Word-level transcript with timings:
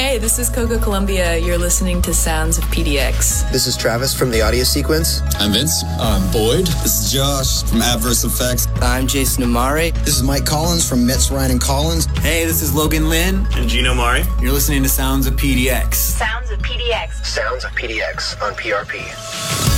Hey, 0.00 0.16
this 0.16 0.38
is 0.38 0.48
Coco 0.48 0.78
Columbia. 0.78 1.36
You're 1.36 1.58
listening 1.58 2.00
to 2.02 2.14
Sounds 2.14 2.56
of 2.56 2.64
PDX. 2.64 3.52
This 3.52 3.66
is 3.66 3.76
Travis 3.76 4.14
from 4.14 4.30
the 4.30 4.40
audio 4.40 4.64
sequence. 4.64 5.20
I'm 5.38 5.52
Vince. 5.52 5.84
I'm 6.00 6.22
Boyd. 6.32 6.68
This 6.82 7.04
is 7.04 7.12
Josh 7.12 7.62
from 7.64 7.82
Adverse 7.82 8.24
Effects. 8.24 8.66
I'm 8.80 9.06
Jason 9.06 9.44
Amari. 9.44 9.90
This 9.90 10.16
is 10.16 10.22
Mike 10.22 10.46
Collins 10.46 10.88
from 10.88 11.06
Metz 11.06 11.30
Ryan 11.30 11.50
and 11.50 11.60
Collins. 11.60 12.06
Hey, 12.20 12.46
this 12.46 12.62
is 12.62 12.74
Logan 12.74 13.10
Lynn. 13.10 13.46
And 13.52 13.68
Gino 13.68 13.92
Mari. 13.92 14.24
You're 14.40 14.54
listening 14.54 14.82
to 14.84 14.88
Sounds 14.88 15.26
of 15.26 15.34
PDX. 15.34 15.92
Sounds 15.96 16.50
of 16.50 16.60
PDX. 16.60 17.22
Sounds 17.22 17.64
of 17.64 17.70
PDX 17.72 18.40
on 18.40 18.54
PRP. 18.54 19.69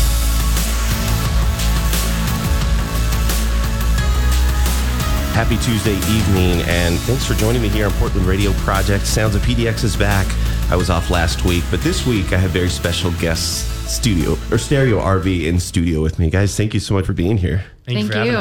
Happy 5.32 5.56
Tuesday 5.56 5.96
evening, 6.14 6.62
and 6.68 6.98
thanks 7.00 7.24
for 7.24 7.32
joining 7.32 7.62
me 7.62 7.68
here 7.70 7.86
on 7.86 7.92
Portland 7.92 8.26
Radio 8.26 8.52
Project. 8.52 9.06
Sounds 9.06 9.34
of 9.34 9.40
PDX 9.40 9.82
is 9.82 9.96
back. 9.96 10.26
I 10.70 10.76
was 10.76 10.90
off 10.90 11.08
last 11.08 11.46
week, 11.46 11.64
but 11.70 11.80
this 11.80 12.06
week 12.06 12.34
I 12.34 12.36
have 12.36 12.50
very 12.50 12.68
special 12.68 13.10
guests 13.12 13.66
studio 13.90 14.36
or 14.50 14.58
stereo 14.58 15.00
RV 15.00 15.46
in 15.46 15.58
studio 15.58 16.02
with 16.02 16.18
me. 16.18 16.28
Guys, 16.28 16.54
thank 16.54 16.74
you 16.74 16.80
so 16.80 16.92
much 16.92 17.06
for 17.06 17.14
being 17.14 17.38
here. 17.38 17.64
Thank, 17.86 18.12
thank 18.12 18.26
you. 18.26 18.36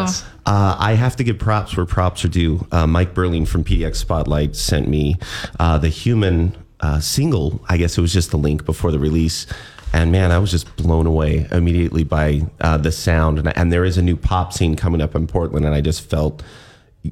Uh, 0.45 0.75
I 0.77 0.93
have 0.93 1.15
to 1.15 1.23
give 1.23 1.39
props 1.39 1.77
where 1.77 1.85
props 1.85 2.25
are 2.25 2.29
due. 2.29 2.67
Uh, 2.73 2.85
Mike 2.87 3.13
Berling 3.13 3.47
from 3.47 3.63
PDX 3.63 3.95
Spotlight 3.95 4.57
sent 4.57 4.89
me 4.89 5.15
uh, 5.59 5.77
the 5.77 5.89
human 5.89 6.57
uh, 6.81 6.99
single. 6.99 7.63
I 7.69 7.77
guess 7.77 7.97
it 7.97 8.01
was 8.01 8.11
just 8.11 8.31
the 8.31 8.37
link 8.37 8.65
before 8.65 8.91
the 8.91 8.99
release. 8.99 9.47
And 9.93 10.11
man, 10.11 10.31
I 10.31 10.39
was 10.39 10.51
just 10.51 10.75
blown 10.75 11.05
away 11.05 11.47
immediately 11.51 12.03
by 12.03 12.41
uh, 12.59 12.77
the 12.77 12.91
sound. 12.91 13.39
And, 13.39 13.57
and 13.57 13.71
there 13.71 13.85
is 13.85 13.97
a 13.97 14.01
new 14.01 14.17
pop 14.17 14.51
scene 14.53 14.75
coming 14.75 15.01
up 15.01 15.15
in 15.15 15.27
Portland, 15.27 15.65
and 15.65 15.73
I 15.73 15.81
just 15.81 16.01
felt 16.01 16.43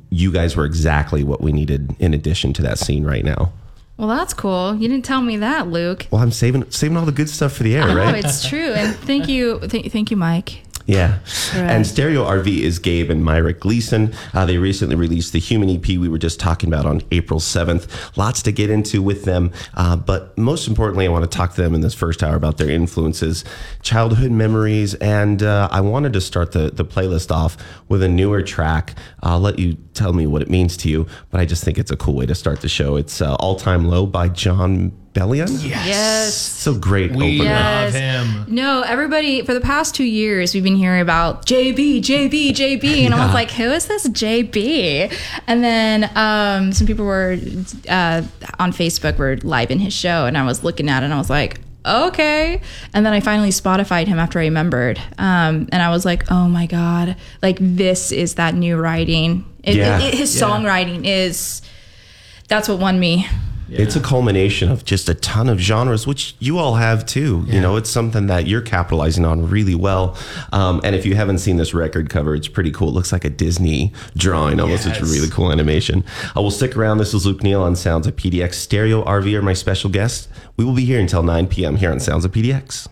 you 0.09 0.31
guys 0.31 0.55
were 0.55 0.65
exactly 0.65 1.23
what 1.23 1.41
we 1.41 1.51
needed 1.51 1.95
in 1.99 2.13
addition 2.13 2.53
to 2.53 2.61
that 2.63 2.79
scene 2.79 3.03
right 3.03 3.25
now. 3.25 3.51
Well, 3.97 4.07
that's 4.07 4.33
cool. 4.33 4.75
You 4.75 4.87
didn't 4.87 5.03
tell 5.03 5.21
me 5.21 5.37
that, 5.37 5.67
Luke. 5.67 6.07
Well, 6.09 6.21
I'm 6.21 6.31
saving 6.31 6.71
saving 6.71 6.95
all 6.95 7.05
the 7.05 7.11
good 7.11 7.29
stuff 7.29 7.51
for 7.53 7.63
the 7.63 7.75
air, 7.75 7.87
right? 7.95 8.15
oh, 8.15 8.17
it's 8.17 8.47
true. 8.47 8.71
And 8.71 8.95
thank 8.95 9.27
you, 9.27 9.59
th- 9.67 9.91
thank 9.91 10.09
you, 10.09 10.15
Mike. 10.15 10.61
Yeah. 10.89 11.19
And 11.53 11.85
Stereo 11.85 12.25
RV 12.25 12.47
is 12.47 12.79
Gabe 12.79 13.11
and 13.11 13.23
Myra 13.23 13.53
Gleason. 13.53 14.11
Uh, 14.33 14.47
they 14.47 14.57
recently 14.57 14.95
released 14.95 15.33
the 15.33 15.39
Human 15.39 15.69
EP 15.69 15.87
we 15.87 16.09
were 16.09 16.17
just 16.17 16.39
talking 16.39 16.67
about 16.67 16.87
on 16.87 17.03
April 17.11 17.39
7th. 17.39 18.17
Lots 18.17 18.41
to 18.41 18.51
get 18.51 18.71
into 18.71 19.03
with 19.03 19.23
them. 19.23 19.51
Uh, 19.75 19.95
but 19.95 20.35
most 20.35 20.67
importantly, 20.67 21.05
I 21.05 21.09
want 21.09 21.29
to 21.29 21.37
talk 21.37 21.53
to 21.53 21.61
them 21.61 21.75
in 21.75 21.81
this 21.81 21.93
first 21.93 22.23
hour 22.23 22.35
about 22.35 22.57
their 22.57 22.71
influences, 22.71 23.45
childhood 23.83 24.31
memories. 24.31 24.95
And 24.95 25.43
uh, 25.43 25.69
I 25.71 25.81
wanted 25.81 26.11
to 26.13 26.21
start 26.21 26.53
the, 26.53 26.71
the 26.71 26.85
playlist 26.85 27.29
off 27.29 27.55
with 27.87 28.01
a 28.01 28.09
newer 28.09 28.41
track. 28.41 28.95
I'll 29.21 29.39
let 29.39 29.59
you 29.59 29.75
tell 29.93 30.13
me 30.13 30.25
what 30.25 30.41
it 30.41 30.49
means 30.49 30.75
to 30.77 30.89
you, 30.89 31.05
but 31.29 31.39
I 31.39 31.45
just 31.45 31.63
think 31.63 31.77
it's 31.77 31.91
a 31.91 31.97
cool 31.97 32.15
way 32.15 32.25
to 32.25 32.33
start 32.33 32.61
the 32.61 32.69
show. 32.69 32.95
It's 32.95 33.21
uh, 33.21 33.35
All 33.35 33.55
Time 33.55 33.85
Low 33.85 34.07
by 34.07 34.27
Jon 34.27 34.91
Bellion? 35.19 35.49
Yes. 35.49 35.87
yes. 35.87 36.35
So 36.35 36.73
great 36.73 37.11
we 37.11 37.41
opener. 37.41 37.53
love 37.53 37.93
him. 37.93 38.45
No, 38.47 38.81
everybody, 38.81 39.41
for 39.41 39.53
the 39.53 39.61
past 39.61 39.93
two 39.93 40.05
years, 40.05 40.53
we've 40.53 40.63
been 40.63 40.77
hearing 40.77 41.01
about 41.01 41.45
JB, 41.45 41.99
JB, 41.99 42.51
JB. 42.51 42.83
And 42.83 43.09
yeah. 43.09 43.21
I 43.21 43.25
was 43.25 43.33
like, 43.33 43.51
who 43.51 43.65
is 43.65 43.87
this 43.87 44.07
JB? 44.07 45.13
And 45.47 45.63
then 45.63 46.09
um, 46.15 46.71
some 46.71 46.87
people 46.87 47.05
were 47.05 47.37
uh, 47.89 48.23
on 48.59 48.71
Facebook 48.71 49.17
were 49.17 49.37
live 49.37 49.71
in 49.71 49.79
his 49.79 49.93
show. 49.93 50.25
And 50.25 50.37
I 50.37 50.45
was 50.45 50.63
looking 50.63 50.89
at 50.89 51.03
it 51.03 51.05
and 51.05 51.13
I 51.13 51.17
was 51.17 51.29
like, 51.29 51.59
okay. 51.85 52.61
And 52.93 53.05
then 53.05 53.11
I 53.11 53.19
finally 53.19 53.49
Spotified 53.49 54.07
him 54.07 54.19
after 54.19 54.39
I 54.39 54.43
remembered. 54.43 54.99
Um, 55.17 55.67
and 55.71 55.81
I 55.81 55.89
was 55.89 56.05
like, 56.05 56.31
oh 56.31 56.47
my 56.47 56.65
God, 56.65 57.17
like 57.41 57.57
this 57.59 58.13
is 58.13 58.35
that 58.35 58.55
new 58.55 58.77
writing. 58.77 59.45
It, 59.63 59.75
yeah. 59.75 59.99
It, 59.99 60.13
his 60.13 60.39
yeah. 60.39 60.47
songwriting 60.47 61.01
is, 61.05 61.61
that's 62.47 62.69
what 62.69 62.79
won 62.79 62.99
me. 62.99 63.27
Yeah. 63.69 63.81
It's 63.81 63.95
a 63.95 63.99
culmination 63.99 64.71
of 64.71 64.83
just 64.83 65.09
a 65.09 65.13
ton 65.13 65.47
of 65.47 65.59
genres, 65.59 66.07
which 66.07 66.35
you 66.39 66.57
all 66.57 66.75
have 66.75 67.05
too. 67.05 67.43
Yeah. 67.45 67.55
You 67.55 67.61
know, 67.61 67.75
it's 67.75 67.89
something 67.89 68.27
that 68.27 68.47
you're 68.47 68.61
capitalizing 68.61 69.25
on 69.25 69.47
really 69.47 69.75
well. 69.75 70.17
Um, 70.51 70.81
and 70.83 70.95
if 70.95 71.05
you 71.05 71.15
haven't 71.15 71.37
seen 71.37 71.57
this 71.57 71.73
record 71.73 72.09
cover, 72.09 72.33
it's 72.33 72.47
pretty 72.47 72.71
cool. 72.71 72.89
It 72.89 72.93
looks 72.93 73.11
like 73.11 73.25
a 73.25 73.29
Disney 73.29 73.93
drawing 74.15 74.59
almost. 74.59 74.85
Yes. 74.85 74.99
It's 74.99 75.09
a 75.09 75.13
really 75.13 75.29
cool 75.29 75.51
animation. 75.51 76.03
I 76.35 76.39
will 76.39 76.51
stick 76.51 76.75
around. 76.75 76.97
This 76.97 77.13
is 77.13 77.25
Luke 77.25 77.43
Neal 77.43 77.61
on 77.61 77.75
Sounds 77.75 78.07
of 78.07 78.15
PDX. 78.15 78.55
Stereo 78.55 79.03
RV 79.03 79.33
are 79.35 79.41
my 79.41 79.53
special 79.53 79.89
guest. 79.89 80.29
We 80.57 80.65
will 80.65 80.75
be 80.75 80.85
here 80.85 80.99
until 80.99 81.21
9 81.21 81.47
p.m. 81.47 81.75
here 81.75 81.91
on 81.91 81.99
Sounds 81.99 82.25
of 82.25 82.31
PDX. 82.31 82.87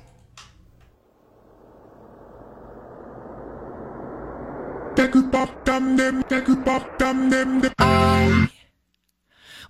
I 7.80 8.50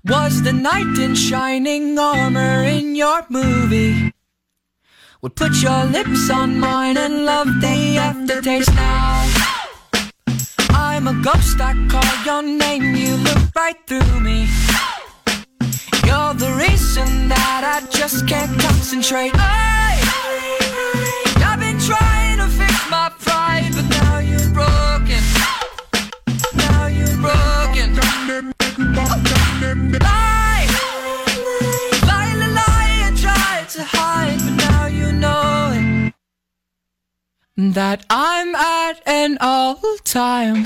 was 0.09 0.41
the 0.41 0.53
knight 0.53 0.97
in 1.00 1.16
shining 1.16 1.97
armor 2.00 2.63
in 2.63 2.95
your 2.95 3.25
movie. 3.29 4.13
Would 5.22 5.35
put 5.35 5.62
your 5.62 5.84
lips 5.85 6.29
on 6.29 6.59
mine 6.59 6.97
and 6.97 7.25
love 7.25 7.47
the 7.59 7.97
aftertaste 7.97 8.73
now. 8.73 9.28
I'm 10.69 11.07
a 11.07 11.13
ghost, 11.23 11.59
I 11.59 11.73
call 11.90 12.25
your 12.25 12.41
name, 12.41 12.96
you 12.96 13.16
look 13.17 13.56
right 13.56 13.78
through 13.88 14.19
me. 14.19 14.47
You're 16.06 16.34
the 16.35 16.53
reason 16.57 17.28
that 17.29 17.62
I 17.66 17.85
just 17.90 18.28
can't 18.28 18.59
concentrate. 18.59 19.31
I, 19.35 20.00
I've 21.47 21.59
been 21.59 21.79
trying 21.79 22.38
to 22.38 22.47
fix 22.47 22.90
my 22.90 23.12
pride, 23.19 23.72
but 23.75 23.88
now 23.90 24.19
you're 24.19 24.51
broken. 24.53 25.22
Now 26.56 26.88
you're 26.88 27.17
broken. 27.17 27.38
That 37.78 38.05
I'm 38.09 38.55
at 38.55 39.01
an 39.05 39.38
all-time. 39.41 40.63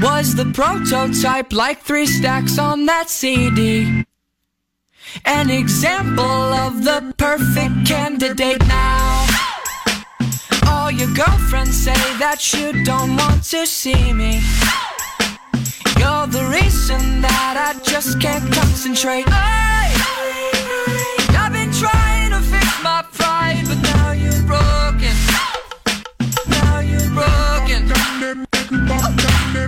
Was 0.00 0.34
the 0.34 0.46
prototype 0.46 1.52
like 1.52 1.80
three 1.80 2.06
stacks 2.06 2.58
on 2.58 2.86
that 2.86 3.10
CD. 3.10 4.04
An 5.24 5.50
example 5.50 6.24
of 6.24 6.84
the 6.84 7.14
perfect 7.18 7.86
candidate 7.86 8.64
now. 8.66 9.26
All 10.68 10.90
your 10.90 11.12
girlfriends 11.14 11.76
say 11.76 12.00
that 12.18 12.52
you 12.54 12.84
don't 12.84 13.16
want 13.16 13.42
to 13.44 13.66
see 13.66 14.12
me. 14.12 14.40
You're 15.98 16.26
the 16.28 16.48
reason 16.50 17.20
that 17.20 17.54
I 17.58 17.78
just 17.82 18.20
can't 18.20 18.52
concentrate. 18.52 19.24
I, 19.28 19.90
I've 21.38 21.52
been 21.52 21.72
trying 21.72 22.30
to 22.30 22.40
fix 22.40 22.82
my 22.82 23.04
pride, 23.12 23.64
but 23.68 23.80
now 23.82 24.12
you're 24.12 24.44
broken. 24.44 25.14
Now 26.48 26.78
you're 26.80 27.10
broken. 27.10 27.40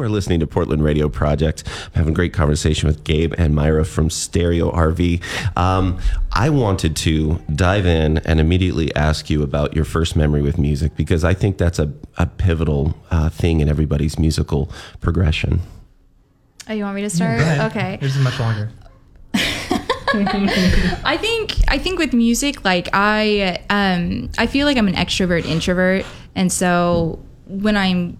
You 0.00 0.06
are 0.06 0.08
listening 0.08 0.40
to 0.40 0.46
Portland 0.46 0.82
Radio 0.82 1.10
Project. 1.10 1.62
I'm 1.88 1.92
having 1.92 2.14
a 2.14 2.16
great 2.16 2.32
conversation 2.32 2.86
with 2.86 3.04
Gabe 3.04 3.34
and 3.36 3.54
Myra 3.54 3.84
from 3.84 4.08
Stereo 4.08 4.70
RV. 4.72 5.22
Um, 5.58 5.98
I 6.32 6.48
wanted 6.48 6.96
to 6.96 7.38
dive 7.54 7.84
in 7.84 8.16
and 8.16 8.40
immediately 8.40 8.94
ask 8.96 9.28
you 9.28 9.42
about 9.42 9.76
your 9.76 9.84
first 9.84 10.16
memory 10.16 10.40
with 10.40 10.56
music 10.56 10.96
because 10.96 11.22
I 11.22 11.34
think 11.34 11.58
that's 11.58 11.78
a, 11.78 11.92
a 12.16 12.24
pivotal 12.24 12.96
uh, 13.10 13.28
thing 13.28 13.60
in 13.60 13.68
everybody's 13.68 14.18
musical 14.18 14.72
progression. 15.02 15.60
Oh, 16.66 16.72
you 16.72 16.84
want 16.84 16.96
me 16.96 17.02
to 17.02 17.10
start? 17.10 17.42
Okay. 17.70 17.98
Yours 18.00 18.16
is 18.16 18.24
much 18.24 18.40
longer. 18.40 18.70
I 19.34 21.18
think 21.20 21.56
I 21.68 21.76
think 21.76 21.98
with 21.98 22.14
music, 22.14 22.64
like 22.64 22.88
I 22.94 23.62
um 23.68 24.30
I 24.38 24.46
feel 24.46 24.66
like 24.66 24.78
I'm 24.78 24.88
an 24.88 24.94
extrovert 24.94 25.44
introvert, 25.44 26.06
and 26.34 26.50
so 26.50 27.22
when 27.46 27.76
I'm 27.76 28.16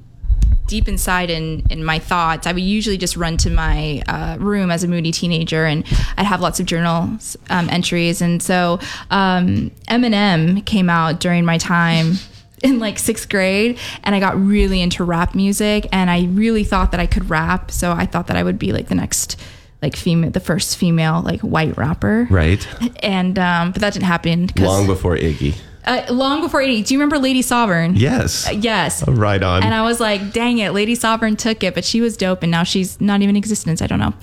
deep 0.70 0.88
inside 0.88 1.28
in 1.28 1.64
in 1.68 1.84
my 1.84 1.98
thoughts, 1.98 2.46
I 2.46 2.52
would 2.52 2.62
usually 2.62 2.96
just 2.96 3.16
run 3.16 3.36
to 3.38 3.50
my 3.50 4.02
uh, 4.06 4.36
room 4.38 4.70
as 4.70 4.82
a 4.84 4.88
moody 4.88 5.10
teenager, 5.10 5.66
and 5.66 5.84
I'd 6.16 6.26
have 6.26 6.40
lots 6.40 6.60
of 6.60 6.66
journal 6.66 7.18
um, 7.50 7.68
entries. 7.68 8.22
And 8.22 8.42
so 8.42 8.78
um, 9.10 9.72
Eminem 9.88 10.64
came 10.64 10.88
out 10.88 11.20
during 11.20 11.44
my 11.44 11.58
time 11.58 12.14
in 12.62 12.78
like 12.78 12.98
sixth 12.98 13.28
grade 13.28 13.78
and 14.04 14.14
I 14.14 14.20
got 14.20 14.38
really 14.38 14.80
into 14.80 15.02
rap 15.02 15.34
music 15.34 15.88
and 15.92 16.10
I 16.10 16.26
really 16.26 16.62
thought 16.62 16.92
that 16.92 17.00
I 17.00 17.06
could 17.06 17.28
rap. 17.28 17.70
So 17.70 17.92
I 17.92 18.06
thought 18.06 18.28
that 18.28 18.36
I 18.36 18.42
would 18.42 18.58
be 18.58 18.72
like 18.72 18.88
the 18.88 18.94
next 18.94 19.40
like 19.82 19.96
female 19.96 20.30
the 20.30 20.40
first 20.40 20.76
female 20.76 21.22
like 21.22 21.40
white 21.40 21.76
rapper. 21.78 22.28
Right. 22.30 22.66
And 23.02 23.38
um 23.38 23.72
but 23.72 23.80
that 23.80 23.94
didn't 23.94 24.06
happen. 24.06 24.50
Long 24.58 24.86
before 24.86 25.16
Iggy. 25.16 25.56
Uh, 25.84 26.06
long 26.10 26.40
before 26.40 26.60
80. 26.60 26.82
Do 26.82 26.94
you 26.94 27.00
remember 27.00 27.18
Lady 27.18 27.42
Sovereign? 27.42 27.94
Yes. 27.96 28.48
Yes. 28.52 29.02
Oh, 29.06 29.12
right 29.12 29.42
on. 29.42 29.62
And 29.62 29.74
I 29.74 29.82
was 29.82 30.00
like, 30.00 30.32
dang 30.32 30.58
it, 30.58 30.70
Lady 30.72 30.94
Sovereign 30.94 31.36
took 31.36 31.62
it, 31.62 31.74
but 31.74 31.84
she 31.84 32.00
was 32.00 32.16
dope 32.16 32.42
and 32.42 32.50
now 32.50 32.62
she's 32.62 33.00
not 33.00 33.22
even 33.22 33.30
in 33.30 33.36
existence. 33.36 33.80
I 33.82 33.86
don't 33.86 33.98
know. 33.98 34.14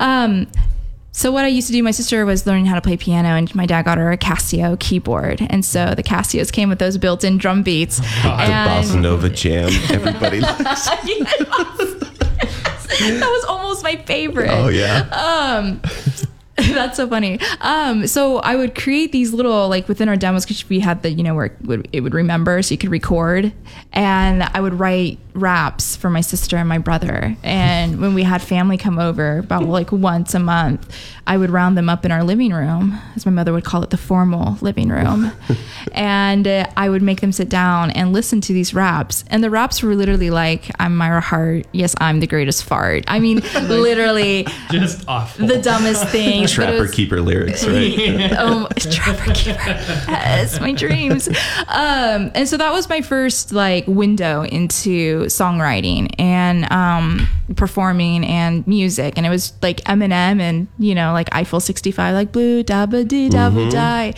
Um, 0.00 0.46
so 1.16 1.30
what 1.30 1.44
I 1.44 1.48
used 1.48 1.68
to 1.68 1.72
do, 1.72 1.80
my 1.84 1.92
sister 1.92 2.26
was 2.26 2.44
learning 2.44 2.66
how 2.66 2.74
to 2.74 2.80
play 2.80 2.96
piano, 2.96 3.28
and 3.28 3.54
my 3.54 3.66
dad 3.66 3.84
got 3.84 3.98
her 3.98 4.10
a 4.10 4.18
Casio 4.18 4.76
keyboard, 4.80 5.46
and 5.48 5.64
so 5.64 5.94
the 5.94 6.02
Casios 6.02 6.50
came 6.50 6.68
with 6.68 6.80
those 6.80 6.98
built-in 6.98 7.38
drum 7.38 7.62
beats. 7.62 7.98
the 7.98 8.04
Bossa 8.04 9.00
Nova 9.00 9.28
Jam. 9.28 9.70
Everybody 9.90 10.40
likes. 10.40 10.58
that 12.98 13.20
was 13.20 13.44
almost 13.44 13.84
my 13.84 13.94
favorite. 13.94 14.50
Oh, 14.50 14.66
yeah. 14.66 15.02
Um, 15.10 15.80
that's 16.72 16.96
so 16.96 17.08
funny. 17.08 17.40
Um, 17.60 18.06
so 18.06 18.38
I 18.38 18.54
would 18.54 18.76
create 18.76 19.10
these 19.10 19.32
little 19.32 19.68
like 19.68 19.88
within 19.88 20.08
our 20.08 20.16
demos 20.16 20.44
because 20.44 20.68
we 20.68 20.78
had 20.78 21.02
the 21.02 21.10
you 21.10 21.22
know 21.24 21.34
where 21.34 21.46
it 21.46 21.56
would, 21.62 21.88
it 21.92 22.00
would 22.02 22.14
remember 22.14 22.62
so 22.62 22.72
you 22.72 22.78
could 22.78 22.90
record, 22.90 23.52
and 23.92 24.42
I 24.42 24.60
would 24.60 24.74
write 24.74 25.18
raps 25.34 25.96
for 25.96 26.10
my 26.10 26.20
sister 26.20 26.56
and 26.56 26.68
my 26.68 26.78
brother. 26.78 27.36
And 27.42 28.00
when 28.00 28.14
we 28.14 28.22
had 28.22 28.40
family 28.40 28.78
come 28.78 28.98
over 28.98 29.38
about 29.38 29.64
like 29.64 29.90
once 29.92 30.32
a 30.34 30.38
month, 30.38 30.94
I 31.26 31.36
would 31.36 31.50
round 31.50 31.76
them 31.76 31.88
up 31.88 32.04
in 32.04 32.12
our 32.12 32.22
living 32.22 32.52
room, 32.52 32.98
as 33.16 33.26
my 33.26 33.32
mother 33.32 33.52
would 33.52 33.64
call 33.64 33.82
it, 33.82 33.90
the 33.90 33.96
formal 33.96 34.58
living 34.60 34.90
room, 34.90 35.32
and 35.92 36.46
uh, 36.46 36.66
I 36.76 36.88
would 36.88 37.02
make 37.02 37.20
them 37.20 37.32
sit 37.32 37.48
down 37.48 37.90
and 37.92 38.12
listen 38.12 38.40
to 38.42 38.52
these 38.52 38.74
raps. 38.74 39.24
And 39.28 39.42
the 39.42 39.50
raps 39.50 39.82
were 39.82 39.94
literally 39.94 40.30
like, 40.30 40.70
"I'm 40.78 40.94
Myra 40.96 41.20
Hart. 41.22 41.66
Yes, 41.72 41.94
I'm 41.98 42.20
the 42.20 42.26
greatest 42.26 42.64
fart." 42.64 43.04
I 43.08 43.20
mean, 43.20 43.40
literally 43.54 44.46
Just 44.70 45.04
awful. 45.08 45.46
the 45.46 45.60
dumbest 45.60 46.08
thing. 46.10 46.46
Trapper 46.46 46.82
was- 46.82 46.90
Keeper 46.94 47.20
lyrics, 47.20 47.66
right? 47.66 48.32
oh, 48.38 48.68
Trapper 48.76 49.32
Keeper. 49.32 49.58
Yes, 50.08 50.60
my 50.60 50.72
dreams. 50.72 51.26
Um, 51.68 52.30
and 52.34 52.46
so 52.48 52.56
that 52.58 52.72
was 52.72 52.88
my 52.88 53.00
first 53.00 53.50
like 53.52 53.86
window 53.86 54.42
into 54.42 55.23
songwriting 55.26 56.14
and 56.18 56.70
um, 56.72 57.28
performing 57.56 58.24
and 58.24 58.66
music. 58.66 59.14
And 59.16 59.26
it 59.26 59.30
was 59.30 59.52
like 59.62 59.80
Eminem 59.82 60.40
and 60.40 60.68
you 60.78 60.94
know 60.94 61.12
like 61.12 61.28
Eiffel 61.34 61.60
65, 61.60 62.14
like 62.14 62.32
blue 62.32 62.62
da 62.62 62.86
ba 62.86 63.04
dee 63.04 63.28
da 63.28 63.50
ba 63.50 63.70
die. 63.70 64.14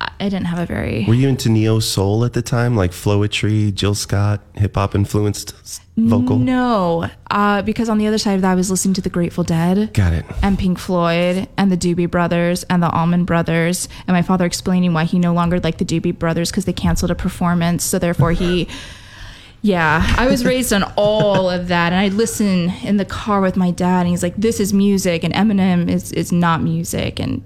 I 0.00 0.10
I 0.20 0.28
didn't 0.28 0.46
have 0.46 0.58
a 0.58 0.66
very 0.66 1.04
Were 1.06 1.14
you 1.14 1.28
into 1.28 1.48
neo 1.48 1.78
soul 1.78 2.24
at 2.24 2.32
the 2.34 2.42
time, 2.42 2.76
like 2.76 2.90
Flowetry, 2.92 3.72
Jill 3.74 3.94
Scott, 3.94 4.40
hip 4.54 4.74
hop 4.74 4.94
influenced 4.94 5.54
vocal? 5.96 6.38
no, 6.38 7.08
uh, 7.30 7.62
because 7.62 7.88
on 7.88 7.98
the 7.98 8.06
other 8.06 8.18
side 8.18 8.34
of 8.34 8.42
that, 8.42 8.52
I 8.52 8.54
was 8.54 8.70
listening 8.70 8.94
to 8.94 9.00
the 9.00 9.08
Grateful 9.10 9.44
Dead. 9.44 9.92
Got 9.94 10.12
it. 10.12 10.24
and 10.42 10.58
Pink 10.58 10.78
Floyd 10.78 11.48
and 11.56 11.70
the 11.72 11.76
Doobie 11.76 12.10
Brothers 12.10 12.64
and 12.64 12.82
the 12.82 12.90
Allman 12.90 13.24
Brothers 13.24 13.88
and 14.06 14.14
my 14.14 14.22
father 14.22 14.44
explaining 14.46 14.92
why 14.92 15.04
he 15.04 15.18
no 15.18 15.32
longer 15.32 15.58
liked 15.60 15.78
the 15.78 15.84
Doobie 15.84 16.18
Brothers 16.18 16.50
because 16.50 16.64
they 16.66 16.72
canceled 16.72 17.10
a 17.10 17.14
performance 17.14 17.84
so 17.84 17.98
therefore 17.98 18.32
he 18.32 18.68
yeah 19.62 20.14
I 20.16 20.26
was 20.26 20.44
raised 20.44 20.72
on 20.72 20.82
all 20.96 21.50
of 21.50 21.68
that 21.68 21.92
and 21.92 22.00
I'd 22.00 22.14
listen 22.14 22.70
in 22.82 22.96
the 22.96 23.04
car 23.04 23.40
with 23.40 23.56
my 23.56 23.70
dad 23.70 24.00
and 24.00 24.08
he's 24.08 24.22
like 24.22 24.36
this 24.36 24.60
is 24.60 24.72
music 24.72 25.24
and 25.24 25.34
Eminem 25.34 25.90
is 25.90 26.12
is 26.12 26.32
not 26.32 26.62
music 26.62 27.20
and 27.20 27.42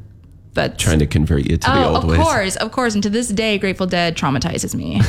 but 0.55 0.79
Trying 0.79 1.01
to 1.01 1.07
convert 1.07 1.51
you 1.51 1.57
to 1.57 1.67
the 1.69 1.85
Oh, 1.85 1.95
old 1.97 2.05
of 2.05 2.11
ways. 2.11 2.19
Of 2.21 2.25
course, 2.25 2.57
of 2.57 2.71
course. 2.71 2.95
And 2.95 3.03
to 3.03 3.11
this 3.11 3.27
day, 3.29 3.59
Grateful 3.59 3.89
Dead 3.89 4.17
traumatizes 4.17 4.73
me. 4.73 5.01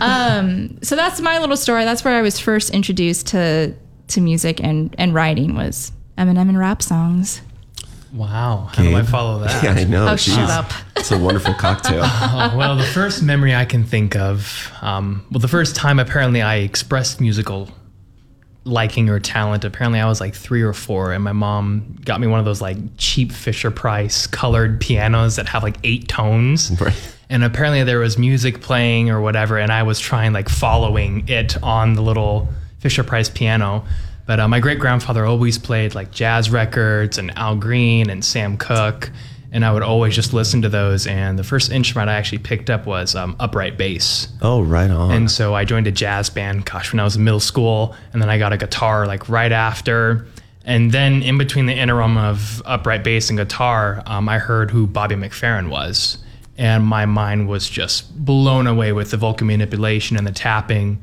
um, 0.00 0.78
so 0.82 0.96
that's 0.96 1.20
my 1.20 1.38
little 1.40 1.56
story. 1.56 1.84
That's 1.84 2.04
where 2.04 2.14
I 2.14 2.22
was 2.22 2.38
first 2.38 2.70
introduced 2.70 3.26
to 3.28 3.74
to 4.08 4.20
music 4.20 4.62
and 4.62 4.94
and 4.98 5.14
writing 5.14 5.54
was 5.54 5.92
Eminem 6.16 6.48
and 6.48 6.58
rap 6.58 6.82
songs. 6.82 7.40
Wow. 8.12 8.68
How 8.72 8.82
do 8.82 8.94
I 8.96 9.02
follow 9.02 9.40
that? 9.40 9.62
Yeah, 9.64 9.72
I 9.72 9.84
know. 9.84 10.06
Oh, 10.08 10.14
Jeez. 10.14 10.34
shut 10.34 10.50
up. 10.50 10.70
It's 10.96 11.10
a 11.10 11.18
wonderful 11.18 11.54
cocktail. 11.54 12.02
Oh, 12.06 12.54
well, 12.56 12.76
the 12.76 12.84
first 12.84 13.22
memory 13.24 13.54
I 13.54 13.64
can 13.64 13.82
think 13.82 14.14
of, 14.14 14.70
um, 14.80 15.26
well, 15.32 15.40
the 15.40 15.48
first 15.48 15.74
time 15.74 15.98
apparently 15.98 16.40
I 16.42 16.56
expressed 16.56 17.20
musical 17.20 17.68
liking 18.64 19.08
or 19.08 19.18
talent, 19.18 19.64
apparently 19.64 19.98
I 19.98 20.06
was 20.06 20.20
like 20.20 20.34
three 20.34 20.62
or 20.62 20.72
four, 20.72 21.12
and 21.12 21.24
my 21.24 21.32
mom 21.32 21.96
got 22.04 22.20
me 22.20 22.28
one 22.28 22.38
of 22.38 22.44
those 22.44 22.60
like 22.60 22.76
cheap 22.96 23.32
Fisher 23.32 23.72
Price 23.72 24.28
colored 24.28 24.80
pianos 24.80 25.34
that 25.36 25.46
have 25.48 25.64
like 25.64 25.76
eight 25.82 26.06
tones. 26.06 26.70
Right. 26.80 26.94
And 27.28 27.42
apparently 27.42 27.82
there 27.82 27.98
was 27.98 28.16
music 28.18 28.60
playing 28.60 29.10
or 29.10 29.20
whatever, 29.20 29.58
and 29.58 29.72
I 29.72 29.82
was 29.82 29.98
trying 29.98 30.32
like 30.32 30.48
following 30.48 31.28
it 31.28 31.60
on 31.62 31.94
the 31.94 32.02
little 32.02 32.48
Fisher 32.78 33.02
Price 33.02 33.28
piano. 33.28 33.84
But 34.26 34.40
uh, 34.40 34.48
my 34.48 34.60
great 34.60 34.78
grandfather 34.78 35.24
always 35.24 35.58
played 35.58 35.94
like 35.94 36.10
jazz 36.10 36.50
records 36.50 37.18
and 37.18 37.36
Al 37.36 37.56
Green 37.56 38.08
and 38.08 38.24
Sam 38.24 38.56
Cooke, 38.56 39.10
and 39.50 39.64
I 39.64 39.72
would 39.72 39.82
always 39.82 40.14
just 40.14 40.32
listen 40.32 40.62
to 40.62 40.68
those. 40.68 41.06
And 41.06 41.38
the 41.38 41.44
first 41.44 41.70
instrument 41.70 42.08
I 42.08 42.14
actually 42.14 42.38
picked 42.38 42.70
up 42.70 42.86
was 42.86 43.14
um, 43.14 43.36
upright 43.40 43.76
bass. 43.76 44.28
Oh, 44.40 44.62
right 44.62 44.90
on. 44.90 45.10
And 45.10 45.30
so 45.30 45.54
I 45.54 45.64
joined 45.64 45.86
a 45.86 45.92
jazz 45.92 46.30
band, 46.30 46.64
gosh, 46.64 46.92
when 46.92 47.00
I 47.00 47.04
was 47.04 47.16
in 47.16 47.24
middle 47.24 47.40
school, 47.40 47.94
and 48.12 48.22
then 48.22 48.30
I 48.30 48.38
got 48.38 48.52
a 48.52 48.56
guitar 48.56 49.06
like 49.06 49.28
right 49.28 49.52
after. 49.52 50.26
And 50.64 50.92
then 50.92 51.22
in 51.22 51.38
between 51.38 51.66
the 51.66 51.74
interim 51.74 52.16
of 52.16 52.62
upright 52.64 53.02
bass 53.02 53.28
and 53.28 53.38
guitar, 53.38 54.02
um, 54.06 54.28
I 54.28 54.38
heard 54.38 54.70
who 54.70 54.86
Bobby 54.86 55.16
McFerrin 55.16 55.68
was. 55.68 56.18
And 56.56 56.84
my 56.84 57.06
mind 57.06 57.48
was 57.48 57.68
just 57.68 58.14
blown 58.24 58.68
away 58.68 58.92
with 58.92 59.10
the 59.10 59.16
vocal 59.16 59.46
manipulation 59.46 60.16
and 60.16 60.26
the 60.26 60.32
tapping 60.32 61.02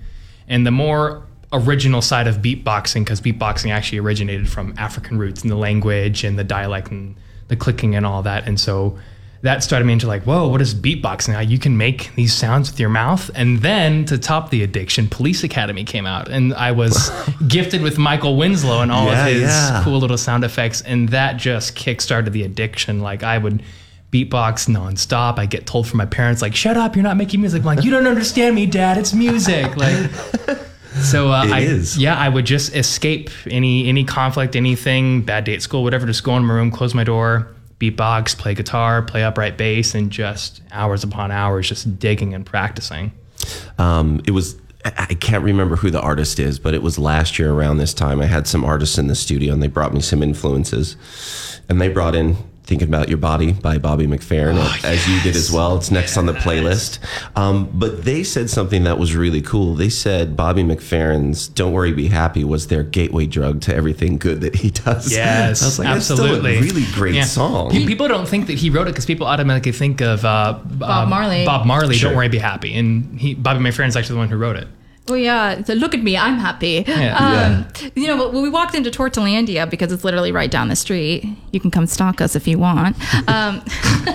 and 0.49 0.65
the 0.65 0.71
more 0.71 1.23
original 1.51 2.01
side 2.01 2.27
of 2.27 2.37
beatboxing, 2.37 3.03
because 3.03 3.21
beatboxing 3.21 3.71
actually 3.71 3.97
originated 3.99 4.49
from 4.49 4.73
African 4.77 5.17
roots 5.17 5.41
and 5.41 5.49
the 5.51 5.55
language 5.55 6.23
and 6.23 6.37
the 6.37 6.43
dialect 6.43 6.91
and 6.91 7.15
the 7.47 7.55
clicking 7.55 7.95
and 7.95 8.05
all 8.05 8.21
that. 8.23 8.47
And 8.47 8.59
so 8.59 8.99
that 9.41 9.63
started 9.63 9.85
me 9.85 9.93
into 9.93 10.05
like, 10.05 10.23
whoa, 10.23 10.47
what 10.49 10.61
is 10.61 10.75
beatboxing? 10.75 11.29
Now 11.29 11.39
you 11.39 11.57
can 11.57 11.77
make 11.77 12.13
these 12.15 12.33
sounds 12.33 12.69
with 12.69 12.79
your 12.79 12.89
mouth. 12.89 13.31
And 13.33 13.59
then 13.59 14.05
to 14.05 14.17
top 14.17 14.49
the 14.51 14.61
addiction, 14.63 15.07
Police 15.07 15.43
Academy 15.43 15.83
came 15.85 16.05
out, 16.05 16.27
and 16.29 16.53
I 16.53 16.71
was 16.73 17.09
gifted 17.47 17.81
with 17.81 17.97
Michael 17.97 18.37
Winslow 18.37 18.81
and 18.81 18.91
all 18.91 19.05
Yeah, 19.07 19.25
of 19.25 19.33
his 19.33 19.41
yeah. 19.43 19.81
cool 19.83 19.97
little 19.99 20.17
sound 20.17 20.43
effects, 20.43 20.81
and 20.81 21.09
that 21.09 21.37
just 21.37 21.75
kickstarted 21.75 22.31
the 22.31 22.43
addiction. 22.43 22.99
Like 23.01 23.23
I 23.23 23.37
would 23.39 23.63
beatbox 24.11 24.67
nonstop. 24.67 25.39
I 25.39 25.45
get 25.45 25.65
told 25.65 25.87
from 25.87 25.97
my 25.99 26.05
parents 26.05 26.41
like, 26.41 26.53
"Shut 26.55 26.75
up, 26.77 26.95
you're 26.95 27.03
not 27.03 27.15
making 27.17 27.39
music." 27.41 27.61
I'm 27.61 27.65
like, 27.65 27.83
"You 27.83 27.91
don't 27.91 28.07
understand 28.07 28.55
me, 28.55 28.65
Dad. 28.67 28.97
It's 28.99 29.13
music." 29.13 29.75
Like. 29.77 30.11
So 31.01 31.31
uh, 31.31 31.45
It 31.45 31.51
I, 31.51 31.59
is. 31.59 31.97
yeah, 31.97 32.17
I 32.17 32.29
would 32.29 32.45
just 32.45 32.75
escape 32.75 33.29
any 33.47 33.87
any 33.87 34.03
conflict, 34.03 34.55
anything, 34.55 35.21
bad 35.21 35.43
day 35.43 35.53
at 35.53 35.61
school, 35.61 35.83
whatever. 35.83 36.05
Just 36.05 36.23
go 36.23 36.35
in 36.35 36.43
my 36.45 36.53
room, 36.53 36.71
close 36.71 36.93
my 36.95 37.03
door, 37.03 37.47
beatbox, 37.79 38.37
play 38.37 38.55
guitar, 38.55 39.01
play 39.01 39.23
upright 39.23 39.57
bass, 39.57 39.93
and 39.95 40.11
just 40.11 40.61
hours 40.71 41.03
upon 41.03 41.31
hours 41.31 41.69
just 41.69 41.99
digging 41.99 42.33
and 42.33 42.45
practicing. 42.45 43.11
Um, 43.77 44.21
it 44.25 44.31
was 44.31 44.55
I 44.85 45.13
can't 45.13 45.43
remember 45.43 45.75
who 45.75 45.91
the 45.91 46.01
artist 46.01 46.39
is, 46.39 46.57
but 46.57 46.73
it 46.73 46.81
was 46.81 46.97
last 46.97 47.37
year 47.37 47.51
around 47.51 47.77
this 47.77 47.93
time. 47.93 48.21
I 48.21 48.25
had 48.25 48.47
some 48.47 48.63
artists 48.63 48.97
in 48.97 49.07
the 49.07 49.15
studio, 49.15 49.53
and 49.53 49.61
they 49.61 49.67
brought 49.67 49.93
me 49.93 49.99
some 50.01 50.23
influences, 50.23 50.95
and 51.67 51.81
they 51.81 51.89
brought 51.89 52.15
in. 52.15 52.37
Thinking 52.69 52.87
About 52.87 53.09
Your 53.09 53.17
Body 53.17 53.51
by 53.53 53.79
Bobby 53.79 54.05
McFerrin, 54.05 54.55
as 54.83 55.07
you 55.09 55.19
did 55.21 55.35
as 55.35 55.51
well. 55.51 55.75
It's 55.77 55.89
next 55.89 56.17
on 56.17 56.27
the 56.27 56.33
playlist. 56.33 56.99
Um, 57.35 57.67
but 57.73 58.05
they 58.05 58.23
said 58.23 58.47
something 58.47 58.83
that 58.83 58.99
was 58.99 59.15
really 59.15 59.41
cool. 59.41 59.73
They 59.73 59.89
said 59.89 60.35
Bobby 60.37 60.61
McFerrin's 60.61 61.47
Don't 61.47 61.73
Worry, 61.73 61.93
Be 61.93 62.09
Happy 62.09 62.43
was 62.43 62.67
their 62.67 62.83
gateway 62.83 63.25
drug 63.25 63.61
to 63.61 63.75
everything 63.75 64.19
good 64.19 64.41
that 64.41 64.55
he 64.57 64.69
does. 64.69 65.11
Yes, 65.19 65.63
I 65.63 65.65
was 65.65 65.79
like, 65.79 65.87
absolutely. 65.87 66.57
That's 66.59 66.67
still 66.67 66.77
a 66.77 66.79
really 66.79 66.91
great 66.93 67.15
Yeah. 67.15 67.23
song. 67.23 67.71
Pe- 67.71 67.87
People 67.87 68.07
don't 68.07 68.27
think 68.27 68.45
that 68.45 68.59
he 68.59 68.69
wrote 68.69 68.87
it 68.87 68.91
because 68.91 69.07
people 69.07 69.25
automatically 69.25 69.71
think 69.71 69.99
of 70.01 70.23
uh, 70.23 70.59
Bob 70.63 71.09
Marley. 71.09 71.45
Bob 71.45 71.65
Marley, 71.65 71.95
Sure. 71.95 72.09
Don't 72.11 72.17
Worry, 72.17 72.29
Be 72.29 72.37
Happy, 72.37 72.77
and 72.77 73.19
he 73.19 73.33
Bobby 73.33 73.61
McFerrin's 73.61 73.95
actually 73.95 74.13
the 74.13 74.19
one 74.19 74.29
who 74.29 74.37
wrote 74.37 74.57
it. 74.57 74.67
Well, 75.09 75.17
yeah. 75.17 75.63
So 75.63 75.73
look 75.73 75.93
at 75.93 76.01
me. 76.03 76.15
I'm 76.17 76.37
happy. 76.37 76.83
Yeah. 76.87 77.65
Um, 77.75 77.91
You 77.95 78.07
know, 78.07 78.29
when 78.29 78.43
we 78.43 78.49
walked 78.49 78.75
into 78.75 78.89
Tortolandia 78.91 79.69
because 79.69 79.91
it's 79.91 80.03
literally 80.03 80.31
right 80.31 80.51
down 80.51 80.67
the 80.69 80.75
street. 80.75 81.25
You 81.51 81.59
can 81.59 81.71
come 81.71 81.87
stalk 81.87 82.21
us 82.21 82.35
if 82.35 82.47
you 82.47 82.57
want. 82.59 82.95
Um, 83.27 83.61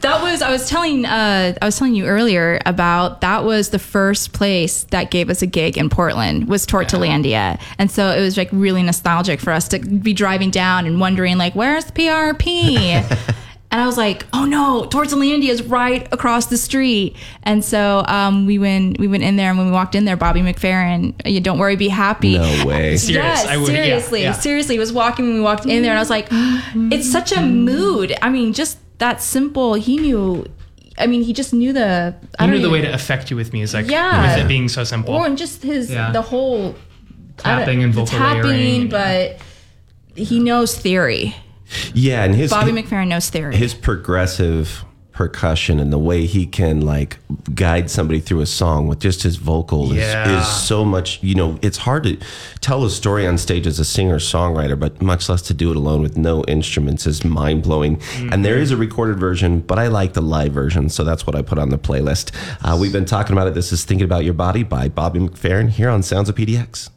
that 0.00 0.20
was 0.22 0.42
I 0.42 0.50
was 0.50 0.68
telling 0.68 1.04
uh, 1.06 1.54
I 1.60 1.64
was 1.64 1.76
telling 1.78 1.94
you 1.94 2.06
earlier 2.06 2.60
about 2.66 3.20
that 3.20 3.44
was 3.44 3.70
the 3.70 3.78
first 3.78 4.32
place 4.32 4.84
that 4.84 5.10
gave 5.10 5.28
us 5.30 5.42
a 5.42 5.46
gig 5.46 5.76
in 5.76 5.88
Portland 5.88 6.48
was 6.48 6.66
Tortolandia, 6.66 7.60
and 7.78 7.90
so 7.90 8.10
it 8.10 8.20
was 8.20 8.36
like 8.36 8.48
really 8.52 8.82
nostalgic 8.82 9.40
for 9.40 9.50
us 9.52 9.66
to 9.68 9.78
be 9.80 10.12
driving 10.12 10.50
down 10.50 10.86
and 10.86 11.00
wondering 11.00 11.36
like 11.36 11.54
where's 11.54 11.84
the 11.86 11.92
PRP. 11.92 13.34
And 13.72 13.80
I 13.80 13.86
was 13.86 13.96
like, 13.96 14.26
"Oh 14.34 14.44
no, 14.44 14.86
Tortolandia 14.90 15.48
is 15.48 15.62
right 15.62 16.06
across 16.12 16.46
the 16.46 16.58
street." 16.58 17.16
And 17.42 17.64
so 17.64 18.04
um, 18.06 18.44
we 18.46 18.58
went, 18.58 18.98
we 19.00 19.08
went 19.08 19.22
in 19.22 19.36
there, 19.36 19.48
and 19.48 19.56
when 19.58 19.66
we 19.66 19.72
walked 19.72 19.94
in 19.94 20.04
there, 20.04 20.16
Bobby 20.16 20.40
McFerrin, 20.42 21.14
you 21.24 21.40
don't 21.40 21.58
worry, 21.58 21.74
be 21.76 21.88
happy. 21.88 22.36
No 22.36 22.66
way. 22.66 22.98
Serious, 22.98 23.08
Yes, 23.08 23.46
I 23.46 23.56
would- 23.56 23.66
seriously, 23.68 24.22
yeah. 24.22 24.32
seriously. 24.32 24.74
He 24.74 24.78
was 24.78 24.92
walking 24.92 25.24
when 25.24 25.34
we 25.36 25.40
walked 25.40 25.64
in 25.64 25.82
there, 25.82 25.90
and 25.92 25.98
I 25.98 26.02
was 26.02 26.10
like, 26.10 26.28
"It's 26.92 27.10
such 27.10 27.32
a 27.32 27.40
mood." 27.40 28.14
I 28.20 28.28
mean, 28.28 28.52
just 28.52 28.76
that 28.98 29.22
simple. 29.22 29.74
He 29.74 29.96
knew. 29.96 30.44
I 30.98 31.06
mean, 31.06 31.22
he 31.22 31.32
just 31.32 31.54
knew 31.54 31.72
the. 31.72 32.14
I 32.38 32.44
I 32.44 32.46
don't 32.46 32.56
knew 32.56 32.62
the 32.62 32.68
way 32.68 32.82
to 32.82 32.92
affect 32.92 33.30
you 33.30 33.36
with 33.38 33.54
music. 33.54 33.90
Yeah. 33.90 34.36
With 34.36 34.44
it 34.44 34.48
being 34.48 34.68
so 34.68 34.84
simple. 34.84 35.14
or 35.14 35.24
and 35.26 35.38
just 35.38 35.62
his 35.62 35.90
Yeah. 35.90 36.12
the 36.12 36.20
whole 36.20 36.74
I 37.42 37.56
don't- 37.56 37.58
Tapping 37.60 37.82
and 37.82 37.94
the 37.94 38.00
vocal 38.04 38.18
tapping, 38.18 38.42
layering. 38.42 38.88
but 38.88 39.38
he 40.14 40.38
knows 40.38 40.76
theory. 40.76 41.34
Yeah, 41.94 42.24
and 42.24 42.34
his 42.34 42.50
Bobby 42.50 42.72
McFerrin 42.72 43.08
knows 43.08 43.28
theory. 43.30 43.56
his 43.56 43.74
progressive 43.74 44.84
percussion 45.12 45.78
and 45.78 45.92
the 45.92 45.98
way 45.98 46.24
he 46.24 46.46
can 46.46 46.80
like 46.80 47.18
guide 47.54 47.90
somebody 47.90 48.18
through 48.18 48.40
a 48.40 48.46
song 48.46 48.88
with 48.88 48.98
just 48.98 49.22
his 49.22 49.36
vocal 49.36 49.92
is, 49.92 49.98
Yeah. 49.98 50.40
is 50.40 50.46
so 50.48 50.86
much 50.86 51.22
you 51.22 51.34
know 51.34 51.58
it's 51.60 51.76
hard 51.76 52.04
to 52.04 52.16
tell 52.62 52.82
a 52.82 52.88
story 52.88 53.26
on 53.26 53.36
stage 53.36 53.66
as 53.66 53.78
a 53.78 53.84
singer 53.84 54.18
songwriter 54.18 54.78
but 54.78 55.02
much 55.02 55.28
less 55.28 55.42
to 55.42 55.54
do 55.54 55.70
it 55.70 55.76
alone 55.76 56.00
with 56.00 56.16
no 56.16 56.42
instruments 56.44 57.06
is 57.06 57.24
mind-blowing 57.26 58.00
and 58.32 58.42
there 58.42 58.56
is 58.56 58.70
a 58.70 58.76
recorded 58.76 59.18
version 59.18 59.60
but 59.60 59.78
i 59.78 59.86
like 59.86 60.14
the 60.14 60.22
live 60.22 60.52
version 60.54 60.88
so 60.88 61.04
that's 61.04 61.26
what 61.26 61.36
i 61.36 61.42
put 61.42 61.58
on 61.58 61.68
the 61.68 61.78
playlist 61.78 62.32
uh, 62.62 62.74
we've 62.80 62.92
been 62.92 63.04
talking 63.04 63.34
about 63.34 63.46
it 63.46 63.52
this 63.52 63.70
is 63.70 63.84
thinking 63.84 64.06
about 64.06 64.24
your 64.24 64.34
body 64.34 64.62
by 64.62 64.88
bobby 64.88 65.20
mcferrin 65.20 65.68
here 65.68 65.90
on 65.90 66.02
sounds 66.02 66.30
of 66.30 66.34
pdx 66.34 66.88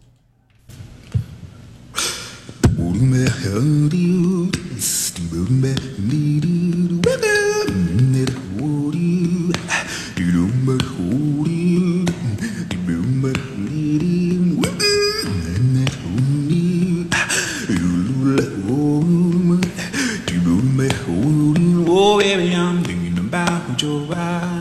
Oh, 21.87 22.19
baby, 22.19 22.53
I'm 22.53 22.83
thinking 22.83 23.19
about 23.19 23.79
your 23.87 24.07
body. 24.07 24.55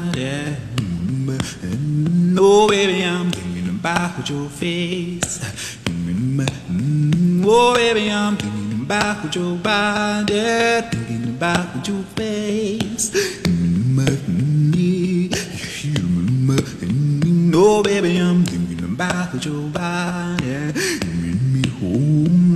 Oh, 7.46 7.74
baby, 7.74 8.10
I'm 8.10 8.36
thinking 8.36 8.82
about 8.82 9.04
about 9.24 9.34
your 9.34 9.56
body. 9.56 10.34
Thinking 10.90 11.28
about 11.36 11.88
your 11.88 12.02
face. 12.16 13.10
Oh, 17.56 17.82
baby, 17.82 18.18
I'm 18.18 18.44
thinking 18.44 18.84
about 18.84 19.44
your 19.44 19.68
body. 19.70 20.72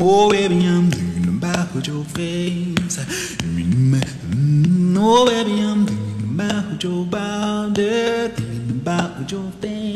Oh, 0.00 0.30
baby, 0.30 0.66
I'm 0.66 0.90
thinking 0.90 1.28
about 1.28 1.86
your 1.86 2.04
face. 2.04 2.98
Oh, 4.96 5.26
baby, 5.26 5.60
I'm 5.60 5.86
thinking 5.86 6.30
about 6.34 6.82
your 6.82 7.04
body. 7.06 8.28
Thinking 8.28 8.70
about 8.80 9.30
your 9.30 9.50
face. 9.60 9.87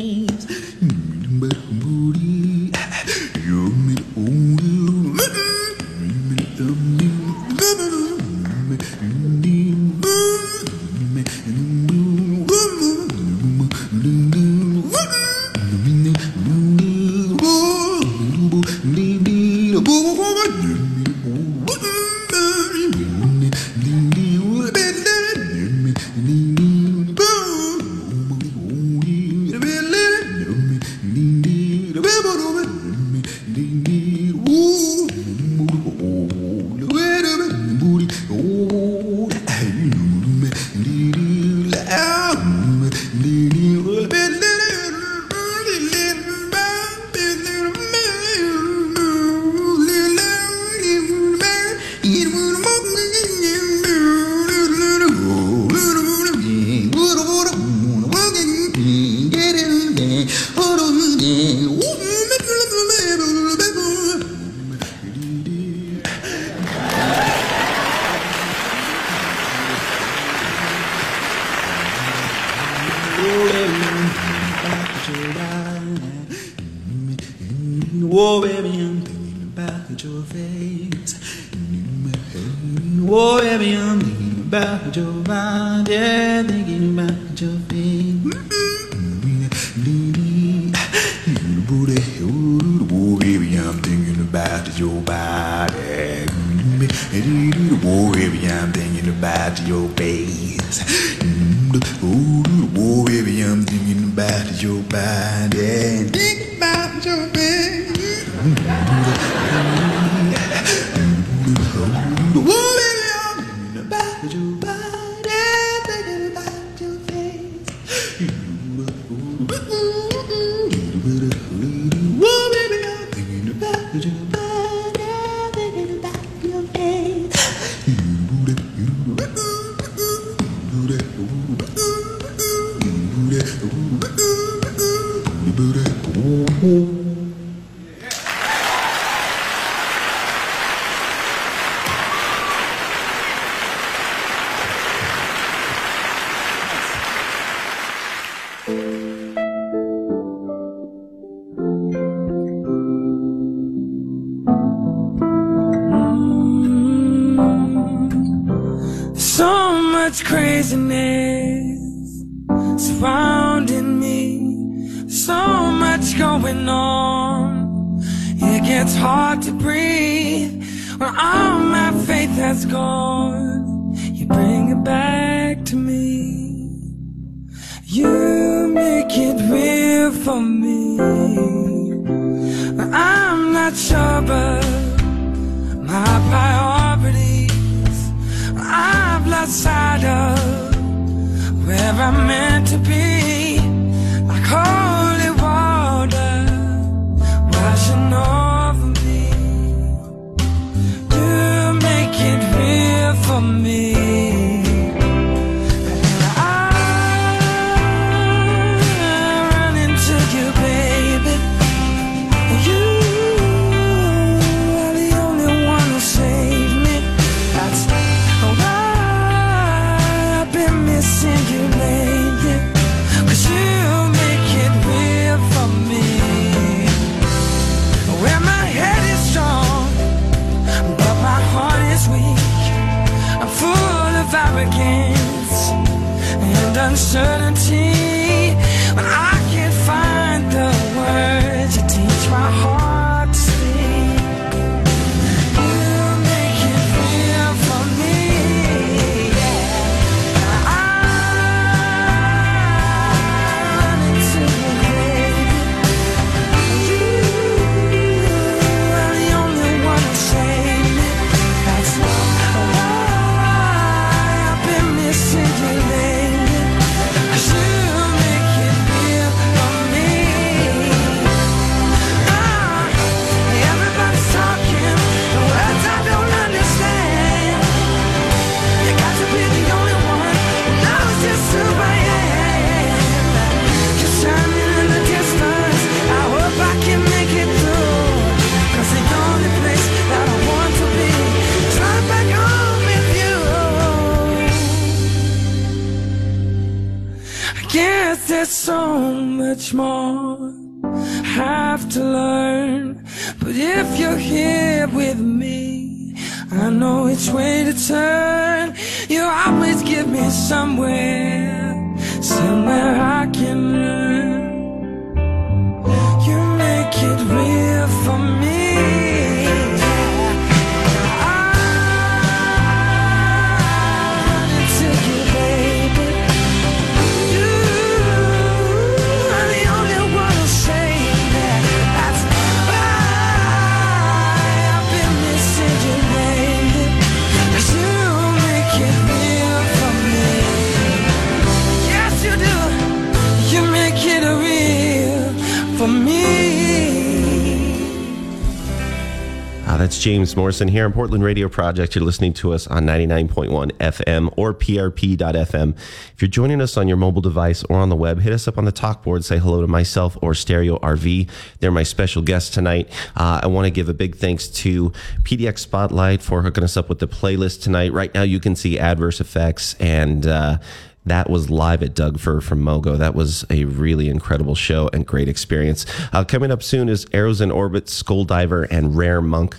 Morrison 350.35 350.67
here 350.67 350.85
on 350.85 350.93
Portland 350.93 351.23
Radio 351.23 351.49
Project. 351.49 351.95
You're 351.95 352.03
listening 352.03 352.33
to 352.33 352.53
us 352.53 352.67
on 352.67 352.85
99.1 352.85 353.71
FM 353.73 354.33
or 354.37 354.53
PRP.FM. 354.53 355.75
If 356.13 356.21
you're 356.21 356.29
joining 356.29 356.61
us 356.61 356.77
on 356.77 356.87
your 356.87 356.97
mobile 356.97 357.21
device 357.21 357.63
or 357.63 357.77
on 357.77 357.89
the 357.89 357.95
web, 357.95 358.19
hit 358.19 358.33
us 358.33 358.47
up 358.47 358.57
on 358.57 358.65
the 358.65 358.71
talk 358.71 359.03
board. 359.03 359.25
Say 359.25 359.37
hello 359.37 359.61
to 359.61 359.67
myself 359.67 360.17
or 360.21 360.33
Stereo 360.33 360.77
RV. 360.79 361.29
They're 361.59 361.71
my 361.71 361.83
special 361.83 362.21
guests 362.21 362.49
tonight. 362.49 362.89
Uh, 363.15 363.41
I 363.43 363.47
want 363.47 363.65
to 363.65 363.71
give 363.71 363.89
a 363.89 363.93
big 363.93 364.15
thanks 364.15 364.47
to 364.47 364.91
PDX 365.23 365.59
Spotlight 365.59 366.21
for 366.21 366.41
hooking 366.41 366.63
us 366.63 366.77
up 366.77 366.89
with 366.89 366.99
the 366.99 367.07
playlist 367.07 367.61
tonight. 367.61 367.91
Right 367.91 368.13
now, 368.13 368.23
you 368.23 368.39
can 368.39 368.55
see 368.55 368.79
adverse 368.79 369.19
effects 369.19 369.75
and. 369.79 370.27
Uh, 370.27 370.57
that 371.05 371.29
was 371.29 371.49
live 371.49 371.83
at 371.83 371.93
Doug 371.93 372.19
Fir 372.19 372.39
from 372.39 372.63
Mogo. 372.63 372.97
That 372.97 373.13
was 373.13 373.45
a 373.49 373.65
really 373.65 374.07
incredible 374.07 374.55
show 374.55 374.89
and 374.93 375.05
great 375.05 375.27
experience. 375.27 375.85
Uh, 376.13 376.23
coming 376.23 376.49
up 376.49 376.63
soon 376.63 376.87
is 376.87 377.05
Arrows 377.11 377.41
in 377.41 377.51
Orbit, 377.51 377.89
Skull 377.89 378.23
Diver, 378.23 378.63
and 378.63 378.95
Rare 378.95 379.21
Monk. 379.21 379.57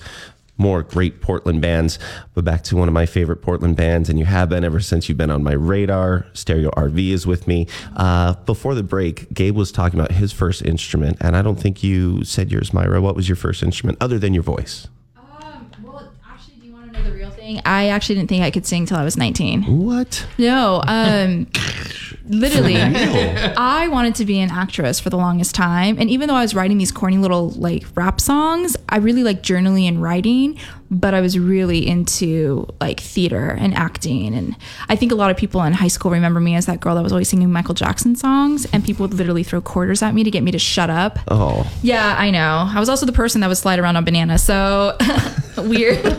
More 0.57 0.83
great 0.83 1.21
Portland 1.21 1.61
bands. 1.61 1.99
But 2.35 2.45
back 2.45 2.62
to 2.64 2.77
one 2.77 2.87
of 2.88 2.95
my 2.95 3.07
favorite 3.07 3.43
Portland 3.43 3.77
bands, 3.77 4.09
and 4.09 4.19
you 4.19 4.25
have 4.25 4.49
been 4.49 4.64
ever 4.64 4.81
since 4.81 5.09
you've 5.09 5.19
been 5.19 5.31
on 5.31 5.43
my 5.43 5.53
radar. 5.53 6.27
Stereo 6.33 6.71
RV 6.71 7.11
is 7.11 7.27
with 7.27 7.47
me. 7.49 7.67
Uh, 7.97 8.35
before 8.45 8.75
the 8.75 8.83
break, 8.83 9.33
Gabe 9.35 9.57
was 9.57 9.73
talking 9.73 9.99
about 9.99 10.12
his 10.12 10.33
first 10.33 10.62
instrument, 10.62 11.17
and 11.21 11.37
I 11.37 11.43
don't 11.43 11.59
think 11.59 11.83
you 11.83 12.25
said 12.25 12.53
yours, 12.53 12.73
Myra. 12.73 13.01
What 13.01 13.17
was 13.17 13.29
your 13.29 13.37
first 13.37 13.62
instrument 13.62 13.99
other 14.01 14.19
than 14.19 14.33
your 14.33 14.43
voice? 14.45 14.87
Um, 15.17 15.71
well, 15.83 16.09
actually, 16.31 16.55
do 16.57 16.67
you 16.69 16.73
want 16.73 16.93
to 16.93 16.99
know 17.01 17.05
the 17.11 17.17
real 17.17 17.31
thing, 17.31 17.61
I 17.64 17.88
actually 17.88 18.14
didn't 18.17 18.29
think 18.29 18.45
I 18.45 18.51
could 18.51 18.64
sing 18.67 18.87
till 18.87 18.97
I 18.97 19.05
was 19.05 19.17
19. 19.17 19.62
What? 19.85 20.25
No, 20.38 20.83
um, 20.87 21.47
literally, 22.27 22.77
I 22.77 23.89
wanted 23.89 24.15
to 24.17 24.25
be 24.25 24.41
an 24.41 24.51
actress 24.51 25.01
for 25.01 25.11
the 25.11 25.17
longest 25.17 25.55
time. 25.55 25.97
And 25.99 26.11
even 26.11 26.29
though 26.29 26.35
I 26.35 26.43
was 26.43 26.55
writing 26.55 26.79
these 26.79 26.93
corny 26.93 27.19
little 27.19 27.51
like 27.51 27.85
rap 27.95 28.21
songs, 28.21 28.77
I 28.89 28.99
really 28.99 29.23
like 29.23 29.43
journaling 29.43 29.89
and 29.89 30.03
writing. 30.03 30.59
But 30.91 31.15
I 31.15 31.21
was 31.21 31.39
really 31.39 31.85
into 31.87 32.69
like 32.81 33.01
theater 33.01 33.51
and 33.51 33.75
acting. 33.75 34.35
And 34.35 34.55
I 34.89 34.97
think 34.97 35.11
a 35.13 35.15
lot 35.17 35.31
of 35.31 35.37
people 35.37 35.63
in 35.65 35.73
high 35.73 35.89
school 35.89 36.11
remember 36.13 36.41
me 36.41 36.55
as 36.55 36.67
that 36.67 36.81
girl 36.81 36.95
that 36.95 37.03
was 37.03 37.11
always 37.11 37.29
singing 37.29 37.51
Michael 37.51 37.75
Jackson 37.75 38.15
songs. 38.15 38.67
And 38.73 38.85
people 38.85 39.05
would 39.05 39.15
literally 39.15 39.43
throw 39.43 39.61
quarters 39.61 40.03
at 40.03 40.15
me 40.15 40.23
to 40.25 40.31
get 40.31 40.43
me 40.43 40.51
to 40.53 40.59
shut 40.59 40.91
up. 40.91 41.19
Oh. 41.29 41.69
Yeah, 41.83 42.15
I 42.17 42.31
know. 42.31 42.69
I 42.71 42.79
was 42.79 42.89
also 42.89 43.07
the 43.07 43.13
person 43.13 43.41
that 43.41 43.49
would 43.49 43.57
slide 43.57 43.79
around 43.79 43.97
on 43.97 44.05
banana, 44.05 44.39
So 44.39 44.97
weird. 45.59 46.05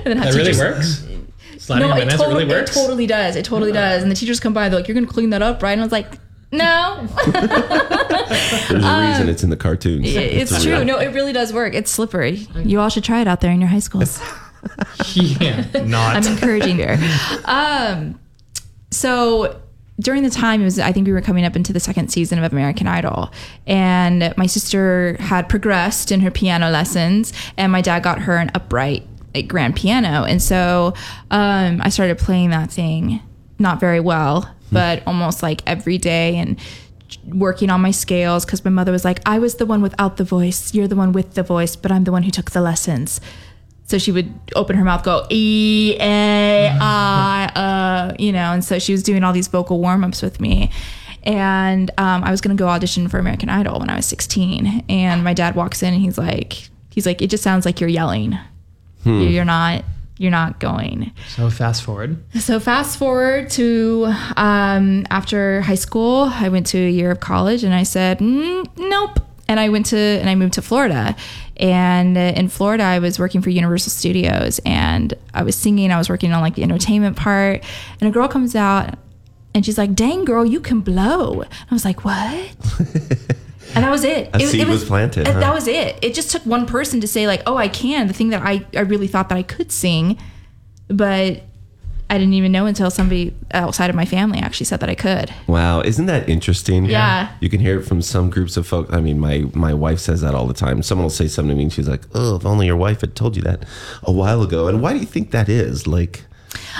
And 0.00 0.06
then 0.06 0.16
have 0.18 0.32
That 0.32 0.34
really 0.34 0.56
works. 0.56 1.04
Sliding 1.78 1.90
on 1.90 1.96
it, 1.96 2.00
bananas 2.02 2.20
totally, 2.20 2.44
really 2.44 2.60
works. 2.60 2.70
it 2.70 2.74
totally 2.74 3.06
does. 3.06 3.36
It 3.36 3.44
totally 3.44 3.72
does. 3.72 4.02
And 4.02 4.10
the 4.10 4.14
teachers 4.16 4.40
come 4.40 4.52
by, 4.52 4.68
they're 4.68 4.80
like, 4.80 4.88
"You're 4.88 4.94
gonna 4.94 5.06
clean 5.06 5.30
that 5.30 5.42
up, 5.42 5.62
right?" 5.62 5.72
And 5.72 5.80
I 5.80 5.84
was 5.84 5.92
like, 5.92 6.12
"No, 6.52 7.06
There's 7.26 8.84
a 8.84 9.08
reason 9.08 9.28
it's 9.28 9.42
in 9.42 9.50
the 9.50 9.56
cartoons. 9.56 10.08
Um, 10.08 10.22
it's 10.22 10.62
true. 10.62 10.72
real- 10.72 10.84
No, 10.84 10.98
it 10.98 11.12
really 11.14 11.32
does 11.32 11.52
work. 11.52 11.74
It's 11.74 11.90
slippery. 11.90 12.46
You 12.56 12.80
all 12.80 12.88
should 12.88 13.04
try 13.04 13.20
it 13.20 13.28
out 13.28 13.40
there 13.40 13.50
in 13.52 13.60
your 13.60 13.68
high 13.70 13.78
schools. 13.80 14.20
yeah, 15.14 15.64
not. 15.84 16.16
I'm 16.16 16.26
encouraging 16.26 16.76
there. 16.76 16.98
Um, 17.46 18.18
so 18.90 19.60
during 20.00 20.22
the 20.22 20.30
time, 20.30 20.60
it 20.62 20.64
was 20.64 20.78
I 20.78 20.92
think 20.92 21.06
we 21.06 21.12
were 21.12 21.20
coming 21.20 21.44
up 21.44 21.56
into 21.56 21.72
the 21.72 21.80
second 21.80 22.08
season 22.10 22.42
of 22.42 22.52
American 22.52 22.86
Idol, 22.86 23.30
and 23.66 24.32
my 24.36 24.46
sister 24.46 25.16
had 25.20 25.48
progressed 25.48 26.10
in 26.12 26.20
her 26.20 26.30
piano 26.30 26.70
lessons, 26.70 27.32
and 27.56 27.70
my 27.72 27.80
dad 27.80 28.02
got 28.02 28.20
her 28.20 28.36
an 28.36 28.50
upright 28.54 29.06
like 29.34 29.48
grand 29.48 29.76
piano, 29.76 30.24
and 30.24 30.42
so 30.42 30.94
um, 31.30 31.80
I 31.82 31.88
started 31.88 32.18
playing 32.18 32.50
that 32.50 32.70
thing 32.70 33.20
not 33.60 33.78
very 33.78 34.00
well, 34.00 34.52
but 34.72 35.02
almost 35.06 35.42
like 35.42 35.62
every 35.66 35.98
day 35.98 36.36
and 36.36 36.58
working 37.26 37.70
on 37.70 37.80
my 37.80 37.90
scales 37.90 38.44
because 38.44 38.64
my 38.64 38.70
mother 38.70 38.90
was 38.90 39.04
like, 39.04 39.20
I 39.26 39.38
was 39.38 39.56
the 39.56 39.66
one 39.66 39.82
without 39.82 40.16
the 40.16 40.24
voice, 40.24 40.74
you're 40.74 40.88
the 40.88 40.96
one 40.96 41.12
with 41.12 41.34
the 41.34 41.42
voice, 41.42 41.76
but 41.76 41.92
I'm 41.92 42.04
the 42.04 42.12
one 42.12 42.22
who 42.22 42.30
took 42.30 42.50
the 42.52 42.62
lessons. 42.62 43.20
So 43.84 43.98
she 43.98 44.12
would 44.12 44.32
open 44.54 44.76
her 44.76 44.84
mouth, 44.84 45.02
go 45.02 45.26
E 45.30 45.96
A 46.00 46.68
I, 46.80 47.50
uh, 47.54 48.16
you 48.18 48.32
know, 48.32 48.52
and 48.52 48.64
so 48.64 48.78
she 48.78 48.92
was 48.92 49.02
doing 49.02 49.24
all 49.24 49.32
these 49.32 49.48
vocal 49.48 49.80
warm 49.80 50.04
ups 50.04 50.22
with 50.22 50.40
me. 50.40 50.70
And 51.22 51.90
um, 51.98 52.24
I 52.24 52.30
was 52.30 52.40
gonna 52.40 52.54
go 52.54 52.68
audition 52.68 53.08
for 53.08 53.18
American 53.18 53.50
Idol 53.50 53.80
when 53.80 53.90
I 53.90 53.96
was 53.96 54.06
16, 54.06 54.84
and 54.88 55.22
my 55.22 55.34
dad 55.34 55.54
walks 55.54 55.82
in 55.82 55.92
and 55.92 56.02
he's 56.02 56.16
like, 56.16 56.70
he's 56.90 57.04
like, 57.04 57.20
it 57.20 57.28
just 57.28 57.42
sounds 57.42 57.66
like 57.66 57.80
you're 57.80 57.90
yelling. 57.90 58.38
Hmm. 59.04 59.22
You're 59.22 59.44
not, 59.44 59.84
you're 60.18 60.30
not 60.30 60.60
going. 60.60 61.12
So 61.28 61.48
fast 61.50 61.82
forward. 61.82 62.22
So 62.38 62.60
fast 62.60 62.98
forward 62.98 63.50
to 63.50 64.12
um, 64.36 65.06
after 65.10 65.62
high 65.62 65.74
school, 65.76 66.30
I 66.32 66.48
went 66.48 66.66
to 66.68 66.78
a 66.78 66.90
year 66.90 67.10
of 67.10 67.20
college, 67.20 67.64
and 67.64 67.74
I 67.74 67.84
said, 67.84 68.18
mm, 68.18 68.66
nope. 68.76 69.20
And 69.48 69.58
I 69.58 69.68
went 69.68 69.86
to 69.86 69.96
and 69.96 70.30
I 70.30 70.36
moved 70.36 70.54
to 70.54 70.62
Florida, 70.62 71.16
and 71.56 72.16
in 72.16 72.48
Florida, 72.48 72.84
I 72.84 73.00
was 73.00 73.18
working 73.18 73.42
for 73.42 73.50
Universal 73.50 73.90
Studios, 73.90 74.60
and 74.64 75.12
I 75.34 75.42
was 75.42 75.56
singing. 75.56 75.90
I 75.90 75.98
was 75.98 76.08
working 76.08 76.32
on 76.32 76.40
like 76.40 76.54
the 76.54 76.62
entertainment 76.62 77.16
part, 77.16 77.64
and 78.00 78.08
a 78.08 78.12
girl 78.12 78.28
comes 78.28 78.54
out, 78.54 78.94
and 79.52 79.66
she's 79.66 79.76
like, 79.76 79.94
"Dang, 79.94 80.24
girl, 80.24 80.46
you 80.46 80.60
can 80.60 80.80
blow." 80.80 81.42
I 81.42 81.74
was 81.74 81.84
like, 81.84 82.04
"What?" 82.04 82.54
and 83.74 83.84
that 83.84 83.90
was 83.90 84.04
it. 84.04 84.30
A 84.34 84.38
it, 84.38 84.48
seed 84.48 84.68
was 84.68 84.84
planted, 84.84 85.26
huh? 85.26 85.40
That 85.40 85.54
was 85.54 85.66
it. 85.66 85.98
It 86.02 86.14
just 86.14 86.30
took 86.30 86.44
one 86.46 86.66
person 86.66 87.00
to 87.00 87.08
say 87.08 87.26
like, 87.26 87.42
"Oh, 87.46 87.56
I 87.56 87.68
can." 87.68 88.06
The 88.06 88.12
thing 88.14 88.30
that 88.30 88.42
I 88.42 88.64
I 88.74 88.80
really 88.80 89.06
thought 89.06 89.28
that 89.28 89.38
I 89.38 89.42
could 89.42 89.70
sing, 89.72 90.18
but 90.88 91.42
I 92.10 92.18
didn't 92.18 92.34
even 92.34 92.50
know 92.50 92.66
until 92.66 92.90
somebody 92.90 93.32
outside 93.52 93.88
of 93.88 93.94
my 93.94 94.04
family 94.04 94.40
actually 94.40 94.66
said 94.66 94.80
that 94.80 94.90
I 94.90 94.96
could. 94.96 95.32
Wow, 95.46 95.80
isn't 95.80 96.06
that 96.06 96.28
interesting? 96.28 96.86
Yeah. 96.86 97.32
You 97.38 97.48
can 97.48 97.60
hear 97.60 97.78
it 97.78 97.84
from 97.84 98.02
some 98.02 98.30
groups 98.30 98.56
of 98.56 98.66
folks. 98.66 98.92
I 98.92 99.00
mean, 99.00 99.20
my 99.20 99.44
my 99.54 99.72
wife 99.72 100.00
says 100.00 100.20
that 100.22 100.34
all 100.34 100.48
the 100.48 100.54
time. 100.54 100.82
Someone 100.82 101.04
will 101.04 101.10
say 101.10 101.28
something 101.28 101.50
to 101.50 101.56
me 101.56 101.62
and 101.62 101.72
she's 101.72 101.88
like, 101.88 102.02
"Oh, 102.12 102.34
if 102.34 102.44
only 102.44 102.66
your 102.66 102.76
wife 102.76 103.02
had 103.02 103.14
told 103.14 103.36
you 103.36 103.42
that 103.42 103.64
a 104.02 104.10
while 104.10 104.42
ago." 104.42 104.66
And 104.66 104.82
why 104.82 104.92
do 104.92 104.98
you 104.98 105.06
think 105.06 105.30
that 105.30 105.48
is? 105.48 105.86
Like, 105.86 106.24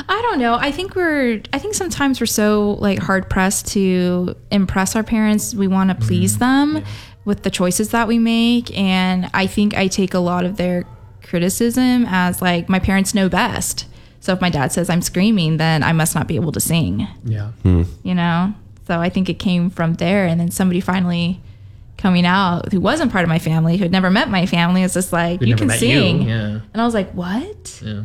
I 0.08 0.20
don't 0.22 0.38
know. 0.38 0.54
I 0.54 0.72
think 0.72 0.94
we're. 0.96 1.42
I 1.52 1.58
think 1.58 1.74
sometimes 1.74 2.20
we're 2.20 2.26
so 2.26 2.72
like 2.80 2.98
hard 2.98 3.30
pressed 3.30 3.68
to 3.68 4.34
impress 4.50 4.96
our 4.96 5.02
parents. 5.02 5.54
We 5.54 5.68
want 5.68 5.90
to 5.90 6.06
please 6.06 6.38
them 6.38 6.82
with 7.24 7.42
the 7.42 7.50
choices 7.50 7.90
that 7.90 8.08
we 8.08 8.18
make, 8.18 8.76
and 8.76 9.30
I 9.34 9.46
think 9.46 9.76
I 9.76 9.86
take 9.88 10.14
a 10.14 10.18
lot 10.18 10.44
of 10.44 10.56
their 10.56 10.84
criticism 11.22 12.04
as 12.08 12.42
like 12.42 12.68
my 12.68 12.78
parents 12.78 13.14
know 13.14 13.28
best. 13.28 13.86
So 14.20 14.32
if 14.32 14.40
my 14.40 14.50
dad 14.50 14.72
says 14.72 14.90
I'm 14.90 15.02
screaming, 15.02 15.56
then 15.56 15.82
I 15.82 15.92
must 15.92 16.14
not 16.14 16.26
be 16.26 16.36
able 16.36 16.52
to 16.52 16.60
sing. 16.60 17.06
Yeah. 17.24 17.52
Hmm. 17.62 17.84
You 18.02 18.14
know. 18.14 18.54
So 18.86 18.98
I 18.98 19.08
think 19.08 19.28
it 19.28 19.34
came 19.38 19.70
from 19.70 19.94
there, 19.94 20.26
and 20.26 20.40
then 20.40 20.50
somebody 20.50 20.80
finally 20.80 21.40
coming 21.96 22.24
out 22.24 22.72
who 22.72 22.80
wasn't 22.80 23.12
part 23.12 23.22
of 23.22 23.28
my 23.28 23.38
family, 23.38 23.76
who 23.76 23.84
had 23.84 23.92
never 23.92 24.10
met 24.10 24.28
my 24.28 24.46
family, 24.46 24.82
is 24.82 24.94
just 24.94 25.12
like 25.12 25.40
Who 25.40 25.46
you 25.46 25.54
can 25.54 25.70
sing, 25.70 26.22
you, 26.22 26.28
yeah. 26.28 26.60
and 26.72 26.80
I 26.80 26.84
was 26.84 26.94
like, 26.94 27.10
what? 27.12 27.80
Yeah. 27.84 28.04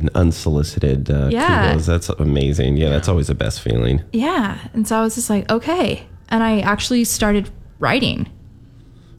An 0.00 0.10
unsolicited 0.14 1.10
uh, 1.10 1.28
Yeah. 1.30 1.70
kudos. 1.72 1.86
That's 1.86 2.08
amazing. 2.08 2.76
Yeah, 2.76 2.90
that's 2.90 3.08
always 3.08 3.26
the 3.28 3.34
best 3.34 3.60
feeling. 3.60 4.02
Yeah. 4.12 4.58
And 4.74 4.86
so 4.86 4.96
I 4.98 5.02
was 5.02 5.14
just 5.14 5.30
like, 5.30 5.50
okay. 5.50 6.06
And 6.28 6.42
I 6.42 6.60
actually 6.60 7.04
started 7.04 7.50
writing. 7.78 8.28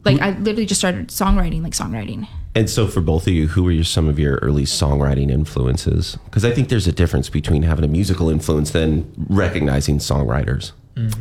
Like 0.04 0.20
I 0.20 0.30
literally 0.38 0.66
just 0.66 0.80
started 0.80 1.08
songwriting, 1.08 1.62
like 1.62 1.74
songwriting. 1.74 2.26
And 2.54 2.68
so, 2.68 2.86
for 2.86 3.00
both 3.00 3.26
of 3.26 3.32
you, 3.32 3.48
who 3.48 3.62
were 3.62 3.70
your, 3.70 3.84
some 3.84 4.08
of 4.08 4.18
your 4.18 4.36
early 4.42 4.64
songwriting 4.64 5.30
influences? 5.30 6.18
Because 6.26 6.44
I 6.44 6.50
think 6.50 6.68
there's 6.68 6.86
a 6.86 6.92
difference 6.92 7.30
between 7.30 7.62
having 7.62 7.82
a 7.84 7.88
musical 7.88 8.28
influence 8.28 8.70
than 8.72 9.10
recognizing 9.30 9.98
songwriters. 9.98 10.72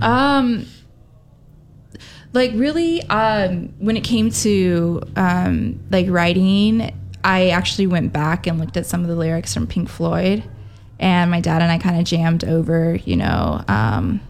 Um 0.02 0.66
like 2.34 2.52
really 2.54 3.02
um 3.04 3.74
when 3.80 3.96
it 3.98 4.04
came 4.04 4.30
to 4.32 5.02
um 5.16 5.80
like 5.90 6.08
writing, 6.10 6.92
I 7.24 7.50
actually 7.50 7.88
went 7.88 8.12
back 8.14 8.48
and 8.48 8.60
looked 8.60 8.78
at 8.78 8.86
some 8.86 9.02
of 9.02 9.08
the 9.08 9.16
lyrics 9.16 9.54
from 9.54 9.68
Pink 9.68 9.90
Floyd 9.90 10.44
and 11.00 11.32
my 11.32 11.40
dad 11.42 11.62
and 11.62 11.72
I 11.72 11.78
kind 11.78 11.98
of 12.00 12.06
jammed 12.06 12.44
over, 12.44 12.96
you 13.06 13.16
know, 13.16 13.64
um 13.68 14.22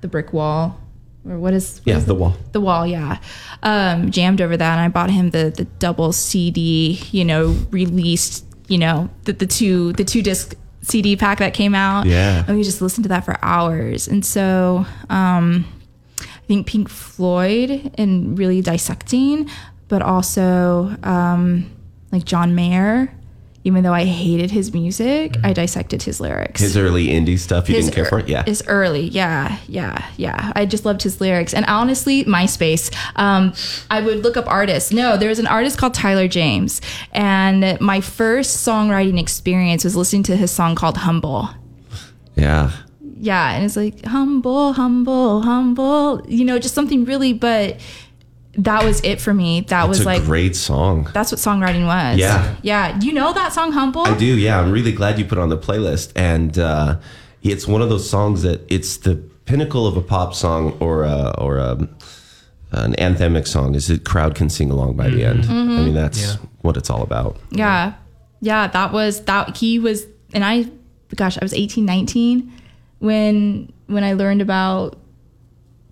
the 0.00 0.08
brick 0.08 0.32
wall 0.32 0.80
or 1.28 1.38
what 1.38 1.54
is 1.54 1.78
what 1.78 1.86
Yeah, 1.86 1.96
is 1.98 2.06
the 2.06 2.14
wall. 2.14 2.34
the 2.50 2.60
wall 2.60 2.84
yeah 2.84 3.18
um 3.62 4.10
jammed 4.10 4.40
over 4.40 4.56
that 4.56 4.72
and 4.72 4.80
i 4.80 4.88
bought 4.88 5.10
him 5.10 5.30
the 5.30 5.52
the 5.56 5.64
double 5.78 6.12
cd 6.12 6.98
you 7.12 7.24
know 7.24 7.54
released 7.70 8.44
you 8.66 8.78
know 8.78 9.08
the, 9.26 9.32
the 9.32 9.46
two 9.46 9.92
the 9.92 10.02
two 10.04 10.20
disc 10.20 10.56
cd 10.80 11.14
pack 11.14 11.38
that 11.38 11.54
came 11.54 11.76
out 11.76 12.06
Yeah. 12.06 12.44
and 12.48 12.56
we 12.56 12.64
just 12.64 12.82
listened 12.82 13.04
to 13.04 13.08
that 13.10 13.24
for 13.24 13.36
hours 13.42 14.08
and 14.08 14.26
so 14.26 14.84
um 15.08 15.64
i 16.20 16.46
think 16.48 16.66
pink 16.66 16.88
floyd 16.88 17.92
and 17.94 18.36
really 18.36 18.60
dissecting 18.60 19.48
but 19.86 20.02
also 20.02 20.96
um 21.04 21.70
like 22.12 22.24
john 22.24 22.54
mayer 22.54 23.12
even 23.64 23.82
though 23.84 23.92
i 23.94 24.04
hated 24.04 24.50
his 24.50 24.72
music 24.74 25.36
i 25.44 25.52
dissected 25.52 26.02
his 26.02 26.20
lyrics 26.20 26.60
His 26.60 26.76
early 26.76 27.06
indie 27.08 27.38
stuff, 27.38 27.68
you 27.68 27.76
his 27.76 27.86
didn't 27.86 27.94
care 27.94 28.04
for? 28.06 28.20
Yeah. 28.20 28.44
His 28.44 28.62
early. 28.66 29.02
Yeah, 29.02 29.56
yeah, 29.68 30.04
yeah. 30.16 30.52
I 30.56 30.66
just 30.66 30.84
loved 30.84 31.02
his 31.02 31.20
lyrics. 31.20 31.54
And 31.54 31.64
honestly, 31.66 32.24
MySpace. 32.24 32.92
Um, 33.16 33.52
I 33.90 34.00
would 34.00 34.22
look 34.24 34.36
up 34.36 34.46
artists. 34.48 34.92
No, 34.92 35.16
there 35.16 35.28
was 35.28 35.38
an 35.38 35.46
artist 35.46 35.78
called 35.78 35.94
Tyler 35.94 36.26
James. 36.28 36.80
And 37.12 37.80
my 37.80 38.00
first 38.00 38.66
songwriting 38.66 39.18
experience 39.20 39.84
was 39.84 39.94
listening 39.96 40.24
to 40.24 40.36
his 40.36 40.50
song 40.50 40.74
called 40.74 40.96
Humble. 40.98 41.48
yeah. 42.36 42.72
Yeah, 43.18 43.52
and 43.52 43.64
it's 43.64 43.76
like 43.76 44.04
humble, 44.04 44.72
humble, 44.72 45.42
humble. 45.42 46.22
You 46.26 46.44
know, 46.44 46.58
just 46.58 46.74
something 46.74 47.04
really, 47.04 47.32
but 47.32 47.78
that 48.58 48.84
was 48.84 49.00
it 49.02 49.20
for 49.20 49.32
me. 49.32 49.62
That 49.62 49.82
It's 49.88 49.88
was 49.88 50.00
a 50.02 50.04
like 50.04 50.22
great 50.24 50.54
song. 50.56 51.08
that's 51.12 51.32
what 51.32 51.38
songwriting 51.40 51.86
was. 51.86 52.18
Yeah. 52.18 52.54
Yeah. 52.62 52.98
You 53.00 53.12
know 53.12 53.32
that 53.32 53.52
song 53.52 53.72
Humble? 53.72 54.02
I 54.06 54.16
do, 54.16 54.26
yeah. 54.26 54.60
I'm 54.60 54.70
really 54.72 54.92
glad 54.92 55.18
you 55.18 55.24
put 55.24 55.38
it 55.38 55.40
on 55.40 55.48
the 55.48 55.58
playlist. 55.58 56.12
And 56.16 56.58
uh, 56.58 56.98
it's 57.42 57.66
one 57.66 57.80
of 57.82 57.88
those 57.88 58.08
songs 58.08 58.42
that 58.42 58.60
it's 58.68 58.98
the 58.98 59.16
pinnacle 59.46 59.86
of 59.86 59.96
a 59.96 60.02
pop 60.02 60.34
song 60.34 60.76
or 60.80 61.04
a, 61.04 61.34
or 61.38 61.56
a, 61.58 61.88
an 62.72 62.94
anthemic 62.94 63.46
song 63.46 63.74
is 63.74 63.88
the 63.88 63.98
crowd 63.98 64.34
can 64.34 64.48
sing 64.50 64.70
along 64.70 64.96
by 64.96 65.08
the 65.08 65.24
end. 65.24 65.44
Mm-hmm. 65.44 65.78
I 65.78 65.82
mean, 65.82 65.94
that's 65.94 66.34
what 66.60 66.76
it's 66.76 66.90
all 66.90 67.02
about. 67.02 67.38
Yeah. 67.50 67.94
Yeah, 68.40 68.66
that 68.66 68.92
was 68.92 69.22
that 69.24 69.56
he 69.56 69.78
was 69.78 70.04
and 70.34 70.44
I 70.44 70.66
gosh, 71.14 71.36
I 71.38 71.44
was 71.44 71.54
18, 71.54 71.84
19 71.84 72.52
when 72.98 73.72
when 73.86 74.04
I 74.04 74.14
learned 74.14 74.40
about 74.42 74.98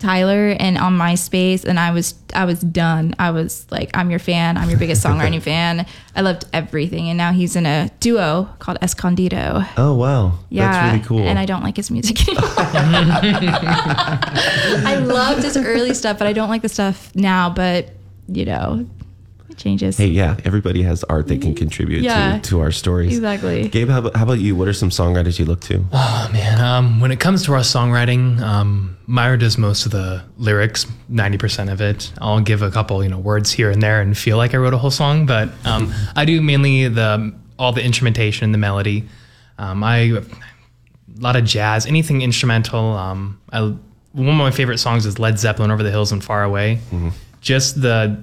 Tyler 0.00 0.56
and 0.58 0.78
on 0.78 0.96
MySpace 0.98 1.64
and 1.64 1.78
I 1.78 1.90
was 1.92 2.14
I 2.34 2.44
was 2.46 2.60
done. 2.60 3.14
I 3.18 3.30
was 3.30 3.66
like, 3.70 3.90
I'm 3.94 4.10
your 4.10 4.18
fan. 4.18 4.56
I'm 4.56 4.70
your 4.70 4.78
biggest 4.78 5.04
songwriting 5.04 5.42
fan. 5.50 5.86
I 6.16 6.20
loved 6.22 6.44
everything. 6.52 7.08
And 7.08 7.18
now 7.18 7.32
he's 7.32 7.54
in 7.54 7.66
a 7.66 7.90
duo 8.00 8.48
called 8.58 8.78
Escondido. 8.82 9.62
Oh, 9.76 9.94
wow. 9.94 10.38
Yeah. 10.48 10.70
That's 10.72 10.92
really 10.94 11.04
cool. 11.06 11.28
And 11.28 11.38
I 11.38 11.44
don't 11.44 11.62
like 11.62 11.76
his 11.76 11.90
music 11.90 12.26
anymore. 12.28 12.50
I 14.86 14.96
loved 15.04 15.42
his 15.42 15.56
early 15.56 15.94
stuff, 15.94 16.18
but 16.18 16.26
I 16.26 16.32
don't 16.32 16.48
like 16.48 16.62
the 16.62 16.68
stuff 16.68 17.14
now. 17.14 17.50
But, 17.50 17.90
you 18.28 18.44
know, 18.44 18.86
changes. 19.60 19.96
Hey, 19.98 20.06
yeah, 20.06 20.36
everybody 20.44 20.82
has 20.82 21.04
art 21.04 21.28
they 21.28 21.38
can 21.38 21.54
contribute 21.54 22.02
Yeah. 22.02 22.38
to, 22.38 22.50
to 22.50 22.60
our 22.60 22.70
stories. 22.72 23.14
Exactly. 23.14 23.68
Gabe, 23.68 23.88
how 23.88 23.98
about, 23.98 24.16
how 24.16 24.24
about 24.24 24.38
you? 24.40 24.56
What 24.56 24.66
are 24.68 24.72
some 24.72 24.90
songwriters 24.90 25.38
you 25.38 25.44
look 25.44 25.60
to? 25.62 25.84
Oh 25.92 26.30
man, 26.32 26.60
um, 26.60 27.00
when 27.00 27.10
it 27.12 27.20
comes 27.20 27.44
to 27.44 27.52
our 27.52 27.60
songwriting, 27.60 28.40
um, 28.40 28.96
Myra 29.06 29.38
does 29.38 29.58
most 29.58 29.86
of 29.86 29.92
the 29.92 30.22
lyrics, 30.38 30.86
ninety 31.08 31.38
percent 31.38 31.70
of 31.70 31.80
it. 31.80 32.12
I'll 32.20 32.40
give 32.40 32.62
a 32.62 32.70
couple, 32.70 33.02
you 33.04 33.10
know, 33.10 33.18
words 33.18 33.52
here 33.52 33.70
and 33.70 33.82
there 33.82 34.00
and 34.00 34.16
feel 34.16 34.36
like 34.36 34.54
I 34.54 34.56
wrote 34.58 34.74
a 34.74 34.78
whole 34.78 34.90
song, 34.90 35.26
but 35.26 35.50
um, 35.64 35.92
I 36.16 36.24
do 36.24 36.40
mainly 36.40 36.88
the 36.88 37.32
all 37.58 37.72
the 37.72 37.84
instrumentation, 37.84 38.44
and 38.46 38.54
the 38.54 38.58
melody. 38.58 39.08
Um, 39.58 39.84
I 39.84 39.96
a 39.98 40.22
lot 41.18 41.36
of 41.36 41.44
jazz, 41.44 41.84
anything 41.86 42.22
instrumental. 42.22 42.96
Um, 42.96 43.38
I, 43.52 43.60
one 44.12 44.28
of 44.28 44.34
my 44.34 44.50
favorite 44.50 44.78
songs 44.78 45.04
is 45.06 45.18
Led 45.18 45.38
Zeppelin, 45.38 45.70
"Over 45.70 45.82
the 45.82 45.90
Hills 45.90 46.12
and 46.12 46.24
Far 46.24 46.42
Away." 46.44 46.78
Just 47.42 47.80
the 47.82 48.16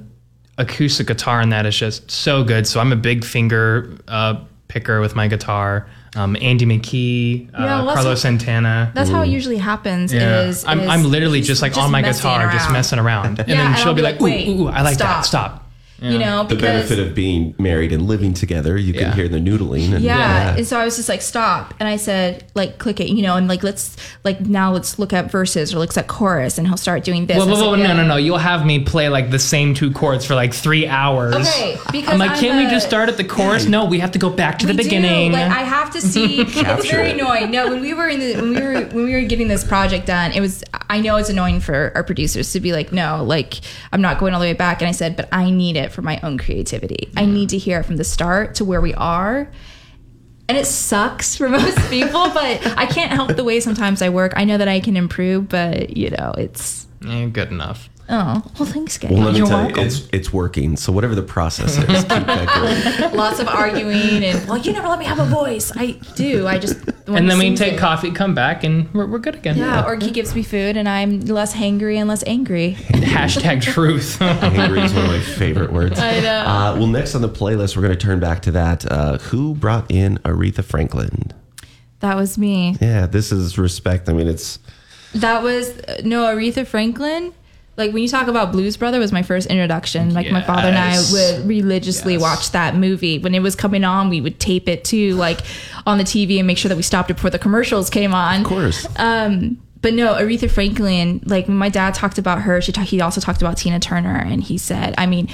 acoustic 0.58 1.08
guitar 1.08 1.42
in 1.42 1.50
that 1.50 1.66
is 1.66 1.78
just 1.78 2.10
so 2.10 2.44
good. 2.44 2.66
So 2.68 2.80
I'm 2.80 2.92
a 2.92 2.96
big 2.96 3.24
finger 3.24 3.96
uh, 4.08 4.42
picker 4.68 5.00
with 5.02 5.16
my 5.16 5.28
guitar. 5.28 5.88
Um, 6.16 6.36
Andy 6.42 6.66
McKee, 6.66 7.50
uh, 7.50 7.52
Yeah, 7.54 7.66
well, 7.66 7.86
that's 7.86 7.96
Carlos 7.96 8.06
what- 8.12 8.18
Santana. 8.20 8.92
That's 8.96 9.10
how 9.10 9.22
it 9.22 9.28
usually 9.28 9.58
happens. 9.58 10.12
Yeah. 10.12 10.42
Is, 10.48 10.66
I'm, 10.66 10.80
is 10.80 10.88
I'm 10.90 11.04
literally 11.04 11.42
just 11.42 11.62
like 11.62 11.78
on 11.78 11.92
my 11.92 12.02
messing 12.02 12.24
guitar, 12.24 12.52
just 12.52 12.72
messing 12.72 12.98
around. 12.98 13.40
And 13.40 13.48
Yeah, 13.50 13.56
then 13.58 13.68
and 13.68 13.78
she'll 13.78 13.90
I'll 13.90 13.94
be 13.94 14.00
be 14.00 14.04
like, 14.04 14.16
like, 14.16 14.22
"Wait, 14.22 14.48
ooh, 14.48 14.64
ooh, 14.64 14.68
I 14.68 14.82
like 14.82 14.96
stop." 14.96 15.18
that. 15.18 15.26
Stop. 15.26 15.67
You 16.00 16.20
know, 16.20 16.44
the 16.44 16.56
because 16.56 16.90
benefit 16.90 17.00
of 17.00 17.16
being 17.16 17.56
married 17.58 17.92
and 17.92 18.08
living 18.08 18.34
together, 18.34 18.78
you 18.78 18.94
Yeah. 18.94 19.02
can 19.10 19.14
hear 19.14 19.28
the 19.28 19.40
noodling. 19.40 19.94
And, 19.94 20.04
yeah. 20.04 20.56
And 20.56 20.66
so 20.68 20.80
I 20.80 20.86
was 20.86 20.96
just 20.96 21.10
like, 21.10 21.22
stop. 21.24 21.74
And 21.80 21.90
I 21.90 21.96
said, 21.98 22.44
like, 22.54 22.78
click 22.78 23.00
it, 23.00 23.10
you 23.10 23.24
know, 23.24 23.36
and 23.36 23.48
like, 23.48 23.64
let's, 23.64 23.96
like, 24.24 24.42
now 24.42 24.72
let's 24.72 25.00
look 25.00 25.12
at 25.12 25.32
verses 25.32 25.74
or 25.74 25.80
let's 25.80 25.98
at 25.98 26.08
chorus 26.08 26.58
and 26.60 26.68
he'll 26.68 26.78
start 26.78 27.04
doing 27.04 27.26
this. 27.26 27.38
Well, 27.38 27.48
And 27.48 27.52
I 27.52 27.54
well, 27.54 27.62
said, 27.64 27.70
well, 27.72 27.80
no, 27.80 27.96
yeah. 27.96 28.02
no, 28.04 28.08
no. 28.08 28.16
You'll 28.18 28.38
have 28.38 28.66
me 28.66 28.80
play 28.84 29.10
like 29.10 29.32
the 29.32 29.40
same 29.40 29.74
two 29.74 29.92
chords 29.92 30.24
for 30.26 30.36
like 30.36 30.54
three 30.54 30.86
hours. 30.88 31.36
Okay, 31.36 31.78
because 31.92 32.10
I'm 32.10 32.20
like, 32.20 32.32
I'm 32.32 32.40
can't 32.40 32.64
we 32.66 32.70
just 32.72 32.86
start 32.88 33.10
at 33.10 33.18
the 33.18 33.24
chorus? 33.24 33.66
No, 33.66 33.86
we 33.86 34.00
have 34.00 34.12
to 34.12 34.20
go 34.20 34.30
back 34.30 34.60
to 34.60 34.68
the 34.68 34.74
We 34.74 34.78
do. 34.78 34.84
beginning. 34.84 35.32
Like 35.32 35.52
I 35.52 35.64
have 35.64 35.92
to 35.94 36.02
see. 36.02 36.42
it's 36.48 36.90
very 36.92 37.12
annoying. 37.12 37.50
No, 37.52 37.70
when 37.70 37.82
we 37.82 37.94
were 37.96 38.08
in 38.08 38.20
the 38.20 38.36
when 38.36 38.50
we 38.54 38.62
were 38.62 38.82
when 38.94 39.06
we 39.06 39.14
were 39.14 39.22
getting 39.28 39.48
this 39.48 39.64
project 39.64 40.06
done, 40.06 40.32
it 40.34 40.42
was. 40.42 40.64
I 40.90 41.02
know 41.02 41.18
it's 41.18 41.30
annoying 41.30 41.60
for 41.60 41.92
our 41.96 42.04
producers 42.04 42.54
to 42.54 42.62
be 42.62 42.72
like, 42.72 42.94
no, 42.94 43.22
like 43.24 43.56
I'm 43.92 44.00
not 44.02 44.20
going 44.20 44.34
all 44.34 44.40
the 44.40 44.46
way 44.46 44.54
back. 44.54 44.82
And 44.82 44.88
I 44.88 44.94
said, 44.94 45.18
but 45.18 45.28
I 45.34 45.50
need 45.50 45.76
it 45.76 45.87
for 45.92 46.02
my 46.02 46.20
own 46.24 46.38
creativity. 46.38 47.10
I 47.18 47.26
need 47.26 47.50
to 47.50 47.58
hear 47.58 47.80
it 47.80 47.84
from 47.86 47.98
the 47.98 48.04
start 48.04 48.56
to 48.56 48.66
where 48.66 48.82
we 48.82 48.94
are. 48.94 49.52
And 50.50 50.58
it 50.58 50.66
sucks 50.66 51.36
for 51.36 51.50
most 51.60 51.78
people, 51.90 52.30
but 52.30 52.66
I 52.78 52.86
can't 52.86 53.12
help 53.12 53.36
the 53.36 53.44
way 53.44 53.60
sometimes 53.60 54.02
I 54.02 54.10
work. 54.10 54.34
I 54.36 54.46
know 54.46 54.58
that 54.58 54.68
I 54.68 54.80
can 54.80 54.96
improve, 54.96 55.50
but 55.50 55.96
you 55.98 56.10
know, 56.12 56.34
it's 56.38 56.88
Eh, 57.06 57.26
good 57.28 57.52
enough. 57.52 57.90
Oh 58.10 58.44
well. 58.60 58.70
Thanks, 58.70 58.98
guys. 58.98 59.12
Well, 59.12 59.22
let 59.24 59.34
me 59.34 59.40
You're 59.40 59.48
tell 59.48 59.60
welcome. 59.64 59.80
you, 59.80 59.86
it's 59.86 60.08
it's 60.14 60.34
working. 60.34 60.78
So 60.78 60.92
whatever 60.92 61.16
the 61.16 61.24
process 61.24 61.78
is, 61.78 61.86
keep 61.86 62.08
that 62.08 62.98
going. 63.00 63.14
Lots 63.16 63.40
of 63.40 63.48
arguing 63.48 64.24
and 64.24 64.48
well, 64.48 64.58
you 64.58 64.72
never 64.74 64.88
let 64.88 65.00
me 65.00 65.06
have 65.06 65.20
a 65.20 65.26
voice. 65.26 65.72
I 65.76 66.00
do. 66.16 66.48
I 66.48 66.58
just 66.60 66.78
And 67.08 67.30
then 67.30 67.38
we 67.40 67.56
take 67.56 67.78
coffee, 67.78 68.12
come 68.12 68.34
back, 68.36 68.64
and 68.64 68.94
we're, 68.94 69.06
we're 69.08 69.20
good 69.20 69.36
again. 69.36 69.58
Yeah, 69.58 69.86
or 69.86 69.96
he 69.96 70.12
gives 70.12 70.36
me 70.36 70.44
food 70.44 70.78
and 70.78 70.88
I'm 70.90 71.22
less 71.22 71.54
hangry 71.54 71.98
and 71.98 72.08
less 72.08 72.24
angry. 72.28 72.76
Hashtag 73.18 73.62
truth. 73.62 74.22
Angry 74.22 74.82
is 74.82 74.94
one 74.94 75.06
of 75.06 75.12
my 75.12 75.20
favorite 75.22 75.72
words. 75.72 76.00
I 76.00 76.20
know. 76.20 76.40
Uh, 76.42 76.76
well, 76.78 76.88
next 76.88 77.16
on 77.16 77.22
the 77.22 77.30
playlist, 77.30 77.76
we're 77.76 77.82
going 77.84 77.98
to 77.98 78.06
turn 78.06 78.20
back 78.20 78.42
to 78.44 78.52
that. 78.52 78.90
Uh, 78.92 79.18
who 79.18 79.56
brought 79.56 79.90
in 79.90 80.18
Aretha 80.20 80.64
Franklin? 80.64 81.32
That 82.02 82.16
was 82.16 82.38
me. 82.38 82.76
Yeah, 82.80 83.08
this 83.08 83.32
is 83.32 83.58
respect. 83.58 84.08
I 84.10 84.14
mean, 84.14 84.28
it's 84.28 84.60
That 85.16 85.42
was 85.42 85.74
no 86.04 86.26
Aretha 86.26 86.66
Franklin. 86.68 87.34
Like 87.78 87.94
when 87.94 88.02
you 88.02 88.10
talk 88.10 88.28
about 88.28 88.52
Blues 88.52 88.76
Brother 88.76 88.98
was 89.00 89.12
my 89.12 89.22
first 89.22 89.48
introduction. 89.48 90.12
Like 90.14 90.32
my 90.32 90.42
father 90.42 90.68
and 90.70 90.78
I 90.78 90.98
would 91.12 91.48
religiously 91.48 92.14
Yes. 92.14 92.22
watch 92.22 92.52
that 92.52 92.76
movie. 92.76 93.20
When 93.20 93.36
it 93.36 93.42
was 93.42 93.56
coming 93.56 93.84
on, 93.84 94.10
we 94.10 94.20
would 94.20 94.40
tape 94.40 94.68
it 94.68 94.84
too, 94.84 95.14
like 95.16 95.42
on 95.86 96.00
the 96.00 96.04
TV 96.04 96.40
and 96.40 96.48
make 96.48 96.58
sure 96.58 96.70
that 96.70 96.76
we 96.76 96.82
stopped 96.82 97.12
it 97.12 97.16
before 97.16 97.30
the 97.30 97.38
commercials 97.40 97.90
came 97.92 98.14
on. 98.16 98.42
of 98.42 98.48
course. 98.48 98.88
Um, 98.98 99.60
but 99.82 99.94
no, 99.94 100.16
Aretha 100.16 100.50
Franklin, 100.50 101.22
like 101.26 101.48
when 101.48 101.56
my 101.58 101.70
dad 101.70 101.94
talked 101.94 102.18
about 102.18 102.42
her, 102.42 102.60
she 102.62 102.72
talk, 102.72 102.86
he 102.86 103.00
also 103.00 103.22
talked 103.22 103.44
about 103.44 103.58
Tina 103.58 103.80
Turner, 103.80 104.18
and 104.18 104.42
he 104.44 104.58
said, 104.58 104.96
I 104.98 105.06
mean, 105.06 105.30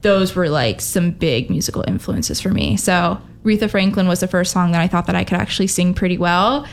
those 0.00 0.36
were 0.36 0.48
like 0.48 0.80
some 0.80 1.10
big 1.10 1.50
musical 1.50 1.84
influences 1.88 2.40
for 2.40 2.50
me. 2.50 2.76
So 2.76 3.20
Aretha 3.44 3.68
Franklin 3.68 4.06
was 4.06 4.20
the 4.20 4.28
first 4.28 4.52
song 4.52 4.70
that 4.72 4.80
I 4.80 4.86
thought 4.86 5.06
that 5.06 5.16
I 5.16 5.24
could 5.24 5.38
actually 5.38 5.66
sing 5.66 5.92
pretty 5.92 6.18
well 6.18 6.66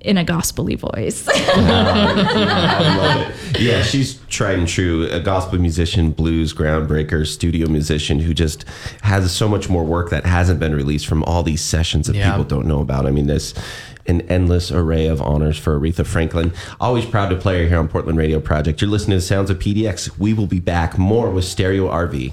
in 0.00 0.16
a 0.16 0.24
gospely 0.24 0.74
voice. 0.76 1.26
I 1.28 2.96
love 2.96 3.30
it. 3.54 3.60
Yeah, 3.60 3.82
she's 3.82 4.18
tried 4.28 4.58
and 4.58 4.68
true. 4.68 5.06
A 5.10 5.20
gospel 5.20 5.58
musician, 5.58 6.12
blues 6.12 6.54
groundbreaker, 6.54 7.26
studio 7.26 7.68
musician 7.68 8.18
who 8.20 8.32
just 8.32 8.64
has 9.02 9.30
so 9.32 9.48
much 9.48 9.68
more 9.68 9.84
work 9.84 10.10
that 10.10 10.24
hasn't 10.24 10.60
been 10.60 10.74
released 10.74 11.06
from 11.06 11.22
all 11.24 11.42
these 11.42 11.60
sessions 11.62 12.06
that 12.06 12.16
Yeah. 12.16 12.30
people 12.30 12.44
don't 12.44 12.66
know 12.66 12.80
about. 12.80 13.06
I 13.06 13.10
mean, 13.10 13.26
there's 13.26 13.54
an 14.06 14.22
endless 14.22 14.72
array 14.72 15.06
of 15.06 15.20
honors 15.20 15.58
for 15.58 15.78
Aretha 15.78 16.06
Franklin. 16.06 16.52
Always 16.80 17.04
proud 17.04 17.28
to 17.28 17.36
play 17.36 17.62
her 17.62 17.68
here 17.68 17.78
on 17.78 17.88
Portland 17.88 18.18
Radio 18.18 18.40
Project. 18.40 18.80
You're 18.80 18.90
listening 18.90 19.18
to 19.18 19.22
Sounds 19.22 19.50
of 19.50 19.58
PDX. 19.58 20.18
We 20.18 20.32
will 20.32 20.46
be 20.46 20.60
back 20.60 20.96
more 20.98 21.30
with 21.30 21.44
Stereo 21.44 21.88
RV. 21.88 22.32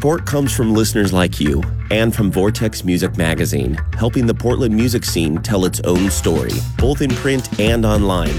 Support 0.00 0.24
comes 0.24 0.50
from 0.56 0.72
listeners 0.72 1.12
like 1.12 1.38
you 1.40 1.62
and 1.90 2.16
from 2.16 2.32
Vortex 2.32 2.84
Music 2.84 3.18
Magazine, 3.18 3.74
helping 3.98 4.26
the 4.26 4.32
Portland 4.32 4.74
music 4.74 5.04
scene 5.04 5.36
tell 5.42 5.66
its 5.66 5.78
own 5.80 6.08
story, 6.08 6.52
both 6.78 7.02
in 7.02 7.10
print 7.10 7.60
and 7.60 7.84
online. 7.84 8.32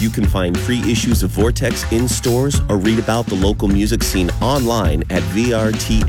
You 0.00 0.10
can 0.10 0.24
find 0.24 0.58
free 0.58 0.80
issues 0.90 1.22
of 1.22 1.30
Vortex 1.30 1.84
in 1.92 2.08
stores 2.08 2.60
or 2.68 2.78
read 2.78 2.98
about 2.98 3.26
the 3.26 3.36
local 3.36 3.68
music 3.68 4.02
scene 4.02 4.28
online 4.42 5.02
at 5.02 5.22
vrtxmag.com 5.34 6.04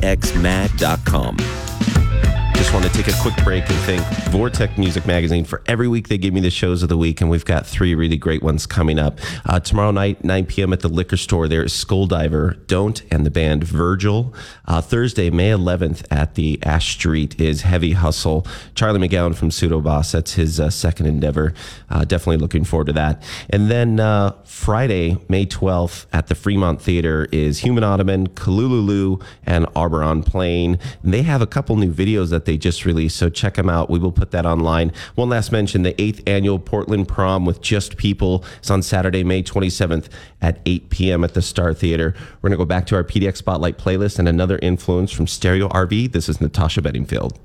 take 2.96 3.08
a 3.08 3.20
quick 3.20 3.36
break 3.44 3.68
and 3.68 3.78
thank 3.80 4.00
Vortex 4.30 4.78
Music 4.78 5.06
Magazine 5.06 5.44
for 5.44 5.62
every 5.66 5.86
week 5.86 6.08
they 6.08 6.16
give 6.16 6.32
me 6.32 6.40
the 6.40 6.50
shows 6.50 6.82
of 6.82 6.88
the 6.88 6.96
week, 6.96 7.20
and 7.20 7.28
we've 7.28 7.44
got 7.44 7.66
three 7.66 7.94
really 7.94 8.16
great 8.16 8.42
ones 8.42 8.64
coming 8.66 8.98
up. 8.98 9.18
Uh, 9.44 9.60
tomorrow 9.60 9.90
night, 9.90 10.24
9 10.24 10.46
p.m. 10.46 10.72
at 10.72 10.80
the 10.80 10.88
liquor 10.88 11.18
store, 11.18 11.46
there 11.46 11.62
is 11.62 11.74
Skulldiver, 11.74 12.66
Don't, 12.66 13.02
and 13.10 13.26
the 13.26 13.30
band 13.30 13.64
Virgil. 13.64 14.32
Uh, 14.64 14.80
Thursday, 14.80 15.28
May 15.28 15.50
11th 15.50 16.06
at 16.10 16.36
the 16.36 16.58
Ash 16.62 16.92
Street 16.92 17.38
is 17.38 17.62
Heavy 17.62 17.92
Hustle. 17.92 18.46
Charlie 18.74 19.06
McGowan 19.06 19.34
from 19.34 19.50
Pseudo 19.50 19.82
Boss, 19.82 20.12
that's 20.12 20.32
his 20.32 20.58
uh, 20.58 20.70
second 20.70 21.04
endeavor. 21.04 21.52
Uh, 21.90 22.06
definitely 22.06 22.38
looking 22.38 22.64
forward 22.64 22.86
to 22.86 22.94
that. 22.94 23.22
And 23.50 23.70
then 23.70 24.00
uh, 24.00 24.32
Friday, 24.44 25.18
May 25.28 25.44
12th 25.44 26.06
at 26.14 26.28
the 26.28 26.34
Fremont 26.34 26.80
Theater 26.80 27.28
is 27.30 27.58
Human 27.58 27.84
Ottoman, 27.84 28.28
Kalululu, 28.28 29.22
and 29.44 29.66
Arbor 29.76 30.02
on 30.02 30.22
Plain. 30.22 30.78
And 31.02 31.12
they 31.12 31.22
have 31.22 31.42
a 31.42 31.46
couple 31.46 31.76
new 31.76 31.92
videos 31.92 32.30
that 32.30 32.46
they 32.46 32.56
just 32.56 32.85
release. 32.86 33.14
So 33.14 33.28
check 33.28 33.54
them 33.54 33.68
out. 33.68 33.90
We 33.90 33.98
will 33.98 34.12
put 34.12 34.30
that 34.30 34.46
online. 34.46 34.92
One 35.14 35.28
last 35.28 35.52
mention 35.52 35.82
the 35.82 36.00
eighth 36.00 36.22
annual 36.26 36.58
Portland 36.58 37.08
prom 37.08 37.44
with 37.44 37.60
just 37.60 37.96
people. 37.96 38.44
is 38.62 38.70
on 38.70 38.82
Saturday, 38.82 39.24
May 39.24 39.42
27th 39.42 40.08
at 40.40 40.60
8 40.64 40.90
p.m. 40.90 41.24
at 41.24 41.34
the 41.34 41.42
Star 41.42 41.74
Theater. 41.74 42.14
We're 42.40 42.48
going 42.48 42.58
to 42.58 42.64
go 42.64 42.64
back 42.64 42.86
to 42.86 42.94
our 42.94 43.04
PDX 43.04 43.38
Spotlight 43.38 43.78
playlist 43.78 44.18
and 44.18 44.28
another 44.28 44.58
influence 44.62 45.10
from 45.10 45.26
Stereo 45.26 45.68
RV. 45.68 46.12
This 46.12 46.28
is 46.28 46.40
Natasha 46.40 46.80
Bedingfield. 46.80 47.38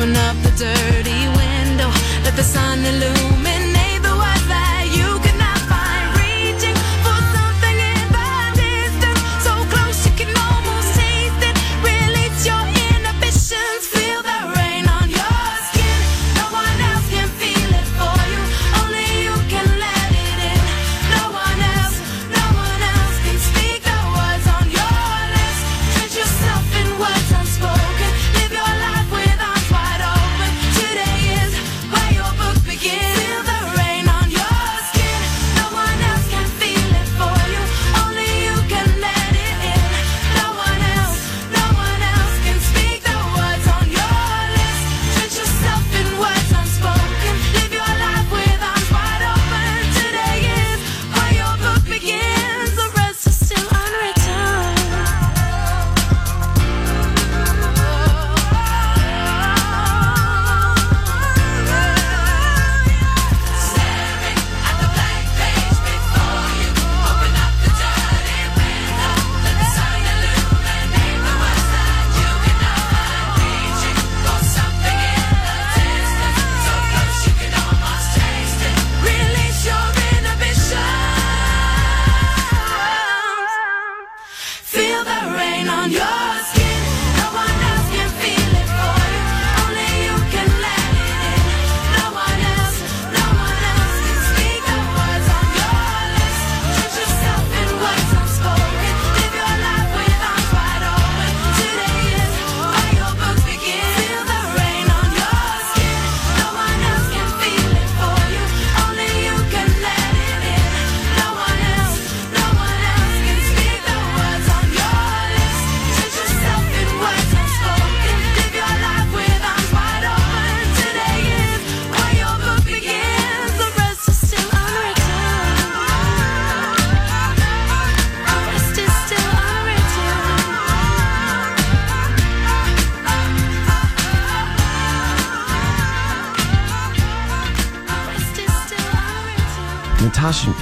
open 0.00 0.16
up 0.16 0.36
the 0.42 0.50
dirt 0.56 0.89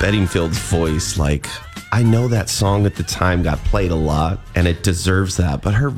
Bedingfield's 0.08 0.58
voice, 0.58 1.18
like, 1.18 1.46
I 1.92 2.02
know 2.02 2.28
that 2.28 2.48
song 2.48 2.86
at 2.86 2.94
the 2.94 3.02
time 3.02 3.42
got 3.42 3.58
played 3.58 3.90
a 3.90 3.94
lot 3.94 4.40
and 4.54 4.66
it 4.66 4.82
deserves 4.82 5.36
that, 5.36 5.60
but 5.60 5.74
her, 5.74 5.92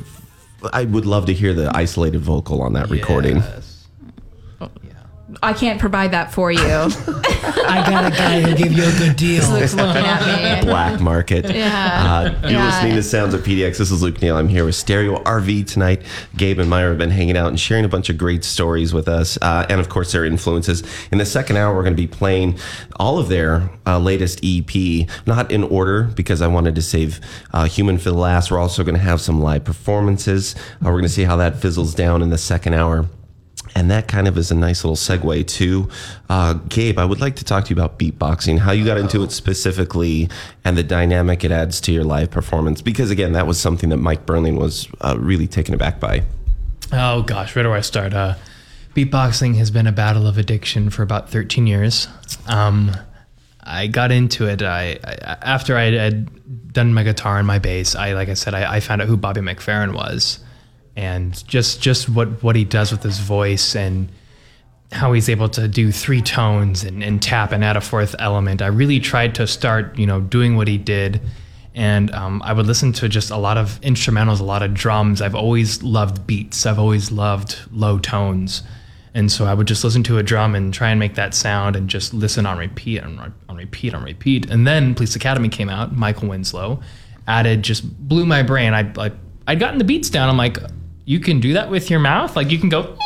I 0.72 0.82
would 0.86 1.06
love 1.06 1.26
to 1.26 1.32
hear 1.32 1.54
the 1.54 1.70
isolated 1.76 2.20
vocal 2.20 2.60
on 2.60 2.72
that 2.72 2.88
yes. 2.88 2.90
recording. 2.90 3.40
I 5.42 5.54
can't 5.54 5.80
provide 5.80 6.10
that 6.10 6.32
for 6.32 6.52
you. 6.52 6.60
I 6.62 7.82
got 7.88 8.12
a 8.12 8.16
guy 8.16 8.40
who'll 8.42 8.56
give 8.56 8.72
you 8.72 8.82
a 8.84 8.92
good 8.98 9.16
deal. 9.16 9.48
Luke's 9.50 9.72
looking 9.74 10.04
at 10.04 10.60
me. 10.62 10.68
Black 10.68 11.00
market. 11.00 11.50
Yeah. 11.54 12.04
Uh, 12.04 12.38
you're 12.42 12.50
Yeah. 12.52 12.66
listening 12.66 12.94
to 12.96 13.02
Sounds 13.02 13.32
of 13.32 13.42
PDX. 13.42 13.78
This 13.78 13.90
is 13.90 14.02
Luke 14.02 14.20
Neal. 14.20 14.36
I'm 14.36 14.48
here 14.48 14.66
with 14.66 14.74
Stereo 14.74 15.16
RV 15.24 15.64
tonight. 15.64 16.02
Gabe 16.36 16.58
and 16.58 16.68
Myra 16.68 16.90
have 16.90 16.98
been 16.98 17.10
hanging 17.10 17.38
out 17.38 17.48
and 17.48 17.58
sharing 17.58 17.86
a 17.86 17.88
bunch 17.88 18.10
of 18.10 18.18
great 18.18 18.44
stories 18.44 18.92
with 18.92 19.08
us, 19.08 19.38
uh, 19.40 19.64
and 19.70 19.80
of 19.80 19.88
course 19.88 20.12
their 20.12 20.26
influences. 20.26 20.82
In 21.10 21.16
the 21.16 21.24
second 21.26 21.56
hour, 21.56 21.74
we're 21.74 21.84
going 21.84 21.96
to 21.96 22.02
be 22.02 22.06
playing 22.06 22.58
all 22.96 23.18
of 23.18 23.28
their 23.28 23.70
uh, 23.86 23.98
latest 23.98 24.40
EP, 24.44 25.08
not 25.26 25.50
in 25.50 25.64
order 25.64 26.02
because 26.02 26.42
I 26.42 26.48
wanted 26.48 26.74
to 26.74 26.82
save 26.82 27.18
uh, 27.54 27.64
Human 27.64 27.96
for 27.96 28.10
the 28.10 28.16
last. 28.18 28.50
We're 28.50 28.58
also 28.58 28.84
going 28.84 28.96
to 28.96 29.00
have 29.00 29.20
some 29.22 29.40
live 29.40 29.64
performances. 29.64 30.54
Uh, 30.74 30.86
we're 30.86 30.92
going 30.92 31.02
to 31.04 31.08
see 31.08 31.24
how 31.24 31.36
that 31.36 31.56
fizzles 31.62 31.94
down 31.94 32.20
in 32.20 32.28
the 32.28 32.38
second 32.38 32.74
hour. 32.74 33.06
And 33.74 33.90
that 33.90 34.08
kind 34.08 34.26
of 34.26 34.36
is 34.36 34.50
a 34.50 34.54
nice 34.54 34.84
little 34.84 34.96
segue 34.96 35.46
to 35.46 35.88
uh, 36.28 36.54
Gabe. 36.68 36.98
I 36.98 37.04
would 37.04 37.20
like 37.20 37.36
to 37.36 37.44
talk 37.44 37.64
to 37.66 37.70
you 37.70 37.80
about 37.80 37.98
beatboxing, 37.98 38.58
how 38.58 38.72
you 38.72 38.84
got 38.84 38.98
into 38.98 39.22
it 39.22 39.32
specifically, 39.32 40.28
and 40.64 40.76
the 40.76 40.82
dynamic 40.82 41.44
it 41.44 41.52
adds 41.52 41.80
to 41.82 41.92
your 41.92 42.04
live 42.04 42.30
performance. 42.30 42.82
Because 42.82 43.10
again, 43.10 43.32
that 43.32 43.46
was 43.46 43.60
something 43.60 43.90
that 43.90 43.98
Mike 43.98 44.26
Berling 44.26 44.58
was 44.58 44.88
uh, 45.00 45.16
really 45.18 45.46
taken 45.46 45.74
aback 45.74 46.00
by. 46.00 46.22
Oh 46.92 47.22
gosh, 47.22 47.54
where 47.54 47.62
do 47.62 47.72
I 47.72 47.80
start? 47.80 48.12
Uh, 48.12 48.34
beatboxing 48.94 49.56
has 49.56 49.70
been 49.70 49.86
a 49.86 49.92
battle 49.92 50.26
of 50.26 50.36
addiction 50.36 50.90
for 50.90 51.02
about 51.02 51.30
13 51.30 51.66
years. 51.66 52.08
Um, 52.46 52.96
I 53.62 53.86
got 53.86 54.10
into 54.10 54.46
it. 54.46 54.62
I, 54.62 54.98
I 55.04 55.36
after 55.42 55.76
I 55.76 55.90
had 55.92 56.72
done 56.72 56.94
my 56.94 57.02
guitar 57.02 57.38
and 57.38 57.46
my 57.46 57.58
bass. 57.58 57.94
I 57.94 58.12
like 58.14 58.28
I 58.28 58.34
said, 58.34 58.54
I, 58.54 58.76
I 58.76 58.80
found 58.80 59.02
out 59.02 59.08
who 59.08 59.16
Bobby 59.16 59.40
McFerrin 59.40 59.94
was, 59.94 60.40
and 61.00 61.46
just 61.48 61.80
just 61.80 62.10
what 62.10 62.42
what 62.42 62.54
he 62.54 62.64
does 62.64 62.92
with 62.92 63.02
his 63.02 63.18
voice 63.18 63.74
and 63.74 64.12
how 64.92 65.12
he's 65.14 65.30
able 65.30 65.48
to 65.48 65.66
do 65.66 65.90
three 65.90 66.20
tones 66.20 66.84
and, 66.84 67.02
and 67.02 67.22
tap 67.22 67.52
and 67.52 67.64
add 67.64 67.76
a 67.76 67.80
fourth 67.80 68.14
element. 68.18 68.60
I 68.60 68.66
really 68.66 69.00
tried 69.00 69.34
to 69.36 69.46
start, 69.46 69.98
you 69.98 70.06
know, 70.06 70.20
doing 70.20 70.56
what 70.56 70.68
he 70.68 70.76
did. 70.76 71.20
And 71.74 72.10
um, 72.10 72.42
I 72.44 72.52
would 72.52 72.66
listen 72.66 72.92
to 72.94 73.08
just 73.08 73.30
a 73.30 73.36
lot 73.36 73.56
of 73.56 73.80
instrumentals, 73.80 74.40
a 74.40 74.44
lot 74.44 74.62
of 74.62 74.74
drums. 74.74 75.22
I've 75.22 75.36
always 75.36 75.82
loved 75.82 76.26
beats. 76.26 76.66
I've 76.66 76.80
always 76.80 77.12
loved 77.12 77.56
low 77.70 77.98
tones. 78.00 78.64
And 79.14 79.30
so 79.30 79.46
I 79.46 79.54
would 79.54 79.68
just 79.68 79.84
listen 79.84 80.02
to 80.02 80.18
a 80.18 80.22
drum 80.22 80.56
and 80.56 80.74
try 80.74 80.90
and 80.90 80.98
make 80.98 81.14
that 81.14 81.34
sound 81.34 81.76
and 81.76 81.88
just 81.88 82.12
listen 82.12 82.44
on 82.44 82.58
repeat 82.58 82.98
and 82.98 83.20
on, 83.20 83.34
on 83.48 83.56
repeat 83.56 83.94
on 83.94 84.02
repeat. 84.02 84.50
And 84.50 84.66
then 84.66 84.94
Police 84.96 85.16
Academy 85.16 85.48
came 85.48 85.68
out, 85.68 85.96
Michael 85.96 86.28
Winslow 86.28 86.80
added, 87.28 87.62
just 87.62 87.82
blew 88.08 88.26
my 88.26 88.42
brain. 88.42 88.74
I, 88.74 89.12
I'd 89.46 89.60
gotten 89.60 89.78
the 89.78 89.84
beats 89.84 90.10
down. 90.10 90.28
I'm 90.28 90.36
like, 90.36 90.58
you 91.10 91.18
can 91.18 91.40
do 91.40 91.54
that 91.54 91.68
with 91.70 91.90
your 91.90 91.98
mouth? 91.98 92.36
Like 92.36 92.50
you 92.52 92.58
can 92.58 92.68
go 92.68 92.96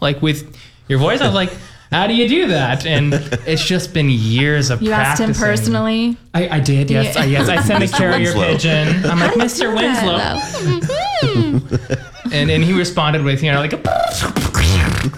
like 0.00 0.20
with 0.20 0.56
your 0.88 0.98
voice. 0.98 1.20
I 1.22 1.26
was 1.26 1.34
like, 1.34 1.52
how 1.90 2.06
do 2.06 2.14
you 2.14 2.28
do 2.28 2.48
that? 2.48 2.84
And 2.86 3.14
it's 3.46 3.64
just 3.64 3.94
been 3.94 4.10
years 4.10 4.68
of 4.70 4.82
You 4.82 4.92
asked 4.92 5.20
him 5.22 5.32
personally. 5.32 6.16
I, 6.34 6.48
I 6.56 6.60
did, 6.60 6.90
yes. 6.90 7.14
Yeah. 7.16 7.22
I, 7.22 7.24
yes, 7.26 7.48
I 7.48 7.60
sent 7.62 7.82
a 7.82 7.88
carrier 7.88 8.34
Winslow. 8.36 8.46
pigeon. 8.52 9.04
I'm 9.06 9.18
like, 9.20 9.32
Mr. 9.32 9.74
Winslow. 9.74 10.38
and 12.32 12.50
and 12.50 12.62
he 12.62 12.72
responded 12.72 13.24
with, 13.24 13.42
you 13.42 13.50
know, 13.50 13.60
like, 13.60 13.72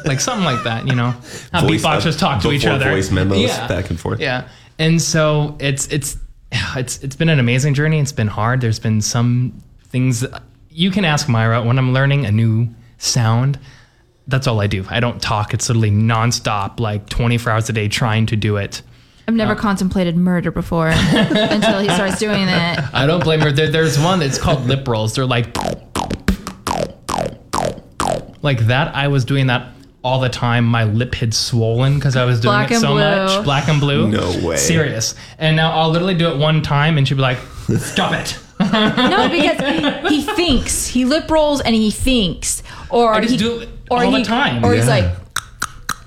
like 0.06 0.20
something 0.20 0.44
like 0.44 0.62
that, 0.64 0.86
you 0.86 0.94
know. 0.94 1.10
How 1.52 1.66
Voice- 1.66 1.84
uh, 1.84 1.88
beatboxers 1.98 2.18
talk 2.18 2.40
to 2.42 2.52
each 2.52 2.66
other. 2.66 2.88
Voice 2.90 3.10
memos 3.10 3.38
Yeah. 3.40 3.66
back 3.66 3.90
and 3.90 3.98
forth. 3.98 4.20
Yeah. 4.20 4.48
And 4.78 5.02
so 5.02 5.56
it's 5.60 5.86
it's 5.88 6.16
it's 6.74 7.02
it's 7.02 7.16
been 7.16 7.28
an 7.28 7.38
amazing 7.40 7.74
journey. 7.74 7.98
It's 7.98 8.12
been 8.12 8.28
hard. 8.28 8.60
There's 8.60 8.78
been 8.78 9.00
some 9.00 9.60
things 9.88 10.20
that- 10.20 10.42
you 10.72 10.90
can 10.90 11.04
ask 11.04 11.28
Myra 11.28 11.62
when 11.62 11.78
I'm 11.78 11.92
learning 11.92 12.26
a 12.26 12.32
new 12.32 12.68
sound. 12.98 13.58
That's 14.26 14.46
all 14.46 14.60
I 14.60 14.66
do. 14.66 14.84
I 14.88 15.00
don't 15.00 15.20
talk. 15.20 15.52
It's 15.52 15.68
literally 15.68 15.90
nonstop, 15.90 16.80
like 16.80 17.08
24 17.08 17.52
hours 17.52 17.68
a 17.68 17.72
day, 17.72 17.88
trying 17.88 18.26
to 18.26 18.36
do 18.36 18.56
it. 18.56 18.82
I've 19.28 19.34
never 19.34 19.52
uh, 19.52 19.56
contemplated 19.56 20.16
murder 20.16 20.50
before 20.50 20.88
until 20.92 21.80
he 21.80 21.88
starts 21.88 22.18
doing 22.18 22.48
it. 22.48 22.78
I 22.94 23.06
don't 23.06 23.22
blame 23.22 23.40
her. 23.40 23.52
There, 23.52 23.70
there's 23.70 23.98
one 23.98 24.18
that's 24.18 24.38
called 24.38 24.64
lip 24.66 24.86
rolls. 24.88 25.14
They're 25.14 25.26
like, 25.26 25.56
like 28.42 28.60
that. 28.66 28.94
I 28.94 29.08
was 29.08 29.24
doing 29.24 29.46
that 29.48 29.68
all 30.02 30.20
the 30.20 30.28
time. 30.28 30.64
My 30.64 30.84
lip 30.84 31.14
had 31.14 31.34
swollen 31.34 31.94
because 31.96 32.16
I 32.16 32.24
was 32.24 32.40
doing 32.40 32.52
Black 32.54 32.70
it 32.70 32.80
so 32.80 32.88
blue. 32.92 33.00
much. 33.00 33.44
Black 33.44 33.68
and 33.68 33.80
blue. 33.80 34.08
No 34.10 34.46
way. 34.46 34.56
Serious. 34.56 35.14
And 35.38 35.56
now 35.56 35.72
I'll 35.72 35.90
literally 35.90 36.14
do 36.14 36.28
it 36.30 36.38
one 36.38 36.62
time, 36.62 36.98
and 36.98 37.06
she'll 37.06 37.16
be 37.16 37.22
like, 37.22 37.38
"Stop 37.78 38.12
it." 38.12 38.38
No, 38.72 39.28
because 39.28 40.10
he 40.10 40.22
thinks. 40.22 40.86
He 40.86 41.04
lip 41.04 41.30
rolls 41.30 41.60
and 41.60 41.74
he 41.74 41.90
thinks. 41.90 42.62
Or 42.90 43.12
I 43.14 43.20
just 43.20 43.32
he, 43.32 43.36
do 43.38 43.60
it 43.60 43.68
or 43.90 44.04
all 44.04 44.10
the 44.10 44.18
he, 44.18 44.24
time. 44.24 44.64
Or 44.64 44.72
he's 44.74 44.88
like 44.88 45.10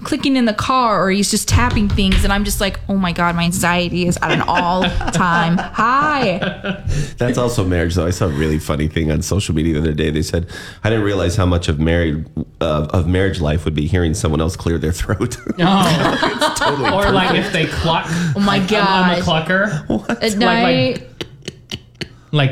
clicking 0.03 0.35
in 0.35 0.45
the 0.45 0.53
car 0.53 1.03
or 1.03 1.09
he's 1.09 1.31
just 1.31 1.47
tapping 1.47 1.89
things 1.89 2.23
and 2.23 2.31
I'm 2.31 2.43
just 2.43 2.61
like, 2.61 2.79
oh 2.89 2.95
my 2.95 3.11
god, 3.11 3.35
my 3.35 3.43
anxiety 3.43 4.05
is 4.07 4.17
at 4.21 4.29
an 4.31 4.41
all 4.41 4.83
time 4.83 5.57
high. 5.57 6.37
That's 7.17 7.37
also 7.39 7.65
marriage, 7.65 7.95
though. 7.95 8.05
I 8.05 8.11
saw 8.11 8.25
a 8.25 8.29
really 8.29 8.59
funny 8.59 8.87
thing 8.87 9.11
on 9.11 9.21
social 9.23 9.55
media 9.55 9.73
the 9.73 9.79
other 9.79 9.93
day. 9.93 10.11
They 10.11 10.21
said, 10.21 10.47
"I 10.83 10.89
didn't 10.89 11.05
realize 11.05 11.35
how 11.35 11.45
much 11.47 11.69
of 11.69 11.79
married 11.79 12.25
uh, 12.61 12.87
of 12.93 13.07
marriage 13.07 13.41
life 13.41 13.65
would 13.65 13.73
be 13.73 13.87
hearing 13.87 14.13
someone 14.13 14.41
else 14.41 14.55
clear 14.55 14.77
their 14.77 14.91
throat." 14.91 15.37
Oh. 15.57 16.53
totally 16.57 16.89
or 16.91 17.11
like 17.11 17.35
if 17.35 17.51
they 17.51 17.65
cluck. 17.65 18.05
Oh 18.35 18.39
my 18.39 18.57
I'm, 18.57 18.61
I'm 18.61 18.65
a 18.65 18.67
god. 18.69 19.23
clucker. 19.47 20.09
At 20.09 20.21
Like, 20.21 20.37
night, 20.37 20.63
like, 20.63 20.99
like 21.01 21.24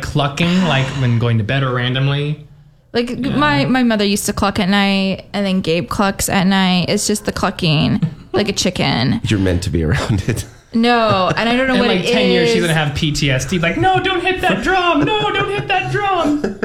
clucking, 0.01 0.63
like 0.63 0.85
when 1.01 1.19
going 1.19 1.37
to 1.39 1.43
bed 1.43 1.63
or 1.63 1.73
randomly. 1.73 2.45
like, 2.93 3.17
my 3.19 3.65
my 3.65 3.83
mother 3.83 4.05
used 4.05 4.25
to 4.27 4.33
cluck 4.33 4.59
at 4.59 4.69
night 4.69 5.25
and 5.33 5.45
then 5.45 5.61
Gabe 5.61 5.89
clucks 5.89 6.29
at 6.29 6.45
night. 6.47 6.89
It's 6.89 7.07
just 7.07 7.25
the 7.25 7.31
clucking 7.31 8.01
like 8.33 8.49
a 8.49 8.53
chicken. 8.53 9.19
You're 9.25 9.39
meant 9.39 9.63
to 9.63 9.69
be 9.69 9.83
around 9.83 10.23
it. 10.29 10.45
No, 10.75 11.31
and 11.37 11.47
I 11.47 11.55
don't 11.55 11.67
know 11.67 11.75
In 11.75 11.79
what 11.81 11.87
like 11.89 11.99
it 12.03 12.11
10 12.11 12.31
years, 12.31 12.49
she's 12.49 12.57
is. 12.57 12.67
gonna 12.67 12.73
have 12.73 12.97
PTSD. 12.97 13.61
Like, 13.61 13.77
no, 13.77 13.99
don't 13.99 14.21
hit 14.21 14.41
that 14.41 14.63
drum. 14.63 15.03
No, 15.05 15.31
don't 15.31 15.49
hit 15.49 15.67
that 15.67 15.91
drum. 15.91 16.59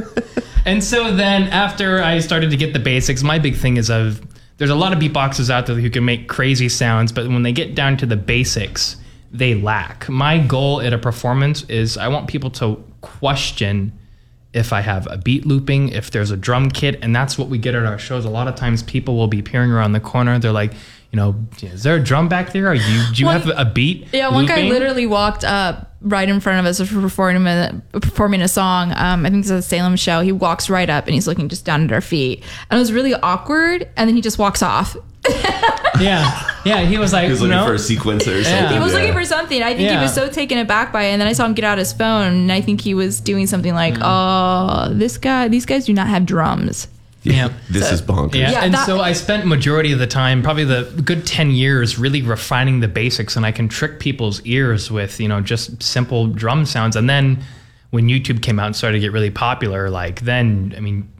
and 0.64 0.82
so 0.82 1.14
then 1.14 1.42
after 1.48 2.02
I 2.02 2.20
started 2.20 2.50
to 2.50 2.56
get 2.56 2.72
the 2.72 2.78
basics, 2.78 3.22
my 3.22 3.38
big 3.38 3.54
thing 3.56 3.76
is 3.76 3.90
of 3.90 4.22
there's 4.56 4.70
a 4.70 4.74
lot 4.74 4.94
of 4.94 4.98
beatboxers 4.98 5.50
out 5.50 5.66
there 5.66 5.76
who 5.76 5.90
can 5.90 6.04
make 6.06 6.26
crazy 6.26 6.70
sounds, 6.70 7.12
but 7.12 7.28
when 7.28 7.42
they 7.42 7.52
get 7.52 7.74
down 7.74 7.96
to 7.98 8.06
the 8.06 8.16
basics, 8.16 8.96
they 9.30 9.54
lack. 9.54 10.08
My 10.08 10.38
goal 10.38 10.80
at 10.80 10.94
a 10.94 10.98
performance 10.98 11.64
is 11.64 11.98
I 11.98 12.08
want 12.08 12.28
people 12.28 12.48
to 12.52 12.82
question 13.00 13.92
if 14.52 14.72
I 14.72 14.80
have 14.80 15.06
a 15.10 15.18
beat 15.18 15.46
looping, 15.46 15.90
if 15.90 16.10
there's 16.10 16.30
a 16.30 16.36
drum 16.36 16.70
kit, 16.70 16.98
and 17.02 17.14
that's 17.14 17.36
what 17.36 17.48
we 17.48 17.58
get 17.58 17.74
at 17.74 17.84
our 17.84 17.98
shows. 17.98 18.24
A 18.24 18.30
lot 18.30 18.48
of 18.48 18.54
times 18.54 18.82
people 18.82 19.16
will 19.16 19.28
be 19.28 19.42
peering 19.42 19.70
around 19.70 19.92
the 19.92 20.00
corner. 20.00 20.38
They're 20.38 20.52
like, 20.52 20.72
you 21.12 21.16
know, 21.16 21.34
is 21.62 21.82
there 21.82 21.96
a 21.96 22.02
drum 22.02 22.28
back 22.28 22.52
there? 22.52 22.68
Are 22.68 22.74
you 22.74 23.02
do 23.14 23.20
you 23.20 23.26
One- 23.26 23.40
have 23.40 23.50
a 23.56 23.64
beat? 23.64 24.08
Yeah, 24.12 24.28
one 24.28 24.46
guy 24.46 24.62
literally 24.62 25.06
walked 25.06 25.44
up 25.44 25.94
right 26.00 26.28
in 26.28 26.38
front 26.38 26.60
of 26.60 26.66
us 26.66 26.78
for 26.86 27.00
performing 27.00 27.46
a, 27.46 27.82
performing 27.92 28.42
a 28.42 28.48
song. 28.48 28.92
Um, 28.94 29.24
I 29.24 29.30
think 29.30 29.42
it's 29.42 29.50
a 29.50 29.62
Salem 29.62 29.96
show. 29.96 30.20
He 30.20 30.32
walks 30.32 30.68
right 30.68 30.88
up 30.88 31.06
and 31.06 31.14
he's 31.14 31.26
looking 31.26 31.48
just 31.48 31.64
down 31.64 31.82
at 31.84 31.92
our 31.92 32.00
feet, 32.00 32.44
and 32.70 32.76
it 32.76 32.80
was 32.80 32.92
really 32.92 33.14
awkward. 33.14 33.88
And 33.96 34.08
then 34.08 34.16
he 34.16 34.20
just 34.20 34.38
walks 34.38 34.62
off. 34.62 34.96
Yeah, 36.00 36.48
yeah. 36.64 36.82
He 36.82 36.96
was 36.96 37.12
like, 37.12 37.24
He 37.24 37.30
was 37.30 37.40
looking 37.40 37.56
no. 37.56 37.66
for 37.66 37.72
a 37.72 37.76
sequencer 37.76 38.40
or 38.40 38.44
something. 38.44 38.72
He 38.72 38.78
was 38.78 38.92
yeah. 38.92 39.00
looking 39.00 39.12
for 39.12 39.24
something. 39.24 39.62
I 39.64 39.74
think 39.74 39.90
he 39.90 39.96
was 39.96 40.14
so 40.14 40.28
taken 40.28 40.58
aback 40.58 40.92
by 40.92 41.04
it. 41.04 41.10
And 41.10 41.20
then 41.20 41.26
I 41.26 41.32
saw 41.32 41.44
him 41.44 41.54
get 41.54 41.64
out 41.64 41.76
his 41.78 41.92
phone, 41.92 42.26
and 42.28 42.52
I 42.52 42.60
think 42.60 42.80
he 42.80 42.94
was 42.94 43.20
doing 43.20 43.48
something 43.48 43.74
like, 43.74 43.96
"Oh, 44.00 44.90
this 44.92 45.18
guy, 45.18 45.48
these 45.48 45.66
guys 45.66 45.86
do 45.86 45.92
not 45.92 46.06
have 46.06 46.24
drums." 46.24 46.86
Yeah. 47.22 47.52
This 47.70 47.90
is 47.92 48.00
bonkers. 48.00 48.34
Yeah, 48.36 48.50
Yeah, 48.52 48.64
and 48.64 48.74
that- 48.74 48.86
so 48.86 49.00
I 49.00 49.12
spent 49.12 49.44
majority 49.46 49.92
of 49.92 49.98
the 49.98 50.06
time, 50.06 50.42
probably 50.42 50.64
the 50.64 50.84
good 51.04 51.26
ten 51.26 51.50
years, 51.50 51.98
really 51.98 52.22
refining 52.22 52.80
the 52.80 52.88
basics, 52.88 53.36
and 53.36 53.44
I 53.44 53.52
can 53.52 53.68
trick 53.68 53.98
people's 54.00 54.40
ears 54.46 54.90
with 54.90 55.20
you 55.20 55.28
know 55.28 55.40
just 55.40 55.82
simple 55.82 56.26
drum 56.28 56.64
sounds. 56.64 56.96
And 56.96 57.08
then 57.10 57.42
when 57.90 58.06
YouTube 58.08 58.42
came 58.42 58.58
out 58.58 58.66
and 58.66 58.76
started 58.76 58.96
to 58.98 59.00
get 59.00 59.12
really 59.12 59.30
popular, 59.30 59.90
like 59.90 60.20
then 60.22 60.74
I 60.76 60.80
mean, 60.80 61.10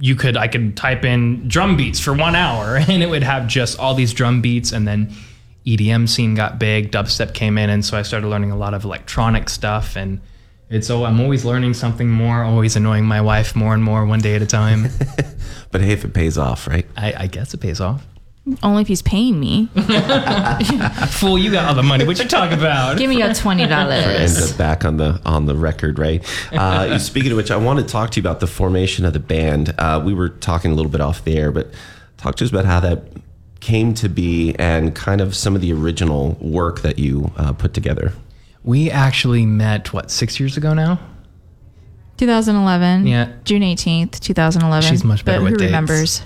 you 0.00 0.14
could 0.14 0.36
I 0.36 0.48
could 0.48 0.76
type 0.76 1.04
in 1.04 1.48
drum 1.48 1.76
beats 1.76 1.98
for 1.98 2.12
one 2.12 2.36
hour, 2.36 2.76
and 2.88 3.02
it 3.02 3.08
would 3.08 3.22
have 3.24 3.46
just 3.48 3.78
all 3.78 3.94
these 3.94 4.12
drum 4.12 4.40
beats, 4.40 4.72
and 4.72 4.86
then 4.86 5.12
EDM 5.66 6.08
scene 6.08 6.34
got 6.34 6.58
big, 6.58 6.92
dubstep 6.92 7.34
came 7.34 7.58
in, 7.58 7.68
and 7.70 7.84
so 7.84 7.96
I 7.98 8.02
started 8.02 8.28
learning 8.28 8.50
a 8.52 8.56
lot 8.56 8.74
of 8.74 8.84
electronic 8.84 9.48
stuff 9.48 9.96
and. 9.96 10.20
It's 10.70 10.90
oh, 10.90 11.04
I'm 11.04 11.18
always 11.20 11.44
learning 11.44 11.74
something 11.74 12.10
more, 12.10 12.42
always 12.44 12.76
annoying 12.76 13.04
my 13.04 13.20
wife 13.20 13.56
more 13.56 13.72
and 13.72 13.82
more, 13.82 14.04
one 14.04 14.20
day 14.20 14.34
at 14.34 14.42
a 14.42 14.46
time. 14.46 14.88
But 15.70 15.82
hey, 15.82 15.92
if 15.92 16.04
it 16.04 16.14
pays 16.14 16.38
off, 16.38 16.66
right? 16.66 16.86
I, 16.96 17.12
I 17.24 17.26
guess 17.26 17.52
it 17.52 17.58
pays 17.58 17.78
off. 17.80 18.06
Only 18.62 18.80
if 18.80 18.88
he's 18.88 19.02
paying 19.02 19.38
me. 19.38 19.66
Fool, 21.10 21.36
you 21.36 21.52
got 21.52 21.66
all 21.68 21.74
the 21.74 21.82
money. 21.82 22.06
What 22.06 22.18
you 22.18 22.24
talking 22.26 22.56
about? 22.56 22.96
Give 22.96 23.10
me 23.10 23.18
your 23.18 23.34
twenty 23.34 23.64
Ends 23.64 23.70
dollars. 24.34 24.52
up 24.52 24.56
back 24.58 24.84
on 24.86 24.96
the 24.96 25.20
on 25.26 25.44
the 25.44 25.54
record, 25.54 25.98
right? 25.98 26.24
Uh, 26.52 26.98
speaking 27.10 27.32
of 27.32 27.36
which, 27.36 27.50
I 27.50 27.56
want 27.58 27.80
to 27.80 27.84
talk 27.84 28.10
to 28.12 28.20
you 28.20 28.22
about 28.22 28.40
the 28.40 28.46
formation 28.46 29.04
of 29.04 29.12
the 29.12 29.18
band. 29.20 29.74
Uh, 29.76 30.00
we 30.02 30.14
were 30.14 30.30
talking 30.30 30.72
a 30.72 30.74
little 30.74 30.90
bit 30.90 31.02
off 31.02 31.22
the 31.24 31.36
air, 31.36 31.52
but 31.52 31.68
talk 32.16 32.36
to 32.36 32.44
us 32.44 32.50
about 32.50 32.64
how 32.64 32.80
that 32.80 33.02
came 33.60 33.92
to 33.92 34.08
be 34.08 34.54
and 34.54 34.94
kind 34.94 35.20
of 35.20 35.34
some 35.36 35.54
of 35.54 35.60
the 35.60 35.72
original 35.74 36.38
work 36.40 36.80
that 36.80 36.98
you 36.98 37.30
uh, 37.36 37.52
put 37.52 37.74
together. 37.74 38.14
We 38.68 38.90
actually 38.90 39.46
met 39.46 39.94
what 39.94 40.10
six 40.10 40.38
years 40.38 40.58
ago 40.58 40.74
now. 40.74 41.00
2011. 42.18 43.06
Yeah. 43.06 43.32
June 43.44 43.62
18th, 43.62 44.20
2011. 44.20 44.90
She's 44.90 45.04
much 45.04 45.24
better 45.24 45.38
but 45.38 45.44
with 45.44 45.52
who 45.52 45.56
dates. 45.58 45.66
remembers? 45.68 46.22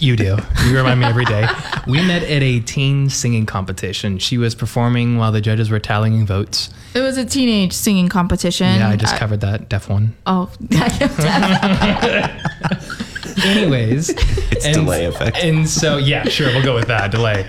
You 0.00 0.16
do. 0.16 0.36
You 0.66 0.76
remind 0.76 0.98
me 0.98 1.06
every 1.06 1.24
day. 1.24 1.46
We 1.86 1.98
met 2.04 2.22
at 2.22 2.42
a 2.42 2.60
teen 2.60 3.10
singing 3.10 3.44
competition. 3.46 4.18
She 4.18 4.38
was 4.38 4.54
performing 4.56 5.18
while 5.18 5.30
the 5.30 5.40
judges 5.42 5.68
were 5.70 5.78
tallying 5.78 6.26
votes. 6.26 6.70
It 6.94 7.00
was 7.00 7.16
a 7.18 7.24
teenage 7.26 7.74
singing 7.74 8.08
competition. 8.08 8.74
Yeah, 8.76 8.88
I 8.88 8.96
just 8.96 9.14
Uh, 9.14 9.18
covered 9.18 9.42
that. 9.42 9.68
Deaf 9.68 9.88
one. 9.90 10.16
Oh, 10.26 10.50
Anyways, 13.44 14.08
It's 14.50 14.64
delay 14.66 15.04
effect. 15.04 15.36
And 15.38 15.68
so, 15.68 15.98
yeah, 15.98 16.24
sure, 16.24 16.46
we'll 16.48 16.64
go 16.64 16.74
with 16.74 16.86
that 16.88 17.10
delay. 17.10 17.48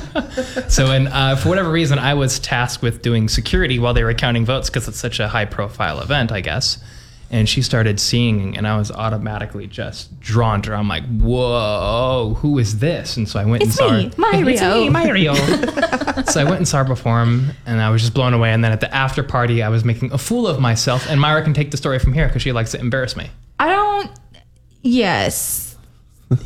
so, 0.68 0.90
and 0.92 1.08
uh, 1.08 1.36
for 1.36 1.48
whatever 1.48 1.70
reason, 1.70 1.98
I 1.98 2.14
was 2.14 2.38
tasked 2.38 2.82
with 2.82 3.02
doing 3.02 3.28
security 3.28 3.78
while 3.78 3.94
they 3.94 4.04
were 4.04 4.14
counting 4.14 4.44
votes 4.44 4.68
because 4.70 4.88
it's 4.88 4.98
such 4.98 5.20
a 5.20 5.28
high 5.28 5.44
profile 5.44 6.00
event, 6.00 6.32
I 6.32 6.40
guess. 6.40 6.78
And 7.30 7.48
she 7.48 7.62
started 7.62 7.98
singing, 7.98 8.58
and 8.58 8.68
I 8.68 8.76
was 8.76 8.90
automatically 8.90 9.66
just 9.66 10.20
drawn 10.20 10.60
to 10.62 10.70
her. 10.70 10.76
I'm 10.76 10.86
like, 10.86 11.04
whoa, 11.06 12.36
who 12.40 12.58
is 12.58 12.78
this? 12.78 13.16
And 13.16 13.26
so 13.26 13.40
I 13.40 13.46
went 13.46 13.62
It's 13.62 13.78
and 13.80 13.88
saw 13.88 13.96
me, 13.96 14.04
her. 14.04 14.10
Mario. 14.18 14.48
It's 14.48 14.62
me, 14.62 14.90
Mario. 14.90 15.34
so 16.24 16.40
I 16.42 16.44
went 16.44 16.56
and 16.56 16.68
saw 16.68 16.78
her 16.78 16.84
perform, 16.84 17.52
and 17.64 17.80
I 17.80 17.88
was 17.88 18.02
just 18.02 18.12
blown 18.12 18.34
away. 18.34 18.52
And 18.52 18.62
then 18.62 18.70
at 18.72 18.80
the 18.80 18.94
after 18.94 19.22
party, 19.22 19.62
I 19.62 19.70
was 19.70 19.82
making 19.82 20.12
a 20.12 20.18
fool 20.18 20.46
of 20.46 20.60
myself. 20.60 21.08
And 21.08 21.18
Myra 21.18 21.42
can 21.42 21.54
take 21.54 21.70
the 21.70 21.78
story 21.78 21.98
from 21.98 22.12
here 22.12 22.26
because 22.26 22.42
she 22.42 22.52
likes 22.52 22.72
to 22.72 22.78
embarrass 22.80 23.16
me. 23.16 23.30
I 23.58 23.68
don't. 23.70 24.10
Yes. 24.82 25.71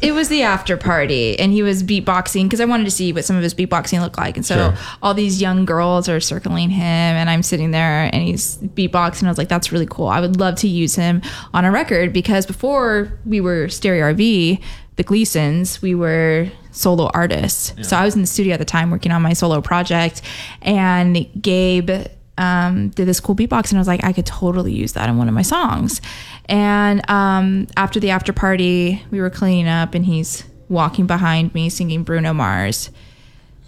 It 0.02 0.12
was 0.12 0.28
the 0.28 0.42
after 0.42 0.76
party, 0.76 1.38
and 1.38 1.52
he 1.52 1.62
was 1.62 1.82
beatboxing 1.82 2.44
because 2.44 2.60
I 2.60 2.64
wanted 2.64 2.84
to 2.84 2.90
see 2.90 3.12
what 3.12 3.24
some 3.24 3.36
of 3.36 3.42
his 3.42 3.54
beatboxing 3.54 4.00
looked 4.00 4.18
like. 4.18 4.36
And 4.36 4.44
so 4.44 4.54
Sure. 4.54 4.74
all 5.02 5.14
these 5.14 5.40
young 5.40 5.64
girls 5.64 6.08
are 6.08 6.20
circling 6.20 6.70
him, 6.70 6.82
and 6.82 7.28
I'm 7.30 7.42
sitting 7.42 7.70
there, 7.70 8.10
and 8.12 8.22
he's 8.22 8.56
beatboxing. 8.58 9.24
I 9.24 9.28
was 9.28 9.38
like, 9.38 9.48
"That's 9.48 9.72
really 9.72 9.86
cool. 9.88 10.08
I 10.08 10.20
would 10.20 10.38
love 10.38 10.56
to 10.56 10.68
use 10.68 10.94
him 10.94 11.22
on 11.54 11.64
a 11.64 11.70
record." 11.70 12.12
Because 12.12 12.46
before 12.46 13.12
we 13.24 13.40
were 13.40 13.68
Stereo 13.68 14.12
RV, 14.12 14.60
the 14.96 15.02
Gleasons, 15.02 15.82
we 15.82 15.94
were 15.94 16.48
solo 16.72 17.10
artists. 17.14 17.72
So 17.82 17.96
I 17.96 18.04
was 18.04 18.14
in 18.14 18.20
the 18.20 18.26
studio 18.26 18.52
at 18.54 18.58
the 18.58 18.64
time 18.64 18.90
working 18.90 19.12
on 19.12 19.22
my 19.22 19.32
solo 19.32 19.60
project, 19.60 20.22
and 20.62 21.26
Gabe 21.40 21.90
um, 22.38 22.90
did 22.90 23.06
this 23.06 23.20
cool 23.20 23.34
beatbox, 23.34 23.70
and 23.70 23.78
I 23.78 23.80
was 23.80 23.88
like, 23.88 24.04
I 24.04 24.12
could 24.12 24.26
totally 24.26 24.72
use 24.72 24.92
that 24.92 25.08
in 25.08 25.16
one 25.16 25.28
of 25.28 25.34
my 25.34 25.42
songs. 25.42 26.00
And 26.48 27.08
um, 27.10 27.66
after 27.76 28.00
the 28.00 28.10
after 28.10 28.32
party, 28.32 29.02
we 29.10 29.20
were 29.20 29.30
cleaning 29.30 29.68
up, 29.68 29.94
and 29.94 30.04
he's 30.04 30.44
walking 30.68 31.06
behind 31.06 31.54
me 31.54 31.68
singing 31.68 32.02
Bruno 32.02 32.32
Mars. 32.32 32.90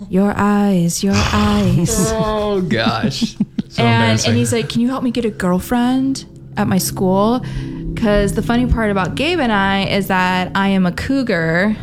Your 0.08 0.32
eyes, 0.36 1.02
your 1.02 1.14
eyes. 1.16 2.10
Oh 2.12 2.60
gosh. 2.62 3.36
So 3.70 3.82
and, 3.82 4.18
and 4.26 4.34
he's 4.34 4.50
like, 4.50 4.70
Can 4.70 4.80
you 4.80 4.88
help 4.88 5.04
me 5.04 5.10
get 5.10 5.26
a 5.26 5.30
girlfriend 5.30 6.24
at 6.56 6.66
my 6.66 6.78
school? 6.78 7.40
Because 7.92 8.32
the 8.32 8.42
funny 8.42 8.66
part 8.66 8.90
about 8.90 9.14
Gabe 9.14 9.38
and 9.38 9.52
I 9.52 9.84
is 9.84 10.06
that 10.08 10.52
I 10.54 10.68
am 10.68 10.86
a 10.86 10.90
cougar 10.90 11.76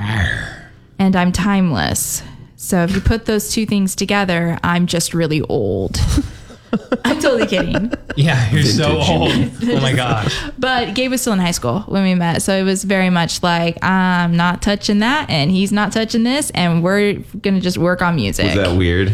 and 0.98 1.16
I'm 1.16 1.32
timeless. 1.32 2.24
So 2.56 2.84
if 2.84 2.96
you 2.96 3.02
put 3.02 3.26
those 3.26 3.52
two 3.52 3.68
things 3.68 3.96
together, 3.96 4.58
I'm 4.64 4.88
just 4.88 5.14
really 5.14 5.42
old. 5.42 6.00
I'm 7.06 7.20
totally 7.20 7.48
kidding. 7.48 7.92
Yeah, 8.16 8.50
you're 8.52 8.64
so 8.64 8.98
old. 9.00 9.32
Oh 9.64 9.80
my 9.82 9.94
gosh. 9.94 10.36
But 10.58 10.96
Gabe 10.96 11.12
was 11.12 11.22
still 11.22 11.34
in 11.34 11.40
high 11.40 11.52
school 11.52 11.82
when 11.82 12.04
we 12.04 12.16
met. 12.16 12.42
So 12.42 12.56
it 12.56 12.64
was 12.64 12.84
very 12.84 13.10
much 13.10 13.44
like, 13.44 13.78
I'm 13.84 14.36
not 14.36 14.62
touching 14.62 15.00
that, 15.00 15.30
and 15.30 15.52
he's 15.52 15.72
not 15.72 15.92
touching 15.92 16.24
this, 16.24 16.50
and 16.52 16.84
we're 16.84 17.14
going 17.42 17.56
to 17.56 17.62
just 17.62 17.78
work 17.78 18.02
on 18.02 18.16
music. 18.16 18.46
Was 18.46 18.56
that 18.56 18.78
weird? 18.78 19.14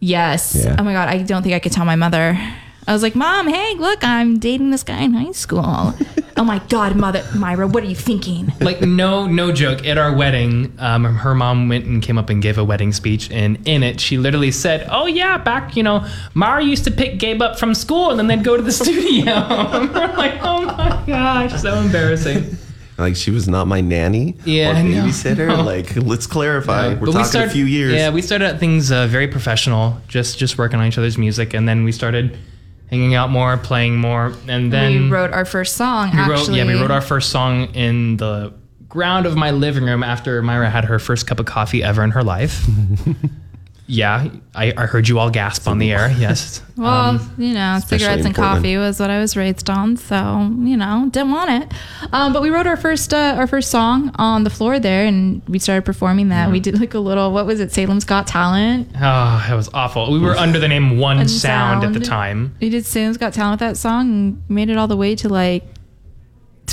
Yes. 0.00 0.56
Yeah. 0.62 0.76
Oh 0.78 0.82
my 0.82 0.92
god, 0.92 1.08
I 1.08 1.22
don't 1.22 1.42
think 1.42 1.54
I 1.54 1.58
could 1.58 1.72
tell 1.72 1.84
my 1.84 1.96
mother. 1.96 2.38
I 2.90 2.92
was 2.92 3.04
like, 3.04 3.14
"Mom, 3.14 3.46
hey, 3.46 3.76
look, 3.76 4.02
I'm 4.02 4.40
dating 4.40 4.72
this 4.72 4.82
guy 4.82 5.00
in 5.02 5.14
high 5.14 5.30
school." 5.30 5.94
oh 6.36 6.42
my 6.42 6.58
god, 6.68 6.96
mother, 6.96 7.24
Myra, 7.36 7.68
what 7.68 7.84
are 7.84 7.86
you 7.86 7.94
thinking? 7.94 8.52
Like 8.60 8.80
no, 8.80 9.28
no 9.28 9.52
joke. 9.52 9.86
At 9.86 9.96
our 9.96 10.12
wedding, 10.12 10.74
um, 10.80 11.04
her 11.04 11.32
mom 11.32 11.68
went 11.68 11.84
and 11.84 12.02
came 12.02 12.18
up 12.18 12.30
and 12.30 12.42
gave 12.42 12.58
a 12.58 12.64
wedding 12.64 12.90
speech, 12.92 13.30
and 13.30 13.64
in 13.64 13.84
it, 13.84 14.00
she 14.00 14.18
literally 14.18 14.50
said, 14.50 14.88
"Oh 14.90 15.06
yeah, 15.06 15.38
back 15.38 15.76
you 15.76 15.84
know, 15.84 16.04
Mara 16.34 16.64
used 16.64 16.82
to 16.82 16.90
pick 16.90 17.20
Gabe 17.20 17.40
up 17.40 17.60
from 17.60 17.76
school, 17.76 18.10
and 18.10 18.18
then 18.18 18.26
they'd 18.26 18.42
go 18.42 18.56
to 18.56 18.62
the 18.62 18.72
studio." 18.82 19.34
And 19.34 19.88
we're 19.94 20.16
like, 20.16 20.40
"Oh 20.42 20.62
my 20.62 21.04
gosh, 21.06 21.62
so 21.62 21.76
embarrassing." 21.76 22.56
Like 22.98 23.14
she 23.14 23.30
was 23.30 23.46
not 23.46 23.68
my 23.68 23.80
nanny 23.80 24.34
Yeah, 24.44 24.72
or 24.72 24.74
babysitter. 24.82 25.46
No. 25.46 25.62
Like 25.62 25.94
let's 25.94 26.26
clarify. 26.26 26.88
We're 26.94 27.06
But 27.06 27.12
talking 27.12 27.24
started, 27.24 27.50
a 27.50 27.52
few 27.52 27.66
years. 27.66 27.94
Yeah, 27.94 28.10
we 28.10 28.20
started 28.20 28.46
at 28.46 28.58
things 28.58 28.90
uh, 28.90 29.06
very 29.06 29.28
professional, 29.28 29.98
just 30.08 30.40
just 30.40 30.58
working 30.58 30.80
on 30.80 30.86
each 30.86 30.98
other's 30.98 31.16
music, 31.16 31.54
and 31.54 31.68
then 31.68 31.84
we 31.84 31.92
started 31.92 32.36
hanging 32.90 33.14
out 33.14 33.30
more, 33.30 33.56
playing 33.56 33.96
more, 33.96 34.34
and 34.48 34.72
then 34.72 35.04
we 35.04 35.10
wrote 35.10 35.32
our 35.32 35.44
first 35.44 35.76
song. 35.76 36.10
We 36.12 36.18
wrote, 36.18 36.38
actually, 36.40 36.58
yeah, 36.58 36.66
we 36.66 36.74
wrote 36.74 36.90
our 36.90 37.00
first 37.00 37.30
song 37.30 37.72
in 37.74 38.16
the 38.16 38.52
ground 38.88 39.24
of 39.24 39.36
my 39.36 39.52
living 39.52 39.84
room 39.84 40.02
after 40.02 40.42
Myra 40.42 40.68
had 40.68 40.84
her 40.84 40.98
first 40.98 41.26
cup 41.26 41.38
of 41.38 41.46
coffee 41.46 41.82
ever 41.82 42.02
in 42.02 42.10
her 42.10 42.24
life. 42.24 42.66
yeah, 43.90 44.28
I, 44.54 44.72
I 44.76 44.86
heard 44.86 45.08
you 45.08 45.18
all 45.18 45.30
gasp 45.30 45.66
on 45.68 45.78
the 45.78 45.92
air. 45.92 46.10
Yes. 46.18 46.62
Well, 46.76 46.88
Um, 47.20 47.34
you 47.36 47.52
know, 47.54 47.78
cigarettes 47.84 48.24
and 48.24 48.34
Portland. 48.34 48.58
coffee 48.58 48.76
was 48.76 48.98
what 49.00 49.10
I 49.10 49.18
was 49.20 49.36
raised 49.36 49.68
on, 49.68 49.96
so 49.96 50.16
you 50.60 50.76
know, 50.76 51.08
didn't 51.10 51.32
want 51.32 51.50
it. 51.62 51.72
Um, 52.12 52.32
but 52.32 52.40
we 52.42 52.50
wrote 52.50 52.66
our 52.66 52.76
first 52.76 53.12
uh, 53.12 53.34
our 53.36 53.46
first 53.46 53.70
song 53.70 54.10
on 54.14 54.44
the 54.44 54.50
floor 54.50 54.78
there, 54.78 55.04
and 55.04 55.42
we 55.48 55.58
started 55.58 55.84
performing 55.84 56.28
that. 56.28 56.50
We 56.50 56.60
did 56.60 56.80
like 56.80 56.94
a 56.94 56.98
little, 57.00 57.32
what 57.32 57.44
was 57.46 57.60
it, 57.60 57.72
Salem's 57.72 58.04
Got 58.04 58.26
Talent. 58.26 58.88
oh, 59.00 59.46
it 59.50 59.54
was 59.54 59.68
awful. 59.74 60.10
We 60.12 60.18
were 60.20 60.36
under 60.36 60.58
the 60.58 60.68
name 60.68 60.98
One 60.98 61.18
One 61.18 61.28
Sound, 61.28 61.84
at 61.84 61.92
the 61.92 62.00
time. 62.00 62.54
We 62.60 62.70
did 62.70 62.86
Salem's 62.86 63.18
Got 63.18 63.32
Talent 63.34 63.60
with 63.60 63.68
that 63.68 63.76
song, 63.76 64.10
and 64.10 64.42
made 64.48 64.70
it 64.70 64.76
all 64.78 64.88
the 64.88 64.96
way 64.96 65.14
to 65.16 65.28
like 65.28 65.64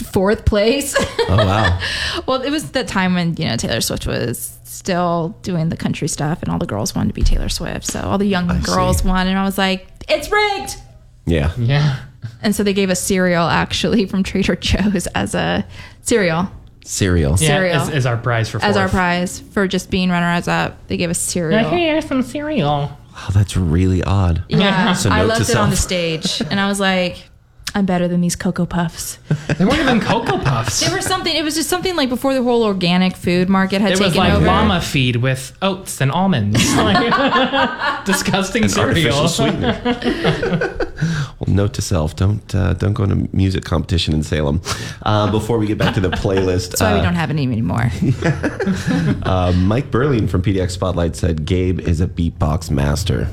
fourth 0.01 0.45
place. 0.45 0.95
Oh 0.97 1.25
wow. 1.37 1.79
well, 2.27 2.41
it 2.41 2.49
was 2.49 2.71
the 2.71 2.83
time 2.83 3.13
when 3.13 3.35
you 3.37 3.45
know 3.45 3.57
Taylor 3.57 3.81
Swift 3.81 4.07
was 4.07 4.57
still 4.63 5.37
doing 5.41 5.69
the 5.69 5.77
country 5.77 6.07
stuff, 6.07 6.41
and 6.41 6.51
all 6.51 6.59
the 6.59 6.65
girls 6.65 6.95
wanted 6.95 7.09
to 7.09 7.13
be 7.13 7.23
Taylor 7.23 7.49
Swift. 7.49 7.85
So 7.85 8.01
all 8.01 8.17
the 8.17 8.25
young 8.25 8.47
girls 8.61 9.03
won, 9.03 9.27
and 9.27 9.37
I 9.37 9.43
was 9.43 9.57
like, 9.57 9.87
"It's 10.09 10.31
rigged." 10.31 10.77
Yeah. 11.25 11.51
Yeah. 11.57 11.99
And 12.41 12.55
so 12.55 12.63
they 12.63 12.73
gave 12.73 12.89
us 12.89 13.01
cereal 13.01 13.47
actually 13.47 14.05
from 14.05 14.23
Trader 14.23 14.55
Joe's 14.55 15.07
as 15.07 15.35
a 15.35 15.65
cereal 16.01 16.49
Cereal. 16.87 17.31
Yeah, 17.31 17.47
Cereal. 17.47 17.75
as, 17.75 17.89
as 17.89 18.05
our 18.05 18.15
prize 18.15 18.49
for 18.49 18.63
as 18.63 18.77
our 18.77 18.87
prize 18.87 19.41
for 19.41 19.67
just 19.67 19.91
being 19.91 20.09
runners 20.09 20.47
up. 20.47 20.87
They 20.87 20.95
gave 20.95 21.09
us 21.09 21.19
cereal. 21.19 21.61
Like, 21.61 21.73
here's 21.73 22.05
some 22.05 22.23
cereal. 22.23 22.67
Wow, 22.67 23.27
that's 23.33 23.57
really 23.57 24.03
odd. 24.03 24.45
Yeah, 24.47 24.93
So 24.93 25.09
I 25.09 25.19
note 25.19 25.27
left 25.27 25.49
it 25.49 25.57
on 25.57 25.69
the 25.69 25.75
stage, 25.75 26.41
and 26.49 26.59
I 26.61 26.69
was 26.69 26.79
like, 26.79 27.29
"I'm 27.75 27.85
better 27.85 28.07
than 28.07 28.21
these 28.21 28.35
Cocoa 28.35 28.65
Puffs." 28.65 29.17
They 29.57 29.65
weren't 29.65 29.79
even 29.79 29.99
Cocoa 29.99 30.37
Puffs. 30.39 30.79
They 30.79 30.93
were 30.93 31.01
something. 31.01 31.35
It 31.35 31.43
was 31.43 31.55
just 31.55 31.69
something 31.69 31.95
like 31.95 32.09
before 32.09 32.33
the 32.33 32.43
whole 32.43 32.63
organic 32.63 33.15
food 33.15 33.49
market 33.49 33.81
had 33.81 33.91
It 33.91 33.95
taken 33.97 34.07
was 34.07 34.15
like 34.15 34.33
over. 34.33 34.45
llama 34.45 34.81
feed 34.81 35.17
with 35.17 35.55
oats 35.61 36.01
and 36.01 36.11
almonds. 36.11 36.59
Like, 36.77 38.05
disgusting 38.05 38.63
An 38.63 38.69
cereal. 38.69 38.89
artificial 39.15 39.27
sweetener. 39.27 39.81
well, 41.39 41.47
note 41.55 41.73
to 41.73 41.81
self: 41.81 42.15
don't 42.15 42.53
uh, 42.55 42.73
don't 42.73 42.93
go 42.93 43.05
to 43.05 43.13
a 43.13 43.35
music 43.35 43.63
competition 43.65 44.13
in 44.13 44.23
Salem. 44.23 44.61
Uh, 45.03 45.31
before 45.31 45.57
we 45.57 45.67
get 45.67 45.77
back 45.77 45.93
to 45.95 45.99
the 46.01 46.09
playlist, 46.09 46.69
That's 46.71 46.81
why 46.81 46.93
we 46.93 46.99
uh, 46.99 47.03
don't 47.03 47.15
have 47.15 47.29
any 47.29 47.43
anymore. 47.43 47.89
uh, 49.23 49.51
Mike 49.57 49.91
Berlin 49.91 50.27
from 50.27 50.41
PDX 50.41 50.71
Spotlight 50.71 51.15
said 51.15 51.45
Gabe 51.45 51.79
is 51.79 52.01
a 52.01 52.07
beatbox 52.07 52.69
master. 52.71 53.27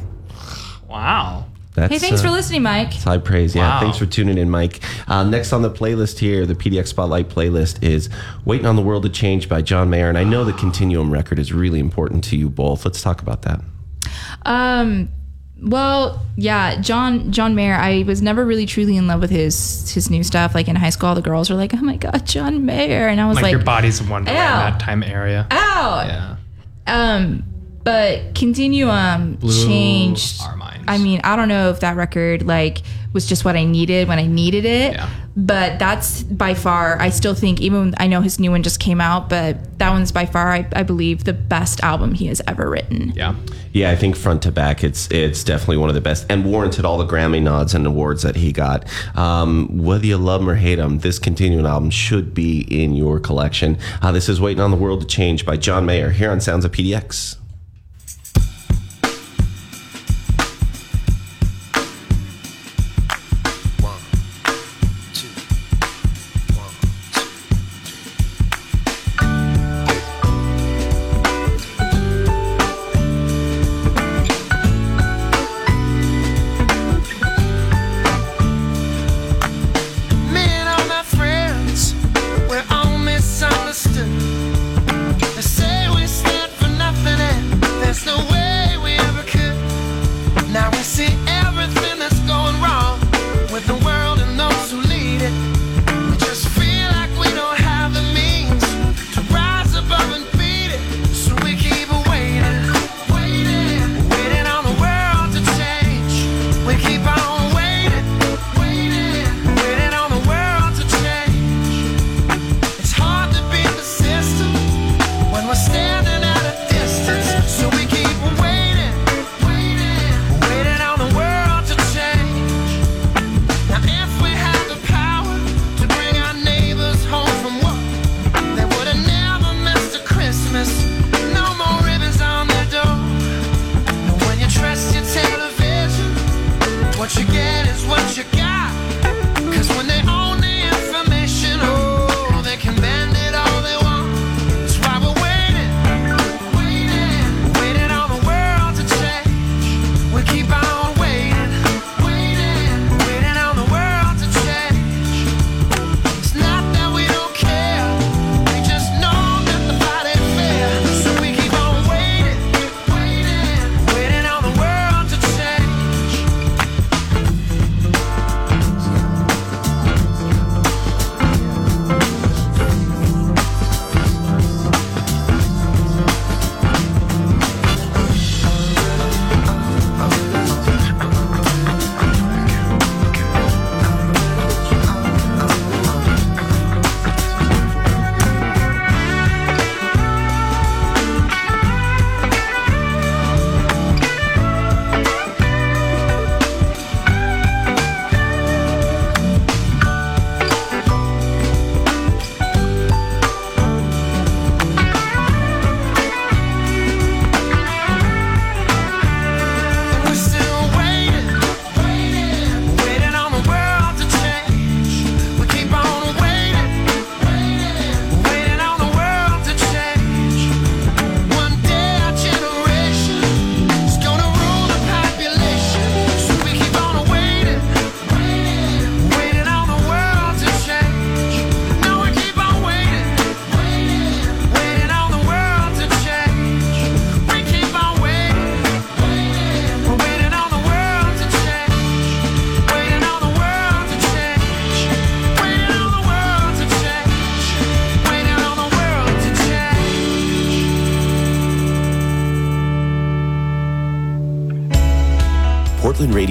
wow. 0.89 1.47
That's, 1.75 1.93
hey, 1.93 1.99
thanks 1.99 2.21
uh, 2.21 2.25
for 2.25 2.31
listening, 2.31 2.63
Mike. 2.63 2.95
It's 2.95 3.03
high 3.05 3.19
praise. 3.19 3.55
Yeah, 3.55 3.69
Wow. 3.69 3.81
thanks 3.81 3.99
for 3.99 4.07
tuning 4.07 4.39
in, 4.39 4.49
Mike. 4.49 4.81
Uh, 5.09 5.25
next 5.25 5.53
on 5.53 5.63
the 5.63 5.71
playlist 5.71 6.21
here, 6.21 6.47
the 6.47 6.55
PDX 6.55 6.87
Spotlight 6.89 7.29
playlist 7.29 7.83
is 7.83 8.09
Waiting 8.45 8.67
on 8.67 8.77
the 8.77 8.83
World 8.83 9.03
to 9.03 9.09
Change 9.09 9.49
by 9.49 9.61
John 9.61 9.91
Mayer. 9.91 10.09
And 10.09 10.17
I 10.17 10.23
know 10.23 10.45
the 10.45 10.53
Continuum 10.53 11.13
record 11.13 11.39
is 11.41 11.53
really 11.53 11.81
important 11.81 12.23
to 12.25 12.37
you 12.37 12.49
both. 12.49 12.85
Let's 12.85 13.03
talk 13.03 13.21
about 13.23 13.43
that. 13.43 13.61
Um, 14.47 15.09
well, 15.61 16.25
yeah, 16.37 16.81
John 16.81 17.33
John 17.33 17.55
Mayer. 17.55 17.75
I 17.75 18.03
was 18.07 18.21
never 18.21 18.45
really 18.45 18.67
truly 18.67 18.97
in 18.97 19.07
love 19.07 19.21
with 19.21 19.31
his 19.31 19.91
his 19.93 20.11
new 20.11 20.23
stuff. 20.23 20.55
Like 20.55 20.69
in 20.69 20.77
high 20.77 20.91
school, 20.91 21.09
all 21.11 21.15
the 21.15 21.23
girls 21.23 21.49
were 21.49 21.57
like, 21.57 21.73
"Oh 21.75 21.79
my 21.81 21.97
god, 21.97 22.27
John 22.27 22.67
Mayer," 22.67 23.09
and 23.09 23.21
I 23.21 23.27
was 23.27 23.37
Like, 23.37 23.45
like, 23.45 23.53
your 23.53 23.63
body's 23.63 24.01
a 24.01 24.05
wonderland 24.05 24.39
Ow. 24.39 24.71
that 24.71 24.81
time 24.81 25.03
area. 25.03 25.47
"Ow!" 25.51 26.05
Yeah. 26.07 26.37
Um, 26.87 27.45
but 27.85 28.35
Continuum 28.35 29.35
Blew 29.35 29.67
changed 29.67 30.43
our 30.43 30.57
minds. 30.57 30.85
I 30.89 30.99
mean, 30.99 31.21
I 31.23 31.37
don't 31.37 31.49
know 31.49 31.71
if 31.71 31.81
that 31.81 31.97
record 31.97 32.47
like 32.47 32.83
was 33.13 33.27
just 33.27 33.45
what 33.45 33.57
I 33.57 33.65
needed 33.65 34.09
when 34.09 34.19
I 34.19 34.27
needed 34.27 34.65
it. 34.65 34.95
Yeah. 34.95 35.09
But 35.37 35.79
that's 35.79 36.23
by 36.23 36.55
far, 36.55 37.01
I 37.01 37.11
still 37.11 37.35
think, 37.35 37.61
even 37.61 37.81
when 37.81 37.95
I 37.99 38.07
know 38.07 38.21
his 38.21 38.39
new 38.39 38.51
one 38.51 38.63
just 38.63 38.79
came 38.79 39.01
out, 39.01 39.29
but 39.29 39.79
that 39.79 39.91
one's 39.91 40.13
by 40.13 40.27
far, 40.27 40.53
I, 40.53 40.67
I 40.75 40.85
believe, 40.85 41.25
the 41.25 41.33
best 41.33 41.83
album 41.83 42.15
he 42.15 42.27
has 42.27 42.41
ever 42.47 42.71
written. 42.71 43.13
Yeah. 43.17 43.35
Yeah, 43.73 43.91
I 43.91 43.97
think 43.97 44.15
front 44.15 44.43
to 44.43 44.53
back, 44.53 44.85
it's 44.85 45.11
it's 45.11 45.43
definitely 45.43 45.79
one 45.79 45.89
of 45.89 45.97
the 45.97 46.01
best 46.01 46.27
and 46.29 46.45
warranted 46.45 46.85
all 46.85 46.99
the 46.99 47.07
Grammy 47.07 47.43
nods 47.43 47.75
and 47.75 47.85
awards 47.85 48.23
that 48.23 48.37
he 48.37 48.53
got. 48.53 48.89
Um, 49.17 49.79
whether 49.79 50.07
you 50.07 50.17
love 50.17 50.43
him 50.43 50.51
or 50.51 50.55
hate 50.55 50.79
him, 50.79 51.01
this 51.01 51.19
Continuum 51.19 51.67
album 51.67 51.91
should 51.91 52.35
be 52.35 52.61
in 52.61 52.95
your 52.95 53.19
collection. 53.19 53.79
Uh, 54.01 54.13
this 54.13 54.29
is 54.29 54.41
Waiting 54.41 54.61
on 54.61 54.71
the 54.71 54.77
World 54.77 55.01
to 55.01 55.07
Change 55.07 55.45
by 55.45 55.57
John 55.57 55.85
Mayer 55.85 56.11
here 56.11 56.31
on 56.31 56.41
Sounds 56.41 56.65
of 56.65 56.71
PDX. 56.71 57.39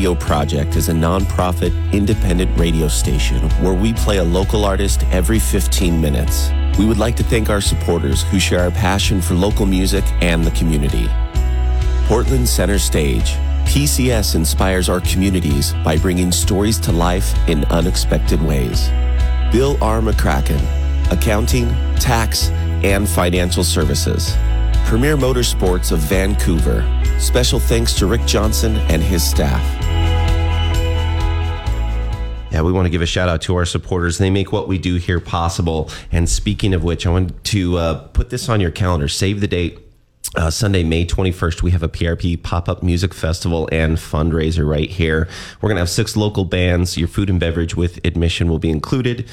Radio 0.04 0.20
Project 0.20 0.76
is 0.76 0.90
a 0.90 0.92
nonprofit, 0.92 1.72
independent 1.94 2.60
radio 2.60 2.90
station 2.90 3.50
where 3.62 3.74
we 3.74 3.94
play 3.94 4.18
a 4.18 4.24
local 4.26 4.66
artist 4.66 5.06
every 5.12 5.40
15 5.40 6.02
minutes. 6.02 6.52
We 6.78 6.86
would 6.86 6.98
like 6.98 7.16
to 7.16 7.24
thank 7.24 7.50
our 7.50 7.62
supporters 7.62 8.22
who 8.24 8.38
share 8.38 8.60
our 8.60 8.72
passion 8.72 9.22
for 9.22 9.34
local 9.34 9.66
music 9.66 10.04
and 10.22 10.44
the 10.44 10.52
community. 10.52 11.08
Portland 12.10 12.50
Center 12.50 12.80
Stage. 12.80 13.36
PCS 13.64 14.36
inspires 14.36 14.90
our 14.90 15.00
communities 15.00 15.72
by 15.86 15.96
bringing 15.96 16.34
stories 16.34 16.82
to 16.82 16.92
life 16.92 17.34
in 17.48 17.64
unexpected 17.72 18.42
ways. 18.42 18.90
Bill 19.54 19.82
R. 19.82 20.02
McCracken, 20.02 20.62
accounting, 21.14 21.70
tax, 21.96 22.50
and 22.84 23.08
financial 23.08 23.64
services. 23.64 24.36
Premier 24.84 25.16
Motorsports 25.16 25.94
of 25.94 26.00
Vancouver. 26.00 26.84
Special 27.20 27.58
thanks 27.58 27.94
to 27.94 28.06
Rick 28.06 28.26
Johnson 28.26 28.76
and 28.90 29.02
his 29.02 29.24
staff. 29.24 29.83
Yeah, 32.54 32.62
we 32.62 32.72
want 32.72 32.86
to 32.86 32.92
give 32.92 33.02
a 33.02 33.08
shout 33.08 33.30
out 33.30 33.42
to 33.44 33.56
our 33.56 33.66
supporters. 33.66 34.20
They 34.20 34.30
make 34.30 34.52
what 34.52 34.68
we 34.68 34.78
do 34.78 34.98
here 34.98 35.20
possible. 35.20 35.90
And 36.12 36.30
speaking 36.30 36.76
of 36.76 36.84
which, 36.84 37.08
I 37.08 37.10
want 37.10 37.44
to 37.46 37.78
uh, 37.78 38.08
put 38.10 38.30
this 38.30 38.48
on 38.48 38.62
your 38.62 38.70
calendar. 38.70 39.08
Save 39.08 39.42
the 39.42 39.48
date. 39.48 39.80
Uh, 40.36 40.50
Sunday, 40.50 40.84
May 40.84 41.06
21st, 41.06 41.62
we 41.62 41.72
have 41.72 41.84
a 41.84 41.90
PRP 41.90 42.42
pop 42.42 42.68
up 42.68 42.82
music 42.82 43.14
festival 43.14 43.70
and 43.72 43.98
fundraiser 43.98 44.68
right 44.68 44.90
here. 44.90 45.28
We're 45.62 45.70
going 45.70 45.76
to 45.76 45.82
have 45.82 45.90
six 45.90 46.16
local 46.16 46.46
bands. 46.46 46.98
Your 46.98 47.08
food 47.08 47.30
and 47.30 47.40
beverage 47.40 47.76
with 47.76 48.00
admission 48.06 48.50
will 48.50 48.60
be 48.60 48.70
included. 48.70 49.28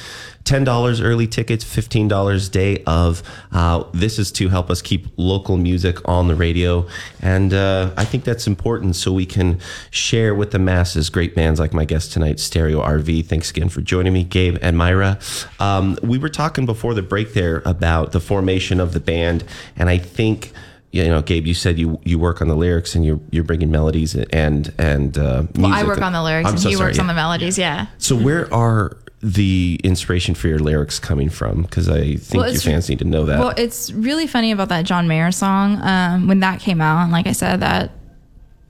$10 0.50 1.00
early 1.04 1.28
tickets, 1.28 1.64
$15 1.64 2.50
day 2.50 2.82
of. 2.84 3.22
Uh, 3.52 3.84
this 3.92 4.18
is 4.18 4.32
to 4.32 4.48
help 4.48 4.68
us 4.68 4.82
keep 4.82 5.06
local 5.16 5.56
music 5.56 5.96
on 6.08 6.26
the 6.26 6.34
radio. 6.34 6.88
And 7.20 7.54
uh, 7.54 7.92
I 7.96 8.04
think 8.04 8.24
that's 8.24 8.48
important 8.48 8.96
so 8.96 9.12
we 9.12 9.26
can 9.26 9.60
share 9.90 10.34
with 10.34 10.50
the 10.50 10.58
masses 10.58 11.08
great 11.08 11.36
bands 11.36 11.60
like 11.60 11.72
my 11.72 11.84
guest 11.84 12.12
tonight, 12.12 12.40
Stereo 12.40 12.82
RV. 12.82 13.26
Thanks 13.26 13.50
again 13.50 13.68
for 13.68 13.80
joining 13.80 14.12
me, 14.12 14.24
Gabe 14.24 14.58
and 14.60 14.76
Myra. 14.76 15.20
Um, 15.60 15.96
we 16.02 16.18
were 16.18 16.28
talking 16.28 16.66
before 16.66 16.94
the 16.94 17.02
break 17.02 17.32
there 17.34 17.62
about 17.64 18.10
the 18.10 18.20
formation 18.20 18.80
of 18.80 18.92
the 18.92 19.00
band. 19.00 19.44
And 19.76 19.88
I 19.88 19.98
think 19.98 20.52
you 20.92 21.04
know, 21.04 21.22
Gabe, 21.22 21.46
you 21.46 21.54
said 21.54 21.78
you 21.78 22.00
you 22.02 22.18
work 22.18 22.42
on 22.42 22.48
the 22.48 22.56
lyrics 22.56 22.96
and 22.96 23.06
you're 23.06 23.20
you're 23.30 23.44
bringing 23.44 23.70
melodies 23.70 24.16
and 24.16 24.74
and 24.76 25.16
uh, 25.16 25.42
music. 25.42 25.58
Well, 25.58 25.72
I 25.72 25.84
work 25.84 26.02
on 26.02 26.12
the 26.12 26.20
lyrics 26.20 26.48
I'm 26.48 26.54
and 26.54 26.60
so 26.60 26.68
he 26.68 26.74
sorry, 26.74 26.88
works 26.88 26.98
on 26.98 27.06
the 27.06 27.14
melodies. 27.14 27.56
Yeah. 27.56 27.86
So 27.98 28.16
where 28.16 28.52
are 28.52 28.96
the 29.22 29.78
inspiration 29.84 30.34
for 30.34 30.48
your 30.48 30.58
lyrics 30.58 30.98
coming 30.98 31.28
from? 31.28 31.62
Because 31.62 31.88
I 31.88 32.16
think 32.16 32.42
Well, 32.42 32.50
your 32.52 32.60
fans 32.60 32.88
need 32.88 33.00
to 33.00 33.04
know 33.04 33.26
that. 33.26 33.38
Well, 33.38 33.52
it's 33.56 33.90
really 33.92 34.26
funny 34.26 34.50
about 34.52 34.68
that 34.70 34.84
John 34.84 35.08
Mayer 35.08 35.30
song. 35.30 35.78
Um, 35.82 36.26
when 36.26 36.40
that 36.40 36.60
came 36.60 36.80
out, 36.80 37.02
and 37.02 37.12
like 37.12 37.26
I 37.26 37.32
said, 37.32 37.60
that 37.60 37.92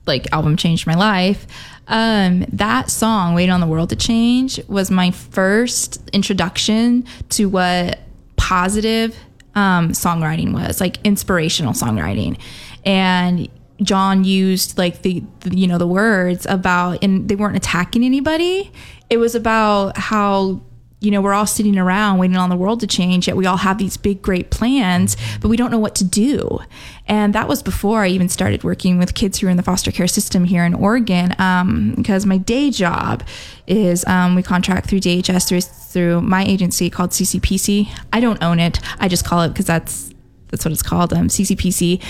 like 0.05 0.31
album 0.33 0.57
changed 0.57 0.87
my 0.87 0.95
life. 0.95 1.45
Um, 1.87 2.45
that 2.53 2.89
song, 2.89 3.33
"Waiting 3.33 3.51
on 3.51 3.59
the 3.59 3.67
World 3.67 3.89
to 3.89 3.95
Change," 3.95 4.59
was 4.67 4.91
my 4.91 5.11
first 5.11 6.01
introduction 6.11 7.05
to 7.29 7.45
what 7.45 7.99
positive 8.35 9.15
um, 9.55 9.89
songwriting 9.89 10.53
was, 10.53 10.81
like 10.81 10.97
inspirational 11.03 11.73
songwriting, 11.73 12.37
and 12.85 13.47
John 13.81 14.23
used 14.23 14.77
like 14.77 15.01
the, 15.01 15.23
the 15.41 15.55
you 15.55 15.67
know 15.67 15.77
the 15.77 15.87
words 15.87 16.45
about, 16.47 17.03
and 17.03 17.27
they 17.27 17.35
weren't 17.35 17.55
attacking 17.55 18.03
anybody. 18.03 18.71
It 19.09 19.17
was 19.17 19.35
about 19.35 19.97
how 19.97 20.61
you 21.01 21.09
know, 21.09 21.19
we're 21.19 21.33
all 21.33 21.47
sitting 21.47 21.79
around 21.79 22.19
waiting 22.19 22.37
on 22.37 22.49
the 22.49 22.55
world 22.55 22.79
to 22.79 22.87
change, 22.87 23.27
yet 23.27 23.35
we 23.35 23.47
all 23.47 23.57
have 23.57 23.79
these 23.79 23.97
big, 23.97 24.21
great 24.21 24.51
plans, 24.51 25.17
but 25.41 25.49
we 25.49 25.57
don't 25.57 25.71
know 25.71 25.79
what 25.79 25.95
to 25.95 26.03
do. 26.03 26.59
And 27.07 27.33
that 27.33 27.47
was 27.47 27.63
before 27.63 28.03
I 28.03 28.09
even 28.09 28.29
started 28.29 28.63
working 28.63 28.99
with 28.99 29.15
kids 29.15 29.39
who 29.39 29.47
are 29.47 29.49
in 29.49 29.57
the 29.57 29.63
foster 29.63 29.91
care 29.91 30.07
system 30.07 30.45
here 30.45 30.63
in 30.63 30.75
Oregon, 30.75 31.33
um, 31.39 31.95
because 31.95 32.27
my 32.27 32.37
day 32.37 32.69
job 32.69 33.23
is 33.65 34.05
um, 34.05 34.35
we 34.35 34.43
contract 34.43 34.87
through 34.87 34.99
DHS 34.99 35.47
through, 35.49 35.61
through 35.61 36.21
my 36.21 36.45
agency 36.45 36.91
called 36.91 37.09
CCPC. 37.09 37.89
I 38.13 38.19
don't 38.19 38.41
own 38.43 38.59
it, 38.59 38.79
I 38.99 39.07
just 39.07 39.25
call 39.25 39.41
it 39.41 39.49
because 39.49 39.65
that's 39.65 40.13
that's 40.49 40.65
what 40.65 40.71
it's 40.71 40.83
called, 40.83 41.13
um, 41.13 41.29
CCPC 41.29 42.03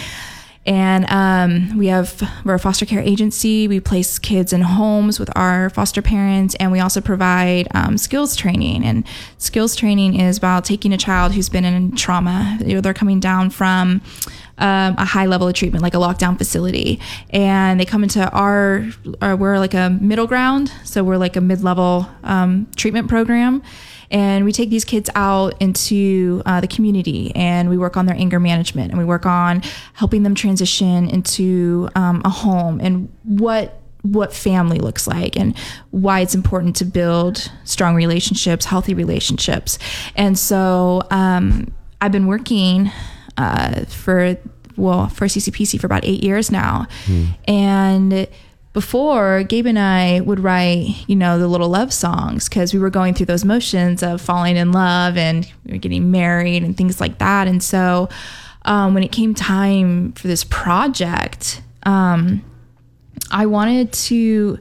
and 0.66 1.05
um, 1.09 1.78
we 1.78 1.88
have 1.88 2.22
we're 2.45 2.53
a 2.53 2.59
foster 2.59 2.86
care 2.86 3.01
agency. 3.01 3.68
We 3.68 3.80
place 3.80 4.20
kids 4.20 4.53
in 4.53 4.62
homes 4.62 5.20
with 5.20 5.36
our 5.36 5.72
foster 5.72 6.01
parents 6.03 6.55
and 6.55 6.72
we 6.72 6.80
also 6.80 7.01
provide 7.01 7.68
um, 7.74 7.97
skills 7.97 8.36
training. 8.36 8.84
And 8.84 9.03
skills 9.39 9.76
training 9.76 10.20
is 10.20 10.38
about 10.38 10.64
taking 10.64 10.93
a 10.93 10.97
child 10.97 11.34
who's 11.34 11.49
been 11.49 11.66
in 11.66 11.95
trauma 11.95 12.59
you 12.62 12.76
know, 12.76 12.82
they're 12.82 12.93
coming 12.93 13.20
down 13.20 13.49
from 13.49 14.01
um, 14.59 14.95
a 14.99 15.05
high 15.05 15.26
level 15.26 15.47
of 15.47 15.55
treatment 15.55 15.82
like 15.82 15.95
a 15.95 15.97
lockdown 15.97 16.38
facility. 16.38 16.99
And 17.32 17.80
they 17.80 17.86
come 17.86 18.03
into 18.03 18.30
our, 18.30 18.88
our 19.20 19.36
we're 19.36 19.57
like 19.57 19.74
a 19.74 19.97
middle 19.99 20.28
ground 20.28 20.72
so 20.84 21.03
we're 21.03 21.18
like 21.18 21.36
a 21.36 21.41
mid-level 21.41 22.07
um, 22.24 22.68
treatment 22.76 23.09
program 23.09 23.64
and 24.12 24.43
we 24.45 24.51
take 24.51 24.70
these 24.70 24.86
kids 24.86 25.09
out 25.16 25.59
into 25.62 26.43
uh, 26.45 26.62
the 26.62 26.68
community 26.68 27.34
and 27.36 27.70
we 27.70 27.78
work 27.78 27.97
on 27.97 28.05
their 28.05 28.16
anger 28.16 28.39
management 28.39 28.91
and 28.91 28.99
we 28.99 29.05
work 29.05 29.26
on 29.26 29.64
helping 29.93 30.24
them 30.24 30.36
transition 30.36 31.09
into 31.09 31.89
um, 31.95 32.22
a 32.26 32.30
home 32.30 32.80
and 32.82 33.09
what 33.24 33.78
what 34.03 34.34
family 34.34 34.80
looks 34.80 35.05
like 35.05 35.38
and 35.38 35.55
why 35.91 36.22
it's 36.22 36.34
important 36.34 36.76
to 36.76 36.84
build 36.84 37.51
strong 37.64 37.95
relationships 37.95 38.66
healthy 38.66 38.93
relationships. 38.93 39.80
And 40.16 40.38
so 40.38 41.03
um, 41.09 41.74
i've 42.01 42.12
been 42.12 42.28
working 42.28 42.91
uh, 43.38 43.86
for 43.86 44.38
well 44.76 45.07
for 45.07 45.28
ccpc 45.28 45.80
for 45.80 45.86
about 45.86 46.03
eight 46.03 46.24
years 46.24 46.51
now. 46.51 46.88
And 47.47 48.28
before 48.74 49.44
Gabe 49.44 49.66
and 49.66 49.78
I 49.78 50.22
would 50.22 50.40
write, 50.40 51.04
you 51.08 51.16
know, 51.16 51.38
the 51.38 51.48
little 51.48 51.70
love 51.70 51.92
songs 51.92 52.48
because 52.48 52.74
we 52.74 52.80
were 52.80 52.90
going 52.90 53.14
through 53.14 53.26
those 53.26 53.44
motions 53.44 54.02
of 54.02 54.22
falling 54.22 54.56
in 54.56 54.72
love 54.72 55.18
and 55.18 55.50
we 55.66 55.74
were 55.74 55.78
getting 55.78 56.10
married 56.10 56.64
and 56.64 56.78
things 56.78 57.02
like 57.02 57.18
that. 57.18 57.48
And 57.48 57.62
so 57.62 58.08
um, 58.64 58.94
when 58.94 59.04
it 59.04 59.12
came 59.12 59.34
time 59.34 60.14
for 60.14 60.28
this 60.28 60.44
project, 60.46 61.62
um, 61.84 62.44
I 63.30 63.46
wanted 63.46 63.92
to. 63.94 64.60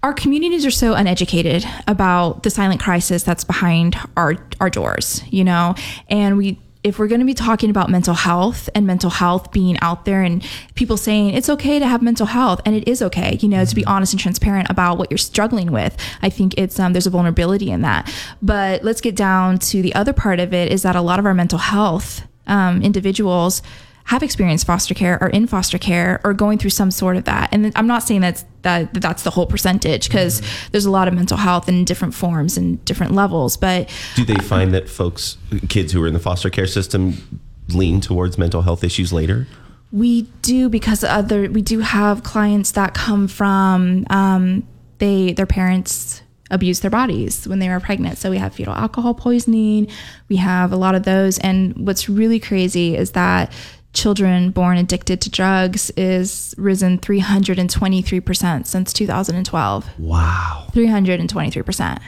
Our 0.00 0.12
communities 0.12 0.64
are 0.64 0.70
so 0.70 0.94
uneducated 0.94 1.64
about 1.88 2.44
the 2.44 2.50
silent 2.50 2.80
crisis 2.80 3.24
that's 3.24 3.42
behind 3.42 3.96
our 4.16 4.36
our 4.60 4.70
doors, 4.70 5.22
you 5.28 5.42
know, 5.42 5.74
and 6.08 6.38
we 6.38 6.60
if 6.88 6.98
we're 6.98 7.08
going 7.08 7.20
to 7.20 7.26
be 7.26 7.34
talking 7.34 7.70
about 7.70 7.88
mental 7.90 8.14
health 8.14 8.68
and 8.74 8.86
mental 8.86 9.10
health 9.10 9.52
being 9.52 9.78
out 9.80 10.04
there 10.04 10.22
and 10.22 10.44
people 10.74 10.96
saying 10.96 11.30
it's 11.30 11.48
okay 11.48 11.78
to 11.78 11.86
have 11.86 12.02
mental 12.02 12.26
health 12.26 12.60
and 12.64 12.74
it 12.74 12.88
is 12.88 13.02
okay 13.02 13.38
you 13.40 13.48
know 13.48 13.64
to 13.64 13.74
be 13.74 13.84
honest 13.84 14.12
and 14.12 14.20
transparent 14.20 14.68
about 14.70 14.98
what 14.98 15.10
you're 15.10 15.18
struggling 15.18 15.70
with 15.70 15.96
i 16.22 16.28
think 16.28 16.54
it's 16.58 16.78
um, 16.80 16.92
there's 16.92 17.06
a 17.06 17.10
vulnerability 17.10 17.70
in 17.70 17.82
that. 17.82 18.12
But 18.42 18.84
let's 18.84 19.00
get 19.00 19.16
down 19.16 19.58
to 19.58 19.82
the 19.82 19.94
other 19.94 20.12
part 20.12 20.40
of 20.40 20.52
it 20.52 20.72
is 20.72 20.82
that 20.82 20.96
a 20.96 21.00
lot 21.00 21.18
of 21.18 21.26
our 21.26 21.34
mental 21.34 21.58
health 21.58 22.22
um, 22.46 22.82
individuals 22.82 23.62
have 24.08 24.22
experienced 24.22 24.66
foster 24.66 24.94
care 24.94 25.18
or 25.20 25.28
in 25.28 25.46
foster 25.46 25.78
care 25.78 26.20
or 26.24 26.32
going 26.32 26.58
through 26.58 26.70
some 26.70 26.90
sort 26.90 27.16
of 27.16 27.24
that 27.24 27.48
and 27.52 27.72
i'm 27.76 27.86
not 27.86 28.02
saying 28.02 28.22
that's 28.22 28.44
that 28.62 28.92
that 28.94 29.00
that's 29.00 29.22
the 29.22 29.30
whole 29.30 29.46
percentage 29.46 30.08
because 30.08 30.42
there's 30.72 30.86
a 30.86 30.90
lot 30.90 31.08
of 31.08 31.14
mental 31.14 31.36
health 31.36 31.68
in 31.68 31.84
different 31.84 32.14
forms 32.14 32.56
and 32.56 32.82
different 32.84 33.12
levels 33.12 33.56
but 33.56 33.88
Do 34.16 34.24
they 34.24 34.36
find 34.36 34.72
that 34.74 34.88
folks, 34.88 35.36
kids 35.68 35.92
who 35.92 36.02
are 36.02 36.06
in 36.06 36.14
the 36.14 36.20
foster 36.20 36.50
care 36.50 36.66
system, 36.66 37.40
lean 37.68 38.00
towards 38.00 38.38
mental 38.38 38.62
health 38.62 38.82
issues 38.84 39.12
later? 39.12 39.46
We 39.92 40.22
do 40.42 40.68
because 40.68 41.04
other 41.04 41.50
we 41.50 41.62
do 41.62 41.80
have 41.80 42.22
clients 42.22 42.72
that 42.72 42.94
come 42.94 43.28
from 43.28 44.06
um, 44.10 44.66
they 44.98 45.32
their 45.32 45.46
parents 45.46 46.22
abused 46.50 46.82
their 46.82 46.90
bodies 46.90 47.46
when 47.46 47.58
they 47.58 47.68
were 47.68 47.80
pregnant. 47.80 48.16
So 48.18 48.30
we 48.30 48.38
have 48.38 48.54
fetal 48.54 48.72
alcohol 48.74 49.14
poisoning. 49.14 49.88
We 50.28 50.36
have 50.36 50.72
a 50.72 50.76
lot 50.76 50.94
of 50.94 51.02
those. 51.02 51.38
And 51.38 51.86
what's 51.86 52.08
really 52.08 52.40
crazy 52.40 52.96
is 52.96 53.10
that 53.12 53.52
children 53.92 54.50
born 54.50 54.76
addicted 54.76 55.20
to 55.22 55.30
drugs 55.30 55.90
is 55.90 56.54
risen 56.58 56.98
323% 56.98 58.66
since 58.66 58.92
2012. 58.92 59.86
Wow. 59.98 60.66
323%. 60.72 62.00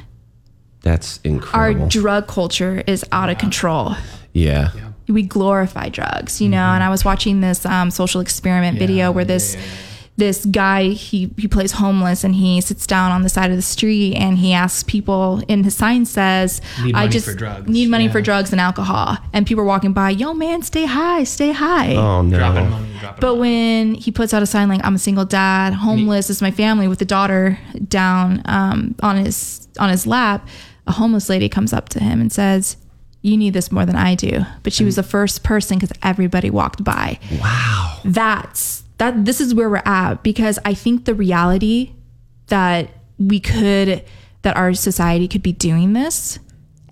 That's 0.83 1.21
incredible. 1.25 1.83
Our 1.83 1.89
drug 1.89 2.27
culture 2.27 2.83
is 2.87 3.05
out 3.13 3.29
of 3.31 3.39
control. 3.39 3.95
yeah. 4.33 4.71
we 5.09 5.23
glorify 5.23 5.89
drugs, 5.89 6.41
you 6.41 6.49
know. 6.49 6.69
And 6.71 6.83
I 6.83 6.89
was 6.89 7.05
watching 7.05 7.41
this 7.41 7.67
um, 7.67 7.91
social 7.91 8.21
experiment 8.21 8.79
video 8.79 9.11
where 9.11 9.25
this 9.25 9.57
this 10.21 10.45
guy 10.45 10.91
he 10.91 11.19
he 11.37 11.49
plays 11.49 11.73
homeless 11.73 12.23
and 12.23 12.35
he 12.37 12.61
sits 12.61 12.87
down 12.87 13.11
on 13.11 13.23
the 13.23 13.29
side 13.29 13.51
of 13.51 13.57
the 13.57 13.63
street 13.77 14.15
and 14.15 14.39
he 14.39 14.53
asks 14.53 14.83
people 14.85 15.43
and 15.49 15.65
his 15.65 15.75
sign 15.75 16.05
says 16.07 16.61
I 16.95 17.09
just 17.09 17.27
for 17.27 17.35
drugs." 17.35 17.69
need 17.69 17.89
money 17.91 18.05
Yeah. 18.05 18.13
for 18.13 18.21
drugs 18.23 18.53
and 18.53 18.61
alcohol 18.61 19.19
and 19.33 19.47
people 19.47 19.63
are 19.65 19.67
walking 19.67 19.93
by 19.93 20.11
yo 20.11 20.33
man 20.35 20.63
stay 20.63 20.85
high 20.87 21.25
stay 21.25 21.51
high 21.53 21.97
Oh 21.97 22.23
no. 22.23 22.39
Dropping 22.39 22.71
money, 22.71 22.89
dropping 23.01 23.21
but 23.21 23.35
when 23.37 23.95
he 23.95 24.13
puts 24.13 24.33
out 24.33 24.43
a 24.43 24.47
sign 24.47 24.69
like 24.69 24.81
I'm 24.85 24.95
a 24.95 24.99
single 24.99 25.25
dad, 25.25 25.75
homeless 25.75 26.29
this 26.29 26.37
is 26.37 26.43
my 26.43 26.51
family 26.53 26.87
with 26.87 27.01
a 27.03 27.05
daughter 27.07 27.59
down 27.89 28.43
um, 28.45 28.95
on 29.03 29.17
his 29.17 29.67
on 29.79 29.89
his 29.91 30.07
lap, 30.07 30.47
a 30.87 30.93
homeless 30.93 31.29
lady 31.29 31.49
comes 31.49 31.73
up 31.73 31.89
to 31.91 31.99
him 32.03 32.21
and 32.21 32.31
says, 32.33 32.77
"You 33.23 33.37
need 33.37 33.55
this 33.55 33.73
more 33.73 33.87
than 33.87 33.97
I 33.97 34.15
do." 34.15 34.45
But 34.63 34.73
she 34.75 34.85
was 34.85 34.97
the 34.97 35.03
first 35.03 35.43
person 35.43 35.79
because 35.79 35.97
everybody 36.03 36.51
walked 36.51 36.85
by. 36.85 37.19
Wow. 37.41 38.01
That's 38.05 38.83
that 39.01 39.25
this 39.25 39.41
is 39.41 39.55
where 39.55 39.71
we're 39.71 39.83
at 39.87 40.23
because 40.23 40.59
I 40.63 40.75
think 40.75 41.07
the 41.07 41.15
reality 41.15 41.95
that 42.49 42.91
we 43.19 43.41
could 43.41 44.05
that 44.43 44.57
our 44.59 44.75
society 44.75 45.27
could 45.27 45.43
be 45.43 45.53
doing 45.53 45.95
this 45.95 46.39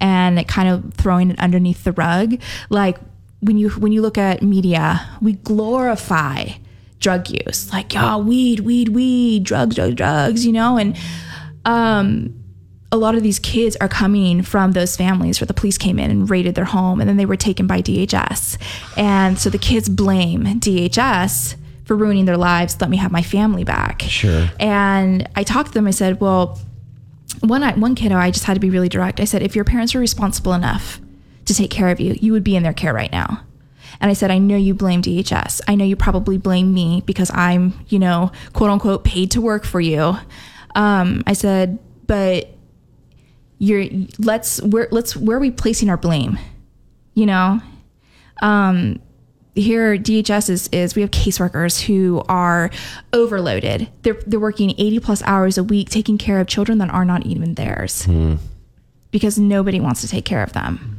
and 0.01 0.47
kind 0.49 0.71
of 0.71 0.95
throwing 0.95 1.31
it 1.31 1.39
underneath 1.39 1.85
the 1.85 1.93
rug. 1.93 2.41
Like 2.71 2.97
when 3.41 3.59
you 3.59 3.69
when 3.71 3.93
you 3.93 4.01
look 4.01 4.17
at 4.17 4.43
media 4.43 5.07
we 5.21 5.35
glorify 5.35 6.47
drug 6.99 7.29
use. 7.29 7.71
Like 7.75 7.93
yeah 7.93 8.17
weed 8.17 8.61
weed 8.61 8.89
weed 8.89 9.45
drugs 9.45 9.75
drugs 9.75 9.95
drugs 9.95 10.47
you 10.47 10.53
know? 10.53 10.79
And 10.79 10.97
um 11.67 12.35
a 12.91 12.97
lot 12.97 13.17
of 13.17 13.23
these 13.23 13.39
kids 13.39 13.77
are 13.83 13.89
coming 13.89 14.41
from 14.41 14.73
those 14.73 14.97
families 14.97 15.43
where 15.43 15.47
the 15.47 15.53
police 15.53 15.77
came 15.77 15.99
in 15.99 16.11
and 16.11 16.31
raided 16.31 16.55
their 16.55 16.65
home 16.65 17.03
and 17.03 17.09
then 17.09 17.19
they 17.19 17.27
were 17.27 17.37
taken 17.37 17.67
by 17.67 17.83
DHS. 17.83 18.57
And 18.97 19.39
so 19.39 19.51
the 19.51 19.59
kids 19.59 19.91
blame 19.91 20.45
DHS 20.45 21.57
for 21.89 21.97
ruining 21.97 22.27
their 22.27 22.37
lives. 22.37 22.79
Let 22.81 22.91
me 22.91 22.99
have 22.99 23.11
my 23.11 23.23
family 23.23 23.65
back. 23.65 24.03
Sure. 24.03 24.49
And 24.61 25.27
I 25.35 25.43
talked 25.43 25.69
to 25.69 25.75
them. 25.75 25.87
I 25.87 25.91
said, 25.91 26.21
well, 26.21 26.61
one, 27.41 27.63
one 27.81 27.95
kiddo, 27.95 28.15
I 28.15 28.31
just 28.31 28.45
had 28.45 28.55
to 28.55 28.61
be 28.61 28.69
really 28.69 28.91
direct. 28.91 29.21
I 29.21 29.25
said, 29.25 29.43
if 29.43 29.57
your 29.57 29.65
parents 29.65 29.95
were 29.95 30.01
responsible 30.01 30.53
enough 30.53 31.01
to 31.47 31.55
take 31.55 31.71
care 31.71 31.89
of 31.89 31.99
you, 31.99 32.15
you 32.21 32.33
would 32.33 32.45
be 32.45 32.57
in 32.57 32.63
their 32.63 32.75
care 32.75 32.93
right 32.93 33.11
now. 33.11 33.43
And 34.01 34.11
I 34.11 34.15
said, 34.15 34.31
I 34.31 34.37
know 34.37 34.57
you 34.57 34.75
blame 34.75 35.01
DHS. 35.01 35.63
I 35.67 35.75
know 35.77 35.85
you 35.85 35.97
probably 35.97 36.37
blame 36.37 36.75
me 36.75 37.03
because 37.07 37.31
I'm, 37.33 37.73
you 37.89 37.99
know, 37.99 38.33
quote 38.53 38.71
unquote, 38.71 39.03
paid 39.03 39.31
to 39.31 39.41
work 39.41 39.65
for 39.65 39.81
you. 39.81 40.15
Um, 40.75 41.23
I 41.27 41.33
said, 41.33 41.79
but 42.07 42.51
you're 43.59 43.87
let's 44.19 44.63
where 44.63 44.87
let's 44.93 45.17
where 45.17 45.37
are 45.37 45.41
we 45.41 45.51
placing 45.51 45.91
our 45.91 45.97
blame? 45.97 46.39
You 47.15 47.27
know, 47.27 47.61
um, 48.41 49.01
here 49.63 49.97
DHS 49.97 50.51
is 50.51 50.69
is 50.69 50.95
we 50.95 51.03
have 51.03 51.11
caseworkers 51.11 51.83
who 51.83 52.23
are 52.29 52.71
overloaded. 53.13 53.89
They're 54.03 54.21
they're 54.27 54.41
working 54.41 54.71
eighty 54.79 54.99
plus 55.01 55.23
hours 55.23 55.59
a 55.59 55.65
week 55.65 55.91
taking 55.91 56.19
care 56.19 56.41
of 56.41 56.47
children 56.47 56.79
that 56.79 56.91
are 56.91 57.05
not 57.05 57.27
even 57.27 57.55
theirs 57.55 58.07
because 59.11 59.39
nobody 59.39 59.81
wants 59.81 60.01
to 60.03 60.09
take 60.09 60.25
care 60.25 60.43
of 60.43 60.53
them. 60.53 60.95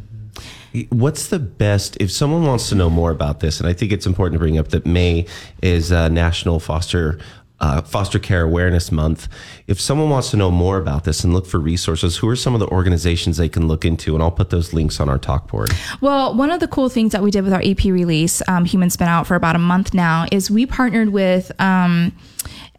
What's 0.89 1.27
the 1.27 1.39
best 1.39 1.97
if 1.99 2.11
someone 2.11 2.43
wants 2.43 2.69
to 2.69 2.75
know 2.75 2.91
more 2.91 3.09
about 3.09 3.39
this? 3.39 3.59
And 3.59 3.67
I 3.67 3.73
think 3.73 3.91
it's 3.91 4.05
important 4.05 4.33
to 4.35 4.39
bring 4.39 4.59
up 4.59 4.67
that 4.67 4.85
May 4.85 5.25
is 5.63 5.91
uh, 5.91 6.09
National 6.09 6.59
Foster 6.59 7.17
uh, 7.61 7.81
Foster 7.81 8.19
Care 8.19 8.43
Awareness 8.43 8.91
Month. 8.91 9.27
If 9.67 9.79
someone 9.79 10.09
wants 10.09 10.31
to 10.31 10.37
know 10.37 10.51
more 10.51 10.77
about 10.77 11.03
this 11.03 11.23
and 11.23 11.33
look 11.33 11.45
for 11.45 11.59
resources, 11.59 12.17
who 12.17 12.29
are 12.29 12.35
some 12.35 12.53
of 12.53 12.59
the 12.59 12.67
organizations 12.67 13.37
they 13.37 13.49
can 13.49 13.67
look 13.67 13.85
into? 13.85 14.13
And 14.13 14.23
I'll 14.23 14.31
put 14.31 14.49
those 14.49 14.73
links 14.73 14.99
on 14.99 15.09
our 15.09 15.17
talk 15.17 15.47
board. 15.47 15.71
Well, 16.01 16.33
one 16.35 16.51
of 16.51 16.59
the 16.59 16.67
cool 16.67 16.89
things 16.89 17.11
that 17.11 17.21
we 17.21 17.31
did 17.31 17.43
with 17.43 17.53
our 17.53 17.61
EP 17.63 17.83
release, 17.85 18.41
um, 18.47 18.65
Human's 18.65 18.97
been 18.97 19.07
out 19.07 19.27
for 19.27 19.35
about 19.35 19.55
a 19.55 19.59
month 19.59 19.93
now, 19.93 20.25
is 20.31 20.49
we 20.49 20.65
partnered 20.65 21.09
with 21.09 21.51
um, 21.59 22.13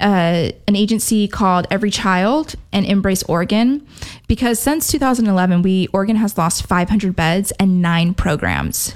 uh, 0.00 0.50
an 0.66 0.76
agency 0.76 1.28
called 1.28 1.66
Every 1.70 1.90
Child 1.90 2.54
and 2.72 2.86
Embrace 2.86 3.22
Oregon 3.24 3.86
because 4.26 4.58
since 4.58 4.88
2011, 4.88 5.62
we 5.62 5.88
Oregon 5.88 6.16
has 6.16 6.38
lost 6.38 6.66
500 6.66 7.14
beds 7.14 7.52
and 7.52 7.82
nine 7.82 8.14
programs. 8.14 8.94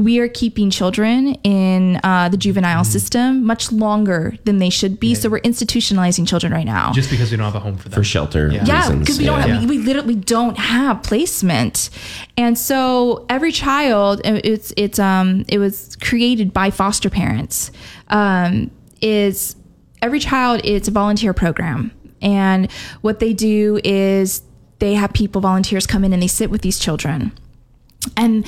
We 0.00 0.18
are 0.20 0.28
keeping 0.28 0.70
children 0.70 1.34
in 1.44 2.00
uh, 2.02 2.30
the 2.30 2.38
juvenile 2.38 2.84
system 2.84 3.44
much 3.44 3.70
longer 3.70 4.34
than 4.44 4.56
they 4.56 4.70
should 4.70 4.98
be. 4.98 5.14
So 5.14 5.28
we're 5.28 5.40
institutionalizing 5.40 6.26
children 6.26 6.54
right 6.54 6.64
now. 6.64 6.92
Just 6.92 7.10
because 7.10 7.30
we 7.30 7.36
don't 7.36 7.44
have 7.44 7.54
a 7.54 7.60
home 7.60 7.76
for 7.76 7.90
them. 7.90 7.98
For 8.00 8.02
shelter 8.04 8.48
Yeah, 8.50 8.60
reasons. 8.78 9.00
because 9.00 9.18
we 9.18 9.26
don't 9.26 9.40
Yeah. 9.46 9.56
have, 9.58 9.68
we, 9.68 9.76
we 9.76 9.84
literally 9.84 10.14
don't 10.14 10.56
have 10.58 11.02
placement, 11.02 11.90
and 12.38 12.56
so 12.56 13.26
every 13.28 13.52
child 13.52 14.22
uh, 14.24 14.40
it's 14.42 14.72
it's 14.78 14.98
um 14.98 15.44
it 15.48 15.58
was 15.58 15.96
created 16.00 16.54
by 16.54 16.70
foster 16.70 17.10
parents. 17.10 17.70
Um, 18.08 18.70
is 19.02 19.54
every 20.00 20.18
child 20.20 20.62
it's 20.64 20.88
a 20.88 20.90
volunteer 20.92 21.34
program, 21.34 21.90
and 22.22 22.72
what 23.02 23.18
they 23.18 23.34
do 23.34 23.78
is 23.84 24.42
they 24.78 24.94
have 24.94 25.12
people 25.12 25.42
volunteers 25.42 25.86
come 25.86 26.04
in 26.04 26.12
and 26.14 26.22
they 26.22 26.26
sit 26.40 26.48
with 26.50 26.62
these 26.62 26.78
children, 26.78 27.32
and 28.16 28.46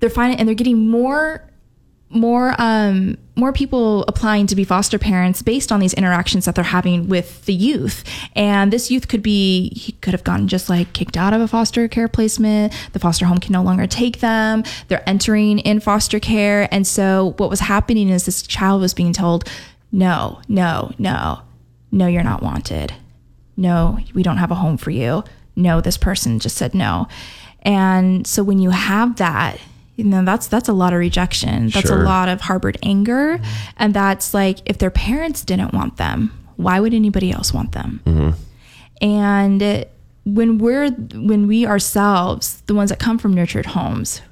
they're 0.00 0.10
finding 0.10 0.38
and 0.38 0.48
they're 0.48 0.54
getting 0.54 0.88
more 0.88 1.48
more 2.14 2.54
um 2.58 3.18
more 3.36 3.52
people 3.52 4.04
applying 4.06 4.46
to 4.46 4.54
be 4.54 4.62
foster 4.62 4.98
parents 4.98 5.42
based 5.42 5.72
on 5.72 5.80
these 5.80 5.92
interactions 5.94 6.44
that 6.44 6.54
they're 6.54 6.62
having 6.62 7.08
with 7.08 7.44
the 7.46 7.52
youth. 7.52 8.04
And 8.36 8.72
this 8.72 8.90
youth 8.90 9.08
could 9.08 9.22
be 9.22 9.70
he 9.70 9.92
could 9.92 10.12
have 10.14 10.22
gotten 10.22 10.46
just 10.46 10.70
like 10.70 10.92
kicked 10.92 11.16
out 11.16 11.32
of 11.34 11.40
a 11.40 11.48
foster 11.48 11.88
care 11.88 12.06
placement. 12.06 12.72
The 12.92 13.00
foster 13.00 13.26
home 13.26 13.38
can 13.38 13.52
no 13.52 13.62
longer 13.62 13.88
take 13.88 14.20
them. 14.20 14.62
They're 14.86 15.06
entering 15.08 15.58
in 15.58 15.80
foster 15.80 16.20
care. 16.20 16.68
And 16.72 16.86
so 16.86 17.34
what 17.38 17.50
was 17.50 17.60
happening 17.60 18.08
is 18.08 18.24
this 18.24 18.42
child 18.42 18.80
was 18.80 18.94
being 18.94 19.12
told 19.12 19.48
no 19.90 20.40
no 20.48 20.92
no. 20.98 21.40
No 21.90 22.06
you're 22.06 22.22
not 22.22 22.42
wanted. 22.42 22.92
No 23.56 23.98
we 24.14 24.22
don't 24.22 24.36
have 24.36 24.52
a 24.52 24.56
home 24.56 24.76
for 24.76 24.90
you. 24.92 25.24
No 25.56 25.80
this 25.80 25.96
person 25.96 26.38
just 26.38 26.56
said 26.56 26.74
no. 26.74 27.08
And 27.62 28.26
so 28.26 28.44
when 28.44 28.60
you 28.60 28.70
have 28.70 29.16
that 29.16 29.58
you 29.96 30.04
know 30.04 30.24
that's 30.24 30.46
that's 30.48 30.68
a 30.68 30.72
lot 30.72 30.92
of 30.92 30.98
rejection. 30.98 31.68
That's 31.68 31.88
Sure. 31.88 32.02
a 32.02 32.04
lot 32.04 32.28
of 32.28 32.40
harbored 32.42 32.78
anger. 32.82 33.40
And 33.76 33.94
that's 33.94 34.34
like 34.34 34.58
if 34.64 34.78
their 34.78 34.90
parents 34.90 35.44
didn't 35.44 35.72
want 35.72 35.96
them 35.96 36.32
why 36.56 36.80
would 36.80 36.94
anybody 36.94 37.32
else 37.32 37.52
want 37.52 37.72
them? 37.72 38.00
Mm-hmm. 38.06 38.30
And 39.04 39.86
when 40.24 40.58
we're 40.58 40.90
when 40.90 41.46
we 41.46 41.66
ourselves 41.66 42.62
the 42.66 42.74
ones 42.74 42.90
that 42.90 42.98
come 42.98 43.18
from 43.18 43.34
nurtured 43.34 43.66
homes 43.66 44.22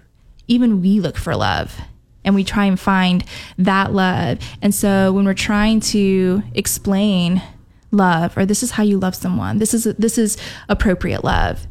even 0.49 0.81
we 0.81 1.01
look 1.01 1.17
for 1.17 1.37
love 1.37 1.79
and 2.25 2.35
we 2.35 2.45
try 2.45 2.65
and 2.67 2.79
find 2.79 3.25
that 3.59 3.93
love. 3.93 4.39
And 4.63 4.75
so 4.75 5.13
when 5.13 5.25
we're 5.25 5.35
trying 5.35 5.81
to 5.81 6.43
explain 6.55 7.43
love 7.91 8.37
or 8.39 8.47
this 8.47 8.63
is 8.63 8.71
how 8.73 8.83
you 8.83 8.99
love 8.99 9.15
someone 9.15 9.59
this 9.59 9.75
is 9.75 9.85
this 9.85 10.17
is 10.17 10.39
appropriate 10.71 11.23
love 11.25 11.67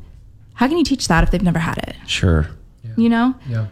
how 0.54 0.68
can 0.68 0.78
you 0.78 0.84
teach 0.84 1.08
that 1.08 1.24
if 1.24 1.32
they've 1.32 1.42
never 1.42 1.58
had 1.60 1.78
it? 1.80 1.96
Sure. 2.06 2.48
you 2.96 3.10
know? 3.10 3.34
Yeah. 3.48 3.68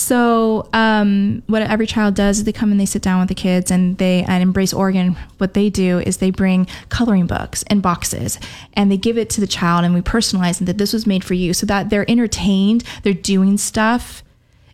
So 0.00 0.68
um, 0.72 1.42
what 1.46 1.62
every 1.62 1.86
child 1.86 2.14
does 2.14 2.38
is 2.38 2.44
they 2.44 2.52
come 2.52 2.70
and 2.70 2.80
they 2.80 2.86
sit 2.86 3.02
down 3.02 3.20
with 3.20 3.28
the 3.28 3.34
kids 3.34 3.70
and 3.70 3.98
they 3.98 4.24
and 4.26 4.42
embrace 4.42 4.72
Oregon. 4.72 5.16
What 5.38 5.54
they 5.54 5.68
do 5.68 5.98
is 5.98 6.16
they 6.16 6.30
bring 6.30 6.66
coloring 6.88 7.26
books 7.26 7.62
and 7.66 7.82
boxes 7.82 8.38
and 8.72 8.90
they 8.90 8.96
give 8.96 9.18
it 9.18 9.28
to 9.30 9.40
the 9.40 9.46
child 9.46 9.84
and 9.84 9.94
we 9.94 10.00
personalize 10.00 10.58
and 10.58 10.66
that 10.66 10.78
this 10.78 10.92
was 10.92 11.06
made 11.06 11.22
for 11.22 11.34
you 11.34 11.52
so 11.52 11.66
that 11.66 11.90
they're 11.90 12.10
entertained, 12.10 12.82
they're 13.02 13.12
doing 13.12 13.58
stuff. 13.58 14.24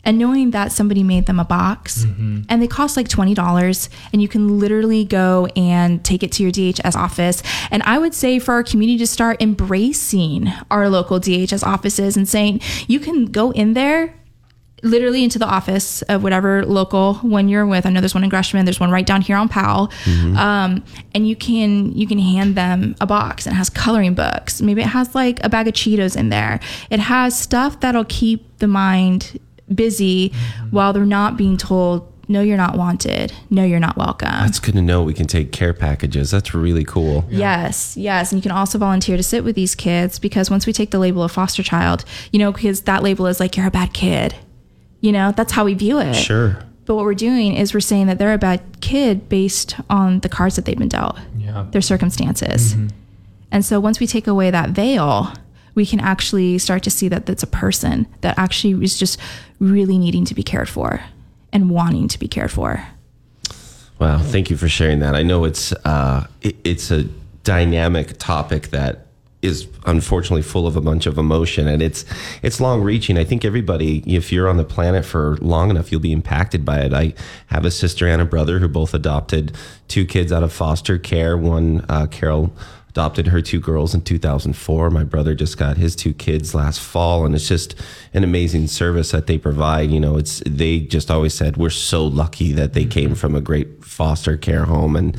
And 0.04 0.18
knowing 0.18 0.52
that 0.52 0.70
somebody 0.70 1.02
made 1.02 1.26
them 1.26 1.40
a 1.40 1.44
box 1.44 2.04
and 2.48 2.62
they 2.62 2.68
cost 2.68 2.96
like 2.96 3.08
$20 3.08 3.88
and 4.12 4.22
you 4.22 4.28
can 4.28 4.60
literally 4.60 5.04
go 5.04 5.46
and 5.56 6.04
take 6.04 6.22
it 6.22 6.30
to 6.32 6.44
your 6.44 6.52
DHS 6.52 6.94
office. 6.94 7.42
And 7.72 7.82
I 7.82 7.98
would 7.98 8.14
say 8.14 8.38
for 8.38 8.54
our 8.54 8.62
community 8.62 8.98
to 8.98 9.06
start 9.08 9.42
embracing 9.42 10.52
our 10.70 10.88
local 10.88 11.18
DHS 11.18 11.66
offices 11.66 12.16
and 12.16 12.28
saying, 12.28 12.60
you 12.86 13.00
can 13.00 13.24
go 13.26 13.50
in 13.50 13.72
there 13.72 14.14
literally 14.82 15.24
into 15.24 15.38
the 15.38 15.46
office 15.46 16.02
of 16.02 16.22
whatever 16.22 16.64
local 16.64 17.14
one 17.16 17.48
you're 17.48 17.66
with. 17.66 17.86
I 17.86 17.90
know 17.90 18.00
there's 18.00 18.14
one 18.14 18.24
in 18.24 18.30
Gresham, 18.30 18.64
there's 18.64 18.80
one 18.80 18.90
right 18.90 19.06
down 19.06 19.22
here 19.22 19.36
on 19.36 19.48
Powell, 19.48 19.90
um, 20.36 20.84
and 21.14 21.26
you 21.28 21.34
can 21.36 21.92
you 21.92 22.06
can 22.06 22.18
hand 22.18 22.54
them 22.56 22.94
a 23.00 23.06
box 23.06 23.46
and 23.46 23.54
it 23.54 23.56
has 23.56 23.70
coloring 23.70 24.14
books. 24.14 24.60
Maybe 24.60 24.82
it 24.82 24.88
has 24.88 25.14
like 25.14 25.42
a 25.44 25.48
bag 25.48 25.68
of 25.68 25.74
Cheetos 25.74 26.16
in 26.16 26.28
there. 26.28 26.60
It 26.90 27.00
has 27.00 27.38
stuff 27.38 27.80
that'll 27.80 28.04
keep 28.04 28.58
the 28.58 28.68
mind 28.68 29.38
busy 29.74 30.32
while 30.70 30.92
they're 30.92 31.04
not 31.04 31.36
being 31.36 31.56
told. 31.56 32.12
No, 32.28 32.40
you're 32.40 32.56
not 32.56 32.76
wanted. 32.76 33.32
No, 33.50 33.62
you're 33.62 33.78
not 33.78 33.96
welcome. 33.96 34.28
That's 34.28 34.58
good 34.58 34.74
to 34.74 34.82
know. 34.82 35.04
We 35.04 35.14
can 35.14 35.28
take 35.28 35.52
care 35.52 35.72
packages. 35.72 36.32
That's 36.32 36.54
really 36.54 36.82
cool. 36.82 37.24
Yes, 37.30 37.96
yes. 37.96 38.32
And 38.32 38.38
you 38.38 38.42
can 38.42 38.50
also 38.50 38.78
volunteer 38.78 39.16
to 39.16 39.22
sit 39.22 39.44
with 39.44 39.54
these 39.54 39.76
kids 39.76 40.18
because 40.18 40.50
once 40.50 40.66
we 40.66 40.72
take 40.72 40.90
the 40.90 40.98
label 40.98 41.22
of 41.22 41.30
foster 41.30 41.62
child, 41.62 42.04
you 42.32 42.40
know, 42.40 42.50
because 42.50 42.80
that 42.82 43.04
label 43.04 43.28
is 43.28 43.38
like, 43.38 43.56
you're 43.56 43.68
a 43.68 43.70
bad 43.70 43.92
kid. 43.92 44.34
You 45.00 45.12
know, 45.12 45.32
that's 45.32 45.52
how 45.52 45.64
we 45.64 45.74
view 45.74 45.98
it. 45.98 46.14
Sure. 46.14 46.58
But 46.84 46.94
what 46.94 47.04
we're 47.04 47.14
doing 47.14 47.54
is 47.56 47.74
we're 47.74 47.80
saying 47.80 48.06
that 48.06 48.18
they're 48.18 48.32
a 48.32 48.38
bad 48.38 48.60
kid 48.80 49.28
based 49.28 49.76
on 49.90 50.20
the 50.20 50.28
cards 50.28 50.56
that 50.56 50.64
they've 50.64 50.78
been 50.78 50.88
dealt, 50.88 51.18
Yeah. 51.36 51.66
their 51.72 51.80
circumstances. 51.82 52.76
And 53.50 53.64
so 53.64 53.80
once 53.80 53.98
we 54.00 54.06
take 54.06 54.26
away 54.26 54.50
that 54.50 54.70
veil, 54.70 55.32
we 55.74 55.84
can 55.84 56.00
actually 56.00 56.58
start 56.58 56.82
to 56.84 56.90
see 56.90 57.08
that 57.08 57.26
that's 57.26 57.42
a 57.42 57.46
person 57.48 58.06
that 58.20 58.38
actually 58.38 58.82
is 58.84 58.98
just 58.98 59.18
really 59.58 59.98
needing 59.98 60.24
to 60.26 60.34
be 60.34 60.42
cared 60.42 60.68
for 60.68 61.00
and 61.52 61.70
wanting 61.70 62.08
to 62.08 62.18
be 62.18 62.28
cared 62.28 62.50
for. 62.50 62.86
Wow, 63.98 64.18
thank 64.18 64.50
you 64.50 64.56
for 64.56 64.68
sharing 64.68 64.98
that. 65.00 65.14
I 65.14 65.22
know 65.22 65.44
it's 65.44 65.72
uh, 65.84 66.26
it, 66.42 66.56
it's 66.64 66.90
a 66.90 67.04
dynamic 67.44 68.18
topic 68.18 68.68
that 68.68 69.05
is 69.46 69.66
unfortunately 69.86 70.42
full 70.42 70.66
of 70.66 70.76
a 70.76 70.80
bunch 70.80 71.06
of 71.06 71.16
emotion, 71.16 71.66
and 71.66 71.80
it's 71.80 72.04
it's 72.42 72.60
long 72.60 72.82
reaching. 72.82 73.16
I 73.16 73.24
think 73.24 73.44
everybody, 73.44 74.02
if 74.06 74.32
you're 74.32 74.48
on 74.48 74.56
the 74.56 74.64
planet 74.64 75.04
for 75.04 75.38
long 75.38 75.70
enough, 75.70 75.90
you'll 75.90 76.00
be 76.00 76.12
impacted 76.12 76.64
by 76.64 76.80
it. 76.80 76.92
I 76.92 77.14
have 77.46 77.64
a 77.64 77.70
sister 77.70 78.06
and 78.06 78.20
a 78.20 78.26
brother 78.26 78.58
who 78.58 78.68
both 78.68 78.92
adopted 78.92 79.56
two 79.88 80.04
kids 80.04 80.32
out 80.32 80.42
of 80.42 80.52
foster 80.52 80.98
care. 80.98 81.36
One, 81.38 81.86
uh, 81.88 82.06
Carol 82.06 82.52
adopted 82.96 83.26
her 83.26 83.42
two 83.42 83.60
girls 83.60 83.94
in 83.94 84.00
2004. 84.00 84.88
My 84.88 85.04
brother 85.04 85.34
just 85.34 85.58
got 85.58 85.76
his 85.76 85.94
two 85.94 86.14
kids 86.14 86.54
last 86.54 86.80
fall, 86.80 87.26
and 87.26 87.34
it's 87.34 87.46
just 87.46 87.74
an 88.14 88.24
amazing 88.24 88.68
service 88.68 89.10
that 89.10 89.26
they 89.26 89.36
provide. 89.36 89.90
You 89.90 90.00
know, 90.00 90.16
it's 90.16 90.42
they 90.46 90.80
just 90.80 91.10
always 91.10 91.34
said 91.34 91.58
we're 91.58 91.68
so 91.68 92.06
lucky 92.06 92.52
that 92.52 92.72
they 92.72 92.86
came 92.86 93.14
from 93.14 93.34
a 93.34 93.40
great 93.42 93.84
foster 93.84 94.38
care 94.38 94.64
home, 94.64 94.96
and 94.96 95.14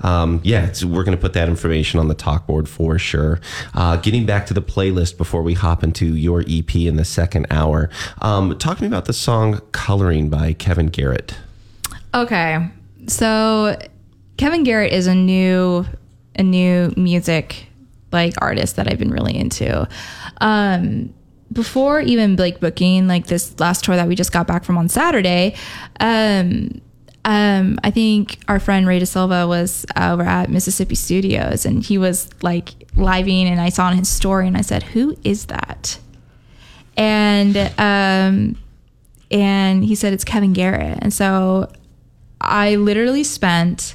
um, 0.00 0.40
yeah, 0.42 0.66
it's, 0.66 0.84
we're 0.84 1.04
going 1.04 1.16
to 1.16 1.20
put 1.20 1.34
that 1.34 1.48
information 1.48 2.00
on 2.00 2.08
the 2.08 2.16
talk 2.16 2.48
board 2.48 2.68
for 2.68 2.98
sure. 2.98 3.40
Uh, 3.74 3.94
getting 3.94 4.26
back 4.26 4.44
to 4.46 4.54
the 4.54 4.62
playlist 4.62 5.16
before 5.16 5.42
we 5.42 5.54
hop 5.54 5.84
into 5.84 6.16
your 6.16 6.42
EP 6.48 6.74
in 6.74 6.96
the 6.96 7.04
second 7.04 7.46
hour, 7.48 7.90
um, 8.22 8.58
talk 8.58 8.78
to 8.78 8.82
me 8.82 8.88
about 8.88 9.04
the 9.04 9.12
song 9.12 9.60
"Coloring" 9.70 10.30
by 10.30 10.52
Kevin 10.52 10.88
Garrett. 10.88 11.36
Okay. 12.12 12.68
So 13.06 13.78
Kevin 14.36 14.64
Garrett 14.64 14.92
is 14.92 15.06
a 15.06 15.14
new 15.14 15.86
a 16.36 16.42
new 16.42 16.92
music 16.96 17.66
like 18.12 18.34
artist 18.38 18.76
that 18.76 18.90
I've 18.90 18.98
been 18.98 19.10
really 19.10 19.36
into. 19.36 19.88
Um 20.40 21.14
before 21.52 22.00
even 22.00 22.36
like 22.36 22.60
booking 22.60 23.08
like 23.08 23.26
this 23.26 23.58
last 23.58 23.84
tour 23.84 23.96
that 23.96 24.06
we 24.06 24.14
just 24.14 24.30
got 24.32 24.46
back 24.46 24.64
from 24.64 24.78
on 24.78 24.88
Saturday, 24.88 25.54
um 25.98 26.80
um, 27.24 27.78
I 27.84 27.90
think 27.90 28.38
our 28.48 28.58
friend 28.58 28.86
Ray 28.86 28.98
De 28.98 29.06
Silva 29.06 29.46
was 29.46 29.84
over 29.96 30.22
at 30.22 30.48
Mississippi 30.48 30.94
Studios 30.94 31.66
and 31.66 31.84
he 31.84 31.98
was 31.98 32.30
like 32.42 32.74
living 32.96 33.46
and 33.46 33.60
I 33.60 33.68
saw 33.68 33.86
on 33.86 33.96
his 33.96 34.08
story 34.08 34.46
and 34.46 34.56
I 34.56 34.62
said, 34.62 34.82
Who 34.82 35.16
is 35.22 35.46
that? 35.46 35.98
And 36.96 37.56
um 37.78 38.56
and 39.30 39.84
he 39.84 39.94
said 39.94 40.12
it's 40.12 40.24
Kevin 40.24 40.52
Garrett. 40.52 40.98
And 41.02 41.12
so 41.12 41.70
I 42.40 42.76
literally 42.76 43.22
spent 43.22 43.94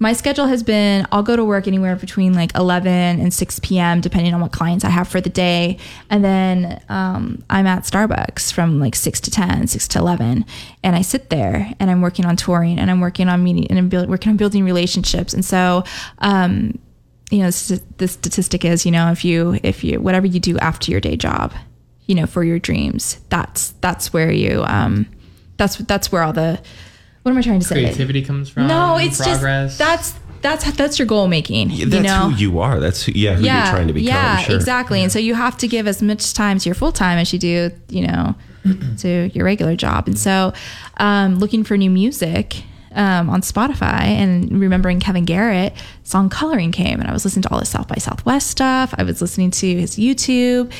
my 0.00 0.12
schedule 0.12 0.46
has 0.46 0.62
been 0.62 1.06
I'll 1.10 1.22
go 1.22 1.34
to 1.34 1.44
work 1.44 1.66
anywhere 1.66 1.96
between 1.96 2.34
like 2.34 2.54
11 2.54 2.92
and 2.92 3.34
6 3.34 3.58
p.m. 3.60 4.00
depending 4.00 4.32
on 4.32 4.40
what 4.40 4.52
clients 4.52 4.84
I 4.84 4.90
have 4.90 5.08
for 5.08 5.20
the 5.20 5.30
day. 5.30 5.78
And 6.08 6.24
then 6.24 6.80
um, 6.88 7.42
I'm 7.50 7.66
at 7.66 7.82
Starbucks 7.82 8.52
from 8.52 8.78
like 8.78 8.94
6 8.94 9.20
to 9.20 9.30
10, 9.30 9.66
6 9.66 9.88
to 9.88 9.98
11. 9.98 10.44
And 10.84 10.96
I 10.96 11.02
sit 11.02 11.30
there 11.30 11.72
and 11.80 11.90
I'm 11.90 12.00
working 12.00 12.24
on 12.26 12.36
touring 12.36 12.78
and 12.78 12.90
I'm 12.90 13.00
working 13.00 13.28
on 13.28 13.42
meeting 13.42 13.66
and 13.68 13.78
I'm 13.78 13.88
build, 13.88 14.08
working 14.08 14.30
on 14.30 14.36
building 14.36 14.64
relationships. 14.64 15.34
And 15.34 15.44
so, 15.44 15.82
um, 16.18 16.78
you 17.30 17.40
know, 17.40 17.50
st- 17.50 17.98
the 17.98 18.06
statistic 18.06 18.64
is, 18.64 18.86
you 18.86 18.92
know, 18.92 19.10
if 19.10 19.24
you, 19.24 19.58
if 19.62 19.82
you, 19.82 20.00
whatever 20.00 20.26
you 20.26 20.38
do 20.38 20.58
after 20.58 20.90
your 20.92 21.00
day 21.00 21.16
job, 21.16 21.52
you 22.06 22.14
know, 22.14 22.26
for 22.26 22.44
your 22.44 22.58
dreams, 22.58 23.18
that's, 23.30 23.72
that's 23.80 24.12
where 24.12 24.30
you, 24.30 24.62
um, 24.64 25.06
that's, 25.56 25.76
that's 25.76 26.12
where 26.12 26.22
all 26.22 26.32
the, 26.32 26.60
what 27.28 27.32
am 27.32 27.38
I 27.38 27.42
trying 27.42 27.60
to 27.60 27.66
say? 27.66 27.74
Creativity 27.74 28.22
comes 28.22 28.48
from. 28.48 28.66
No, 28.66 28.96
it's 28.96 29.18
progress. 29.18 29.76
just 29.76 29.78
that's 29.78 30.14
that's 30.40 30.72
that's 30.72 30.98
your 30.98 31.06
goal 31.06 31.28
making. 31.28 31.70
Yeah, 31.70 31.84
that's 31.84 31.94
you 31.94 32.02
know? 32.02 32.30
who 32.30 32.36
you 32.36 32.58
are. 32.60 32.80
That's 32.80 33.02
who, 33.02 33.12
yeah, 33.12 33.34
who 33.34 33.44
you're 33.44 33.50
trying 33.50 33.88
to 33.88 33.92
become. 33.92 34.08
Yeah, 34.08 34.38
sure. 34.38 34.56
exactly. 34.56 35.02
And 35.02 35.12
so 35.12 35.18
you 35.18 35.34
have 35.34 35.58
to 35.58 35.68
give 35.68 35.86
as 35.86 36.00
much 36.00 36.32
time 36.32 36.58
to 36.58 36.68
your 36.68 36.74
full 36.74 36.92
time 36.92 37.18
as 37.18 37.32
you 37.34 37.38
do, 37.38 37.70
you 37.90 38.06
know, 38.06 38.34
to 38.98 39.30
your 39.34 39.44
regular 39.44 39.76
job. 39.76 40.06
And 40.06 40.18
so, 40.18 40.54
um, 40.96 41.38
looking 41.38 41.64
for 41.64 41.76
new 41.76 41.90
music 41.90 42.62
um, 42.92 43.28
on 43.28 43.42
Spotify 43.42 44.00
and 44.00 44.58
remembering 44.58 45.00
Kevin 45.00 45.26
Garrett, 45.26 45.74
song 46.04 46.30
"Coloring" 46.30 46.72
came, 46.72 46.98
and 46.98 47.10
I 47.10 47.12
was 47.12 47.26
listening 47.26 47.42
to 47.42 47.52
all 47.52 47.58
his 47.58 47.68
South 47.68 47.88
by 47.88 47.96
Southwest 47.96 48.48
stuff. 48.48 48.94
I 48.96 49.02
was 49.02 49.20
listening 49.20 49.50
to 49.50 49.78
his 49.78 49.96
YouTube. 49.96 50.72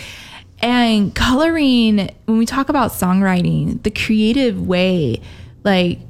And 0.60 1.14
coloring, 1.14 2.10
when 2.24 2.38
we 2.38 2.46
talk 2.46 2.68
about 2.68 2.90
songwriting, 2.90 3.80
the 3.84 3.92
creative 3.92 4.66
way, 4.66 5.20
like 5.62 6.00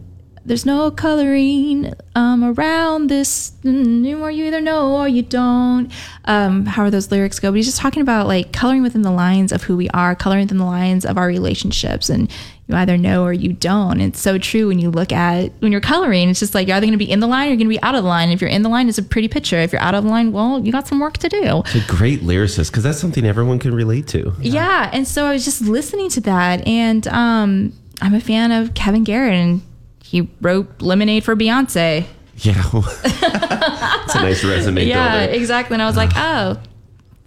there's 0.45 0.65
no 0.67 0.91
coloring 0.91 1.93
um, 2.15 2.43
around 2.45 3.09
this 3.09 3.53
anymore. 3.65 4.31
you 4.31 4.45
either 4.45 4.61
know 4.61 4.97
or 4.97 5.09
you 5.09 5.23
don't 5.23 5.91
um, 6.27 6.67
how 6.67 6.83
are 6.83 6.91
those 6.91 7.11
lyrics 7.11 7.39
go 7.39 7.51
but 7.51 7.57
he's 7.57 7.67
just 7.67 7.79
talking 7.79 8.03
about 8.03 8.27
like 8.27 8.53
coloring 8.53 8.83
within 8.83 9.03
the 9.03 9.11
lines 9.11 9.53
of 9.53 9.63
who 9.65 9.77
we 9.77 9.89
are 9.91 10.15
coloring 10.15 10.45
within 10.45 10.59
the 10.59 10.65
lines 10.65 11.05
of 11.05 11.17
our 11.19 11.27
relationships 11.27 12.09
and 12.09 12.31
you 12.67 12.75
either 12.77 12.97
know 12.99 13.25
or 13.25 13.33
you 13.33 13.53
don't 13.53 14.01
it's 14.01 14.21
so 14.21 14.37
true 14.39 14.69
when 14.69 14.79
you 14.79 14.91
look 14.91 15.11
at 15.13 15.51
when 15.61 15.73
you're 15.73 15.81
coloring 15.81 16.29
it's 16.29 16.41
just 16.41 16.55
like 16.55 16.67
you're 16.69 16.77
either 16.77 16.87
going 16.87 16.93
to 16.99 16.99
be 17.05 17.11
in 17.11 17.21
the 17.21 17.27
line 17.27 17.47
or 17.47 17.51
you're 17.51 17.57
going 17.57 17.67
to 17.69 17.75
be 17.75 17.83
out 17.83 17.95
of 17.95 18.03
the 18.03 18.09
line 18.09 18.31
if 18.31 18.41
you're 18.41 18.51
in 18.51 18.63
the 18.63 18.69
line 18.69 18.89
it's 18.89 18.99
a 18.99 19.03
pretty 19.03 19.29
picture 19.29 19.57
if 19.59 19.73
you're 19.73 19.81
out 19.81 19.95
of 19.95 20.05
the 20.05 20.11
line 20.11 20.33
well 20.33 20.61
you 20.65 20.71
got 20.71 20.87
some 20.87 21.01
work 21.01 21.17
to 21.19 21.29
do 21.29 21.63
It's 21.67 21.75
a 21.77 21.87
great 21.87 22.21
lyricist 22.21 22.71
because 22.71 22.83
that's 22.83 22.99
something 22.99 23.25
everyone 23.25 23.59
can 23.59 23.75
relate 23.75 24.07
to. 24.09 24.35
yeah. 24.41 24.91
and 24.93 25.07
so 25.09 25.25
i 25.27 25.33
was 25.33 25.45
just 25.45 25.63
listening 25.63 26.11
to 26.11 26.21
that 26.23 26.67
and 26.67 27.07
um, 27.09 27.73
i'm 28.03 28.13
a 28.15 28.21
fan 28.21 28.53
of 28.53 28.75
kevin 28.75 29.03
garrett 29.05 29.35
and 29.35 29.63
he 30.09 30.27
wrote 30.41 30.81
lemonade 30.81 31.23
for 31.23 31.37
beyonce 31.37 32.07
Yeah, 32.37 32.55
it's 32.73 34.15
a 34.15 34.21
nice 34.23 34.43
resume 34.43 34.85
yeah, 34.85 35.19
builder. 35.27 35.33
exactly. 35.35 35.75
And 35.75 35.83
I 35.83 35.87
was 35.87 35.97
like, 35.97 36.13
oh, 36.17 36.57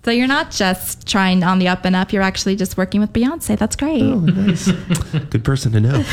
so 0.04 0.10
you're 0.10 0.26
not 0.28 0.50
just 0.50 1.08
trying 1.08 1.44
on 1.44 1.60
the 1.60 1.68
up 1.68 1.86
and 1.86 1.96
up. 1.96 2.12
You're 2.12 2.24
actually 2.24 2.56
just 2.56 2.76
working 2.76 3.02
with 3.02 3.14
Beyonce. 3.14 3.56
That's 3.56 3.76
great. 3.76 4.02
Oh, 4.02 4.20
nice. 4.20 4.72
Good 5.30 5.44
person 5.46 5.72
to 5.74 5.80
know. 5.80 5.92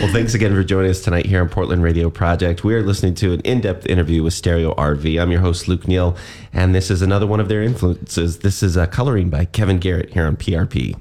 well, 0.00 0.12
thanks 0.12 0.32
again 0.32 0.54
for 0.54 0.64
joining 0.64 0.90
us 0.90 1.02
tonight 1.02 1.26
here 1.26 1.42
on 1.42 1.50
Portland 1.50 1.82
Radio 1.82 2.08
Project. 2.08 2.64
We 2.64 2.74
are 2.74 2.82
listening 2.82 3.14
to 3.16 3.34
an 3.34 3.40
in 3.40 3.60
depth 3.60 3.84
interview 3.84 4.22
with 4.22 4.32
Stereo 4.32 4.72
RV. 4.76 5.20
I'm 5.20 5.30
your 5.30 5.40
host, 5.42 5.68
Luke 5.68 5.86
Neal, 5.86 6.16
and 6.54 6.74
this 6.74 6.90
is 6.90 7.02
another 7.02 7.26
one 7.26 7.40
of 7.40 7.48
their 7.50 7.62
influences. 7.62 8.38
This 8.38 8.62
is 8.62 8.74
uh, 8.78 8.86
Coloring 8.86 9.28
by 9.28 9.44
Kevin 9.44 9.78
Garrett 9.78 10.14
here 10.14 10.24
on 10.24 10.36
PRP. 10.38 10.96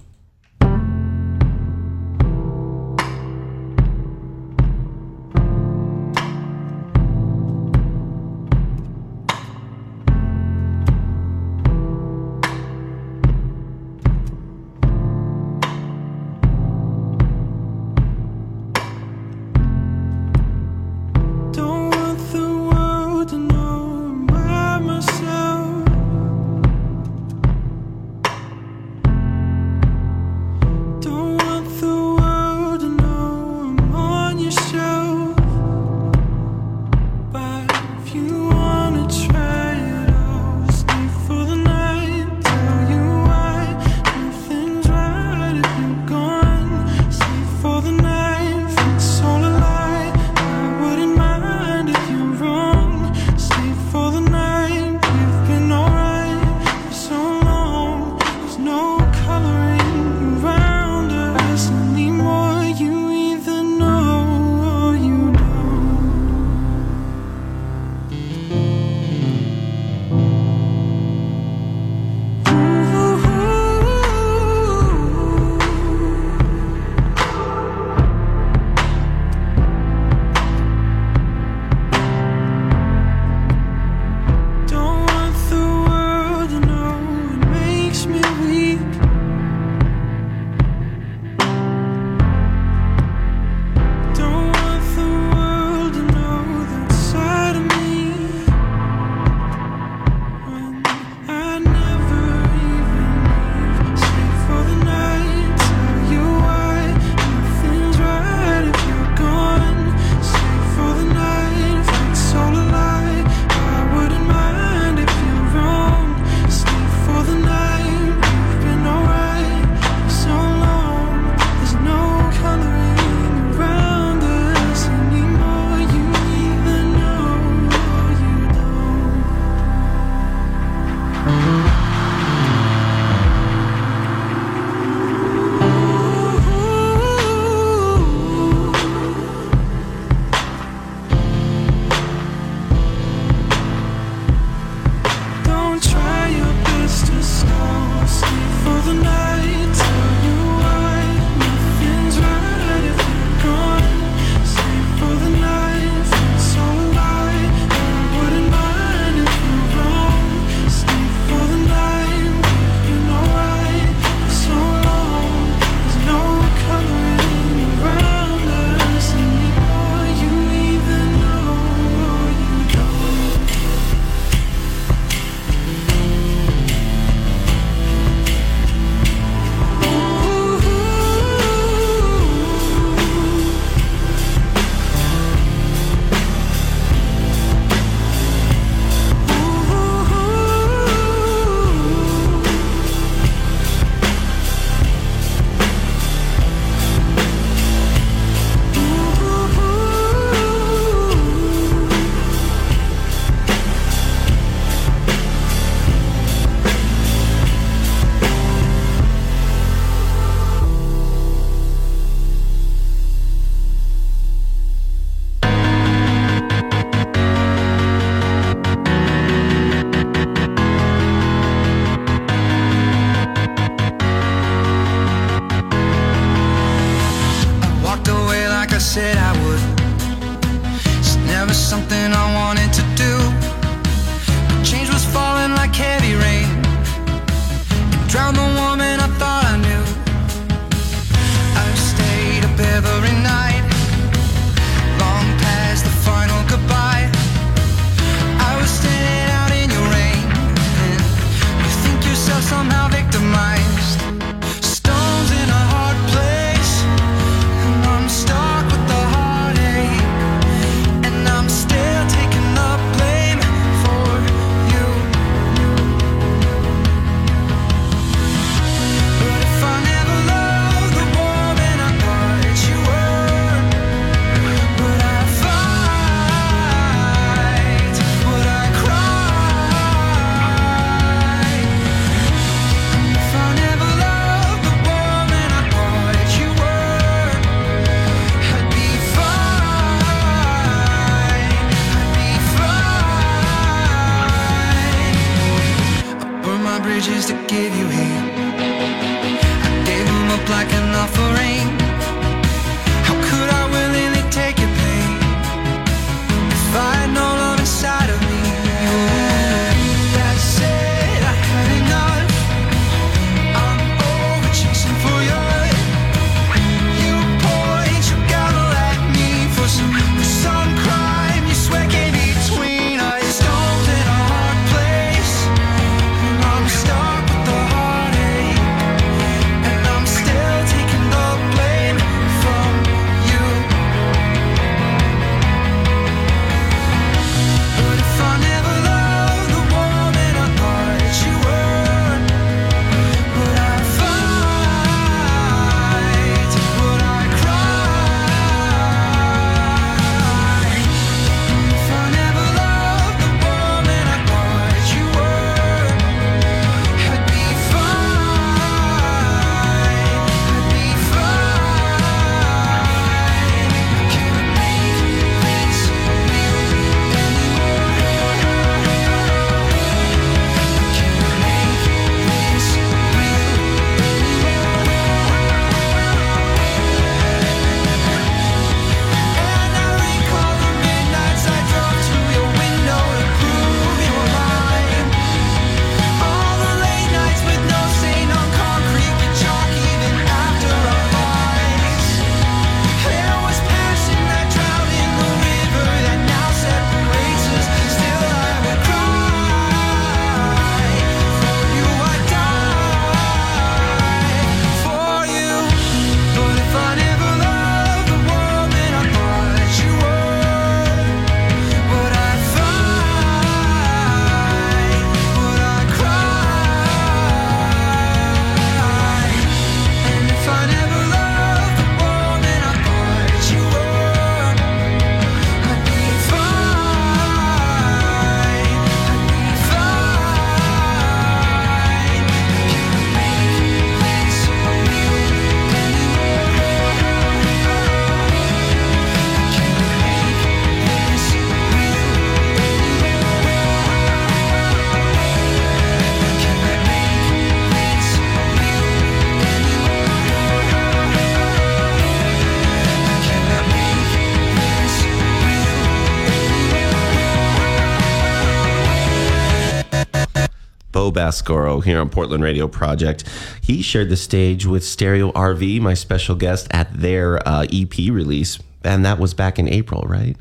Bo 461.11 461.19
Bascoro 461.19 461.83
here 461.83 461.99
on 461.99 462.09
Portland 462.09 462.43
Radio 462.43 462.67
Project. 462.67 463.23
He 463.61 463.81
shared 463.81 464.09
the 464.09 464.17
stage 464.17 464.65
with 464.65 464.83
Stereo 464.83 465.31
RV, 465.31 465.81
my 465.81 465.93
special 465.93 466.35
guest, 466.35 466.67
at 466.71 466.93
their 466.93 467.45
uh, 467.47 467.65
EP 467.71 467.97
release. 467.97 468.59
And 468.83 469.05
that 469.05 469.19
was 469.19 469.33
back 469.33 469.59
in 469.59 469.67
April, 469.67 470.03
right? 470.07 470.37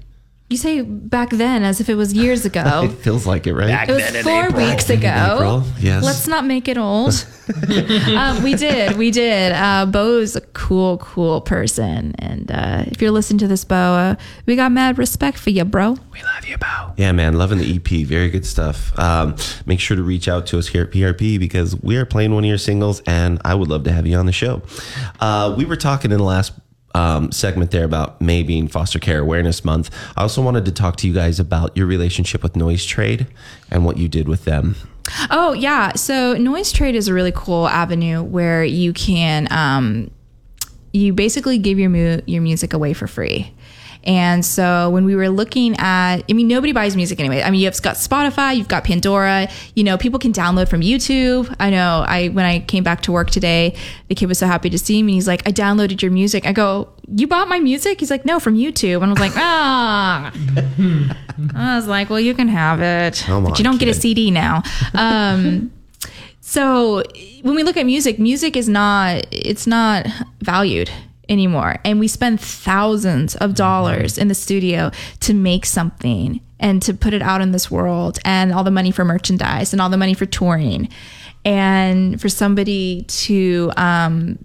You 0.59 0.63
say 0.63 0.81
back 0.81 1.31
then 1.31 1.63
as 1.63 1.81
if 1.81 1.89
it 1.89 1.95
was 1.95 2.13
years 2.13 2.45
ago. 2.45 2.83
It 2.89 2.99
feels 2.99 3.27
like 3.27 3.47
it, 3.47 3.55
right? 3.55 3.89
It 3.89 3.93
was 3.93 4.23
four 4.25 4.51
weeks 4.51 4.91
ago. 4.91 5.35
April, 5.37 5.63
yes. 5.79 6.03
Let's 6.03 6.27
not 6.27 6.47
make 6.47 6.67
it 6.67 6.77
old. 6.77 7.25
um, 8.17 8.43
we 8.43 8.55
did. 8.55 8.97
We 8.97 9.13
did. 9.13 9.53
Uh, 9.53 9.87
Bo's 9.87 10.35
a 10.35 10.41
cool, 10.41 10.99
cool 10.99 11.41
person. 11.43 12.13
And 12.19 12.51
uh, 12.51 12.83
if 12.89 13.01
you're 13.01 13.13
listening 13.13 13.39
to 13.39 13.47
this, 13.47 13.65
Bo, 13.65 13.77
uh, 13.77 14.15
we 14.47 14.57
got 14.57 14.73
mad 14.73 14.99
respect 14.99 15.39
for 15.39 15.51
you, 15.51 15.65
bro. 15.65 15.97
We 16.13 16.23
love 16.23 16.45
you, 16.45 16.59
Bo. 16.59 16.93
Yeah, 16.97 17.13
man, 17.13 17.39
loving 17.39 17.59
the 17.59 17.77
EP. 17.77 18.05
Very 18.05 18.29
good 18.31 18.45
stuff. 18.45 18.99
Um, 18.99 19.37
make 19.65 19.79
sure 19.79 19.97
to 19.97 20.03
reach 20.03 20.27
out 20.27 20.47
to 20.49 20.59
us 20.59 20.67
here 20.67 20.83
at 20.83 20.91
PRP 20.91 21.39
because 21.39 21.81
we 21.83 21.97
are 21.97 22.05
playing 22.05 22.35
one 22.35 22.43
of 22.43 22.49
your 22.49 22.59
singles, 22.59 23.01
and 23.07 23.41
I 23.45 23.55
would 23.55 23.69
love 23.69 23.85
to 23.85 23.93
have 23.93 24.09
you 24.09 24.17
on 24.17 24.27
the 24.27 24.33
show. 24.33 24.63
Uh, 25.21 25.55
we 25.57 25.65
were 25.65 25.77
talking 25.77 26.11
in 26.11 26.19
the 26.19 26.25
last 26.25 26.53
um, 26.95 27.31
segment 27.33 27.71
there 27.71 27.85
about 27.85 28.21
May 28.21 28.43
being 28.43 28.69
Foster 28.69 28.99
Care 28.99 29.21
Awareness 29.21 29.65
Month. 29.65 29.91
I 30.17 30.23
also 30.23 30.43
wanted 30.43 30.65
to 30.65 30.73
talk 30.73 30.97
to 30.97 31.07
you 31.07 31.15
guys 31.15 31.39
about 31.39 31.77
your 31.77 31.87
relationship 31.87 32.43
with 32.43 32.57
Noise 32.57 32.85
Trade 32.85 33.27
and 33.71 33.85
what 33.85 33.97
you 33.97 34.09
did 34.09 34.29
with 34.29 34.45
them. 34.45 34.77
Oh, 35.31 35.53
yeah. 35.53 35.95
So, 35.95 36.35
Noise 36.35 36.73
Trade 36.73 36.95
is 36.95 37.09
a 37.09 37.15
really 37.15 37.33
cool 37.35 37.69
avenue 37.69 38.23
where 38.23 38.65
you 38.65 38.93
can, 38.93 39.49
um, 39.51 40.11
you 40.93 41.13
basically 41.13 41.59
give 41.59 41.79
your, 41.79 41.91
mu- 41.91 42.21
your 42.27 42.43
music 42.43 42.73
away 42.73 42.93
for 42.93 43.07
free. 43.07 43.53
And 44.05 44.45
so 44.45 44.89
when 44.91 45.05
we 45.05 45.15
were 45.15 45.29
looking 45.29 45.77
at, 45.79 46.23
I 46.29 46.33
mean, 46.33 46.49
nobody 46.49 46.73
buys 46.73 46.97
music 46.97 47.21
anyway. 47.21 47.43
I 47.43 47.51
mean, 47.51 47.61
you've 47.61 47.83
got 47.83 47.97
Spotify, 47.97 48.57
you've 48.57 48.69
got 48.69 48.85
Pandora, 48.85 49.49
you 49.75 49.85
know, 49.85 49.99
people 49.99 50.19
can 50.19 50.33
download 50.33 50.69
from 50.69 50.81
YouTube. 50.81 51.55
I 51.61 51.71
know 51.71 52.05
I, 52.07 52.29
when 52.29 52.45
I 52.45 52.61
came 52.61 52.85
back 52.85 53.03
to 53.03 53.13
work 53.13 53.31
today, 53.31 53.77
the 54.09 54.15
kid 54.15 54.27
was 54.27 54.39
so 54.39 54.47
happy 54.47 54.71
to 54.71 54.79
see 54.79 55.03
me. 55.03 55.15
He's 55.15 55.29
like, 55.29 55.47
I 55.47 55.53
downloaded 55.53 56.01
your 56.01 56.11
music. 56.11 56.47
I 56.47 56.53
go, 56.53 56.89
you 57.15 57.27
bought 57.27 57.49
my 57.49 57.59
music? 57.59 58.01
He's 58.01 58.11
like, 58.11 58.25
no, 58.25 58.41
from 58.41 58.57
YouTube. 58.57 59.03
And 59.03 59.07
I 59.07 59.09
was 59.11 59.21
like, 59.21 59.33
ah, 59.37 60.33
I 61.55 61.77
was 61.77 61.87
like, 61.87 62.09
well, 62.09 62.21
you 62.21 62.35
can 62.35 62.49
have 62.49 62.81
it, 62.81 63.23
Come 63.27 63.45
but 63.45 63.59
you 63.59 63.65
don't 63.65 63.79
get 63.79 63.89
a. 63.89 63.99
CD 63.99 64.31
now. 64.31 64.63
Um, 64.95 65.73
so 66.41 67.03
when 67.43 67.55
we 67.55 67.63
look 67.63 67.77
at 67.77 67.85
music, 67.85 68.19
music 68.19 68.57
is 68.57 68.69
not 68.69 69.27
it's 69.31 69.67
not 69.67 70.07
valued 70.41 70.91
anymore. 71.29 71.77
And 71.85 72.01
we 72.01 72.09
spend 72.09 72.41
thousands 72.41 73.37
of 73.37 73.55
dollars 73.55 74.19
in 74.19 74.29
the 74.29 74.35
studio 74.35 74.91
to 75.21 75.35
make 75.35 75.67
something 75.67 76.41
and 76.61 76.83
to 76.83 76.95
put 76.95 77.15
it 77.15 77.23
out 77.23 77.41
in 77.41 77.53
this 77.53 77.71
world 77.71 78.19
and 78.25 78.53
all 78.53 78.65
the 78.65 78.71
money 78.71 78.91
for 78.91 79.05
merchandise 79.05 79.73
and 79.73 79.81
all 79.81 79.91
the 79.91 79.97
money 79.97 80.15
for 80.15 80.27
touring. 80.27 80.89
And 81.45 82.21
for 82.21 82.29
somebody 82.29 83.03
to 83.03 83.73
um 83.77 84.39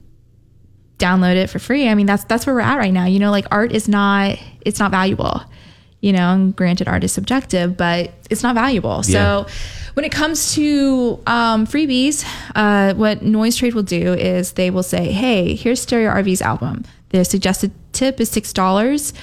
download 1.00 1.36
it 1.36 1.50
for 1.50 1.60
free. 1.60 1.90
I 1.90 1.96
mean, 1.96 2.06
that's 2.06 2.24
that's 2.26 2.46
where 2.46 2.56
we're 2.56 2.62
at 2.62 2.78
right 2.78 2.94
now. 2.94 3.06
You 3.06 3.20
know, 3.20 3.32
like 3.32 3.46
art 3.52 3.72
is 3.72 3.88
not 3.88 4.38
it's 4.62 4.80
not 4.80 4.92
valuable. 4.92 5.42
You 6.02 6.12
know, 6.12 6.34
and 6.34 6.56
granted, 6.56 6.88
art 6.88 7.04
is 7.04 7.14
subjective, 7.14 7.78
but 7.78 8.12
it's 8.30 8.44
not 8.44 8.56
valuable. 8.56 9.04
So, 9.04 9.46
when 9.94 10.06
it 10.06 10.12
comes 10.12 10.54
to 10.56 11.20
um, 11.28 11.68
freebies, 11.68 12.26
uh, 12.56 12.94
what 12.96 13.22
Noise 13.22 13.58
Trade 13.58 13.74
will 13.74 13.84
do 13.84 14.14
is 14.14 14.54
they 14.54 14.70
will 14.70 14.84
say, 14.84 15.12
"Hey, 15.12 15.56
here's 15.56 15.82
Stereo 15.82 16.12
RV's 16.12 16.42
album. 16.42 16.84
The 17.10 17.24
suggested 17.24 17.72
tip 17.92 18.20
is 18.20 18.30
six 18.30 18.54
dollars." 18.54 19.14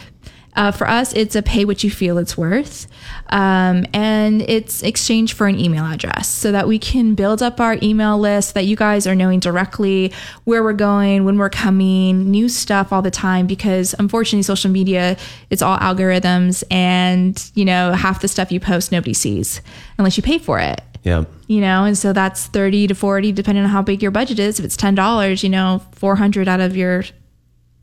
Uh, 0.57 0.73
for 0.73 0.89
us, 0.89 1.13
it's 1.13 1.37
a 1.37 1.43
pay 1.43 1.65
what 1.65 1.85
you 1.85 1.91
feel 1.91 2.19
it's 2.19 2.37
worth. 2.37 2.87
Um, 3.29 3.87
and 3.93 4.43
it's 4.43 4.83
exchange 4.83 5.33
for 5.35 5.47
an 5.47 5.59
email 5.59 5.85
address 5.85 6.29
so 6.29 6.51
that 6.53 6.67
we 6.67 6.79
can 6.79 7.15
build 7.15 7.43
up 7.43 7.61
our 7.61 7.79
email 7.83 8.19
list 8.19 8.55
that 8.55 8.67
you 8.67 8.75
guys 8.77 9.07
are 9.07 9.15
knowing 9.15 9.39
directly 9.41 10.13
where 10.45 10.63
we're 10.63 10.73
going, 10.73 11.25
when 11.25 11.39
we're 11.39 11.51
coming, 11.51 12.31
new 12.31 12.49
stuff 12.49 12.93
all 12.93 13.03
the 13.03 13.11
time. 13.11 13.47
Because 13.47 13.95
unfortunately, 13.99 14.43
social 14.43 14.71
media, 14.71 15.17
it's 15.51 15.63
all 15.63 15.79
algorithms. 15.79 16.65
And, 16.71 17.51
you 17.55 17.65
know, 17.65 17.93
half 17.93 18.21
the 18.21 18.29
stuff 18.29 18.51
you 18.51 18.61
post, 18.61 18.91
nobody 18.91 19.15
sees 19.15 19.61
unless 19.99 20.17
you 20.17 20.23
pay 20.23 20.39
for 20.39 20.59
it. 20.59 20.81
Yeah. 21.03 21.25
you 21.47 21.63
know 21.63 21.85
and 21.85 21.97
so 21.97 22.13
that's 22.13 22.49
30 22.49 22.89
to 22.89 22.95
40 22.95 23.33
depending 23.33 23.65
on 23.65 23.71
how 23.71 23.81
big 23.81 24.03
your 24.03 24.11
budget 24.11 24.39
is 24.39 24.59
if 24.59 24.67
it's 24.67 24.77
$10 24.77 25.43
you 25.43 25.49
know 25.49 25.81
400 25.93 26.47
out 26.47 26.61
of 26.61 26.77
your 26.77 27.05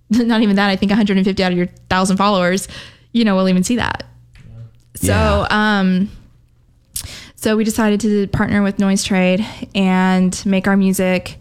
not 0.25 0.41
even 0.41 0.55
that 0.55 0.69
i 0.69 0.75
think 0.75 0.89
150 0.89 1.43
out 1.43 1.51
of 1.51 1.57
your 1.57 1.67
1000 1.67 2.17
followers 2.17 2.67
you 3.17 3.25
know 3.25 3.35
will 3.35 3.49
even 3.49 3.63
see 3.63 3.77
that. 3.77 4.05
So 4.95 5.45
um 5.49 6.09
so 7.35 7.55
we 7.55 7.63
decided 7.63 7.99
to 8.01 8.27
partner 8.27 8.63
with 8.63 8.79
noise 8.79 9.03
trade 9.03 9.45
and 9.75 10.43
make 10.45 10.67
our 10.67 10.75
music 10.75 11.37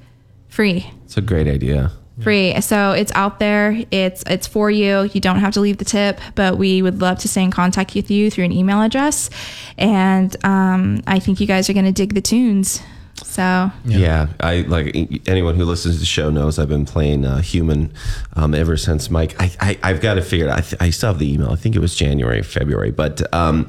free. 0.49 0.91
It's 1.05 1.17
a 1.17 1.23
great 1.23 1.47
idea. 1.49 1.93
free. 2.21 2.61
So 2.61 2.93
it's 2.93 3.13
out 3.15 3.39
there. 3.39 3.83
It's 3.91 4.23
it's 4.27 4.47
for 4.47 4.71
you. 4.71 5.05
You 5.13 5.21
don't 5.21 5.39
have 5.39 5.55
to 5.55 5.61
leave 5.61 5.79
the 5.79 5.85
tip 5.85 6.21
but 6.35 6.59
we 6.59 6.83
would 6.83 7.01
love 7.01 7.19
to 7.21 7.29
stay 7.29 7.43
in 7.43 7.51
contact 7.51 7.95
with 7.95 8.11
you 8.11 8.31
through 8.31 8.45
an 8.45 8.53
email 8.53 8.83
address. 8.83 9.31
And 9.79 10.35
um, 10.45 11.03
i 11.07 11.19
think 11.19 11.41
you 11.41 11.47
guys 11.47 11.69
are 11.69 11.75
going 11.75 11.87
to 11.87 11.93
dig 11.93 12.15
the 12.15 12.21
tunes 12.23 12.83
so 13.27 13.71
Yeah. 13.85 14.29
I 14.41 14.61
like 14.63 14.95
anyone 15.29 15.57
who 15.57 15.65
listens 15.65 15.97
to 15.97 16.01
the 16.01 16.07
show 16.07 16.31
knows 16.31 16.59
I've 16.59 16.69
been 16.69 16.87
playing 16.87 17.25
uh, 17.25 17.41
Human 17.43 17.93
um, 18.35 18.55
ever 18.55 18.77
since 18.77 19.11
Mike. 19.11 19.35
I, 19.41 19.51
I 19.61 19.79
I've 19.83 20.01
got 20.01 20.15
to 20.15 20.23
figure. 20.23 20.47
it 20.47 20.51
out. 20.51 20.59
I, 20.59 20.61
th- 20.63 20.81
I 20.83 20.91
still 20.91 21.09
have 21.11 21.19
the 21.19 21.31
email. 21.33 21.51
I 21.51 21.57
think 21.57 21.77
it 21.77 21.81
was 21.81 21.95
January, 21.95 22.43
February. 22.43 22.93
But 22.93 23.23
um, 23.35 23.67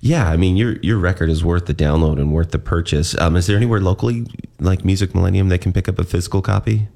yeah, 0.00 0.28
I 0.30 0.36
mean 0.36 0.56
your 0.56 0.76
your 0.82 0.98
record 0.98 1.28
is 1.28 1.44
worth 1.44 1.66
the 1.66 1.74
download 1.74 2.18
and 2.18 2.32
worth 2.32 2.50
the 2.52 2.58
purchase. 2.58 3.18
Um, 3.18 3.36
is 3.36 3.46
there 3.46 3.56
anywhere 3.56 3.80
locally 3.80 4.26
like 4.58 4.84
Music 4.84 5.14
Millennium 5.14 5.48
that 5.50 5.60
can 5.60 5.72
pick 5.72 5.88
up 5.88 5.98
a 5.98 6.04
physical 6.04 6.40
copy? 6.40 6.88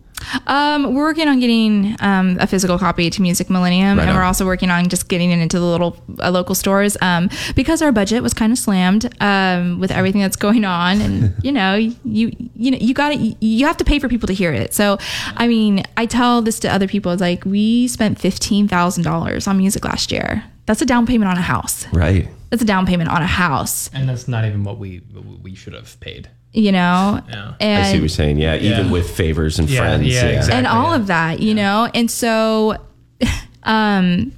Um, 0.47 0.95
we're 0.95 1.03
working 1.03 1.29
on 1.29 1.41
getting 1.41 1.97
um, 2.01 2.37
a 2.41 2.47
physical 2.47 2.79
copy 2.79 3.11
to 3.11 3.21
music 3.23 3.51
millennium 3.51 3.99
Right 3.99 4.03
and 4.03 4.11
on. 4.11 4.17
we're 4.17 4.23
also 4.23 4.47
working 4.47 4.71
on 4.71 4.89
just 4.89 5.09
getting 5.09 5.31
it 5.31 5.39
into 5.39 5.59
the 5.59 5.65
little 5.67 5.97
uh, 6.21 6.31
local 6.31 6.55
stores 6.55 6.97
um, 7.03 7.29
because 7.55 7.83
our 7.83 7.93
budget 7.93 8.23
was 8.23 8.33
kind 8.35 8.53
of 8.53 8.59
slammed 8.59 9.13
um, 9.23 9.81
with 9.81 9.91
everything 9.91 10.21
that's 10.21 10.37
going 10.37 10.65
on 10.65 11.01
and 11.01 11.35
you 11.43 11.53
know 11.53 11.75
you 11.75 11.95
you 12.05 12.71
know 12.71 12.79
you 12.81 12.95
got 12.95 13.11
to 13.11 13.17
you 13.45 13.67
have 13.67 13.77
to 13.77 13.85
pay 13.85 13.99
for 13.99 14.09
people 14.09 14.27
to 14.27 14.35
hear 14.35 14.53
it 14.53 14.73
so 14.75 14.99
i 15.37 15.47
mean 15.49 15.83
i 15.97 16.07
tell 16.07 16.41
this 16.43 16.59
to 16.61 16.73
other 16.73 16.89
people 16.89 17.13
it's 17.13 17.21
like 17.21 17.45
we 17.45 17.87
spent 17.89 18.19
$15000 18.19 19.49
on 19.49 19.57
music 19.59 19.85
last 19.85 20.11
year 20.13 20.45
that's 20.67 20.81
a 20.83 20.87
down 20.87 21.07
payment 21.07 21.31
on 21.31 21.37
a 21.37 21.43
house 21.43 21.87
Right. 21.93 22.29
that's 22.51 22.63
a 22.63 22.67
down 22.67 22.87
payment 22.87 23.11
on 23.11 23.23
a 23.23 23.27
house 23.27 23.91
And 23.93 24.09
that's 24.09 24.29
not 24.29 24.45
even 24.45 24.65
what 24.65 24.79
we 24.79 24.99
what 25.13 25.41
we 25.43 25.55
should 25.55 25.75
have 25.75 25.99
paid. 26.01 26.29
You 26.55 26.73
know 26.73 27.21
Yeah. 27.29 27.53
and 27.61 27.83
I 27.83 27.87
see 27.87 27.95
what 27.95 28.01
you're 28.01 28.09
saying. 28.09 28.39
Yeah, 28.39 28.55
even 28.57 28.87
Yeah. 28.87 28.93
with 28.93 29.11
favors 29.11 29.59
and 29.59 29.69
Yeah, 29.69 29.81
friends. 29.81 30.07
yeah, 30.07 30.25
exactly. 30.27 30.55
and 30.55 30.67
all 30.67 30.95
of 30.95 31.09
that, 31.09 31.41
you 31.41 31.55
know. 31.55 31.91
And 31.95 32.11
so, 32.11 32.77
um, 33.65 34.33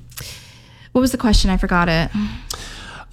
what 0.92 1.00
was 1.02 1.12
the 1.12 1.18
question? 1.18 1.50
I 1.50 1.56
forgot 1.58 1.88
it. 1.88 2.10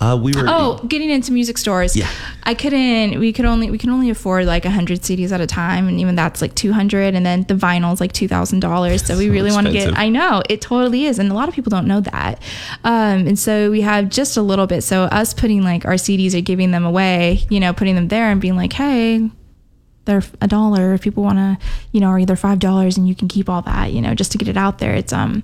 Uh, 0.04 0.18
we 0.18 0.34
were. 0.34 0.44
Oh, 0.48 0.84
getting 0.88 1.10
into 1.10 1.32
music 1.32 1.58
stores. 1.58 1.96
Yeah. 1.96 2.10
I 2.44 2.54
couldn't. 2.56 3.20
We 3.20 3.32
could 3.32 3.46
only. 3.46 3.72
We 3.72 3.78
can 3.78 3.90
only 3.90 4.10
afford 4.10 4.46
like 4.46 4.66
hundred 4.66 5.00
CDs 5.02 5.32
at 5.32 5.40
a 5.40 5.48
time, 5.48 5.88
and 5.88 6.00
even 6.00 6.16
that's 6.16 6.42
like 6.42 6.56
two 6.56 6.74
hundred. 6.74 7.16
And 7.16 7.26
then 7.26 7.44
the 7.44 7.54
vinyl's 7.54 8.02
like 8.02 8.12
two 8.12 8.28
thousand 8.28 8.60
dollars. 8.60 9.06
So 9.06 9.18
we 9.18 9.28
So 9.28 9.32
really 9.32 9.52
want 9.52 9.68
to 9.68 9.74
get. 9.74 9.98
I 9.98 10.10
know 10.10 10.44
it 10.50 10.60
totally 10.60 11.06
is, 11.06 11.20
and 11.20 11.32
a 11.32 11.34
lot 11.34 11.48
of 11.48 11.56
people 11.56 11.70
don't 11.70 11.88
know 11.88 12.02
that. 12.02 12.42
Um, 12.84 13.28
and 13.28 13.40
so 13.40 13.72
we 13.72 13.82
have 13.82 14.10
just 14.10 14.36
a 14.36 14.42
little 14.42 14.68
bit. 14.68 14.82
So 14.84 15.04
us 15.04 15.34
putting 15.34 15.64
like 15.64 15.86
our 15.86 15.94
CDs 15.94 16.38
or 16.38 16.42
giving 16.42 16.72
them 16.72 16.86
away, 16.86 17.46
you 17.50 17.60
know, 17.62 17.74
putting 17.74 17.96
them 17.96 18.10
there 18.10 18.30
and 18.30 18.42
being 18.42 18.58
like, 18.58 18.74
hey, 18.74 19.30
they're 20.06 20.24
a 20.42 20.48
dollar 20.48 20.94
if 20.94 21.02
people 21.02 21.24
want 21.24 21.38
to 21.38 21.58
you 21.94 22.02
know 22.02 22.10
or 22.10 22.20
either 22.20 22.36
five 22.36 22.60
dollars 22.60 22.98
and 22.98 23.08
you 23.08 23.16
can 23.16 23.30
keep 23.30 23.50
all 23.50 23.62
that 23.62 23.94
you 23.94 24.02
know 24.02 24.14
just 24.14 24.34
to 24.34 24.38
get 24.38 24.50
it 24.50 24.58
out 24.58 24.80
there 24.80 24.94
it's 24.94 25.14
um 25.14 25.44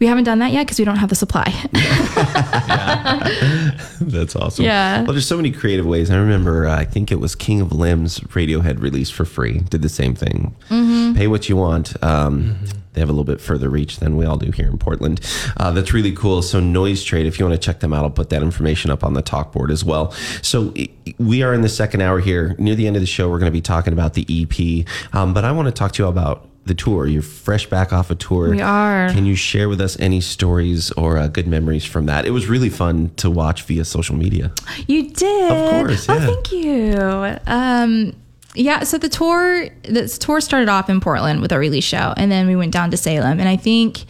we 0.00 0.06
haven't 0.06 0.24
done 0.24 0.38
that 0.38 0.52
yet 0.52 0.64
because 0.64 0.78
we 0.78 0.84
don't 0.84 0.96
have 0.96 1.08
the 1.08 1.14
supply 1.14 1.52
That's 4.00 4.36
awesome. 4.36 4.64
Yeah. 4.64 5.02
Well, 5.02 5.12
there's 5.12 5.26
so 5.26 5.36
many 5.36 5.50
creative 5.50 5.86
ways. 5.86 6.10
I 6.10 6.16
remember, 6.16 6.66
uh, 6.66 6.76
I 6.76 6.84
think 6.84 7.12
it 7.12 7.20
was 7.20 7.34
King 7.34 7.60
of 7.60 7.72
Limbs 7.72 8.20
Radiohead 8.20 8.80
released 8.80 9.12
for 9.12 9.24
free. 9.24 9.60
Did 9.60 9.82
the 9.82 9.88
same 9.88 10.14
thing. 10.14 10.56
Mm-hmm. 10.70 11.16
Pay 11.16 11.26
what 11.26 11.48
you 11.48 11.56
want. 11.56 12.00
Um, 12.02 12.58
They 12.94 13.00
have 13.00 13.10
a 13.10 13.12
little 13.12 13.24
bit 13.24 13.40
further 13.40 13.68
reach 13.68 13.98
than 13.98 14.16
we 14.16 14.24
all 14.24 14.36
do 14.36 14.50
here 14.50 14.66
in 14.66 14.76
Portland. 14.78 15.20
Uh, 15.56 15.70
that's 15.70 15.92
really 15.92 16.10
cool. 16.12 16.42
So 16.42 16.58
Noise 16.58 17.04
Trade, 17.04 17.26
if 17.26 17.38
you 17.38 17.46
want 17.46 17.60
to 17.60 17.64
check 17.64 17.80
them 17.80 17.92
out, 17.92 18.04
I'll 18.04 18.10
put 18.10 18.30
that 18.30 18.42
information 18.42 18.90
up 18.90 19.04
on 19.04 19.14
the 19.14 19.22
talk 19.22 19.52
board 19.52 19.70
as 19.70 19.84
well. 19.84 20.10
So 20.42 20.74
we 21.18 21.42
are 21.42 21.54
in 21.54 21.60
the 21.62 21.68
second 21.68 22.00
hour 22.00 22.18
here. 22.18 22.56
Near 22.58 22.74
the 22.74 22.86
end 22.88 22.96
of 22.96 23.02
the 23.02 23.06
show, 23.06 23.28
we're 23.30 23.38
going 23.38 23.52
to 23.52 23.56
be 23.56 23.60
talking 23.60 23.92
about 23.92 24.14
the 24.14 24.26
EP. 24.28 25.14
Um, 25.14 25.32
but 25.32 25.44
I 25.44 25.52
want 25.52 25.66
to 25.66 25.72
talk 25.72 25.92
to 25.92 26.02
you 26.02 26.08
about 26.08 26.47
the 26.68 26.74
tour. 26.74 27.06
You're 27.06 27.22
fresh 27.22 27.66
back 27.68 27.92
off 27.92 28.10
a 28.10 28.14
tour. 28.14 28.50
We 28.50 28.60
are. 28.60 29.08
Can 29.10 29.26
you 29.26 29.34
share 29.34 29.68
with 29.68 29.80
us 29.80 29.98
any 29.98 30.20
stories 30.20 30.92
or 30.92 31.18
uh, 31.18 31.26
good 31.26 31.48
memories 31.48 31.84
from 31.84 32.06
that? 32.06 32.24
It 32.24 32.30
was 32.30 32.46
really 32.46 32.70
fun 32.70 33.10
to 33.16 33.28
watch 33.30 33.62
via 33.64 33.84
social 33.84 34.14
media. 34.14 34.52
you 34.86 35.10
did 35.10 35.50
Of 35.52 35.70
course, 35.70 36.08
oh 36.08 36.18
thank 36.20 36.52
you 36.52 37.36
um 37.46 38.14
yeah 38.54 38.82
so 38.82 38.96
the 38.98 39.08
tour 39.08 39.68
the 39.82 40.08
tour 40.08 40.40
started 40.40 40.68
off 40.68 40.88
in 40.88 41.00
portland 41.00 41.40
with 41.42 41.52
our 41.52 41.58
release 41.58 41.84
show 41.84 42.14
and 42.16 42.32
then 42.32 42.46
we 42.46 42.56
went 42.56 42.72
down 42.72 42.90
to 42.90 42.96
salem 42.96 43.38
and 43.38 43.48
i 43.48 43.56
think 43.56 44.04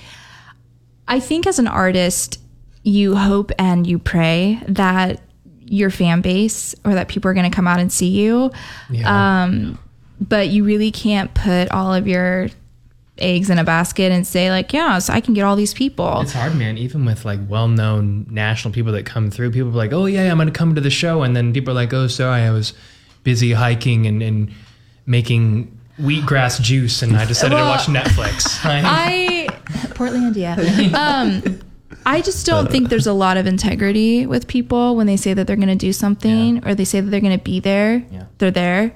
i 1.08 1.18
think 1.20 1.46
as 1.46 1.58
an 1.58 1.66
artist 1.66 2.40
you 2.84 3.16
hope 3.16 3.50
and 3.58 3.86
you 3.86 3.98
pray 3.98 4.60
that 4.68 5.20
your 5.66 5.90
fan 5.90 6.20
base 6.20 6.74
or 6.84 6.94
that 6.94 7.08
people 7.08 7.28
are 7.30 7.34
going 7.34 7.50
to 7.50 7.54
come 7.54 7.66
out 7.66 7.80
and 7.80 7.92
see 7.92 8.08
you 8.08 8.50
um 9.04 9.78
but 10.20 10.48
you 10.48 10.64
really 10.64 10.90
can't 10.90 11.32
put 11.34 11.70
all 11.70 11.92
of 11.94 12.06
your 12.06 12.48
eggs 13.18 13.50
in 13.50 13.58
a 13.58 13.64
basket 13.64 14.12
and 14.12 14.24
say 14.24 14.48
like 14.50 14.72
yeah 14.72 14.96
so 15.00 15.12
i 15.12 15.20
can 15.20 15.34
get 15.34 15.42
all 15.42 15.56
these 15.56 15.74
people 15.74 16.20
It's 16.20 16.32
hard, 16.32 16.54
man. 16.54 16.78
Even 16.78 17.04
with 17.04 17.24
like 17.24 17.40
well-known 17.48 18.26
national 18.30 18.72
people 18.72 18.92
that 18.92 19.04
come 19.04 19.28
through, 19.30 19.50
people 19.50 19.70
are 19.70 19.72
like, 19.72 19.92
"Oh 19.92 20.06
yeah, 20.06 20.30
I'm 20.30 20.38
gonna 20.38 20.52
come 20.52 20.76
to 20.76 20.80
the 20.80 20.90
show," 20.90 21.22
and 21.24 21.34
then 21.34 21.52
people 21.52 21.72
are 21.72 21.74
like, 21.74 21.92
"Oh, 21.92 22.06
sorry, 22.06 22.42
I 22.42 22.50
was 22.50 22.74
busy 23.24 23.52
hiking 23.52 24.06
and, 24.06 24.22
and 24.22 24.52
making 25.06 25.76
wheatgrass 26.00 26.60
juice, 26.62 27.02
and 27.02 27.16
I 27.16 27.24
decided 27.24 27.56
Well, 27.56 27.64
to 27.64 27.92
watch 27.92 28.04
Netflix." 28.04 28.60
I 28.64 29.48
Portlandia. 29.98 30.54
Um, 30.94 31.60
I 32.06 32.20
just 32.20 32.46
don't 32.46 32.70
think 32.70 32.88
there's 32.88 33.06
a 33.08 33.12
lot 33.12 33.36
of 33.36 33.46
integrity 33.46 34.26
with 34.26 34.46
people 34.46 34.94
when 34.96 35.06
they 35.06 35.16
say 35.16 35.34
that 35.34 35.46
they're 35.46 35.56
going 35.56 35.68
to 35.68 35.74
do 35.74 35.92
something 35.92 36.64
or 36.66 36.74
they 36.74 36.84
say 36.84 37.00
that 37.00 37.10
they're 37.10 37.20
going 37.20 37.36
to 37.36 37.42
be 37.44 37.60
there. 37.60 38.04
Yeah. 38.10 38.24
They're 38.38 38.50
there. 38.50 38.92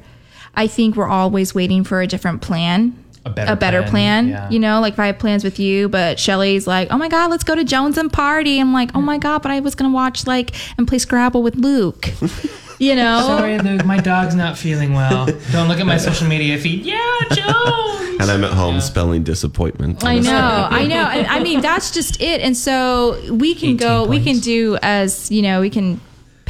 I 0.55 0.67
think 0.67 0.97
we're 0.97 1.09
always 1.09 1.55
waiting 1.55 1.85
for 1.85 2.01
a 2.01 2.07
different 2.07 2.43
plan. 2.43 2.97
A 3.25 3.31
better 3.31 3.53
a 3.53 3.57
better 3.57 3.83
plan, 3.83 3.91
plan, 3.91 4.29
yeah. 4.29 4.51
you 4.51 4.59
know, 4.59 4.81
like 4.81 4.95
if 4.95 4.99
I 4.99 5.07
have 5.07 5.19
plans 5.21 5.45
with 5.45 5.61
you, 5.61 5.89
but 5.89 6.19
Shelly's 6.19 6.67
like, 6.67 6.89
oh 6.91 6.99
my 6.99 7.09
God, 7.09 7.31
let's 7.31 7.45
go 7.45 7.55
to 7.55 7.63
Jones 7.63 7.97
and 7.97 8.13
party. 8.13 8.59
I'm 8.59 8.73
like, 8.73 8.91
oh 8.97 9.01
my 9.01 9.17
God, 9.17 9.43
but 9.43 9.53
I 9.53 9.61
was 9.61 9.77
going 9.77 9.89
to 9.89 9.95
watch 9.95 10.27
like 10.27 10.51
and 10.77 10.89
play 10.89 10.99
Scrabble 10.99 11.41
with 11.41 11.55
Luke, 11.55 12.09
you 12.81 12.97
know? 12.97 13.21
Sorry, 13.21 13.61
Luke, 13.61 13.85
my 13.85 13.99
dog's 13.99 14.35
not 14.35 14.59
feeling 14.59 14.93
well. 14.93 15.27
Don't 15.53 15.69
look 15.69 15.79
at 15.79 15.87
my 15.87 15.99
social 15.99 16.27
media 16.27 16.59
feed. 16.59 16.85
Yeah, 16.85 17.21
Jones. 17.31 18.21
And 18.21 18.29
I'm 18.29 18.43
at 18.43 18.53
home 18.53 18.81
spelling 18.81 19.23
disappointment. 19.23 20.05
I 20.05 20.19
know, 20.19 20.69
I 20.69 20.87
know. 20.89 21.05
I, 21.05 21.37
I 21.37 21.43
mean, 21.45 21.61
that's 21.61 21.93
just 21.93 22.21
it. 22.21 22.41
And 22.41 22.57
so 22.57 23.21
we 23.33 23.55
can 23.55 23.77
go, 23.77 24.05
we 24.05 24.23
can 24.23 24.41
do 24.41 24.79
as, 24.83 25.31
you 25.31 25.43
know, 25.43 25.61
we 25.61 25.71
can 25.71 26.01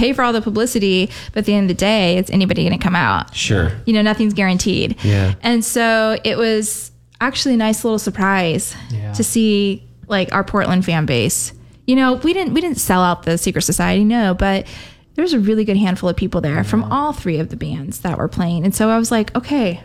pay 0.02 0.12
for 0.12 0.22
all 0.22 0.32
the 0.32 0.42
publicity, 0.42 1.08
but 1.32 1.38
at 1.40 1.44
the 1.44 1.54
end 1.54 1.70
of 1.70 1.76
the 1.76 1.80
day, 1.80 2.16
it's 2.18 2.30
anybody 2.30 2.64
going 2.66 2.76
to 2.78 2.82
come 2.84 2.96
out. 2.96 3.34
Sure. 3.36 3.70
You 3.86 3.92
know, 3.92 4.02
nothing's 4.02 4.34
guaranteed. 4.34 4.96
Yeah. 5.04 5.34
And 5.42 5.64
so 5.64 6.18
it 6.24 6.36
was 6.36 6.90
actually 7.20 7.54
a 7.54 7.56
nice 7.58 7.84
little 7.84 7.98
surprise 8.00 8.74
Yeah. 8.90 9.12
to 9.12 9.22
see 9.22 9.86
like 10.08 10.32
our 10.32 10.42
Portland 10.44 10.84
fan 10.84 11.06
base. 11.06 11.52
You 11.86 11.94
know, 11.96 12.14
we 12.14 12.32
didn't 12.32 12.54
we 12.54 12.60
didn't 12.60 12.78
sell 12.78 13.00
out 13.02 13.22
the 13.22 13.38
secret 13.38 13.62
society, 13.62 14.04
no, 14.04 14.34
but 14.34 14.66
there 15.14 15.22
was 15.22 15.32
a 15.34 15.38
really 15.40 15.64
good 15.64 15.76
handful 15.76 16.08
of 16.08 16.16
people 16.16 16.40
there 16.40 16.64
from 16.64 16.84
all 16.92 17.12
three 17.12 17.38
of 17.38 17.48
the 17.50 17.56
bands 17.56 18.00
that 18.00 18.18
were 18.18 18.28
playing. 18.28 18.64
And 18.64 18.74
so 18.74 18.88
I 18.88 18.98
was 18.98 19.10
like, 19.10 19.34
okay, 19.36 19.82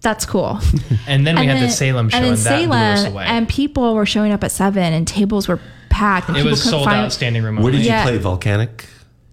that's 0.00 0.24
cool. 0.26 0.58
And 1.06 1.24
then 1.26 1.38
we 1.38 1.46
had 1.46 1.62
the 1.62 1.68
Salem 1.70 2.08
show, 2.08 2.16
and 2.16 2.26
and, 2.26 2.36
then 2.36 2.44
that 2.44 2.66
blew 2.66 2.74
us 2.76 2.98
Salem, 3.00 3.12
away. 3.12 3.24
and 3.26 3.48
people 3.48 3.94
were 3.94 4.06
showing 4.06 4.32
up 4.32 4.42
at 4.42 4.50
seven, 4.50 4.92
and 4.92 5.06
tables 5.06 5.46
were 5.46 5.60
packed. 5.88 6.28
And 6.28 6.36
it 6.36 6.44
was 6.44 6.62
couldn't 6.62 6.70
sold 6.72 6.84
find- 6.86 7.04
out, 7.06 7.12
standing 7.12 7.42
room. 7.44 7.56
Where 7.62 7.70
did 7.70 7.82
you 7.82 7.86
Yeah. 7.88 8.02
play? 8.02 8.18
Volcanic? 8.18 8.86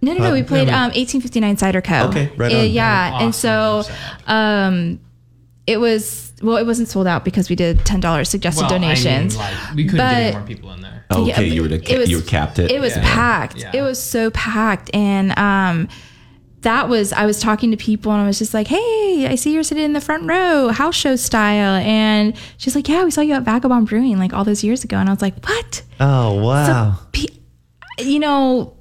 No, 0.04 0.12
no, 0.12 0.24
no. 0.24 0.32
We 0.32 0.42
played 0.42 0.68
no, 0.68 0.72
we- 0.72 0.76
um, 0.78 0.90
1859 0.92 1.56
Cider 1.56 1.80
Co. 1.82 2.08
Okay, 2.08 2.30
right 2.36 2.52
on. 2.54 2.68
yeah, 2.70 3.10
Awesome 3.14 3.24
and 3.26 3.34
so 3.34 3.82
um, 4.26 5.00
it 5.66 5.78
was 5.78 6.32
well, 6.42 6.56
it 6.58 6.66
wasn't 6.66 6.88
sold 6.88 7.06
out 7.06 7.24
because 7.24 7.48
we 7.48 7.56
did 7.56 7.84
ten 7.86 8.00
dollars 8.00 8.28
suggested 8.28 8.62
Well, 8.62 8.70
I 8.72 8.78
mean, 8.78 8.82
donations. 8.82 9.36
like, 9.36 9.54
we 9.74 9.84
couldn't 9.84 10.06
get 10.06 10.14
any 10.14 10.32
But- 10.32 10.38
more 10.38 10.46
people 10.46 10.72
in 10.72 10.80
there. 10.82 11.04
Okay, 11.12 11.28
Yeah, 11.28 11.40
you 11.40 11.62
were 11.62 11.68
but 11.68 11.84
the, 11.84 11.94
it 11.94 11.98
was- 11.98 12.10
you 12.10 12.16
were 12.16 12.22
capped 12.22 12.58
it. 12.58 12.70
It 12.70 12.80
was 12.80 12.96
Yeah. 12.96 13.02
packed. 13.14 13.56
Yeah. 13.58 13.70
It 13.74 13.82
was 13.82 14.02
so 14.02 14.30
packed, 14.30 14.90
and 14.94 15.36
um, 15.38 15.88
that 16.62 16.88
was 16.88 17.12
I 17.12 17.26
was 17.26 17.40
talking 17.40 17.70
to 17.70 17.76
people, 17.76 18.10
and 18.12 18.20
I 18.22 18.26
was 18.26 18.38
just 18.38 18.52
like, 18.54 18.66
"Hey, 18.68 19.26
I 19.28 19.34
see 19.36 19.52
you're 19.52 19.62
sitting 19.62 19.84
in 19.84 19.92
the 19.92 20.00
front 20.00 20.24
row, 20.26 20.68
house 20.70 20.94
show 20.96 21.14
style," 21.16 21.74
and 21.76 22.34
she's 22.56 22.74
like, 22.74 22.88
"Yeah, 22.88 23.04
we 23.04 23.10
saw 23.10 23.20
you 23.20 23.34
at 23.34 23.42
Vagabond 23.42 23.86
Brewing 23.88 24.18
like 24.18 24.32
all 24.32 24.44
those 24.44 24.64
years 24.64 24.82
ago," 24.82 24.96
and 24.96 25.08
I 25.08 25.12
was 25.12 25.22
like, 25.22 25.34
"What?" 25.46 25.82
Oh 26.00 26.42
wow. 26.42 26.98
pe- 27.12 27.26
you 28.00 28.18
know 28.18 28.73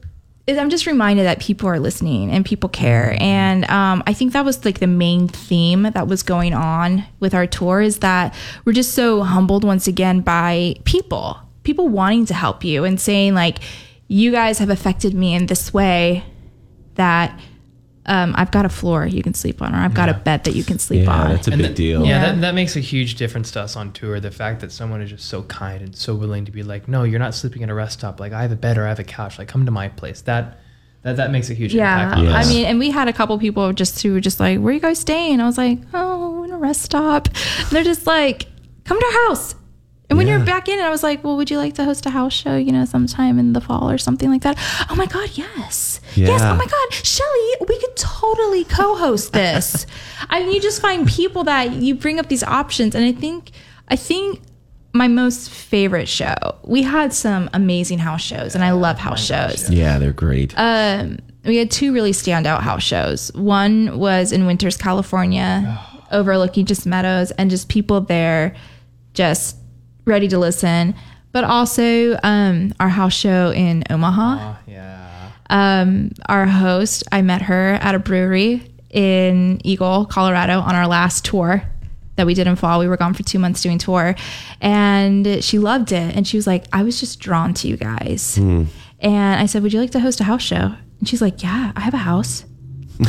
i'm 0.48 0.70
just 0.70 0.86
reminded 0.86 1.26
that 1.26 1.40
people 1.40 1.68
are 1.70 1.80
listening 1.80 2.30
and 2.30 2.46
people 2.46 2.70
care. 2.70 3.16
And 3.20 3.70
um, 3.70 4.04
i 4.08 4.14
think 4.14 4.34
that 4.34 4.46
was 4.46 4.64
like 4.66 4.80
the 4.80 4.88
main 4.88 5.28
theme 5.28 5.84
that 5.84 6.08
was 6.08 6.24
going 6.24 6.54
on 6.54 7.06
with 7.20 7.34
our 7.34 7.48
tour 7.48 7.82
is 7.82 8.00
that 8.00 8.34
we're 8.66 8.74
just 8.74 8.94
so 8.94 9.24
humbled 9.24 9.64
once 9.64 9.88
again 9.88 10.22
by 10.22 10.76
people 10.86 11.40
people 11.64 11.88
wanting 11.88 12.26
to 12.26 12.34
help 12.34 12.64
you 12.64 12.84
and 12.84 13.00
saying 13.00 13.34
like 13.34 13.60
you 14.08 14.32
guys 14.32 14.60
have 14.60 14.70
affected 14.70 15.14
me 15.14 15.34
in 15.34 15.46
this 15.48 15.74
way 15.74 16.24
that 16.96 17.40
um, 18.06 18.34
I've 18.38 18.52
got 18.52 18.66
a 18.66 18.70
floor 18.70 19.06
you 19.06 19.24
can 19.24 19.34
sleep 19.34 19.62
on, 19.62 19.74
or 19.74 19.78
I've 19.78 19.94
got 19.94 20.10
a 20.10 20.14
bed 20.14 20.44
that 20.44 20.56
you 20.56 20.64
can 20.64 20.78
sleep 20.80 21.06
Yeah, 21.06 21.22
on. 21.24 21.30
that's 21.30 21.48
a 21.48 21.52
And 21.52 21.62
big 21.62 21.70
that- 21.72 21.76
deal. 21.76 22.02
Yeah, 22.06 22.08
Yeah. 22.10 22.32
That, 22.34 22.42
that 22.42 22.56
makes 22.56 22.76
a 22.76 22.80
huge 22.82 23.16
difference 23.16 23.52
to 23.52 23.62
us 23.62 23.76
on 23.76 23.92
tour. 23.94 24.20
The 24.20 24.32
fact 24.32 24.60
that 24.62 24.72
someone 24.72 25.02
is 25.02 25.10
just 25.10 25.26
so 25.30 25.44
kind 25.44 25.82
and 25.82 25.96
so 25.96 26.14
willing 26.16 26.46
to 26.46 26.52
be 26.52 26.64
like, 26.64 26.88
no, 26.88 27.04
you're 27.04 27.20
not 27.20 27.34
sleeping 27.34 27.64
at 27.64 27.70
a 27.70 27.74
rest 27.74 28.00
stop. 28.00 28.20
Like 28.20 28.34
I 28.34 28.42
have 28.42 28.52
a 28.52 28.56
bed 28.58 28.78
or 28.78 28.86
I 28.86 28.90
have 28.90 29.00
a 29.00 29.04
couch. 29.04 29.40
Like 29.40 29.48
come 29.48 29.66
to 29.66 29.72
my 29.72 29.88
place. 29.90 30.22
That 30.22 30.60
that 31.04 31.18
that 31.18 31.32
makes 31.32 31.50
a 31.50 31.54
huge 31.54 31.74
Yeah, 31.74 32.04
impact. 32.04 32.20
On 32.20 32.28
I 32.28 32.46
mean, 32.46 32.66
and 32.66 32.80
we 32.80 32.90
had 32.92 33.08
a 33.08 33.14
couple 33.14 33.38
people 33.40 33.74
just 33.74 34.02
who 34.02 34.14
were 34.14 34.22
just 34.22 34.40
like, 34.40 34.60
"Where 34.60 34.70
are 34.72 34.74
you 34.74 34.80
guys 34.80 35.00
staying?" 35.00 35.42
I 35.42 35.46
was 35.46 35.58
like, 35.58 35.80
"Oh, 35.94 36.44
in 36.44 36.52
a 36.52 36.58
rest 36.58 36.82
stop." 36.84 37.28
And 37.28 37.70
they're 37.72 37.84
just 37.84 38.08
like, 38.08 38.46
"Come 38.86 39.00
to 39.00 39.06
our 39.06 39.28
house." 39.28 39.56
And 40.10 40.18
when 40.18 40.28
Yeah. 40.28 40.38
you're 40.38 40.46
back 40.46 40.68
in, 40.68 40.80
I 40.80 40.90
was 40.90 41.02
like, 41.02 41.24
"Well, 41.24 41.38
would 41.38 41.50
you 41.50 41.58
like 41.58 41.74
to 41.76 41.86
host 41.86 42.06
a 42.06 42.10
house 42.10 42.34
show? 42.34 42.56
You 42.58 42.72
know, 42.72 42.86
sometime 42.86 43.40
in 43.40 43.54
the 43.54 43.62
fall 43.62 43.90
or 43.90 43.98
something 43.98 44.30
like 44.30 44.42
that?" 44.42 44.58
Oh 44.90 44.96
my 44.96 45.06
god, 45.06 45.30
yes, 45.34 46.00
yes. 46.16 46.42
Oh 46.44 46.56
my 46.56 46.66
god, 46.66 46.94
Shelly, 46.94 47.50
we 47.68 47.80
could 47.80 47.96
totally 47.96 48.64
co-host 48.66 49.34
this. 49.34 49.86
I 50.30 50.42
mean, 50.42 50.52
you 50.52 50.62
just 50.62 50.82
find 50.82 51.08
people 51.08 51.44
that 51.46 51.74
you 51.74 51.96
bring 51.96 52.20
up 52.20 52.28
these 52.28 52.44
options, 52.44 52.96
and 52.96 53.06
I 53.06 53.12
think, 53.12 53.52
I 53.88 53.96
think. 53.96 54.42
My 54.96 55.08
most 55.08 55.50
favorite 55.50 56.08
show. 56.08 56.36
We 56.66 56.84
had 56.84 57.14
some 57.16 57.50
amazing 57.52 57.98
house 57.98 58.22
shows, 58.22 58.54
and 58.54 58.64
I 58.64 58.74
love 58.74 59.00
house 59.00 59.26
shows. 59.26 59.68
Yeah, 59.68 59.98
they're 59.98 60.14
great. 60.14 60.54
Um, 60.56 61.18
we 61.46 61.58
had 61.58 61.72
two 61.72 61.92
really 61.92 62.12
standout 62.12 62.60
house 62.62 62.84
shows. 62.84 63.32
One 63.34 63.98
was 63.98 64.32
in 64.32 64.46
Winters, 64.46 64.78
California, 64.78 65.80
overlooking 66.12 66.68
just 66.68 66.86
meadows 66.86 67.32
and 67.32 67.50
just 67.50 67.70
people 67.70 68.02
there 68.02 68.54
just 69.16 69.56
ready 70.06 70.28
to 70.30 70.38
listen. 70.38 70.96
But 71.32 71.44
also 71.44 72.18
um, 72.22 72.74
our 72.80 72.90
house 72.90 73.14
show 73.14 73.52
in 73.52 73.84
Omaha. 73.90 74.56
yeah. 74.68 75.32
Um, 75.50 76.12
our 76.28 76.46
host, 76.46 77.04
I 77.12 77.22
met 77.22 77.44
her 77.44 77.74
at 77.82 77.96
a 77.96 78.00
brewery 78.00 78.72
in 78.92 79.60
Eagle, 79.64 80.06
Colorado 80.06 80.60
on 80.60 80.76
our 80.76 80.88
last 80.88 81.26
tour 81.26 81.64
that 82.16 82.26
we 82.28 82.34
did 82.34 82.48
in 82.48 82.56
fall. 82.56 82.80
We 82.80 82.88
were 82.88 82.98
gone 82.98 83.14
for 83.14 83.24
two 83.24 83.40
months 83.40 83.62
doing 83.62 83.78
tour 83.80 84.16
and 84.62 85.44
she 85.44 85.60
loved 85.60 85.92
it. 85.92 86.16
And 86.16 86.28
she 86.28 86.38
was 86.38 86.46
like, 86.48 86.66
I 86.72 86.84
was 86.84 87.00
just 87.00 87.20
drawn 87.20 87.54
to 87.56 87.68
you 87.68 87.78
guys. 87.78 88.36
Hmm. 88.36 88.66
And 89.00 89.40
I 89.42 89.48
said, 89.48 89.64
Would 89.64 89.74
you 89.74 89.80
like 89.80 89.92
to 89.92 90.00
host 90.00 90.20
a 90.22 90.24
house 90.24 90.44
show? 90.44 90.74
And 91.00 91.08
she's 91.10 91.22
like, 91.22 91.44
Yeah, 91.44 91.72
I 91.76 91.82
have 91.82 91.94
a 91.94 91.98
house. 91.98 92.46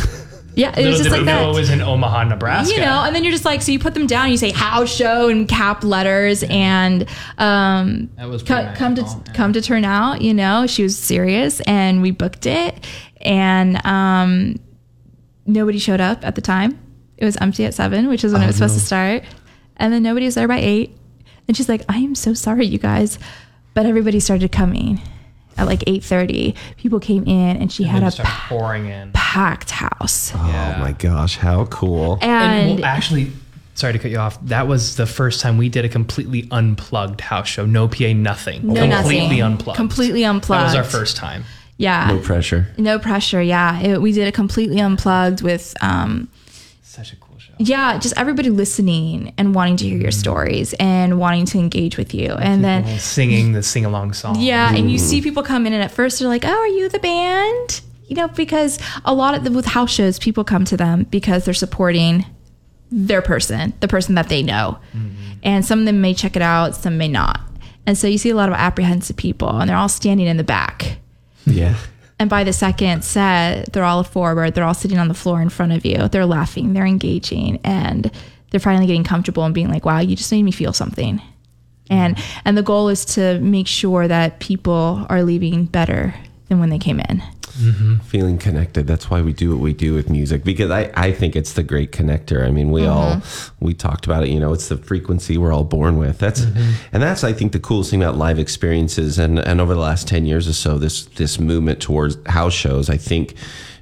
yeah, 0.56 0.78
it 0.78 0.86
was 0.86 0.98
the, 0.98 1.05
just 1.05 1.05
the, 1.05 1.10
like 1.10 1.20
the 1.20 1.24
that. 1.26 1.55
was 1.55 1.70
in 1.70 1.81
Omaha, 1.81 2.24
Nebraska. 2.24 2.74
You 2.74 2.81
know, 2.81 3.02
and 3.05 3.14
then 3.14 3.24
you're 3.24 3.32
just 3.32 3.44
like, 3.44 3.60
so 3.62 3.72
you 3.72 3.78
put 3.78 3.94
them 3.94 4.06
down, 4.06 4.31
you 4.31 4.36
say 4.36 4.51
house 4.51 4.93
show 4.94 5.28
and 5.28 5.48
cap 5.48 5.82
letters, 5.85 6.43
and 6.44 7.06
um, 7.39 8.09
That 8.16 8.28
was 8.28 8.43
co- 8.43 8.72
come 8.76 8.94
to 8.94 9.02
magical, 9.02 9.35
come 9.35 9.52
to 9.52 9.60
turn 9.60 9.85
out. 9.85 10.20
You 10.22 10.35
know, 10.35 10.66
she 10.66 10.82
was 10.82 10.97
serious, 10.98 11.60
and 11.62 12.02
we 12.02 12.10
booked 12.10 12.47
it, 12.47 12.86
and 13.20 13.85
um, 13.86 14.56
nobody 15.47 15.78
showed 15.78 16.01
up 16.01 16.24
at 16.24 16.35
the 16.35 16.40
time. 16.40 16.78
It 17.16 17.24
was 17.24 17.36
empty 17.36 17.64
at 17.64 17.74
seven, 17.74 18.09
which 18.09 18.24
is 18.24 18.32
when 18.32 18.43
it 18.43 18.44
Oh, 18.44 18.48
was 18.48 18.56
supposed 18.56 18.74
no. 18.74 18.81
to 18.81 18.86
start, 18.86 19.22
and 19.76 19.93
then 19.93 20.02
nobody 20.02 20.26
was 20.26 20.35
there 20.35 20.48
by 20.48 20.59
eight. 20.59 20.97
And 21.47 21.56
she's 21.56 21.68
like, 21.68 21.82
I 21.89 21.98
am 21.98 22.14
so 22.14 22.32
sorry, 22.35 22.66
you 22.66 22.78
guys, 22.78 23.18
but 23.74 23.86
everybody 23.86 24.18
started 24.20 24.51
coming 24.51 25.01
at 25.56 25.66
like 25.66 25.85
eight 25.86 26.02
thirty. 26.05 26.55
People 26.76 27.01
came 27.01 27.24
in, 27.24 27.56
and 27.56 27.70
she 27.72 27.85
And 27.85 28.02
had 28.05 28.18
a 28.18 28.22
pa- 28.22 28.47
pouring 28.48 28.86
in. 28.86 29.12
packed 29.12 29.70
house. 29.70 30.32
Oh 30.35 30.39
my 30.78 30.94
gosh, 30.98 31.36
how 31.36 31.66
cool. 31.66 32.18
And, 32.20 32.76
well, 32.76 32.85
actually, 32.85 33.32
sorry 33.74 33.93
to 33.94 33.98
cut 33.98 34.10
you 34.10 34.18
off. 34.18 34.39
That 34.47 34.66
was 34.68 34.97
the 34.97 35.06
first 35.06 35.40
time 35.40 35.56
we 35.59 35.68
did 35.68 35.85
a 35.85 35.89
completely 35.89 36.47
unplugged 36.51 37.20
house 37.20 37.48
show. 37.48 37.66
No 37.66 37.89
PA, 37.89 38.12
nothing. 38.14 38.66
No 38.66 38.74
completely 38.89 39.22
nothing. 39.39 39.43
unplugged. 39.43 39.76
Completely 39.76 40.24
unplugged. 40.24 40.60
That 40.62 40.64
was 40.66 40.74
our 40.76 40.85
first 40.98 41.16
time. 41.16 41.44
yeah, 41.76 42.06
No 42.09 42.18
pressure. 42.20 42.68
No 42.78 42.98
pressure. 42.98 43.43
Yeah, 43.43 43.81
it, 43.81 44.01
we 44.02 44.12
did 44.12 44.28
it 44.28 44.35
completely 44.35 44.78
unplugged 44.81 45.43
with, 45.43 45.74
um, 45.81 46.28
Such 46.82 47.12
a 47.12 47.16
cool 47.16 47.34
show. 47.34 47.34
Yeah, 47.59 47.98
just 47.98 48.16
everybody 48.16 48.51
listening 48.51 49.32
and 49.39 49.55
wanting 49.55 49.76
to 49.78 49.85
hear 49.85 49.98
your 49.98 50.10
mm-hmm. 50.10 50.18
stories 50.18 50.74
and 50.74 51.18
wanting 51.18 51.47
to 51.47 51.59
engage 51.59 51.97
with 51.97 52.14
you. 52.14 52.32
And 52.32 52.64
then, 52.64 52.98
Singing 52.98 53.52
the 53.52 53.62
sing 53.62 53.85
along 53.85 54.12
song. 54.14 54.40
yeah, 54.40 54.74
and 54.74 54.90
you 54.90 54.98
see 54.98 55.20
people 55.20 55.43
come 55.43 55.66
in 55.66 55.72
and 55.72 55.82
at 55.82 55.90
first 55.90 56.18
they're 56.18 56.28
like, 56.28 56.44
"Oh, 56.44 56.48
are 56.48 56.66
you 56.66 56.89
the 56.89 56.98
band?" 56.98 57.81
You 58.06 58.16
know, 58.16 58.28
because 58.28 58.78
a 59.05 59.14
lot 59.14 59.35
of 59.35 59.44
the 59.44 59.51
with 59.51 59.66
house 59.66 59.90
shows, 59.90 60.18
people 60.18 60.44
come 60.44 60.64
to 60.66 60.76
them 60.76 61.05
because 61.05 61.44
they're 61.44 61.55
supporting 61.55 62.26
their 62.90 63.22
person, 63.22 63.72
the 63.81 63.89
person 63.89 64.14
that 64.14 64.28
they 64.28 64.43
know, 64.43 64.78
mm-hmm. 64.93 65.32
and 65.43 65.64
some 65.64 65.81
of 65.81 65.86
them 65.86 66.01
may 66.01 66.14
check 66.14 66.36
it 66.36 66.43
out, 66.43 66.74
some 66.74 66.98
may 66.98 67.09
not. 67.09 67.40
And 67.86 67.98
so 67.98 68.06
you 68.06 68.18
see 68.18 68.31
a 68.31 68.35
lot 68.35 68.48
of 68.48 68.55
apprehensive 68.55 69.16
people, 69.16 69.51
and 69.51 69.68
they're 69.68 69.76
all 69.76 69.89
standing 69.89 70.26
in 70.26 70.36
the 70.36 70.44
back. 70.44 70.98
Yeah. 71.47 71.76
And 72.19 72.31
by 72.31 72.45
the 72.45 72.53
second 72.53 73.05
set, 73.05 73.73
they're 73.73 73.85
all 73.85 74.05
forward. 74.05 74.55
They're 74.55 74.65
all 74.65 74.74
sitting 74.74 74.99
on 74.99 75.09
the 75.09 75.15
floor 75.15 75.43
in 75.43 75.49
front 75.49 75.73
of 75.73 75.85
you. 75.85 76.09
They're 76.09 76.27
laughing. 76.27 76.73
They're 76.73 76.86
engaging, 76.86 77.59
and 77.65 78.11
they're 78.51 78.61
finally 78.61 78.86
getting 78.86 79.05
comfortable 79.05 79.45
and 79.45 79.55
being 79.55 79.69
like, 79.69 79.85
"Wow, 79.85 79.99
you 79.99 80.15
just 80.15 80.31
made 80.31 80.45
me 80.45 80.53
feel 80.53 80.73
something." 80.73 81.20
And 81.91 82.16
and 82.45 82.57
the 82.57 82.62
goal 82.62 82.89
is 82.89 83.05
to 83.16 83.41
make 83.41 83.66
sure 83.66 84.07
that 84.09 84.39
people 84.39 85.07
are 85.11 85.23
leaving 85.23 85.65
better 85.65 86.15
than 86.49 86.61
when 86.61 86.71
they 86.71 86.79
came 86.79 87.01
in. 87.01 87.23
Mm-hmm. 87.55 87.99
Feeling 87.99 88.39
connected. 88.39 88.89
That's 88.89 89.09
why 89.09 89.23
we 89.23 89.33
do 89.33 89.51
what 89.51 89.61
we 89.61 89.73
do 89.73 89.95
with 89.95 90.11
music 90.11 90.43
because 90.43 90.73
I, 90.73 90.91
I 90.95 91.12
think 91.12 91.37
it's 91.37 91.53
the 91.53 91.62
great 91.62 91.93
connector. 91.93 92.45
I 92.45 92.51
mean, 92.51 92.73
we 92.73 92.83
mm-hmm. 92.83 92.91
all 92.91 93.23
we 93.61 93.75
talked 93.75 94.07
about 94.07 94.25
it. 94.25 94.31
You 94.31 94.41
know, 94.41 94.53
it's 94.53 94.69
the 94.69 94.77
frequency 94.77 95.39
we're 95.39 95.53
all 95.53 95.62
born 95.62 95.97
with. 95.97 96.19
That's 96.19 96.41
mm-hmm. 96.41 96.73
and 96.93 97.01
that's 97.01 97.23
I 97.23 97.33
think 97.33 97.53
the 97.53 97.61
coolest 97.61 97.91
thing 97.91 98.03
about 98.03 98.16
live 98.16 98.41
experiences. 98.41 99.21
And 99.21 99.39
and 99.39 99.61
over 99.61 99.73
the 99.73 99.81
last 99.81 100.09
ten 100.09 100.27
years 100.27 100.49
or 100.49 100.53
so, 100.53 100.79
this 100.79 101.05
this 101.05 101.39
movement 101.39 101.81
towards 101.81 102.19
house 102.27 102.55
shows, 102.55 102.91
I 102.91 102.97
think, 102.97 103.35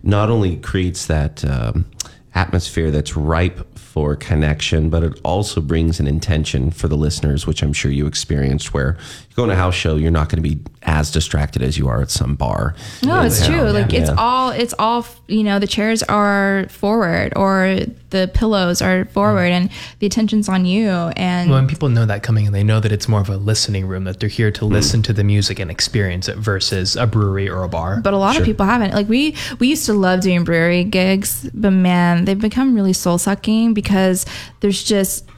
not 0.03 0.29
only 0.29 0.57
creates 0.57 1.07
that 1.07 1.43
um, 1.47 1.87
atmosphere 2.35 2.91
that's 2.91 3.17
ripe 3.17 3.79
for 3.79 4.17
connection, 4.17 4.89
but 4.89 5.03
it 5.03 5.21
also 5.23 5.61
brings 5.61 6.01
an 6.01 6.07
intention 6.07 6.71
for 6.71 6.89
the 6.89 6.97
listeners, 6.97 7.47
which 7.47 7.63
I'm 7.63 7.73
sure 7.75 7.91
you 7.91 8.07
experienced. 8.07 8.73
Where 8.73 8.97
you 9.29 9.37
go 9.37 9.45
to 9.47 9.53
a 9.53 9.57
house 9.57 9.75
show, 9.75 9.97
you're 9.97 10.11
not 10.11 10.29
going 10.31 10.43
to 10.43 10.49
be 10.49 10.61
as 10.83 11.11
distracted 11.11 11.63
as 11.63 11.77
you 11.77 11.89
are 11.89 12.01
at 12.01 12.11
some 12.11 12.35
bar. 12.35 12.75
No, 13.03 13.21
it's 13.23 13.41
Yeah. 13.47 13.47
true. 13.61 13.71
Like 13.71 13.93
it's 13.93 14.11
all 14.17 14.51
it's 14.51 14.75
all 14.79 15.07
you 15.29 15.45
know. 15.45 15.59
The 15.59 15.67
chairs 15.67 16.03
are 16.05 16.67
forward, 16.71 17.33
or 17.37 17.81
the 18.13 18.31
pillows 18.33 18.81
are 18.81 19.07
forward, 19.07 19.51
mm. 19.51 19.57
and 19.57 19.71
the 19.99 20.07
attention's 20.07 20.49
on 20.49 20.65
you. 20.65 20.89
And 21.17 21.51
When 21.51 21.67
people 21.67 21.89
know 21.89 22.07
that 22.07 22.23
coming 22.23 22.47
in, 22.47 22.53
they 22.53 22.63
know 22.63 22.79
that 22.79 22.93
it's 22.93 23.09
more 23.09 23.21
of 23.21 23.29
a 23.29 23.37
listening 23.37 23.87
room, 23.87 24.05
that 24.05 24.21
they're 24.21 24.29
here 24.29 24.53
to 24.53 24.65
mm. 24.65 24.71
listen 24.71 25.03
to 25.03 25.13
the 25.13 25.25
music 25.25 25.59
and 25.59 25.71
experience 25.71 26.29
it 26.29 26.37
versus 26.37 26.95
a 26.95 27.07
brewery 27.07 27.49
or 27.49 27.65
a 27.65 27.69
bar. 27.69 28.01
but 28.01 28.15
a 28.15 28.19
lot 28.19 28.39
of 28.39 28.45
people 28.45 28.65
haven't. 28.65 28.95
Like 28.95 29.09
we 29.09 29.35
we 29.59 29.67
used 29.67 29.87
to 29.87 29.95
love 29.95 30.21
doing 30.21 30.45
brewery 30.45 30.85
gigs, 30.85 31.51
but 31.53 31.73
man, 31.73 32.25
they've 32.25 32.39
become 32.39 32.75
really 32.75 32.93
soul 32.93 33.19
sucking 33.19 33.75
because 33.75 34.25
there's 34.61 34.85
just 34.85 35.29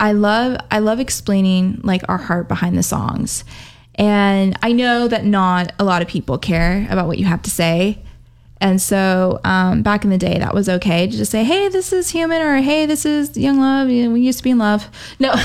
I 0.00 0.12
love 0.12 0.58
I 0.70 0.80
love 0.80 1.00
explaining 1.00 1.80
like 1.82 2.02
our 2.08 2.18
heart 2.18 2.48
behind 2.48 2.76
the 2.76 2.82
songs. 2.82 3.44
And 3.96 4.58
I 4.62 4.72
know 4.72 5.06
that 5.08 5.24
not 5.24 5.72
a 5.78 5.84
lot 5.84 6.02
of 6.02 6.08
people 6.08 6.36
care 6.36 6.86
about 6.90 7.06
what 7.06 7.18
you 7.18 7.26
have 7.26 7.42
to 7.42 7.50
say. 7.50 8.03
And 8.64 8.80
so 8.80 9.40
um, 9.44 9.82
back 9.82 10.04
in 10.04 10.10
the 10.10 10.16
day, 10.16 10.38
that 10.38 10.54
was 10.54 10.70
okay 10.70 11.06
to 11.06 11.14
just 11.14 11.30
say, 11.30 11.44
"Hey, 11.44 11.68
this 11.68 11.92
is 11.92 12.08
human," 12.08 12.40
or 12.40 12.62
"Hey, 12.62 12.86
this 12.86 13.04
is 13.04 13.36
Young 13.36 13.60
Love. 13.60 13.90
You 13.90 14.06
know, 14.06 14.10
we 14.14 14.22
used 14.22 14.38
to 14.38 14.44
be 14.44 14.48
in 14.50 14.58
love." 14.58 14.88
No, 15.18 15.32
um, 15.32 15.38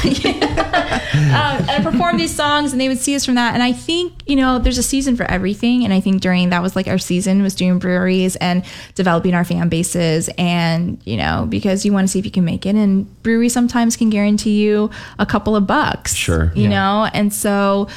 and 1.59 1.69
I 1.69 1.79
performed 1.83 2.17
these 2.19 2.33
songs, 2.33 2.71
and 2.71 2.79
they 2.79 2.87
would 2.87 2.97
see 2.97 3.15
us 3.15 3.25
from 3.25 3.35
that. 3.35 3.53
And 3.53 3.61
I 3.61 3.73
think 3.73 4.13
you 4.25 4.35
know, 4.37 4.57
there's 4.59 4.77
a 4.77 4.83
season 4.83 5.17
for 5.17 5.23
everything. 5.25 5.83
And 5.83 5.93
I 5.93 5.99
think 5.99 6.21
during 6.21 6.49
that 6.51 6.61
was 6.61 6.75
like 6.77 6.87
our 6.87 6.97
season 6.97 7.41
was 7.43 7.55
doing 7.55 7.77
breweries 7.79 8.35
and 8.37 8.63
developing 8.95 9.33
our 9.33 9.43
fan 9.43 9.67
bases, 9.69 10.29
and 10.37 10.97
you 11.05 11.17
know, 11.17 11.45
because 11.49 11.85
you 11.85 11.91
want 11.93 12.05
to 12.07 12.11
see 12.11 12.19
if 12.19 12.25
you 12.25 12.31
can 12.31 12.45
make 12.45 12.65
it. 12.65 12.75
And 12.75 13.05
breweries 13.23 13.51
sometimes 13.53 13.97
can 13.97 14.09
guarantee 14.09 14.63
you 14.63 14.89
a 15.17 15.25
couple 15.25 15.55
of 15.55 15.67
bucks. 15.67 16.13
Sure. 16.15 16.51
you 16.55 16.63
Yeah. 16.63 16.69
know, 16.69 17.09
and 17.13 17.33
so 17.33 17.87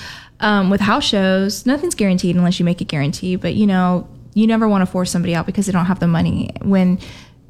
um, 0.40 0.68
with 0.68 0.80
house 0.80 1.04
shows, 1.04 1.64
nothing's 1.64 1.94
guaranteed 1.94 2.34
unless 2.34 2.58
you 2.58 2.64
make 2.64 2.80
a 2.80 2.84
guarantee. 2.84 3.36
But 3.36 3.54
you 3.54 3.66
know, 3.68 4.08
you 4.34 4.46
never 4.46 4.68
want 4.68 4.82
to 4.82 4.86
force 4.86 5.10
somebody 5.10 5.34
out 5.34 5.46
because 5.46 5.66
they 5.66 5.72
don't 5.72 5.86
have 5.86 6.00
the 6.00 6.06
money. 6.06 6.50
When 6.62 6.98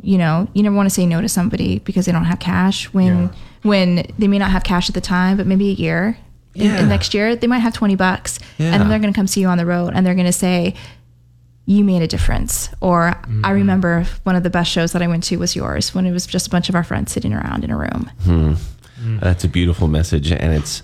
you 0.05 0.19
know, 0.19 0.49
you 0.53 0.63
never 0.65 0.75
want 0.75 0.87
to 0.87 0.95
say 0.95 1.07
no 1.07 1.21
to 1.21 1.29
somebody 1.29 1.79
because 1.79 2.07
they 2.07 2.13
don't 2.13 2.25
have 2.25 2.41
cash. 2.41 2.87
When 2.93 3.31
when 3.63 4.07
they 4.19 4.27
may 4.29 4.39
not 4.39 4.51
have 4.51 4.65
cash 4.65 4.89
at 4.89 4.95
the 4.95 5.01
time, 5.01 5.37
but 5.37 5.47
maybe 5.47 5.69
a 5.71 5.75
year. 5.75 6.19
Yeah. 6.55 6.81
in 6.81 6.89
next 6.91 7.15
year, 7.15 7.35
they 7.35 7.47
might 7.47 7.61
have 7.61 7.73
twenty 7.73 7.95
bucks, 7.97 8.39
Yeah. 8.59 8.73
and 8.73 8.83
then 8.83 8.89
they're 8.91 8.99
going 8.99 9.13
to 9.13 9.17
come 9.17 9.27
see 9.27 9.41
you 9.41 9.47
on 9.49 9.57
the 9.59 9.65
road, 9.65 9.93
and 9.95 10.05
they're 10.05 10.15
going 10.15 10.27
to 10.27 10.33
say, 10.33 10.75
"You 11.65 11.83
made 11.85 12.03
a 12.03 12.07
difference." 12.07 12.69
Or 12.81 13.15
I 13.43 13.53
remember 13.53 14.05
one 14.25 14.37
of 14.37 14.43
the 14.43 14.51
best 14.51 14.71
shows 14.71 14.93
that 14.93 15.01
I 15.01 15.07
went 15.07 15.25
to 15.25 15.37
was 15.39 15.57
yours 15.57 15.95
when 15.95 16.05
it 16.05 16.11
was 16.13 16.27
just 16.27 16.49
a 16.49 16.51
bunch 16.51 16.69
of 16.69 16.75
our 16.75 16.85
friends 16.85 17.11
sitting 17.13 17.33
around 17.33 17.65
in 17.65 17.71
a 17.71 17.77
room. 17.79 18.11
Hmm. 18.25 18.55
That's 19.21 19.45
a 19.45 19.49
beautiful 19.49 19.89
message, 19.89 20.31
and 20.31 20.53
it's 20.53 20.83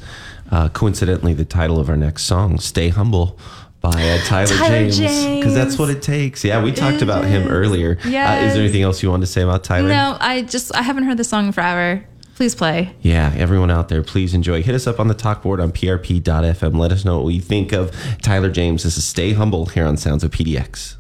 uh, 0.51 0.69
coincidentally 0.71 1.35
the 1.35 1.45
title 1.45 1.79
of 1.79 1.91
our 1.91 1.97
next 1.99 2.23
song, 2.25 2.59
"Stay 2.61 2.89
Humble." 2.89 3.39
By 3.93 4.11
uh, 4.11 4.19
Tyler, 4.25 4.47
Tyler 4.47 4.91
James, 4.91 5.39
because 5.39 5.55
that's 5.55 5.79
what 5.79 5.89
it 5.89 6.03
takes. 6.03 6.45
Yeah, 6.45 6.63
we 6.63 6.73
talked 6.73 7.01
about 7.03 7.25
him 7.25 7.49
earlier. 7.49 7.99
Uh, 8.05 8.07
is 8.07 8.53
there 8.55 8.63
anything 8.63 8.83
else 8.83 9.03
you 9.03 9.11
wanted 9.11 9.27
to 9.27 9.33
say 9.33 9.43
about 9.43 9.65
Tyler? 9.65 9.89
No, 9.89 10.17
I 10.21 10.43
just 10.43 10.75
I 10.75 10.83
haven't 10.83 11.05
heard 11.05 11.17
the 11.17 11.25
song 11.25 11.47
in 11.47 11.53
forever. 11.53 12.05
Please 12.37 12.55
play. 12.55 12.95
Yeah, 13.01 13.33
everyone 13.37 13.71
out 13.71 13.89
there, 13.89 14.03
please 14.03 14.35
enjoy. 14.35 14.63
Hit 14.63 14.75
us 14.75 14.87
up 14.87 15.01
on 15.01 15.09
the 15.09 15.15
talk 15.15 15.43
board 15.43 15.59
on 15.59 15.73
prp.fm. 15.73 16.79
Let 16.79 16.93
us 16.93 17.05
know 17.05 17.21
what 17.21 17.35
you 17.35 17.41
think 17.41 17.73
of 17.73 17.91
Tyler 18.23 18.51
James. 18.51 18.85
This 18.85 18.97
is 18.97 19.05
Stay 19.05 19.33
Humble 19.33 19.67
here 19.67 19.87
on 19.87 19.97
Sounds 19.97 20.23
of 20.23 20.31
PDX. 20.31 20.97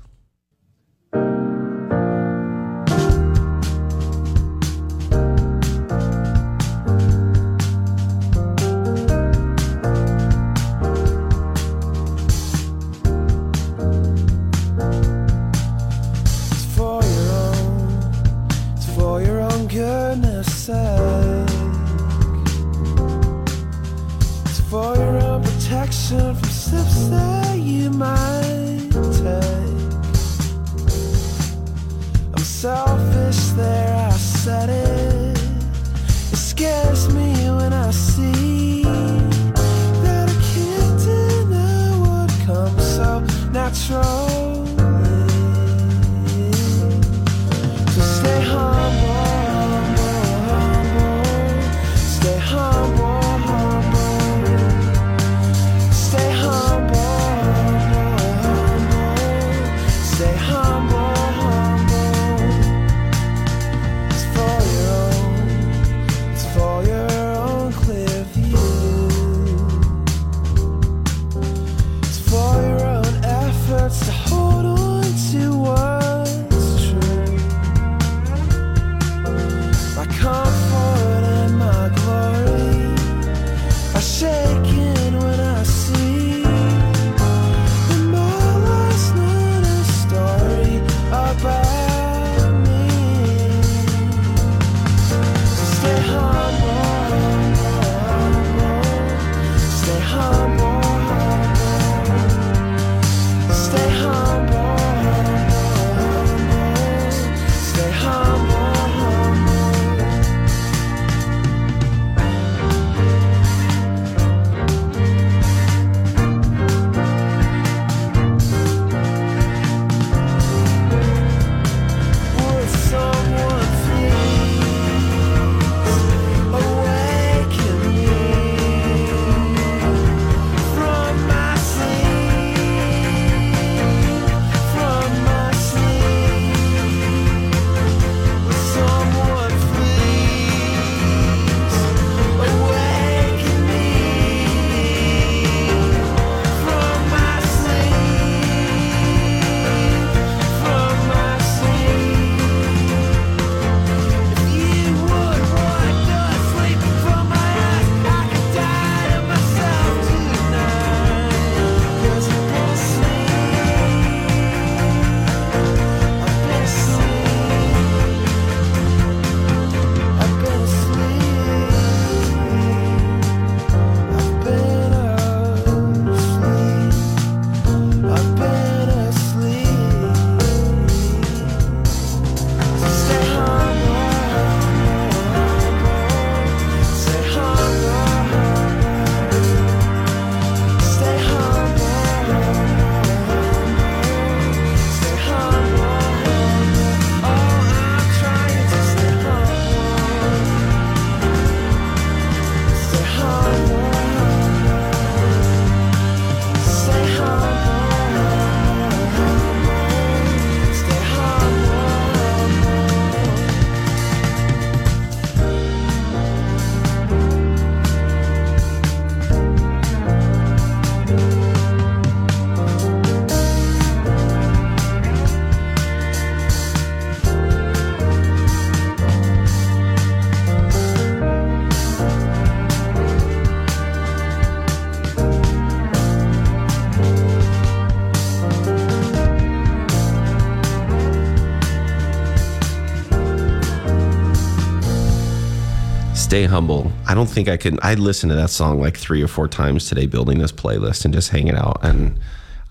Stay 246.29 246.45
humble. 246.45 246.93
I 247.07 247.15
don't 247.15 247.27
think 247.27 247.49
I 247.49 247.57
can. 247.57 247.79
I 247.81 247.95
listened 247.95 248.29
to 248.31 248.37
that 248.37 248.51
song 248.51 248.79
like 248.79 248.99
three 248.99 249.23
or 249.23 249.29
four 249.29 249.49
times 249.49 249.89
today, 249.89 250.05
building 250.05 250.39
this 250.41 250.53
playlist 250.53 251.07
and 251.07 251.15
just 251.15 251.31
hanging 251.31 251.55
out, 251.57 251.81
and 251.83 252.19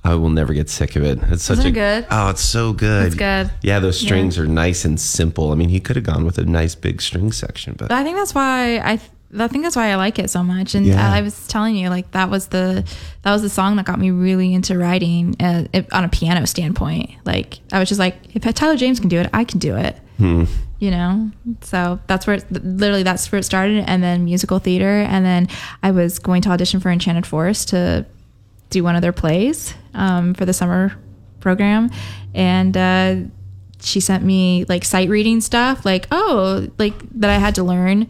I 0.03 0.13
will 0.13 0.29
never 0.29 0.53
get 0.53 0.69
sick 0.69 0.95
of 0.95 1.01
it. 1.03 1.17
It's 1.23 1.43
such 1.43 1.57
Isn't 1.57 1.71
a 1.71 1.73
good? 1.73 2.05
Oh, 2.11 2.29
it's 2.29 2.43
so 2.43 2.71
good. 2.71 3.07
It's 3.07 3.15
good. 3.15 3.49
Yeah, 3.63 3.79
those 3.79 3.99
Yeah. 4.03 4.09
strings 4.09 4.37
are 4.37 4.45
nice 4.45 4.85
and 4.85 4.99
simple. 4.99 5.51
I 5.51 5.55
mean, 5.55 5.69
he 5.69 5.79
could 5.79 5.95
have 5.95 6.05
gone 6.05 6.23
with 6.23 6.37
a 6.37 6.45
nice 6.45 6.75
big 6.75 7.01
string 7.01 7.31
section, 7.31 7.73
but 7.75 7.91
I 7.91 8.03
think 8.03 8.15
that's 8.15 8.35
why 8.35 8.77
I 8.77 8.99
I 9.35 9.47
think 9.47 9.63
that's 9.63 9.75
why 9.75 9.89
I 9.91 9.95
like 9.95 10.19
it 10.19 10.29
so 10.29 10.43
much. 10.43 10.75
And 10.75 10.85
Yeah. 10.85 11.11
I 11.11 11.21
was 11.21 11.47
telling 11.47 11.75
you, 11.75 11.89
like 11.89 12.11
that 12.11 12.29
was 12.29 12.49
the 12.49 12.83
that 13.23 13.31
was 13.31 13.41
the 13.41 13.49
song 13.49 13.75
that 13.77 13.85
got 13.87 13.99
me 13.99 14.11
really 14.11 14.53
into 14.53 14.77
writing 14.77 15.35
uh, 15.39 15.63
it, 15.73 15.91
on 15.91 16.03
a 16.03 16.09
piano 16.09 16.45
standpoint. 16.45 17.09
Like 17.25 17.57
I 17.71 17.79
was 17.79 17.89
just 17.89 17.97
like, 17.99 18.17
if 18.35 18.43
Tyler 18.53 18.77
James 18.77 18.99
can 18.99 19.09
do 19.09 19.17
it, 19.17 19.31
I 19.33 19.45
can 19.45 19.57
do 19.57 19.75
it. 19.75 19.97
Hmm. 20.19 20.43
You 20.79 20.91
know, 20.91 21.31
so 21.61 21.99
that's 22.05 22.27
where 22.27 22.35
it, 22.35 22.51
literally 22.51 23.01
that's 23.01 23.31
where 23.31 23.39
it 23.39 23.43
started, 23.43 23.83
and 23.87 24.03
then 24.03 24.25
musical 24.25 24.59
theater, 24.59 25.01
and 25.09 25.25
then 25.25 25.47
I 25.81 25.89
was 25.89 26.19
going 26.19 26.43
to 26.43 26.49
audition 26.49 26.79
for 26.79 26.91
Enchanted 26.91 27.25
Forest 27.25 27.69
to 27.69 28.05
do 28.69 28.83
one 28.83 28.95
of 28.95 29.01
their 29.01 29.11
plays 29.11 29.73
um, 29.95 30.35
for 30.35 30.45
the 30.45 30.53
summer 30.53 30.95
program, 31.39 31.89
and 32.35 32.77
uh, 32.77 33.15
she 33.81 33.99
sent 33.99 34.23
me 34.23 34.65
like 34.69 34.85
sight 34.85 35.09
reading 35.09 35.41
stuff, 35.41 35.83
like 35.83 36.05
oh, 36.11 36.67
like 36.77 36.93
that 37.19 37.31
I 37.31 37.39
had 37.39 37.55
to 37.55 37.63
learn, 37.63 38.07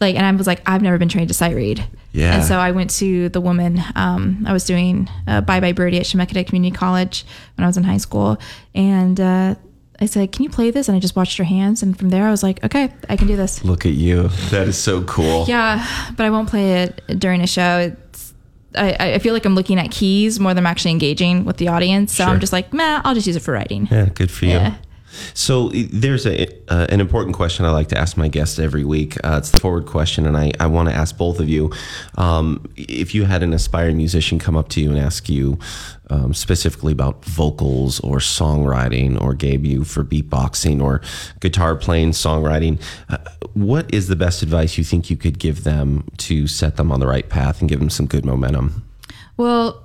like, 0.00 0.16
and 0.16 0.24
I 0.24 0.32
was 0.32 0.46
like, 0.46 0.62
I've 0.66 0.80
never 0.80 0.96
been 0.96 1.10
trained 1.10 1.28
to 1.28 1.34
sight 1.34 1.54
read. 1.54 1.86
Yeah. 2.12 2.36
And 2.36 2.44
so 2.44 2.56
I 2.56 2.70
went 2.70 2.88
to 2.92 3.28
the 3.28 3.42
woman. 3.42 3.78
Um, 3.94 4.42
I 4.46 4.54
was 4.54 4.64
doing 4.64 5.06
uh, 5.26 5.42
Bye 5.42 5.60
Bye 5.60 5.72
Birdie 5.72 5.98
at 5.98 6.06
Chemeketa 6.06 6.46
Community 6.46 6.74
College 6.74 7.26
when 7.56 7.64
I 7.64 7.66
was 7.66 7.76
in 7.76 7.84
high 7.84 7.98
school, 7.98 8.38
and 8.74 9.20
uh, 9.20 9.54
I 10.00 10.06
said, 10.06 10.32
"Can 10.32 10.42
you 10.42 10.50
play 10.50 10.70
this?" 10.70 10.88
And 10.88 10.96
I 10.96 11.00
just 11.00 11.16
watched 11.16 11.38
her 11.38 11.44
hands, 11.44 11.82
and 11.82 11.98
from 11.98 12.10
there 12.10 12.26
I 12.26 12.30
was 12.30 12.42
like, 12.42 12.62
"Okay, 12.64 12.92
I 13.08 13.16
can 13.16 13.26
do 13.26 13.36
this." 13.36 13.64
look 13.64 13.86
at 13.86 13.92
you. 13.92 14.28
That 14.50 14.68
is 14.68 14.76
so 14.76 15.02
cool. 15.04 15.44
Yeah, 15.48 15.86
but 16.16 16.26
I 16.26 16.30
won't 16.30 16.48
play 16.48 16.82
it 16.82 17.02
during 17.18 17.40
a 17.40 17.46
show. 17.46 17.78
It's 17.78 18.34
I, 18.74 19.14
I 19.14 19.18
feel 19.20 19.32
like 19.32 19.46
I'm 19.46 19.54
looking 19.54 19.78
at 19.78 19.90
keys 19.90 20.38
more 20.38 20.52
than 20.52 20.66
I'm 20.66 20.70
actually 20.70 20.90
engaging 20.90 21.44
with 21.46 21.56
the 21.56 21.68
audience. 21.68 22.12
So 22.14 22.24
Sure. 22.24 22.32
I'm 22.34 22.40
just 22.40 22.52
like, 22.52 22.72
meh, 22.74 23.00
I'll 23.04 23.14
just 23.14 23.26
use 23.26 23.36
it 23.36 23.40
for 23.40 23.52
writing. 23.52 23.88
Yeah, 23.90 24.06
good 24.12 24.30
for 24.30 24.44
you. 24.44 24.52
Yeah. 24.52 24.74
So 25.32 25.70
there's 25.70 26.26
a 26.26 26.46
uh, 26.70 26.86
an 26.90 27.00
important 27.00 27.34
question 27.36 27.64
I 27.64 27.70
like 27.70 27.88
to 27.88 27.96
ask 27.98 28.18
my 28.18 28.28
guests 28.28 28.58
every 28.58 28.84
week. 28.84 29.16
Uh, 29.24 29.36
it's 29.38 29.50
the 29.50 29.58
forward 29.60 29.86
question, 29.86 30.26
and 30.26 30.36
I, 30.36 30.52
I 30.60 30.66
want 30.66 30.90
to 30.90 30.94
ask 30.94 31.16
both 31.16 31.40
of 31.40 31.48
you 31.48 31.72
um, 32.18 32.68
if 32.76 33.14
you 33.14 33.24
had 33.24 33.42
an 33.42 33.54
aspiring 33.54 33.96
musician 33.96 34.38
come 34.38 34.56
up 34.56 34.68
to 34.70 34.80
you 34.82 34.90
and 34.90 34.98
ask 34.98 35.30
you 35.30 35.58
um, 36.10 36.34
specifically 36.34 36.92
about 36.92 37.24
vocals 37.24 38.00
or 38.00 38.18
songwriting, 38.18 39.20
or 39.20 39.34
gave 39.34 39.64
you 39.64 39.84
for 39.84 40.04
beatboxing 40.04 40.82
or 40.82 41.00
guitar 41.40 41.74
playing, 41.76 42.10
songwriting. 42.10 42.80
Uh, 43.08 43.18
what 43.54 43.92
is 43.92 44.08
the 44.08 44.16
best 44.16 44.42
advice 44.42 44.78
you 44.78 44.84
think 44.84 45.10
you 45.10 45.16
could 45.16 45.38
give 45.38 45.64
them 45.64 46.04
to 46.18 46.46
set 46.46 46.76
them 46.76 46.92
on 46.92 47.00
the 47.00 47.06
right 47.06 47.28
path 47.28 47.60
and 47.60 47.68
give 47.68 47.80
them 47.80 47.90
some 47.90 48.06
good 48.06 48.24
momentum? 48.24 48.84
Well, 49.36 49.82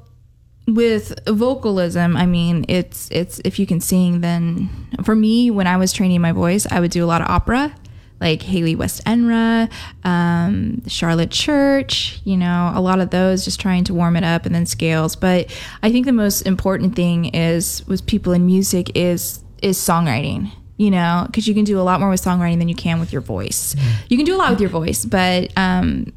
with 0.67 1.19
vocalism, 1.27 2.15
I 2.15 2.25
mean, 2.25 2.65
it's 2.67 3.09
it's 3.11 3.39
if 3.43 3.59
you 3.59 3.65
can 3.65 3.81
sing, 3.81 4.21
then 4.21 4.69
for 5.03 5.15
me, 5.15 5.51
when 5.51 5.67
I 5.67 5.77
was 5.77 5.91
training 5.91 6.21
my 6.21 6.31
voice, 6.31 6.67
I 6.69 6.79
would 6.79 6.91
do 6.91 7.03
a 7.03 7.07
lot 7.07 7.21
of 7.21 7.27
opera, 7.27 7.73
like 8.21 8.43
Hayley 8.43 8.75
Westenra, 8.75 9.69
um, 10.03 10.81
Charlotte 10.87 11.31
Church, 11.31 12.21
you 12.23 12.37
know, 12.37 12.71
a 12.73 12.79
lot 12.79 12.99
of 12.99 13.09
those, 13.09 13.43
just 13.43 13.59
trying 13.59 13.83
to 13.85 13.93
warm 13.93 14.15
it 14.15 14.23
up, 14.23 14.45
and 14.45 14.53
then 14.55 14.65
scales. 14.65 15.15
But 15.15 15.53
I 15.83 15.91
think 15.91 16.05
the 16.05 16.13
most 16.13 16.43
important 16.43 16.95
thing 16.95 17.25
is 17.25 17.85
with 17.87 18.05
people 18.05 18.31
in 18.31 18.45
music 18.45 18.91
is 18.95 19.43
is 19.61 19.77
songwriting. 19.77 20.51
You 20.77 20.89
know, 20.89 21.25
because 21.27 21.47
you 21.47 21.53
can 21.53 21.63
do 21.63 21.79
a 21.79 21.83
lot 21.83 21.99
more 21.99 22.09
with 22.09 22.23
songwriting 22.23 22.57
than 22.57 22.67
you 22.67 22.73
can 22.73 22.99
with 22.99 23.11
your 23.13 23.21
voice. 23.21 23.75
You 24.09 24.17
can 24.17 24.25
do 24.25 24.35
a 24.35 24.37
lot 24.37 24.49
with 24.49 24.59
your 24.59 24.69
voice, 24.71 25.05
but 25.05 25.55
um, 25.55 26.11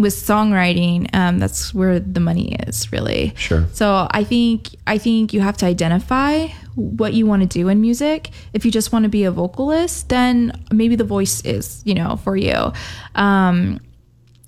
with 0.00 0.14
songwriting, 0.14 1.08
um, 1.14 1.38
that's 1.38 1.74
where 1.74 1.98
the 2.00 2.20
money 2.20 2.54
is 2.66 2.90
really. 2.92 3.34
Sure. 3.36 3.66
So 3.72 4.08
I 4.10 4.24
think 4.24 4.74
I 4.86 4.98
think 4.98 5.32
you 5.32 5.40
have 5.40 5.56
to 5.58 5.66
identify 5.66 6.48
what 6.74 7.12
you 7.14 7.26
want 7.26 7.42
to 7.42 7.48
do 7.48 7.68
in 7.68 7.80
music. 7.80 8.30
If 8.52 8.64
you 8.64 8.70
just 8.70 8.92
want 8.92 9.04
to 9.04 9.08
be 9.08 9.24
a 9.24 9.30
vocalist, 9.30 10.08
then 10.08 10.52
maybe 10.72 10.96
the 10.96 11.04
voice 11.04 11.40
is 11.42 11.82
you 11.84 11.94
know 11.94 12.16
for 12.16 12.36
you. 12.36 12.72
Um, 13.14 13.80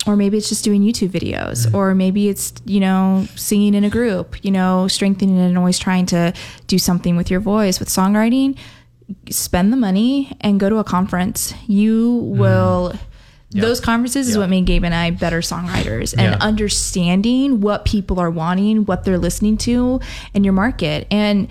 or 0.05 0.17
maybe 0.17 0.37
it's 0.37 0.49
just 0.49 0.65
doing 0.65 0.81
YouTube 0.81 1.09
videos, 1.09 1.73
or 1.73 1.95
maybe 1.95 2.27
it's 2.27 2.53
you 2.65 2.79
know 2.79 3.25
singing 3.35 3.73
in 3.73 3.83
a 3.83 3.89
group, 3.89 4.43
you 4.43 4.51
know, 4.51 4.87
strengthening 4.87 5.39
and 5.39 5.57
always 5.57 5.79
trying 5.79 6.05
to 6.07 6.33
do 6.67 6.77
something 6.77 7.15
with 7.15 7.31
your 7.31 7.39
voice 7.39 7.79
with 7.79 7.89
songwriting. 7.89 8.57
Spend 9.29 9.71
the 9.71 9.77
money 9.77 10.35
and 10.41 10.59
go 10.59 10.69
to 10.69 10.77
a 10.77 10.83
conference. 10.83 11.53
You 11.67 12.15
will. 12.15 12.93
Those 13.61 13.79
conferences 13.79 14.27
is 14.29 14.37
what 14.37 14.49
made 14.49 14.65
Gabe 14.65 14.83
and 14.83 14.93
I 14.95 15.11
better 15.11 15.39
songwriters 15.41 16.13
and 16.17 16.31
Yeah. 16.33 16.37
understanding 16.41 17.61
what 17.61 17.85
people 17.85 18.19
are 18.19 18.29
wanting, 18.31 18.85
what 18.85 19.03
they're 19.03 19.17
listening 19.17 19.57
to 19.57 19.99
in 20.33 20.43
your 20.43 20.53
market. 20.53 21.07
And 21.11 21.47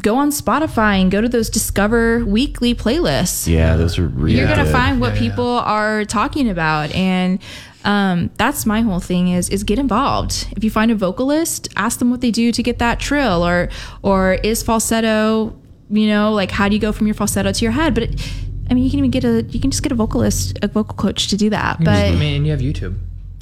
go 0.00 0.16
on 0.16 0.30
Spotify 0.30 1.00
and 1.00 1.10
go 1.10 1.20
to 1.20 1.28
those 1.28 1.50
Discover 1.50 2.24
weekly 2.24 2.74
playlists 2.74 3.46
Yeah, 3.46 3.76
those 3.76 3.98
are 3.98 4.06
really. 4.08 4.38
you're 4.38 4.46
gonna 4.48 4.64
good. 4.64 4.72
find 4.72 5.00
what 5.00 5.14
people 5.14 5.46
are 5.46 6.04
talking 6.04 6.48
about 6.48 6.90
and 6.94 7.38
um, 7.84 8.30
that's 8.38 8.64
my 8.64 8.80
whole 8.80 9.00
thing 9.00 9.28
is 9.28 9.48
is 9.50 9.64
get 9.64 9.78
involved 9.78 10.46
if 10.56 10.62
you 10.64 10.70
find 10.70 10.90
a 10.90 10.94
vocalist 10.94 11.68
ask 11.76 11.98
them 11.98 12.10
what 12.10 12.20
they 12.20 12.30
do 12.30 12.52
to 12.52 12.62
get 12.62 12.78
that 12.78 13.00
trill 13.00 13.44
or 13.44 13.68
or 14.02 14.34
is 14.44 14.62
falsetto 14.62 15.54
you 15.90 16.06
know 16.06 16.32
like 16.32 16.52
how 16.52 16.68
do 16.68 16.74
you 16.76 16.80
go 16.80 16.92
from 16.92 17.06
your 17.08 17.14
falsetto 17.14 17.50
to 17.52 17.62
your 17.64 17.72
head 17.72 17.92
but 17.92 18.04
it, 18.04 18.20
i 18.72 18.74
mean 18.74 18.84
you 18.84 18.90
can 18.90 18.98
even 18.98 19.10
get 19.10 19.24
a 19.24 19.42
you 19.54 19.60
can 19.60 19.70
just 19.70 19.82
get 19.82 19.92
a 19.92 19.94
vocalist 19.94 20.58
a 20.62 20.68
vocal 20.68 20.96
coach 20.96 21.28
to 21.28 21.36
do 21.36 21.50
that 21.50 21.78
But 21.78 21.88
I 21.88 22.10
but 22.10 22.18
mean, 22.18 22.44
you 22.46 22.50
have 22.50 22.60
YouTube. 22.60 22.94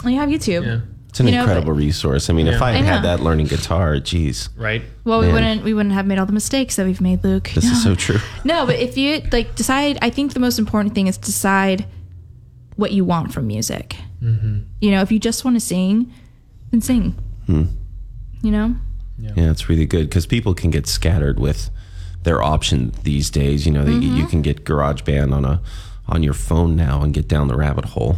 you 0.05 0.17
have 0.17 0.29
youtube 0.29 0.65
Yeah. 0.67 0.81
It's 1.11 1.19
an 1.19 1.27
you 1.27 1.33
know, 1.33 1.41
incredible 1.43 1.73
resource. 1.73 2.31
I 2.31 2.33
mean, 2.35 2.47
if 2.47 2.63
I 2.63 2.71
had 2.71 2.85
I 2.85 2.87
had 2.95 3.03
that 3.05 3.19
learning 3.19 3.47
guitar, 3.47 3.99
geez, 3.99 4.49
Right. 4.57 4.83
well 5.03 5.19
we 5.21 5.27
wouldn't 5.33 5.65
we 5.65 5.73
wouldn't 5.75 5.93
have 5.99 6.07
made 6.07 6.19
all 6.21 6.27
the 6.27 6.33
mistakes 6.43 6.77
that 6.77 6.87
we've 6.87 7.01
made 7.01 7.25
luke 7.25 7.51
this 7.55 7.65
is 7.65 7.83
so 7.83 7.95
true. 7.97 8.21
No, 8.45 8.65
but 8.65 8.77
if 8.87 8.97
you 8.97 9.09
like 9.33 9.49
decide, 9.57 9.99
I 10.03 10.11
think 10.11 10.35
the 10.35 10.41
most 10.47 10.59
important 10.65 10.95
thing 10.95 11.07
is 11.09 11.19
decide 11.19 11.81
what 12.77 12.91
you 12.93 13.05
want 13.05 13.33
from 13.35 13.45
music. 13.57 13.97
You 14.85 14.91
know, 14.93 15.01
if 15.03 15.11
you 15.11 15.19
just 15.19 15.45
want 15.45 15.57
to 15.57 15.65
sing, 15.75 16.13
then 16.71 16.81
sing. 16.81 17.05
Hmm. 17.47 17.65
You 18.47 18.53
know, 18.57 18.75
Yeah, 19.19 19.51
it's 19.51 19.69
really 19.69 19.87
good 19.87 20.05
because 20.09 20.27
people 20.27 20.55
can 20.55 20.71
get 20.71 20.87
scattered 20.87 21.39
with 21.41 21.71
their 22.23 22.43
option 22.43 22.93
these 23.03 23.31
days. 23.31 23.67
You 23.67 23.73
know, 23.73 23.85
they, 23.85 23.93
Mm-hmm. 23.93 24.17
you 24.17 24.27
can 24.27 24.43
get 24.43 24.65
GarageBand 24.65 25.33
on 25.35 25.45
a 25.45 25.61
on 26.09 26.23
your 26.23 26.35
phone 26.35 26.75
now 26.77 27.03
and 27.03 27.15
get 27.15 27.29
down 27.29 27.47
the 27.49 27.57
rabbit 27.57 27.85
hole. 27.85 28.17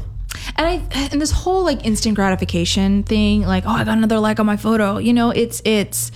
and 0.57 0.67
I 0.67 1.09
and 1.13 1.21
this 1.21 1.31
whole 1.31 1.63
like 1.65 1.85
instant 1.85 2.15
gratification 2.17 3.03
thing, 3.03 3.43
like 3.43 3.65
oh, 3.67 3.71
I 3.71 3.85
got 3.85 3.99
another 3.99 4.19
like 4.19 4.41
on 4.41 4.47
my 4.47 4.57
photo. 4.57 4.99
You 4.99 5.13
know, 5.13 5.31
it's 5.31 5.61
it's 5.65 6.11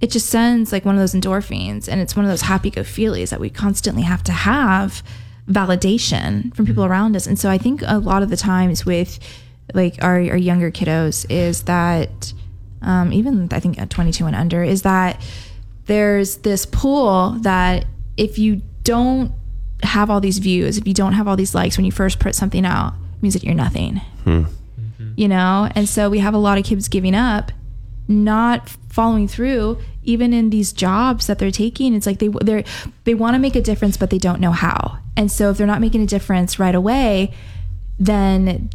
it 0.00 0.10
just 0.12 0.28
sends 0.30 0.70
like 0.70 0.84
one 0.84 0.94
of 0.94 1.00
those 1.00 1.14
endorphins, 1.14 1.88
and 1.88 2.00
it's 2.00 2.14
one 2.14 2.24
of 2.24 2.30
those 2.30 2.42
happy 2.42 2.70
go 2.70 2.82
feelies 2.82 3.30
that 3.30 3.40
we 3.40 3.50
constantly 3.50 4.02
have 4.02 4.22
to 4.24 4.32
have 4.32 5.02
validation 5.50 6.54
from 6.54 6.66
people 6.66 6.84
around 6.84 7.16
us. 7.16 7.26
And 7.26 7.38
so 7.38 7.50
I 7.50 7.58
think 7.58 7.82
a 7.86 7.98
lot 7.98 8.22
of 8.22 8.30
the 8.30 8.36
times 8.36 8.84
with 8.86 9.18
like 9.74 9.96
our, 10.02 10.16
our 10.16 10.36
younger 10.36 10.70
kiddos 10.70 11.26
is 11.28 11.62
that 11.64 12.32
um, 12.82 13.12
even 13.12 13.48
I 13.50 13.58
think 13.60 13.78
at 13.78 13.90
22 13.90 14.24
and 14.26 14.36
under 14.36 14.62
is 14.62 14.82
that 14.82 15.20
there's 15.88 16.36
this 16.38 16.64
pool 16.64 17.36
that 17.40 17.86
if 18.16 18.38
you 18.38 18.62
don't 18.84 19.32
have 19.82 20.10
all 20.10 20.20
these 20.20 20.38
views, 20.38 20.78
if 20.78 20.86
you 20.86 20.94
don't 20.94 21.14
have 21.14 21.26
all 21.26 21.36
these 21.36 21.54
likes 21.54 21.76
when 21.76 21.84
you 21.84 21.92
first 21.92 22.20
put 22.20 22.34
something 22.34 22.64
out, 22.64 22.92
it 23.16 23.22
means 23.22 23.34
that 23.34 23.42
you're 23.42 23.54
nothing. 23.54 23.96
Hmm. 24.24 24.42
Mm-hmm. 24.42 25.12
You 25.16 25.28
know? 25.28 25.68
And 25.74 25.88
so 25.88 26.08
we 26.10 26.18
have 26.18 26.34
a 26.34 26.38
lot 26.38 26.58
of 26.58 26.64
kids 26.64 26.88
giving 26.88 27.14
up, 27.14 27.52
not 28.06 28.68
following 28.90 29.28
through, 29.28 29.78
even 30.02 30.32
in 30.32 30.50
these 30.50 30.72
jobs 30.72 31.26
that 31.26 31.38
they're 31.38 31.50
taking. 31.50 31.94
It's 31.94 32.06
like 32.06 32.18
they 32.18 32.28
they 32.28 32.64
they 33.04 33.14
want 33.14 33.34
to 33.34 33.38
make 33.38 33.56
a 33.56 33.62
difference, 33.62 33.96
but 33.96 34.10
they 34.10 34.18
don't 34.18 34.40
know 34.40 34.52
how. 34.52 34.98
And 35.16 35.32
so 35.32 35.50
if 35.50 35.58
they're 35.58 35.66
not 35.66 35.80
making 35.80 36.02
a 36.02 36.06
difference 36.06 36.58
right 36.58 36.74
away, 36.74 37.32
then 37.98 38.70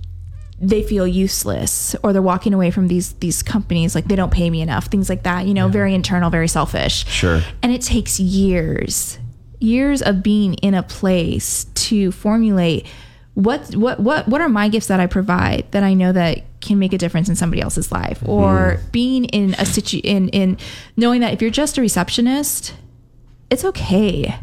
they 0.60 0.84
feel 0.84 1.08
useless 1.08 1.96
or 2.04 2.14
they're 2.14 2.22
walking 2.22 2.54
away 2.54 2.72
from 2.72 2.88
these 2.88 3.14
these 3.14 3.44
companies 3.44 3.96
like 3.96 4.06
they 4.06 4.16
don't 4.16 4.32
pay 4.32 4.50
me 4.50 4.62
enough 4.62 4.86
things 4.86 5.10
like 5.10 5.24
that 5.24 5.46
you 5.48 5.54
know 5.54 5.68
very 5.68 5.94
internal 5.94 6.30
very 6.30 6.48
selfish. 6.48 7.06
Sure. 7.08 7.42
and 7.62 7.72
it 7.72 7.82
takes 7.82 8.20
years 8.20 9.18
years 9.60 10.02
of 10.02 10.22
being 10.22 10.56
in 10.56 10.74
a 10.74 10.84
place 10.84 11.66
to 11.76 12.12
formulate 12.12 12.86
what 13.34 13.76
what 13.76 14.00
what 14.00 14.28
what 14.28 14.42
are 14.42 14.50
my 14.50 14.70
gifts 14.70 14.88
that 14.88 15.00
I 15.00 15.08
provide 15.08 15.72
that 15.72 15.84
I 15.84 15.94
know 15.94 16.12
that 16.12 16.44
can 16.62 16.78
make 16.78 16.94
a 16.94 16.98
difference 16.98 17.30
in 17.30 17.36
somebody 17.36 17.62
else's 17.62 17.92
life? 17.92 18.22
Or 18.26 18.80
being 18.92 19.26
in 19.26 19.56
a 19.56 19.66
situ 19.66 20.02
in 20.04 20.30
in 20.30 20.58
knowing 20.96 21.22
that 21.22 21.34
if 21.34 21.42
you're 21.42 21.52
just 21.52 21.78
a 21.78 21.82
receptionist 21.82 22.76
it's 23.50 23.66
okay 23.66 24.36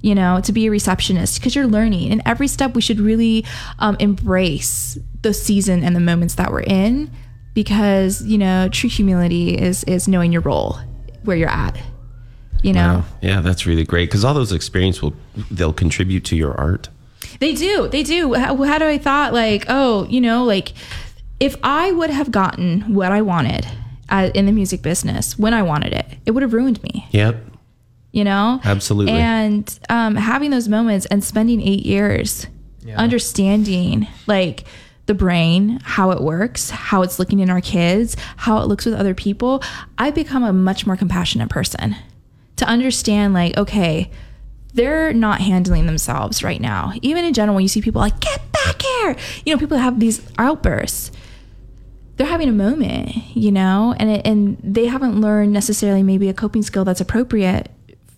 you 0.00 0.14
know 0.14 0.40
to 0.40 0.52
be 0.52 0.66
a 0.66 0.70
receptionist 0.70 1.40
because 1.40 1.54
you're 1.56 1.66
learning. 1.66 2.12
And 2.12 2.22
every 2.24 2.46
step 2.46 2.74
we 2.74 2.80
should 2.80 3.00
really 3.00 3.44
um, 3.80 3.96
embrace 3.98 4.98
the 5.22 5.34
season 5.34 5.82
and 5.84 5.94
the 5.96 6.00
moments 6.00 6.34
that 6.36 6.50
we're 6.52 6.60
in 6.62 7.10
because 7.54 8.22
you 8.24 8.38
know 8.38 8.68
true 8.70 8.90
humility 8.90 9.56
is 9.56 9.84
is 9.84 10.06
knowing 10.06 10.32
your 10.32 10.42
role 10.42 10.78
where 11.24 11.36
you're 11.36 11.48
at 11.48 11.76
you 12.62 12.72
know 12.72 12.98
Wow. 12.98 13.04
Yeah, 13.22 13.40
that's 13.40 13.66
really 13.66 13.84
great 13.84 14.08
because 14.08 14.24
all 14.24 14.34
those 14.34 14.52
experiences 14.52 15.02
will 15.02 15.14
they'll 15.50 15.72
contribute 15.72 16.24
to 16.26 16.36
your 16.36 16.54
art. 16.58 16.88
They 17.40 17.52
do. 17.54 17.88
They 17.88 18.02
do. 18.02 18.34
How, 18.34 18.56
how 18.56 18.78
do 18.78 18.84
I 18.86 18.98
thought 18.98 19.32
like, 19.32 19.64
oh, 19.68 20.06
you 20.08 20.20
know, 20.20 20.44
like 20.44 20.72
if 21.40 21.56
I 21.62 21.92
would 21.92 22.10
have 22.10 22.30
gotten 22.30 22.94
what 22.94 23.12
I 23.12 23.22
wanted 23.22 23.66
uh, 24.08 24.30
in 24.34 24.46
the 24.46 24.52
music 24.52 24.82
business 24.82 25.38
when 25.38 25.54
I 25.54 25.62
wanted 25.62 25.92
it, 25.92 26.06
it 26.26 26.32
would 26.32 26.42
have 26.42 26.52
ruined 26.52 26.82
me. 26.82 27.06
Yep. 27.10 27.36
You 28.12 28.24
know, 28.24 28.60
Absolutely. 28.64 29.12
And 29.12 29.78
um, 29.88 30.16
having 30.16 30.50
those 30.50 30.68
moments 30.68 31.06
and 31.06 31.22
spending 31.22 31.60
eight 31.60 31.84
years 31.86 32.46
understanding 32.96 34.06
like 34.26 34.64
the 35.08 35.14
brain, 35.14 35.80
how 35.82 36.10
it 36.10 36.20
works, 36.20 36.68
how 36.70 37.02
it's 37.02 37.18
looking 37.18 37.40
in 37.40 37.48
our 37.48 37.62
kids, 37.62 38.14
how 38.36 38.60
it 38.60 38.66
looks 38.66 38.84
with 38.84 38.94
other 38.94 39.14
people, 39.14 39.62
I've 39.96 40.14
become 40.14 40.44
a 40.44 40.52
much 40.52 40.86
more 40.86 40.96
compassionate 40.96 41.48
person 41.48 41.96
to 42.56 42.66
understand 42.66 43.32
like, 43.32 43.56
okay, 43.56 44.10
they're 44.74 45.14
not 45.14 45.40
handling 45.40 45.86
themselves 45.86 46.44
right 46.44 46.60
now. 46.60 46.92
Even 47.00 47.24
in 47.24 47.32
general, 47.32 47.54
when 47.54 47.62
you 47.62 47.68
see 47.68 47.80
people 47.80 48.00
like, 48.00 48.20
get 48.20 48.52
back 48.52 48.82
here, 48.82 49.16
you 49.46 49.54
know, 49.54 49.58
people 49.58 49.78
have 49.78 49.98
these 49.98 50.20
outbursts. 50.36 51.10
They're 52.16 52.26
having 52.26 52.50
a 52.50 52.52
moment, 52.52 53.34
you 53.34 53.50
know, 53.50 53.94
and 53.98 54.10
it, 54.10 54.26
and 54.26 54.58
they 54.62 54.86
haven't 54.86 55.20
learned 55.20 55.54
necessarily 55.54 56.02
maybe 56.02 56.28
a 56.28 56.34
coping 56.34 56.62
skill 56.62 56.84
that's 56.84 57.00
appropriate 57.00 57.70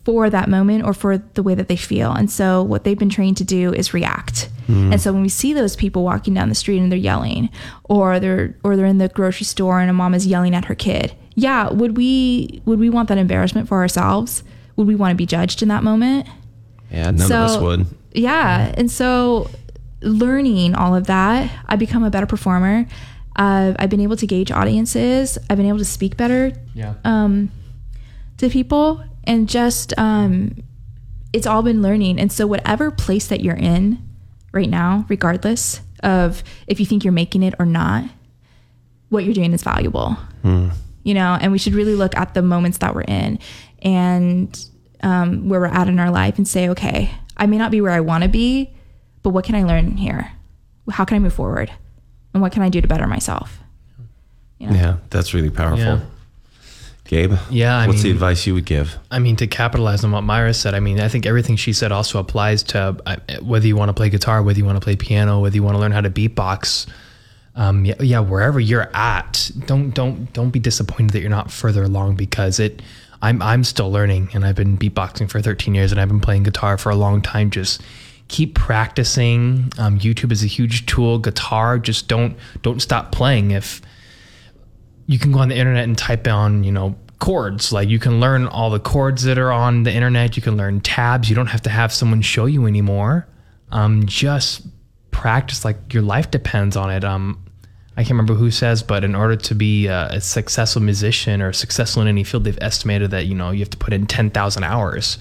for 0.04 0.30
that 0.30 0.48
moment 0.48 0.84
or 0.84 0.94
for 0.94 1.18
the 1.18 1.42
way 1.42 1.54
that 1.54 1.68
they 1.68 1.76
feel. 1.76 2.10
And 2.12 2.30
so 2.30 2.62
what 2.62 2.84
they've 2.84 2.98
been 2.98 3.10
trained 3.10 3.36
to 3.38 3.44
do 3.44 3.72
is 3.72 3.92
react. 3.94 4.48
And 4.68 5.00
so 5.00 5.12
when 5.12 5.22
we 5.22 5.28
see 5.28 5.52
those 5.52 5.74
people 5.74 6.04
walking 6.04 6.32
down 6.32 6.48
the 6.48 6.54
street 6.54 6.78
and 6.78 6.92
they're 6.92 6.98
yelling 6.98 7.48
or 7.82 8.20
they're 8.20 8.56
or 8.62 8.76
they're 8.76 8.86
in 8.86 8.98
the 8.98 9.08
grocery 9.08 9.44
store 9.44 9.80
and 9.80 9.90
a 9.90 9.92
mom 9.92 10.14
is 10.14 10.28
yelling 10.28 10.54
at 10.54 10.66
her 10.66 10.76
kid. 10.76 11.12
Yeah, 11.34 11.70
would 11.70 11.96
we 11.96 12.62
would 12.66 12.78
we 12.78 12.88
want 12.88 13.08
that 13.08 13.18
embarrassment 13.18 13.66
for 13.66 13.78
ourselves? 13.80 14.44
Would 14.76 14.86
we 14.86 14.94
want 14.94 15.10
to 15.10 15.16
be 15.16 15.26
judged 15.26 15.60
in 15.62 15.68
that 15.70 15.82
moment? 15.82 16.28
Yeah, 16.88 17.10
none 17.10 17.20
of 17.22 17.32
us 17.32 17.60
would. 17.60 17.86
Yeah. 18.12 18.72
And 18.76 18.88
so 18.88 19.50
learning 20.02 20.76
all 20.76 20.94
of 20.94 21.08
that, 21.08 21.50
I 21.66 21.74
become 21.74 22.04
a 22.04 22.10
better 22.10 22.26
performer. 22.26 22.86
Uh, 23.34 23.74
I've 23.76 23.90
been 23.90 24.00
able 24.00 24.16
to 24.18 24.26
gauge 24.26 24.52
audiences. 24.52 25.36
I've 25.48 25.56
been 25.56 25.66
able 25.66 25.78
to 25.78 25.84
speak 25.84 26.16
better 26.16 26.52
Yeah. 26.74 26.94
um, 27.04 27.50
to 28.38 28.48
people 28.48 29.02
and 29.30 29.48
just 29.48 29.96
um, 29.96 30.56
it's 31.32 31.46
all 31.46 31.62
been 31.62 31.80
learning. 31.82 32.18
And 32.18 32.32
so, 32.32 32.46
whatever 32.48 32.90
place 32.90 33.28
that 33.28 33.40
you're 33.40 33.56
in 33.56 34.02
right 34.52 34.68
now, 34.68 35.06
regardless 35.08 35.80
of 36.02 36.42
if 36.66 36.80
you 36.80 36.86
think 36.86 37.04
you're 37.04 37.12
making 37.12 37.44
it 37.44 37.54
or 37.60 37.64
not, 37.66 38.04
what 39.08 39.24
you're 39.24 39.34
doing 39.34 39.52
is 39.52 39.62
valuable. 39.62 40.16
You 41.04 41.14
know, 41.14 41.38
and 41.40 41.52
we 41.52 41.58
should 41.58 41.74
really 41.74 41.94
look 41.94 42.16
at 42.16 42.34
the 42.34 42.42
moments 42.42 42.78
that 42.78 42.94
we're 42.94 43.02
in 43.02 43.38
and 43.82 44.66
um, 45.02 45.48
where 45.48 45.60
we're 45.60 45.66
at 45.66 45.88
in 45.88 45.98
our 46.00 46.10
life 46.10 46.36
and 46.36 46.46
say, 46.46 46.68
okay, 46.70 47.10
I 47.36 47.46
may 47.46 47.56
not 47.56 47.70
be 47.70 47.80
where 47.80 47.92
I 47.92 48.00
want 48.00 48.22
to 48.24 48.28
be, 48.28 48.70
but 49.22 49.30
what 49.30 49.44
can 49.44 49.54
I 49.54 49.62
learn 49.62 49.96
here? 49.96 50.32
How 50.90 51.04
can 51.04 51.16
I 51.16 51.20
move 51.20 51.32
forward? 51.32 51.72
And 52.34 52.42
what 52.42 52.52
can 52.52 52.62
I 52.62 52.68
do 52.68 52.80
to 52.80 52.88
better 52.88 53.06
myself? 53.06 53.60
Yeah, 54.58 54.96
that's 55.08 55.32
really 55.32 55.50
powerful. 55.50 55.78
Yeah. 55.78 56.00
Gabe, 57.10 57.32
Yeah, 57.50 57.76
I 57.76 57.88
what's 57.88 58.02
the 58.02 58.10
advice 58.12 58.46
you 58.46 58.54
would 58.54 58.66
give? 58.66 58.96
I 59.10 59.18
mean, 59.18 59.34
to 59.38 59.48
capitalize 59.48 60.04
on 60.04 60.12
what 60.12 60.20
Myra 60.20 60.54
said, 60.54 60.74
I 60.74 60.78
mean, 60.78 61.00
I 61.00 61.08
think 61.08 61.26
everything 61.26 61.56
she 61.56 61.72
said 61.72 61.90
also 61.90 62.20
applies 62.20 62.62
to 62.62 62.96
uh, 63.04 63.16
whether 63.42 63.66
you 63.66 63.74
want 63.74 63.88
to 63.88 63.94
play 63.94 64.10
guitar, 64.10 64.44
whether 64.44 64.60
you 64.60 64.64
want 64.64 64.76
to 64.76 64.80
play 64.80 64.94
piano, 64.94 65.40
whether 65.40 65.56
you 65.56 65.64
want 65.64 65.74
to 65.74 65.80
learn 65.80 65.90
how 65.90 66.02
to 66.02 66.08
beatbox. 66.08 66.86
Um, 67.56 67.84
yeah, 67.84 68.00
yeah, 68.00 68.20
wherever 68.20 68.60
you're 68.60 68.88
at, 68.94 69.50
don't 69.66 69.90
don't 69.90 70.32
don't 70.32 70.50
be 70.50 70.60
disappointed 70.60 71.10
that 71.10 71.20
you're 71.20 71.30
not 71.30 71.50
further 71.50 71.82
along 71.82 72.14
because 72.14 72.60
it. 72.60 72.80
I'm 73.20 73.42
I'm 73.42 73.64
still 73.64 73.90
learning, 73.90 74.28
and 74.32 74.44
I've 74.44 74.54
been 74.54 74.78
beatboxing 74.78 75.28
for 75.28 75.42
13 75.42 75.74
years, 75.74 75.90
and 75.90 76.00
I've 76.00 76.06
been 76.06 76.20
playing 76.20 76.44
guitar 76.44 76.78
for 76.78 76.90
a 76.90 76.94
long 76.94 77.22
time. 77.22 77.50
Just 77.50 77.82
keep 78.28 78.54
practicing. 78.54 79.72
Um, 79.78 79.98
YouTube 79.98 80.30
is 80.30 80.44
a 80.44 80.46
huge 80.46 80.86
tool. 80.86 81.18
Guitar, 81.18 81.80
just 81.80 82.06
don't 82.06 82.36
don't 82.62 82.80
stop 82.80 83.10
playing. 83.10 83.50
If 83.50 83.82
you 85.10 85.18
can 85.18 85.32
go 85.32 85.40
on 85.40 85.48
the 85.48 85.56
internet 85.56 85.82
and 85.82 85.98
type 85.98 86.28
on, 86.28 86.62
you 86.62 86.70
know, 86.70 86.94
chords. 87.18 87.72
Like 87.72 87.88
you 87.88 87.98
can 87.98 88.20
learn 88.20 88.46
all 88.46 88.70
the 88.70 88.78
chords 88.78 89.24
that 89.24 89.38
are 89.38 89.50
on 89.50 89.82
the 89.82 89.92
internet. 89.92 90.36
You 90.36 90.42
can 90.42 90.56
learn 90.56 90.80
tabs. 90.80 91.28
You 91.28 91.34
don't 91.34 91.48
have 91.48 91.62
to 91.62 91.70
have 91.70 91.92
someone 91.92 92.22
show 92.22 92.46
you 92.46 92.64
anymore. 92.64 93.26
Um, 93.72 94.06
just 94.06 94.64
practice 95.10 95.64
like 95.64 95.92
your 95.92 96.04
life 96.04 96.30
depends 96.30 96.76
on 96.76 96.92
it. 96.92 97.02
Um, 97.02 97.44
I 97.96 98.02
can't 98.02 98.10
remember 98.10 98.34
who 98.34 98.52
says, 98.52 98.84
but 98.84 99.02
in 99.02 99.16
order 99.16 99.34
to 99.34 99.54
be 99.56 99.88
a, 99.88 100.06
a 100.10 100.20
successful 100.20 100.80
musician 100.80 101.42
or 101.42 101.52
successful 101.52 102.02
in 102.02 102.08
any 102.08 102.22
field, 102.22 102.44
they've 102.44 102.56
estimated 102.60 103.10
that 103.10 103.26
you 103.26 103.34
know 103.34 103.50
you 103.50 103.58
have 103.58 103.70
to 103.70 103.76
put 103.78 103.92
in 103.92 104.06
ten 104.06 104.30
thousand 104.30 104.62
hours 104.62 105.18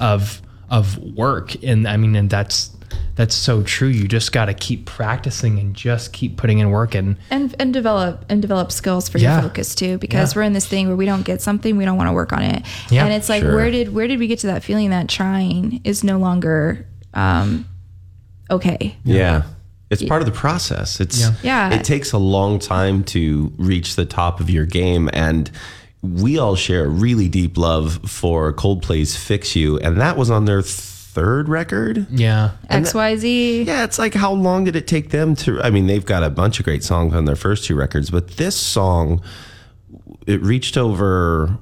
of 0.00 0.42
of 0.68 0.98
work. 0.98 1.56
And 1.64 1.88
I 1.88 1.96
mean, 1.96 2.14
and 2.14 2.28
that's 2.28 2.76
that's 3.16 3.34
so 3.34 3.62
true. 3.62 3.88
You 3.88 4.08
just 4.08 4.32
got 4.32 4.46
to 4.46 4.54
keep 4.54 4.86
practicing 4.86 5.58
and 5.58 5.74
just 5.74 6.12
keep 6.12 6.36
putting 6.36 6.58
in 6.58 6.70
work 6.70 6.94
and 6.94 7.16
and 7.30 7.54
and 7.58 7.72
develop 7.72 8.24
and 8.28 8.40
develop 8.40 8.72
skills 8.72 9.08
for 9.08 9.18
Yeah. 9.18 9.34
your 9.40 9.48
focus 9.48 9.74
too 9.74 9.98
because 9.98 10.32
Yeah. 10.34 10.40
we're 10.40 10.44
in 10.44 10.52
this 10.52 10.66
thing 10.66 10.86
where 10.88 10.96
we 10.96 11.06
don't 11.06 11.24
get 11.24 11.42
something 11.42 11.76
we 11.76 11.84
don't 11.84 11.96
want 11.96 12.08
to 12.08 12.12
work 12.12 12.32
on 12.32 12.42
it 12.42 12.64
Yeah, 12.90 13.04
and 13.04 13.12
it's 13.12 13.28
like 13.28 13.42
sure. 13.42 13.54
where 13.54 13.70
did 13.70 13.92
where 13.94 14.06
did 14.08 14.18
we 14.18 14.26
get 14.26 14.38
to 14.40 14.46
that 14.48 14.62
feeling 14.64 14.90
that 14.90 15.08
trying 15.08 15.80
is 15.84 16.02
no 16.02 16.18
longer 16.18 16.86
um 17.14 17.66
okay 18.50 18.96
Yeah. 19.04 19.42
It's 19.90 20.04
part 20.04 20.22
of 20.22 20.26
the 20.26 20.32
process. 20.32 21.00
It's 21.00 21.18
Yeah. 21.20 21.32
Yeah. 21.42 21.74
It 21.74 21.82
takes 21.84 22.12
a 22.12 22.18
long 22.18 22.60
time 22.60 23.02
to 23.04 23.52
reach 23.58 23.96
the 23.96 24.04
top 24.04 24.38
of 24.40 24.48
your 24.48 24.64
game 24.64 25.10
and 25.12 25.50
we 26.00 26.38
all 26.38 26.54
share 26.54 26.84
a 26.84 26.88
really 26.88 27.28
deep 27.28 27.58
love 27.58 28.00
for 28.06 28.52
Coldplay's 28.52 29.16
Fix 29.16 29.54
You 29.56 29.78
and 29.78 30.00
that 30.00 30.16
was 30.16 30.30
on 30.30 30.44
their 30.44 30.62
third 31.12 31.48
record. 31.48 32.06
yeah. 32.10 32.52
xyz 32.70 33.66
Yeah, 33.66 33.84
it's 33.84 33.98
like 33.98 34.14
how 34.14 34.32
long 34.32 34.64
did 34.64 34.76
it 34.76 34.86
take 34.86 35.10
them 35.10 35.34
to 35.36 35.60
I 35.60 35.70
mean, 35.70 35.86
they've 35.86 36.04
got 36.04 36.22
a 36.22 36.30
bunch 36.30 36.58
of 36.58 36.64
great 36.64 36.84
songs 36.84 37.14
on 37.14 37.24
their 37.24 37.36
first 37.36 37.64
two 37.64 37.74
records, 37.74 38.10
but 38.10 38.36
this 38.36 38.56
song 38.56 39.20
it 40.26 40.40
reached 40.42 40.76
over 40.76 41.58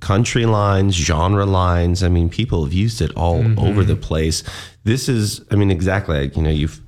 country 0.00 0.46
lines, 0.46 0.94
genre 0.94 1.46
lines. 1.46 2.02
I 2.04 2.08
mean, 2.08 2.28
people 2.28 2.64
have 2.64 2.72
used 2.72 3.00
it 3.00 3.12
all 3.16 3.42
mm-hmm. 3.42 3.58
over 3.58 3.82
the 3.82 3.96
place. 3.96 4.44
This 4.84 5.08
is, 5.08 5.44
I 5.50 5.56
mean, 5.56 5.70
exactly. 5.70 6.20
Like, 6.20 6.36
you 6.36 6.42
know, 6.42 6.50
you've 6.50 6.80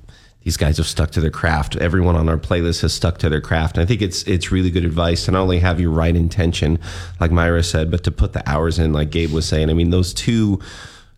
these 0.43 0.55
guys 0.55 0.77
have 0.77 0.87
stuck 0.87 1.11
to 1.11 1.19
their 1.19 1.29
craft. 1.29 1.75
Everyone 1.75 2.15
on 2.15 2.29
our 2.29 2.37
playlist 2.37 2.81
has 2.81 2.93
stuck 2.93 3.17
to 3.19 3.29
their 3.29 3.41
craft. 3.41 3.75
And 3.75 3.83
I 3.83 3.85
think 3.85 4.01
it's 4.01 4.23
it's 4.23 4.51
really 4.51 4.71
good 4.71 4.85
advice 4.85 5.25
to 5.25 5.31
not 5.31 5.41
only 5.41 5.59
have 5.59 5.81
your 5.81 5.91
right 5.91 6.15
intention, 6.15 6.79
like 7.19 7.29
Myra 7.29 7.61
said, 7.61 7.91
but 7.91 8.05
to 8.05 8.11
put 8.11 8.31
the 8.31 8.49
hours 8.49 8.79
in, 8.79 8.93
like 8.93 9.09
Gabe 9.09 9.31
was 9.31 9.45
saying. 9.45 9.69
I 9.69 9.73
mean, 9.73 9.89
those 9.89 10.13
two. 10.13 10.59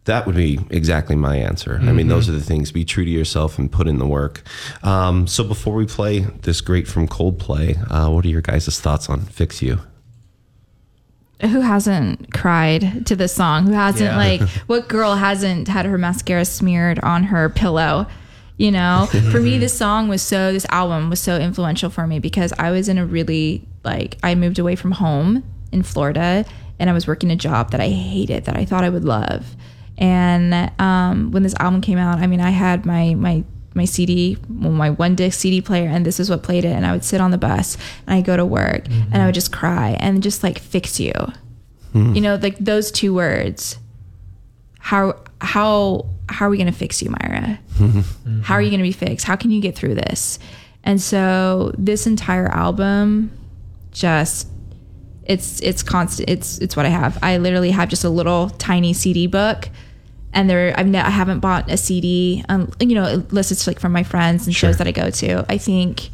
That 0.06 0.26
would 0.26 0.36
be 0.36 0.60
exactly 0.72 1.16
my 1.16 1.36
answer. 1.36 1.80
I 1.84 1.92
mean, 1.92 2.08
those 2.08 2.28
are 2.28 2.32
the 2.32 2.42
things. 2.42 2.72
Be 2.72 2.84
true 2.84 3.06
to 3.06 3.12
yourself 3.12 3.60
and 3.60 3.72
put 3.72 3.88
in 3.88 4.00
the 4.00 4.08
work. 4.08 4.42
Um, 4.82 5.28
so 5.28 5.44
before 5.44 5.76
we 5.76 5.86
play 5.86 6.22
this 6.42 6.60
great 6.60 6.88
from 6.88 7.08
Coldplay, 7.08 7.78
uh, 7.92 8.10
what 8.10 8.26
are 8.26 8.30
your 8.30 8.42
guys' 8.42 8.80
thoughts 8.80 9.10
on 9.10 9.22
"Fix 9.22 9.62
You"? 9.62 9.80
who 11.42 11.62
hasn't 11.62 12.32
cried 12.34 13.04
to 13.08 13.16
this 13.16 13.34
song 13.34 13.66
who 13.66 13.72
hasn't 13.74 14.12
Yeah. 14.12 14.16
like 14.18 14.42
what 14.68 14.88
girl 14.88 15.16
hasn't 15.16 15.68
had 15.68 15.88
her 15.88 15.98
mascara 15.98 16.46
smeared 16.46 17.00
on 17.00 17.24
her 17.24 17.50
pillow 17.50 18.06
you 18.58 18.70
know 18.72 19.08
for 19.32 19.40
me 19.42 19.58
this 19.58 19.76
song 19.76 20.08
was 20.08 20.22
so 20.22 20.54
this 20.54 20.68
album 20.70 21.10
was 21.10 21.20
so 21.20 21.38
influential 21.40 21.90
for 21.90 22.06
me 22.06 22.20
because 22.20 22.54
i 22.60 22.70
was 22.70 22.88
in 22.88 23.00
a 23.00 23.06
really 23.08 23.68
like 23.84 24.20
i 24.22 24.36
moved 24.36 24.60
away 24.60 24.76
from 24.76 24.92
home 24.92 25.44
in 25.72 25.82
florida 25.82 26.46
and 26.78 26.92
i 26.92 26.94
was 26.94 27.08
working 27.08 27.32
a 27.32 27.36
job 27.36 27.72
that 27.72 27.82
i 27.82 27.90
hated 27.90 28.46
that 28.46 28.56
i 28.56 28.64
thought 28.64 28.84
i 28.84 28.90
would 28.90 29.04
love 29.06 29.56
and 30.02 30.72
um, 30.82 31.32
when 31.32 31.44
this 31.44 31.56
album 31.60 31.80
came 31.80 31.98
out 31.98 32.18
i 32.20 32.28
mean 32.28 32.42
i 32.42 32.50
had 32.50 32.86
my 32.86 33.14
my 33.14 33.44
my 33.74 33.86
CD, 33.86 34.38
well, 34.50 34.72
my 34.72 34.90
one 34.90 35.16
disc 35.16 35.40
CD 35.40 35.62
player, 35.62 35.88
and 35.88 36.06
this 36.06 36.20
is 36.20 36.30
what 36.30 36.44
played 36.44 36.66
it. 36.66 36.76
And 36.76 36.86
I 36.86 36.92
would 36.92 37.06
sit 37.06 37.22
on 37.22 37.32
the 37.32 37.38
bus 37.38 37.78
and 38.06 38.16
I 38.16 38.22
go 38.22 38.36
to 38.36 38.46
work 38.46 38.86
and 38.88 39.14
I 39.14 39.18
mm-hmm. 39.18 39.26
would 39.28 39.36
just 39.36 39.52
cry 39.52 39.92
and 40.00 40.22
just 40.22 40.44
like 40.44 40.60
fix 40.60 41.00
you. 41.00 41.14
Hmm. 41.94 42.14
You 42.14 42.22
know, 42.22 42.36
like 42.36 42.58
those 42.58 42.92
two 42.92 43.14
words. 43.14 43.78
How 44.80 45.20
how 45.40 46.08
how 46.28 46.48
are 46.48 46.50
we 46.50 46.58
gonna 46.58 46.72
fix 46.72 47.02
you, 47.02 47.12
Myra? 47.12 47.60
Mm-hmm. 47.76 48.42
How 48.42 48.56
are 48.56 48.62
you 48.62 48.72
gonna 48.72 48.84
be 48.84 48.92
fixed? 48.92 49.26
How 49.26 49.36
can 49.36 49.52
you 49.52 49.62
get 49.62 49.76
through 49.76 49.96
this? 49.96 50.40
And 50.84 51.00
so 51.02 51.72
this 51.78 52.08
entire 52.08 52.48
album 52.48 53.32
just 53.92 54.48
it's 55.26 55.62
it's 55.62 55.84
constant 55.84 56.30
it's 56.30 56.58
it's 56.58 56.76
what 56.76 56.86
I 56.86 56.90
have. 56.90 57.20
I 57.22 57.38
literally 57.38 57.72
have 57.72 57.90
just 57.90 58.04
a 58.04 58.10
little 58.10 58.50
tiny 58.50 58.94
CD 58.94 59.28
book 59.28 59.70
and 60.34 60.50
there 60.50 60.74
I've 60.78 60.88
ne- 60.88 61.00
I 61.00 61.10
haven't 61.10 61.40
bought 61.40 61.70
a 61.72 61.78
CD 61.78 62.44
um, 62.50 62.72
you 62.80 62.96
know 62.96 63.06
unless 63.30 63.52
it's 63.52 63.68
like 63.68 63.80
from 63.80 63.92
my 63.92 64.04
friends 64.04 64.46
and 64.48 64.56
shows 64.56 64.78
that 64.78 64.88
I 64.88 64.92
go 64.92 65.10
to. 65.10 65.46
I 65.50 65.58
think 65.58 66.10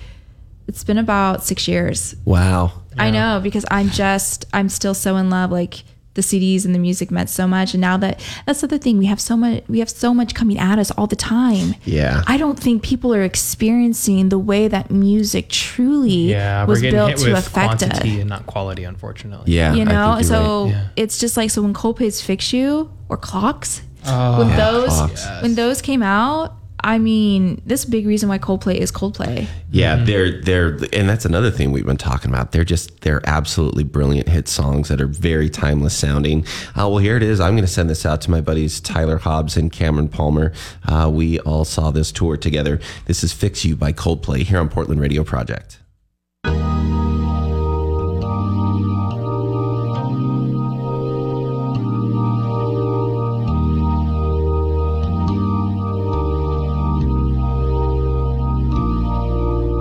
it's 0.67 0.83
been 0.83 0.97
about 0.97 1.43
6 1.43 1.67
years. 1.67 2.15
Wow. 2.25 2.73
I 2.97 3.11
know 3.11 3.39
because 3.41 3.65
I'm 3.69 3.89
just 3.89 4.45
I'm 4.53 4.69
still 4.69 4.93
so 4.93 5.17
in 5.17 5.29
love 5.29 5.51
like 5.51 5.83
the 6.15 6.23
CDs 6.23 6.65
and 6.65 6.73
the 6.73 6.79
music 6.79 7.11
meant 7.11 7.29
so 7.29 7.47
much 7.47 7.75
and 7.75 7.81
now 7.81 7.95
that 7.97 8.19
that's 8.47 8.61
the 8.61 8.65
other 8.65 8.79
thing 8.79 8.97
we 8.97 9.05
have 9.05 9.21
so 9.21 9.37
much 9.37 9.63
we 9.69 9.77
have 9.77 9.89
so 9.89 10.15
much 10.15 10.33
coming 10.33 10.57
at 10.57 10.79
us 10.79 10.89
all 10.91 11.05
the 11.05 11.15
time. 11.15 11.75
Yeah. 11.85 12.23
I 12.25 12.37
don't 12.37 12.59
think 12.59 12.81
people 12.81 13.13
are 13.13 13.21
experiencing 13.21 14.29
the 14.29 14.39
way 14.39 14.67
that 14.67 14.89
music 14.89 15.49
truly 15.49 16.31
Yeah, 16.31 16.65
was 16.65 16.79
we're 16.79 16.81
getting 16.91 16.97
built 16.97 17.09
hit 17.09 17.17
to 17.19 17.33
with 17.33 17.47
affect 17.47 17.83
us 17.83 17.89
quantity 17.89 18.19
and 18.19 18.29
not 18.29 18.47
quality, 18.47 18.83
unfortunately. 18.83 19.53
Yeah. 19.53 19.75
you 19.75 19.85
know 19.85 20.19
so 20.23 20.63
right. 20.63 20.71
Yeah. 20.71 20.87
it's 20.95 21.19
just 21.19 21.37
like 21.37 21.51
so 21.51 21.61
when 21.61 21.75
coldplay's 21.75 22.19
fix 22.19 22.51
you 22.51 22.91
or 23.09 23.17
clocks 23.17 23.83
Oh, 24.07 24.39
when 24.39 24.55
those 24.57 24.87
Clocks. 24.89 25.27
when 25.41 25.55
those 25.55 25.81
came 25.81 26.01
out 26.03 26.53
i 26.83 26.99
mean 26.99 27.59
this 27.65 27.81
is 27.81 27.87
a 27.87 27.91
big 27.91 28.05
reason 28.05 28.29
why 28.29 28.37
coldplay 28.37 28.75
is 28.75 28.91
coldplay 28.91 29.47
Yeah, 29.71 30.03
they're 30.03 30.41
they're 30.41 30.77
and 30.93 31.09
that's 31.09 31.25
another 31.25 31.51
thing 31.51 31.71
we've 31.71 31.85
been 31.85 31.97
talking 31.97 32.31
about. 32.31 32.51
They're 32.53 32.63
just 32.63 33.01
they're 33.01 33.21
absolutely 33.27 33.83
brilliant 33.83 34.29
hit 34.29 34.47
songs 34.47 34.87
that 34.87 35.01
are 35.01 35.07
very 35.07 35.49
timeless 35.49 35.93
sounding. 35.95 36.45
Uh, 36.69 36.87
well, 36.87 36.97
here 36.99 37.17
it 37.17 37.23
is. 37.23 37.39
I'm 37.41 37.53
going 37.53 37.65
to 37.65 37.71
send 37.71 37.89
this 37.89 38.05
out 38.05 38.21
to 38.21 38.31
my 38.31 38.39
buddies 38.41 38.79
Tyler 38.79 39.17
Hobbs 39.17 39.57
and 39.57 39.71
Cameron 39.71 40.07
Palmer. 40.07 40.53
Uh, 40.87 41.09
we 41.13 41.39
all 41.41 41.65
saw 41.65 41.91
this 41.91 42.11
tour 42.13 42.37
together. 42.37 42.79
This 43.05 43.23
is 43.25 43.33
"Fix 43.33 43.65
You" 43.65 43.75
by 43.75 43.91
Coldplay 43.91 44.43
here 44.43 44.59
on 44.59 44.69
Portland 44.69 45.01
Radio 45.01 45.23
Project. 45.25 45.79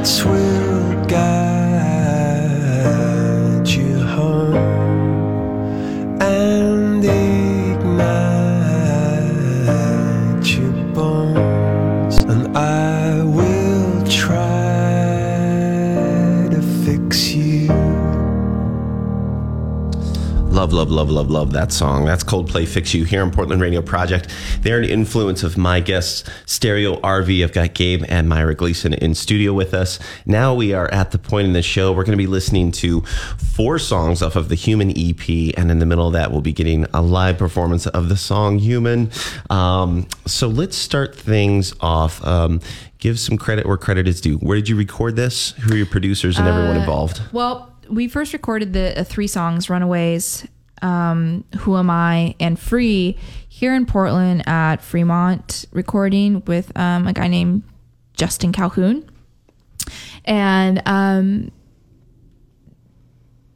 Lights 0.00 0.24
will 0.24 1.04
guide 1.04 1.59
Love, 20.72 20.88
love, 20.90 20.90
love, 20.90 21.10
love, 21.10 21.30
love 21.30 21.52
that 21.52 21.72
song. 21.72 22.04
That's 22.04 22.22
Coldplay 22.22 22.66
Fix 22.66 22.94
You 22.94 23.04
here 23.04 23.22
on 23.22 23.30
Portland 23.32 23.60
Radio 23.60 23.82
Project. 23.82 24.28
They're 24.62 24.78
an 24.78 24.84
influence 24.88 25.42
of 25.42 25.58
my 25.58 25.80
guests, 25.80 26.22
Stereo 26.46 27.00
RV. 27.00 27.42
I've 27.42 27.52
got 27.52 27.74
Gabe 27.74 28.04
and 28.08 28.28
Myra 28.28 28.54
Gleason 28.54 28.94
in 28.94 29.14
studio 29.14 29.52
with 29.52 29.74
us. 29.74 29.98
Now 30.26 30.54
we 30.54 30.72
are 30.72 30.88
at 30.92 31.10
the 31.10 31.18
point 31.18 31.48
in 31.48 31.54
the 31.54 31.62
show 31.62 31.92
we're 31.92 32.04
going 32.04 32.16
to 32.16 32.22
be 32.22 32.28
listening 32.28 32.70
to 32.72 33.00
four 33.00 33.78
songs 33.80 34.22
off 34.22 34.36
of 34.36 34.48
the 34.48 34.54
Human 34.54 34.90
EP, 34.90 35.28
and 35.58 35.70
in 35.70 35.80
the 35.80 35.86
middle 35.86 36.06
of 36.06 36.12
that, 36.12 36.30
we'll 36.30 36.40
be 36.40 36.52
getting 36.52 36.86
a 36.94 37.02
live 37.02 37.36
performance 37.36 37.86
of 37.88 38.08
the 38.08 38.16
song 38.16 38.58
Human. 38.58 39.10
Um, 39.50 40.06
so 40.26 40.46
let's 40.46 40.76
start 40.76 41.16
things 41.16 41.74
off. 41.80 42.24
Um, 42.24 42.60
give 42.98 43.18
some 43.18 43.36
credit 43.36 43.66
where 43.66 43.76
credit 43.76 44.06
is 44.06 44.20
due. 44.20 44.36
Where 44.38 44.56
did 44.56 44.68
you 44.68 44.76
record 44.76 45.16
this? 45.16 45.50
Who 45.52 45.72
are 45.74 45.76
your 45.76 45.86
producers 45.86 46.38
and 46.38 46.46
everyone 46.46 46.76
Uh, 46.76 46.80
involved? 46.80 47.20
Well, 47.32 47.66
we 47.88 48.06
first 48.06 48.32
recorded 48.32 48.72
the 48.72 49.00
uh, 49.00 49.02
three 49.02 49.26
songs 49.26 49.68
Runaways, 49.68 50.46
um, 50.82 51.44
Who 51.60 51.76
Am 51.76 51.90
I, 51.90 52.34
and 52.40 52.58
Free 52.58 53.16
here 53.48 53.74
in 53.74 53.86
Portland 53.86 54.46
at 54.48 54.76
Fremont 54.76 55.64
recording 55.72 56.42
with 56.46 56.76
um, 56.76 57.06
a 57.06 57.12
guy 57.12 57.28
named 57.28 57.62
Justin 58.14 58.52
Calhoun. 58.52 59.08
And 60.24 60.82
um, 60.86 61.50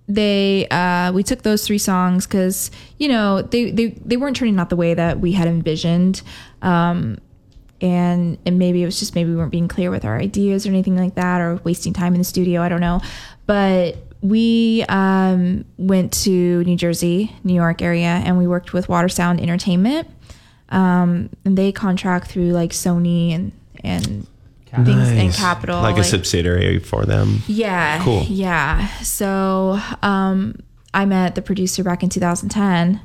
they 0.08 0.68
uh, 0.68 1.12
we 1.12 1.22
took 1.22 1.42
those 1.42 1.66
three 1.66 1.78
songs 1.78 2.26
because 2.26 2.70
you 2.98 3.08
know 3.08 3.42
they, 3.42 3.70
they 3.70 3.86
they 3.86 4.16
weren't 4.16 4.36
turning 4.36 4.58
out 4.58 4.70
the 4.70 4.76
way 4.76 4.94
that 4.94 5.20
we 5.20 5.32
had 5.32 5.48
envisioned. 5.48 6.22
Um, 6.62 7.18
and 7.80 8.38
and 8.46 8.58
maybe 8.58 8.82
it 8.82 8.86
was 8.86 8.98
just 8.98 9.14
maybe 9.14 9.30
we 9.30 9.36
weren't 9.36 9.50
being 9.50 9.68
clear 9.68 9.90
with 9.90 10.04
our 10.04 10.18
ideas 10.18 10.66
or 10.66 10.70
anything 10.70 10.96
like 10.96 11.14
that 11.16 11.40
or 11.40 11.56
wasting 11.64 11.92
time 11.92 12.14
in 12.14 12.20
the 12.20 12.24
studio. 12.24 12.62
I 12.62 12.68
don't 12.68 12.80
know. 12.80 13.00
But 13.46 13.96
we 14.24 14.82
um, 14.88 15.64
went 15.76 16.12
to 16.12 16.64
new 16.64 16.76
jersey 16.76 17.30
new 17.44 17.54
york 17.54 17.82
area 17.82 18.22
and 18.24 18.38
we 18.38 18.46
worked 18.46 18.72
with 18.72 18.88
water 18.88 19.08
sound 19.08 19.40
entertainment 19.40 20.08
um, 20.70 21.28
and 21.44 21.58
they 21.58 21.70
contract 21.70 22.28
through 22.28 22.50
like 22.52 22.70
sony 22.70 23.34
and 23.34 23.52
and 23.84 24.26
things 24.82 25.10
in 25.10 25.30
Capital, 25.30 25.32
Capitol. 25.32 25.82
like, 25.82 25.98
a 25.98 26.02
subsidiary 26.02 26.80
for 26.80 27.04
them. 27.04 27.42
Yeah. 27.46 28.02
Cool. 28.02 28.24
Yeah. 28.24 28.88
So 29.02 29.78
um, 30.02 30.56
I 30.92 31.04
met 31.04 31.36
the 31.36 31.42
producer 31.42 31.84
back 31.84 32.02
in 32.02 32.08
2010 32.08 33.00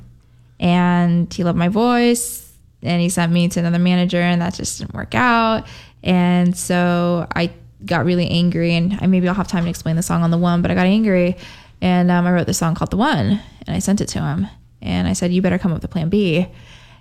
and 0.60 1.32
he 1.34 1.44
loved 1.44 1.58
my 1.58 1.68
voice 1.68 2.52
and 2.82 3.02
he 3.02 3.10
sent 3.10 3.32
me 3.32 3.48
to 3.50 3.60
another 3.60 3.80
manager 3.80 4.20
and 4.20 4.42
that 4.42 4.56
just 4.56 4.80
didn't 4.80 4.94
work 4.94 5.14
out. 5.14 5.68
And 6.02 6.58
so 6.58 7.28
I 7.36 7.52
got 7.86 8.06
really 8.06 8.30
angry 8.30 8.74
and 8.76 8.98
I, 9.02 9.08
maybe 9.08 9.28
I'll 9.28 9.36
have 9.36 9.48
time 9.48 9.64
to 9.64 9.70
explain 9.70 9.96
the 9.96 10.04
song 10.04 10.24
on 10.24 10.32
the 10.32 10.38
one, 10.38 10.62
but 10.62 10.72
I 10.72 10.76
got 10.76 10.86
angry 10.86 11.38
and 11.82 12.12
um, 12.12 12.26
I 12.26 12.32
wrote 12.32 12.48
this 12.48 12.58
song 12.58 12.76
called 12.76 12.92
The 12.92 12.98
One 12.98 13.42
and 13.66 13.76
I 13.76 13.80
sent 13.80 14.02
it 14.02 14.08
to 14.10 14.22
him 14.22 14.48
and 14.82 15.08
I 15.08 15.14
said, 15.14 15.32
you 15.32 15.42
better 15.42 15.58
come 15.58 15.72
up 15.72 15.78
with 15.78 15.86
a 15.86 15.90
plan 15.90 16.10
B. 16.10 16.48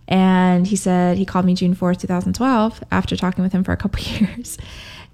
And 0.06 0.66
he 0.66 0.76
said, 0.76 1.18
he 1.18 1.26
called 1.26 1.44
me 1.44 1.54
June 1.54 1.74
4th, 1.74 2.00
2012 2.00 2.82
after 2.90 3.16
talking 3.16 3.44
with 3.44 3.52
him 3.52 3.62
for 3.62 3.72
a 3.72 3.76
couple 3.76 4.02
years. 4.04 4.56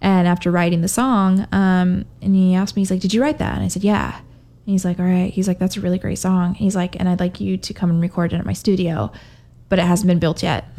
And 0.01 0.28
after 0.28 0.51
writing 0.51 0.82
the 0.82 0.89
song, 0.89 1.47
um, 1.51 2.05
and 2.20 2.35
he 2.35 2.55
asked 2.55 2.77
me, 2.77 2.82
he's 2.82 2.91
like, 2.91 3.01
Did 3.01 3.15
you 3.15 3.23
write 3.23 3.39
that? 3.39 3.55
And 3.55 3.65
I 3.65 3.69
said, 3.69 3.82
Yeah. 3.82 4.16
And 4.16 4.73
he's 4.73 4.85
like, 4.85 4.99
All 4.99 5.07
right. 5.07 5.32
He's 5.32 5.49
like, 5.49 5.59
That's 5.59 5.77
a 5.77 5.81
really 5.81 5.99
great 5.99 6.19
song. 6.19 6.49
And 6.49 6.57
he's 6.57 6.77
like, 6.77 6.99
And 7.01 7.09
I'd 7.09 7.20
like 7.20 7.41
you 7.41 7.57
to 7.57 7.74
come 7.74 7.91
and 7.91 8.03
record 8.03 8.32
it 8.32 8.36
at 8.36 8.45
my 8.45 8.53
studio, 8.53 9.11
but 9.69 9.78
it 9.78 9.82
hasn't 9.85 10.07
been 10.09 10.19
built 10.19 10.43
yet. 10.43 10.66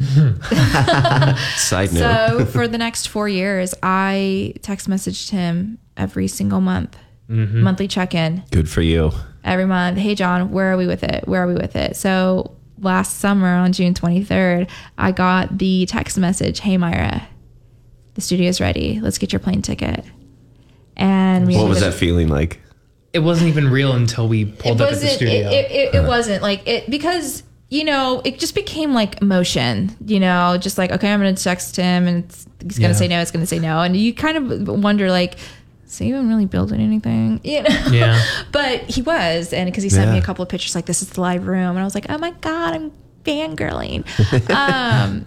Side 1.56 1.92
note. 1.92 2.38
so 2.38 2.44
for 2.52 2.68
the 2.68 2.78
next 2.78 3.08
four 3.08 3.28
years, 3.28 3.74
I 3.82 4.54
text 4.62 4.88
messaged 4.88 5.30
him 5.30 5.78
every 5.96 6.28
single 6.28 6.60
month, 6.60 6.96
Mhm. 7.30 7.54
monthly 7.54 7.88
check 7.88 8.14
in 8.14 8.42
Good 8.50 8.68
for 8.68 8.82
you. 8.82 9.12
every 9.44 9.66
month. 9.66 9.98
Hey, 9.98 10.14
John, 10.14 10.50
where 10.52 10.72
are 10.72 10.76
we 10.76 10.86
with 10.86 11.02
it? 11.02 11.26
Where 11.26 11.42
are 11.42 11.46
we 11.46 11.54
with 11.54 11.74
it? 11.76 11.96
So 11.96 12.52
last 12.78 13.18
summer 13.18 13.48
on 13.54 13.72
June 13.72 13.94
23rd, 13.94 14.68
I 14.98 15.12
got 15.12 15.58
the 15.58 15.86
text 15.86 16.16
message 16.18 16.60
Hey, 16.60 16.76
Myra, 16.76 17.26
the 18.14 18.20
studio's 18.20 18.60
ready. 18.60 19.00
Let's 19.00 19.18
get 19.18 19.32
your 19.32 19.40
plane 19.40 19.62
ticket. 19.62 20.04
And 20.96 21.46
we 21.46 21.56
What 21.56 21.68
was 21.68 21.80
that 21.80 21.94
feeling 21.94 22.28
like? 22.28 22.60
It 23.12 23.20
wasn't 23.20 23.48
even 23.48 23.68
real 23.70 23.92
until 23.92 24.28
we 24.28 24.44
pulled 24.44 24.80
it 24.80 24.84
up 24.84 24.92
at 24.92 25.00
the 25.00 25.08
studio. 25.08 25.48
it, 25.48 25.52
it, 25.52 25.70
it, 25.70 25.94
it 25.96 26.06
wasn't 26.06 26.42
like 26.42 26.66
it 26.68 26.88
because 26.90 27.42
you 27.68 27.82
know 27.84 28.22
it 28.24 28.38
just 28.38 28.54
became 28.54 28.94
like 28.94 29.20
emotion 29.20 29.94
you 30.06 30.20
know 30.20 30.56
just 30.56 30.78
like 30.78 30.92
okay 30.92 31.12
i'm 31.12 31.18
gonna 31.18 31.34
text 31.34 31.74
him 31.76 32.06
and 32.06 32.24
it's, 32.24 32.46
he's 32.62 32.78
gonna 32.78 32.92
Yeah. 32.92 32.98
say 32.98 33.08
no 33.08 33.20
it's 33.20 33.30
gonna 33.32 33.46
say 33.46 33.58
no. 33.58 33.80
And 33.80 33.96
you 33.96 34.14
kind 34.14 34.36
of 34.36 34.68
wonder 34.82 35.10
like 35.10 35.36
is 35.86 35.98
he 35.98 36.08
even 36.08 36.28
really 36.28 36.46
building 36.46 36.80
anything? 36.80 37.40
You 37.44 37.62
know? 37.62 37.68
Yeah. 37.92 38.20
but 38.52 38.80
he 38.90 39.02
was. 39.02 39.52
And 39.52 39.70
because 39.70 39.84
he 39.84 39.88
sent 39.90 40.10
me 40.10 40.18
a 40.18 40.22
couple 40.22 40.42
of 40.42 40.48
pictures 40.48 40.74
like 40.74 40.86
this 40.86 41.00
is 41.02 41.10
the 41.10 41.20
live 41.20 41.46
room. 41.46 41.70
And 41.70 41.78
i 41.78 41.84
was 41.84 41.94
like 41.94 42.06
oh 42.08 42.18
my 42.18 42.30
god 42.40 42.74
i'm 42.74 42.92
fangirling. 43.24 44.04
Um 44.50 45.26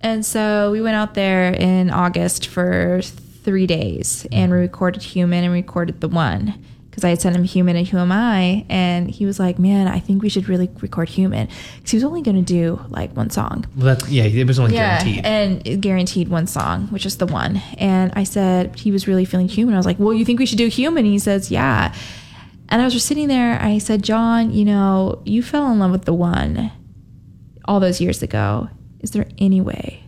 and 0.00 0.24
so 0.24 0.70
we 0.70 0.80
went 0.80 0.94
out 0.96 1.14
there 1.14 1.50
in 1.52 1.90
August 1.90 2.46
for 2.46 3.00
three 3.02 3.66
days 3.66 4.26
and 4.30 4.52
we 4.52 4.58
recorded 4.58 5.02
Human 5.02 5.42
and 5.44 5.52
recorded 5.52 6.00
The 6.00 6.08
One 6.08 6.62
because 6.98 7.06
I 7.06 7.10
had 7.10 7.20
sent 7.20 7.36
him 7.36 7.44
Human 7.44 7.76
and 7.76 7.86
Who 7.86 7.96
Am 7.98 8.10
I? 8.10 8.66
And 8.68 9.08
he 9.08 9.24
was 9.24 9.38
like, 9.38 9.56
Man, 9.56 9.86
I 9.86 10.00
think 10.00 10.20
we 10.20 10.28
should 10.28 10.48
really 10.48 10.68
record 10.80 11.08
Human 11.08 11.48
because 11.76 11.92
he 11.92 11.96
was 11.96 12.02
only 12.02 12.22
going 12.22 12.36
to 12.36 12.42
do 12.42 12.84
like 12.88 13.16
one 13.16 13.30
song. 13.30 13.66
well, 13.76 13.86
that's, 13.94 14.08
yeah, 14.08 14.24
it 14.24 14.46
was 14.48 14.58
only 14.58 14.72
guaranteed. 14.72 15.24
And 15.24 15.80
guaranteed 15.80 16.26
one 16.28 16.48
song, 16.48 16.88
which 16.88 17.06
is 17.06 17.18
The 17.18 17.26
One. 17.26 17.62
And 17.78 18.12
I 18.16 18.24
said, 18.24 18.74
He 18.74 18.90
was 18.90 19.06
really 19.06 19.24
feeling 19.24 19.46
human. 19.48 19.74
I 19.74 19.76
was 19.76 19.86
like, 19.86 20.00
Well, 20.00 20.12
you 20.12 20.24
think 20.24 20.40
we 20.40 20.46
should 20.46 20.58
do 20.58 20.66
Human? 20.66 21.04
And 21.04 21.12
he 21.12 21.20
says, 21.20 21.52
Yeah. 21.52 21.94
And 22.68 22.82
I 22.82 22.84
was 22.84 22.92
just 22.92 23.06
sitting 23.06 23.28
there. 23.28 23.62
I 23.62 23.78
said, 23.78 24.02
John, 24.02 24.50
you 24.50 24.64
know, 24.64 25.22
you 25.24 25.42
fell 25.42 25.70
in 25.70 25.78
love 25.78 25.92
with 25.92 26.04
The 26.04 26.12
One 26.14 26.72
all 27.64 27.78
those 27.78 28.00
years 28.00 28.22
ago. 28.24 28.68
Is 29.00 29.12
there 29.12 29.28
any 29.38 29.60
way 29.60 30.02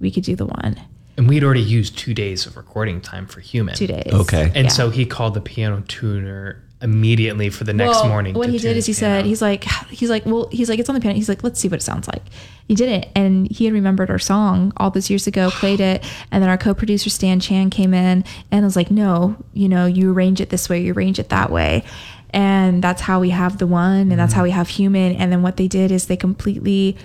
we 0.00 0.10
could 0.10 0.24
do 0.24 0.36
The 0.36 0.46
One? 0.46 0.80
And 1.16 1.28
we'd 1.28 1.44
already 1.44 1.60
used 1.62 1.96
two 1.96 2.12
days 2.14 2.44
of 2.46 2.56
recording 2.56 3.00
time 3.00 3.26
for 3.26 3.40
human. 3.40 3.74
Two 3.74 3.86
days. 3.86 4.12
Okay. 4.12 4.50
And 4.54 4.64
Yeah. 4.66 4.68
so 4.68 4.90
he 4.90 5.06
called 5.06 5.34
the 5.34 5.40
piano 5.40 5.82
tuner 5.86 6.60
immediately 6.82 7.48
for 7.50 7.64
the 7.64 7.72
next 7.72 8.00
Well, 8.00 8.08
morning. 8.08 8.34
What 8.34 8.46
to 8.46 8.52
he 8.52 8.58
did 8.58 8.76
is 8.76 8.84
he 8.84 8.90
his 8.90 8.98
piano. 8.98 9.20
said, 9.20 9.26
he's 9.26 9.40
like, 9.40 9.64
he's 9.90 10.10
like, 10.10 10.26
well, 10.26 10.48
he's 10.52 10.68
like, 10.68 10.78
it's 10.78 10.88
on 10.88 10.94
the 10.94 11.00
piano. 11.00 11.14
He's 11.14 11.28
like, 11.28 11.42
let's 11.44 11.58
see 11.60 11.68
what 11.68 11.78
it 11.80 11.82
sounds 11.82 12.08
like. 12.08 12.22
He 12.68 12.74
did 12.74 12.88
it, 12.90 13.08
and 13.14 13.50
he 13.50 13.64
had 13.66 13.72
remembered 13.74 14.10
our 14.10 14.18
song 14.18 14.72
all 14.76 14.90
those 14.90 15.08
years 15.08 15.26
ago, 15.26 15.50
played 15.50 15.80
it, 15.80 16.02
and 16.30 16.42
then 16.42 16.50
our 16.50 16.56
co-producer 16.58 17.10
Stan 17.10 17.38
Chan 17.40 17.70
came 17.70 17.94
in 17.94 18.24
and 18.50 18.64
was 18.64 18.74
like, 18.74 18.90
no, 18.90 19.36
you 19.52 19.68
know, 19.68 19.86
you 19.86 20.12
arrange 20.12 20.40
it 20.40 20.48
this 20.50 20.68
way, 20.68 20.82
you 20.82 20.92
arrange 20.94 21.18
it 21.18 21.28
that 21.28 21.50
way, 21.50 21.84
and 22.30 22.82
that's 22.82 23.02
how 23.02 23.20
we 23.20 23.30
have 23.30 23.58
the 23.58 23.66
one, 23.66 24.10
and 24.10 24.12
that's 24.12 24.32
Mm-hmm. 24.32 24.38
how 24.40 24.44
we 24.44 24.50
have 24.50 24.68
human. 24.68 25.14
And 25.16 25.30
then 25.30 25.42
what 25.42 25.56
they 25.58 25.68
did 25.68 25.90
is 25.92 26.06
they 26.06 26.16
completely 26.16 26.96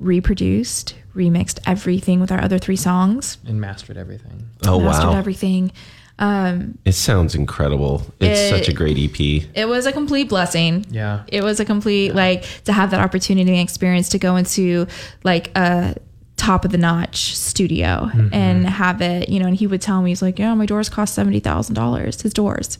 reproduced, 0.00 0.94
remixed 1.18 1.58
everything 1.66 2.20
with 2.20 2.30
our 2.32 2.40
other 2.42 2.58
three 2.58 2.76
songs, 2.76 3.36
and 3.46 3.60
mastered 3.60 3.96
everything. 3.98 4.48
Oh, 4.66 4.80
mastered 4.80 5.10
wow. 5.10 5.18
everything. 5.18 5.72
Um, 6.20 6.78
It 6.84 6.92
sounds 6.94 7.34
incredible. 7.36 8.02
It's 8.20 8.40
It- 8.40 8.50
such 8.50 8.68
a 8.68 8.72
great 8.72 8.96
EP. 8.98 9.46
it 9.54 9.68
was 9.68 9.86
a 9.86 9.92
complete 9.92 10.28
blessing. 10.28 10.84
Yeah. 10.90 11.20
It 11.28 11.44
was 11.44 11.60
a 11.60 11.64
complete 11.64 12.14
like 12.14 12.44
to 12.64 12.72
have 12.72 12.90
that 12.90 13.00
opportunity 13.00 13.50
and 13.52 13.60
experience 13.60 14.08
to 14.10 14.18
go 14.18 14.34
into 14.36 14.86
like 15.22 15.50
a 15.56 15.94
top 16.36 16.64
of 16.64 16.70
the 16.72 16.78
notch 16.78 17.36
studio 17.36 18.10
Mhm. 18.14 18.30
and 18.32 18.66
have 18.68 19.00
it, 19.02 19.28
you 19.28 19.38
know, 19.40 19.46
and 19.46 19.56
he 19.56 19.66
would 19.68 19.80
tell 19.80 20.02
me, 20.02 20.10
he's 20.10 20.22
like, 20.22 20.38
Yeah, 20.40 20.54
my 20.54 20.66
doors 20.66 20.88
cost 20.88 21.14
seventy 21.14 21.38
thousand 21.40 21.74
dollars. 21.76 22.22
His 22.22 22.32
doors. 22.32 22.78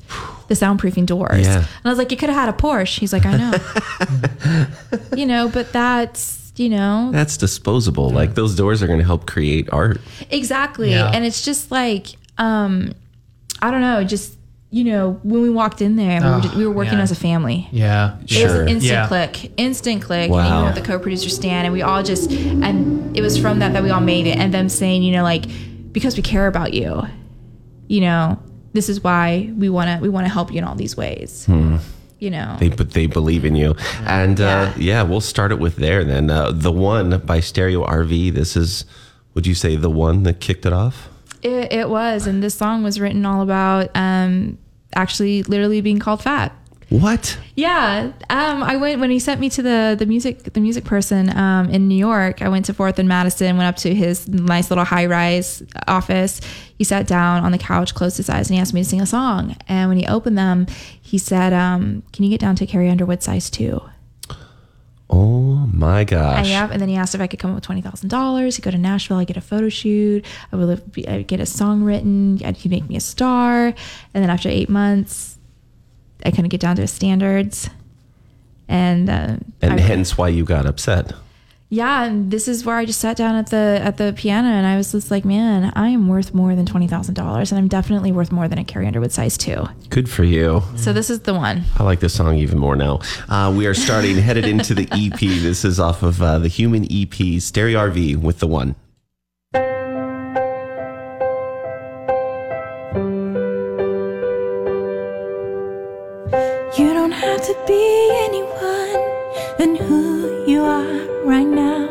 The 0.48 0.54
soundproofing 0.54 1.06
doors. 1.06 1.46
Yeah. 1.46 1.58
And 1.58 1.84
I 1.84 1.88
was 1.90 1.98
like, 1.98 2.10
You 2.10 2.16
could 2.16 2.30
have 2.30 2.38
had 2.38 2.48
a 2.48 2.52
Porsche. 2.56 2.98
He's 2.98 3.12
like, 3.12 3.24
I 3.26 3.36
know. 3.36 4.66
you 5.16 5.26
know, 5.26 5.48
but 5.48 5.72
that's 5.72 6.37
you 6.58 6.68
know 6.68 7.10
That's 7.12 7.36
disposable. 7.36 8.10
Like 8.10 8.34
those 8.34 8.54
doors 8.56 8.82
are 8.82 8.86
going 8.86 8.98
to 9.00 9.04
help 9.04 9.26
create 9.26 9.68
art. 9.72 10.00
Exactly. 10.30 10.90
Yeah. 10.90 11.10
And 11.12 11.24
it's 11.24 11.44
just 11.44 11.70
like, 11.70 12.08
um, 12.38 12.92
I 13.62 13.70
don't 13.70 13.80
know, 13.80 14.04
just, 14.04 14.36
you 14.70 14.84
know, 14.84 15.18
when 15.22 15.40
we 15.42 15.50
walked 15.50 15.80
in 15.80 15.96
there, 15.96 16.20
we, 16.20 16.26
were, 16.28 16.34
Oh, 16.36 16.40
just, 16.40 16.54
we 16.54 16.66
were 16.66 16.72
working 16.72 16.94
man. 16.94 17.00
as 17.02 17.10
a 17.10 17.14
family. 17.16 17.68
Yeah. 17.72 18.18
It 18.28 18.44
was 18.44 18.54
an 18.54 18.68
instant 18.68 19.08
click, 19.08 19.52
instant 19.56 20.02
click. 20.02 20.24
And 20.24 20.32
Wow. 20.32 20.52
even 20.60 20.66
with 20.66 20.74
the 20.74 20.82
co-producer 20.92 21.30
Stan, 21.30 21.64
and 21.64 21.72
we 21.72 21.82
all 21.82 22.02
just, 22.02 22.30
and 22.30 23.16
it 23.16 23.22
was 23.22 23.38
from 23.38 23.60
that 23.60 23.72
that 23.72 23.82
we 23.82 23.90
all 23.90 24.00
made 24.00 24.26
it. 24.26 24.36
And 24.36 24.52
them 24.52 24.68
saying, 24.68 25.02
you 25.02 25.12
know, 25.12 25.22
like 25.22 25.46
because 25.92 26.16
we 26.16 26.22
care 26.22 26.46
about 26.46 26.74
you, 26.74 27.02
you 27.88 28.00
know, 28.02 28.38
this 28.74 28.88
is 28.90 29.02
why 29.02 29.50
we 29.56 29.70
want 29.70 29.88
to 29.90 30.02
we 30.02 30.08
want 30.10 30.26
to 30.26 30.32
help 30.32 30.52
you 30.52 30.58
in 30.58 30.64
all 30.64 30.74
these 30.74 30.96
ways. 30.96 31.46
Hmm. 31.46 31.76
You 32.18 32.30
know, 32.30 32.56
They 32.58 32.68
but 32.68 32.92
they 32.92 33.06
believe 33.06 33.44
in 33.44 33.54
you, 33.54 33.76
and 34.00 34.40
uh, 34.40 34.72
yeah, 34.76 35.02
we'll 35.02 35.20
start 35.20 35.52
it 35.52 35.58
with 35.60 35.76
there 35.76 36.02
then. 36.04 36.30
Uh, 36.30 36.50
the 36.50 36.72
one 36.72 37.18
by 37.20 37.38
Stereo 37.38 37.84
RV. 37.86 38.34
This 38.34 38.56
is, 38.56 38.84
would 39.34 39.46
you 39.46 39.54
say, 39.54 39.76
the 39.76 39.90
one 39.90 40.24
that 40.24 40.40
kicked 40.40 40.66
it 40.66 40.72
off? 40.72 41.08
it, 41.42 41.72
it 41.72 41.88
was, 41.88 42.26
and 42.26 42.42
this 42.42 42.54
song 42.54 42.82
was 42.82 42.98
written 42.98 43.24
all 43.24 43.42
about 43.42 43.90
um, 43.94 44.58
actually 44.94 45.42
literally 45.44 45.80
being 45.80 45.98
called 45.98 46.22
fat. 46.22 46.52
What? 46.90 47.38
Yeah, 47.54 48.12
um, 48.30 48.62
I 48.62 48.76
went 48.76 48.98
when 48.98 49.10
he 49.10 49.18
sent 49.18 49.40
me 49.40 49.50
to 49.50 49.62
the 49.62 49.94
the 49.98 50.06
music 50.06 50.54
the 50.54 50.60
music 50.60 50.84
person 50.84 51.36
um, 51.36 51.68
in 51.68 51.86
New 51.86 51.98
York. 51.98 52.40
I 52.40 52.48
went 52.48 52.64
to 52.66 52.74
Fourth 52.74 52.98
and 52.98 53.06
Madison, 53.06 53.58
went 53.58 53.68
up 53.68 53.76
to 53.82 53.94
his 53.94 54.26
nice 54.26 54.70
little 54.70 54.84
high 54.84 55.04
rise 55.04 55.62
office. 55.86 56.40
He 56.78 56.84
sat 56.84 57.06
down 57.06 57.44
on 57.44 57.52
the 57.52 57.58
couch, 57.58 57.94
closed 57.94 58.16
his 58.16 58.30
eyes, 58.30 58.48
and 58.48 58.54
he 58.54 58.60
asked 58.60 58.72
me 58.72 58.82
to 58.82 58.88
sing 58.88 59.02
a 59.02 59.06
song. 59.06 59.54
And 59.68 59.90
when 59.90 59.98
he 59.98 60.06
opened 60.06 60.38
them, 60.38 60.66
he 61.00 61.18
said, 61.18 61.52
um, 61.52 62.04
"Can 62.12 62.24
you 62.24 62.30
get 62.30 62.40
down 62.40 62.56
to 62.56 62.66
Carrie 62.66 62.88
Underwood 62.88 63.22
size 63.22 63.50
two? 63.50 63.82
Oh 65.10 65.68
my 65.72 66.04
gosh! 66.04 66.38
And, 66.38 66.48
yeah, 66.48 66.68
and 66.70 66.80
then 66.80 66.88
he 66.88 66.96
asked 66.96 67.14
if 67.14 67.20
I 67.20 67.26
could 67.26 67.38
come 67.38 67.50
up 67.50 67.56
with 67.56 67.64
twenty 67.64 67.82
thousand 67.82 68.08
dollars. 68.08 68.56
He'd 68.56 68.62
go 68.62 68.70
to 68.70 68.78
Nashville. 68.78 69.18
I 69.18 69.24
get 69.24 69.36
a 69.36 69.42
photo 69.42 69.68
shoot. 69.68 70.24
I 70.52 70.56
would 70.56 70.66
live, 70.66 70.82
I'd 71.06 71.26
get 71.26 71.40
a 71.40 71.46
song 71.46 71.82
written. 71.82 72.38
He'd 72.38 72.70
make 72.70 72.88
me 72.88 72.96
a 72.96 73.00
star. 73.00 73.66
And 73.66 73.74
then 74.14 74.30
after 74.30 74.48
eight 74.48 74.68
months, 74.68 75.37
I 76.24 76.30
couldn't 76.30 76.48
get 76.48 76.60
down 76.60 76.76
to 76.76 76.82
his 76.82 76.90
standards. 76.92 77.70
And 78.68 79.08
uh, 79.08 79.36
and 79.62 79.74
I- 79.74 79.80
hence 79.80 80.18
why 80.18 80.28
you 80.28 80.44
got 80.44 80.66
upset. 80.66 81.12
yeah, 81.70 82.04
and 82.04 82.30
this 82.30 82.48
is 82.48 82.64
where 82.66 82.76
I 82.76 82.84
just 82.84 83.00
sat 83.00 83.16
down 83.16 83.34
at 83.34 83.46
the 83.48 83.80
at 83.82 83.96
the 83.96 84.12
piano 84.16 84.48
and 84.48 84.66
I 84.66 84.76
was 84.76 84.92
just 84.92 85.10
like, 85.10 85.24
man, 85.24 85.72
I 85.74 85.88
am 85.88 86.06
worth 86.08 86.34
more 86.34 86.54
than 86.54 86.66
twenty 86.66 86.86
thousand 86.86 87.14
dollars, 87.14 87.50
and 87.50 87.58
I'm 87.58 87.68
definitely 87.68 88.12
worth 88.12 88.30
more 88.30 88.46
than 88.46 88.58
a 88.58 88.64
Carrie 88.64 88.86
Underwood 88.86 89.12
size 89.12 89.38
two. 89.38 89.66
Good 89.88 90.08
for 90.10 90.24
you. 90.24 90.62
So 90.76 90.92
this 90.92 91.08
is 91.08 91.20
the 91.20 91.32
one. 91.34 91.62
I 91.78 91.82
like 91.82 92.00
this 92.00 92.12
song 92.14 92.36
even 92.36 92.58
more 92.58 92.76
now. 92.76 93.00
Uh, 93.28 93.54
we 93.56 93.66
are 93.66 93.74
starting 93.74 94.16
headed 94.16 94.44
into 94.44 94.74
the 94.74 94.86
EP. 94.92 95.18
This 95.18 95.64
is 95.64 95.80
off 95.80 96.02
of 96.02 96.20
uh, 96.20 96.38
the 96.38 96.48
Human 96.48 96.84
EP, 96.90 97.40
Stereo 97.40 97.78
RV 97.90 98.16
with 98.18 98.40
the 98.40 98.46
one. 98.46 98.74
be 107.68 108.10
anyone 108.26 109.02
than 109.58 109.76
who 109.76 110.44
you 110.46 110.62
are 110.62 111.00
right 111.32 111.50
now. 111.66 111.84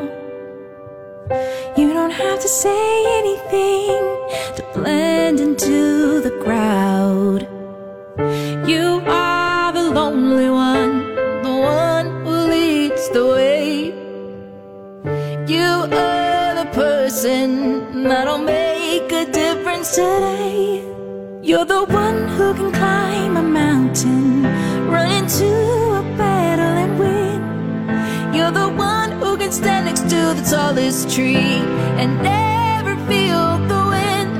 You 1.77 1.93
don't 1.93 2.15
have 2.23 2.39
to 2.39 2.47
say 2.47 2.83
anything 3.19 3.99
to 4.57 4.65
blend 4.73 5.39
into 5.39 6.19
the 6.21 6.33
crowd. 6.43 7.41
You 8.67 9.03
are 9.05 9.71
the 9.71 9.91
lonely 9.91 10.49
one, 10.49 10.93
the 11.43 11.55
one 11.79 12.07
who 12.25 12.35
leads 12.55 13.07
the 13.11 13.27
way. 13.27 13.93
You 15.55 15.69
are 16.05 16.55
the 16.61 16.69
person 16.73 18.03
that'll 18.09 18.39
make 18.39 19.11
a 19.11 19.25
difference 19.31 19.91
today. 19.91 20.81
You're 21.43 21.65
the 21.65 21.85
one 21.85 22.27
who 22.35 22.53
can 22.55 22.71
climb 22.71 23.37
a 23.37 23.43
mountain 23.43 24.46
into 25.27 25.45
a 25.45 26.03
battle 26.17 26.75
and 26.83 26.97
win. 26.97 28.33
You're 28.33 28.51
the 28.51 28.69
one 28.69 29.11
who 29.19 29.35
can 29.35 29.51
stand 29.51 29.85
next 29.87 30.03
to 30.03 30.19
the 30.37 30.45
tallest 30.49 31.13
tree 31.13 31.59
and 31.99 32.23
never 32.23 32.95
feel 33.09 33.45
the 33.71 33.81
wind. 33.93 34.31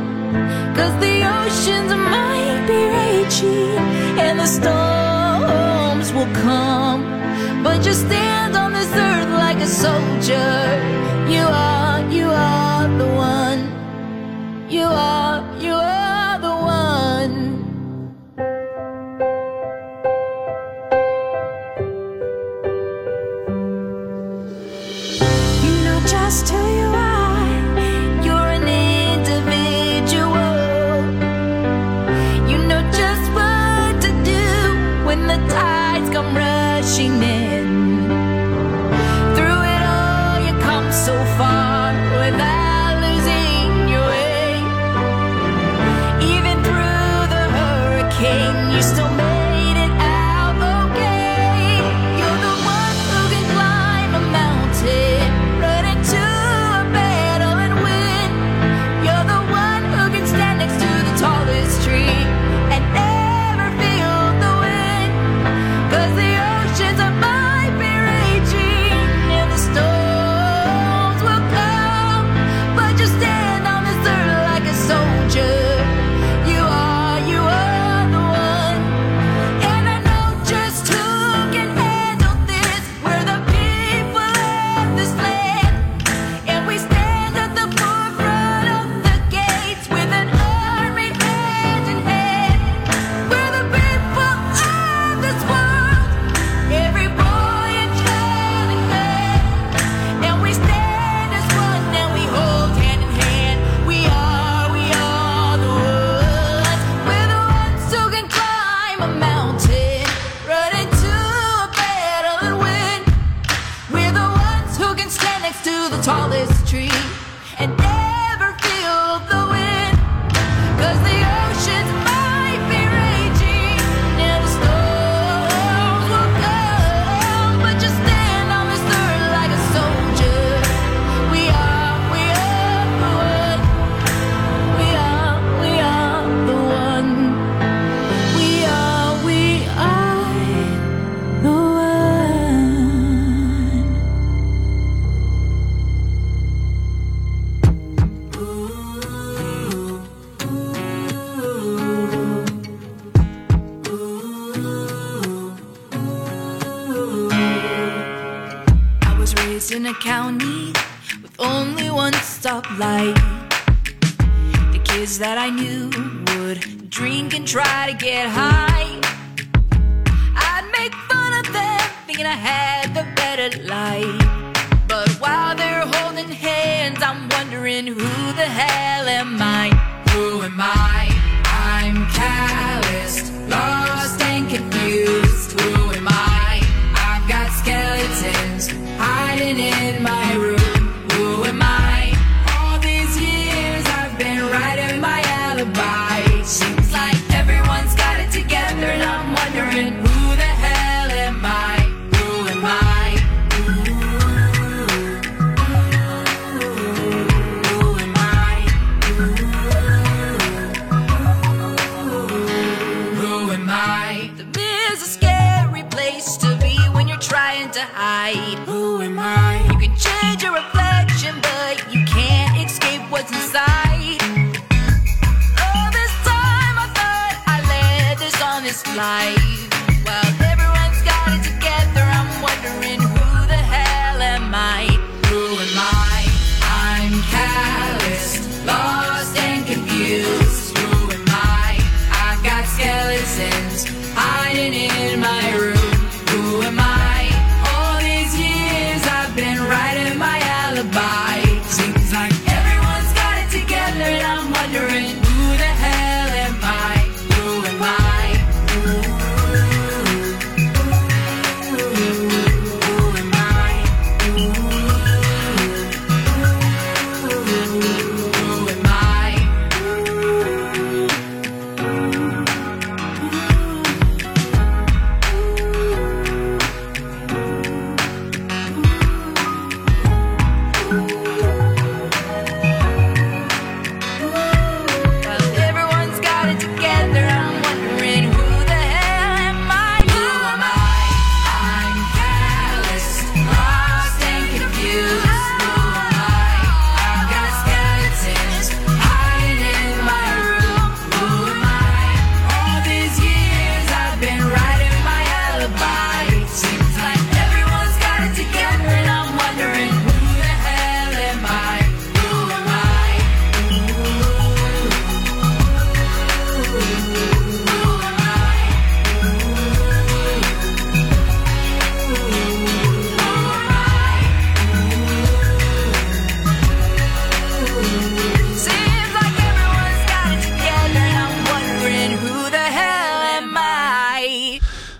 Cause 0.77 0.95
the 1.03 1.15
oceans 1.39 1.91
might 1.91 2.63
be 2.71 2.79
raging 2.99 3.77
and 4.23 4.39
the 4.39 4.47
storms 4.47 6.13
will 6.13 6.33
come. 6.41 7.03
But 7.63 7.85
you 7.85 7.91
stand 7.91 8.55
on 8.55 8.71
this 8.71 8.91
earth 8.95 9.31
like 9.45 9.57
a 9.57 9.67
soldier. 9.67 10.55
You 11.27 11.43
are, 11.67 11.99
you 12.09 12.27
are 12.29 12.87
the 12.97 13.09
one. 13.13 13.61
You 14.69 14.85
are. 14.85 15.56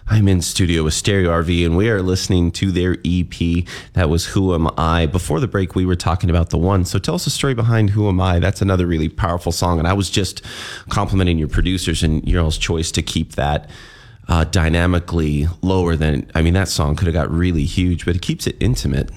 I'm 0.10 0.30
in 0.30 0.42
studio 0.42 0.84
with 0.84 0.94
Stereo 0.94 1.32
RV, 1.32 1.66
and 1.66 1.76
we 1.76 1.90
are 1.90 2.02
listening 2.02 2.52
to 2.54 2.72
their 2.72 2.98
EP. 3.04 3.66
That 3.92 4.10
was 4.10 4.28
Who 4.28 4.54
Am 4.54 4.70
I? 4.78 5.06
Before 5.06 5.42
the 5.42 5.50
break, 5.50 5.76
we 5.76 5.86
were 5.86 5.98
talking 5.98 6.30
about 6.30 6.50
the 6.50 6.58
one. 6.58 6.86
So 6.86 6.98
tell 6.98 7.16
us 7.16 7.26
the 7.26 7.30
story 7.30 7.54
behind 7.54 7.90
Who 7.90 8.08
Am 8.08 8.22
I? 8.22 8.40
That's 8.40 8.62
another 8.62 8.88
really 8.88 9.10
powerful 9.10 9.52
song. 9.52 9.80
And 9.80 9.88
I 9.88 9.92
was 9.92 10.10
just 10.10 10.42
complimenting 10.88 11.38
your 11.38 11.50
producers 11.50 12.04
and 12.04 12.26
your 12.26 12.42
all's 12.42 12.58
choice 12.58 12.90
to 12.92 13.02
keep 13.02 13.34
that 13.34 13.70
uh, 14.30 14.46
dynamically 14.46 15.48
lower 15.62 15.98
than. 15.98 16.32
I 16.34 16.42
mean, 16.42 16.54
that 16.54 16.70
song 16.70 16.96
could 16.96 17.08
have 17.08 17.14
got 17.14 17.30
really 17.30 17.66
huge, 17.66 18.06
but 18.06 18.16
it 18.16 18.22
keeps 18.22 18.48
it 18.48 18.56
intimate. 18.62 19.12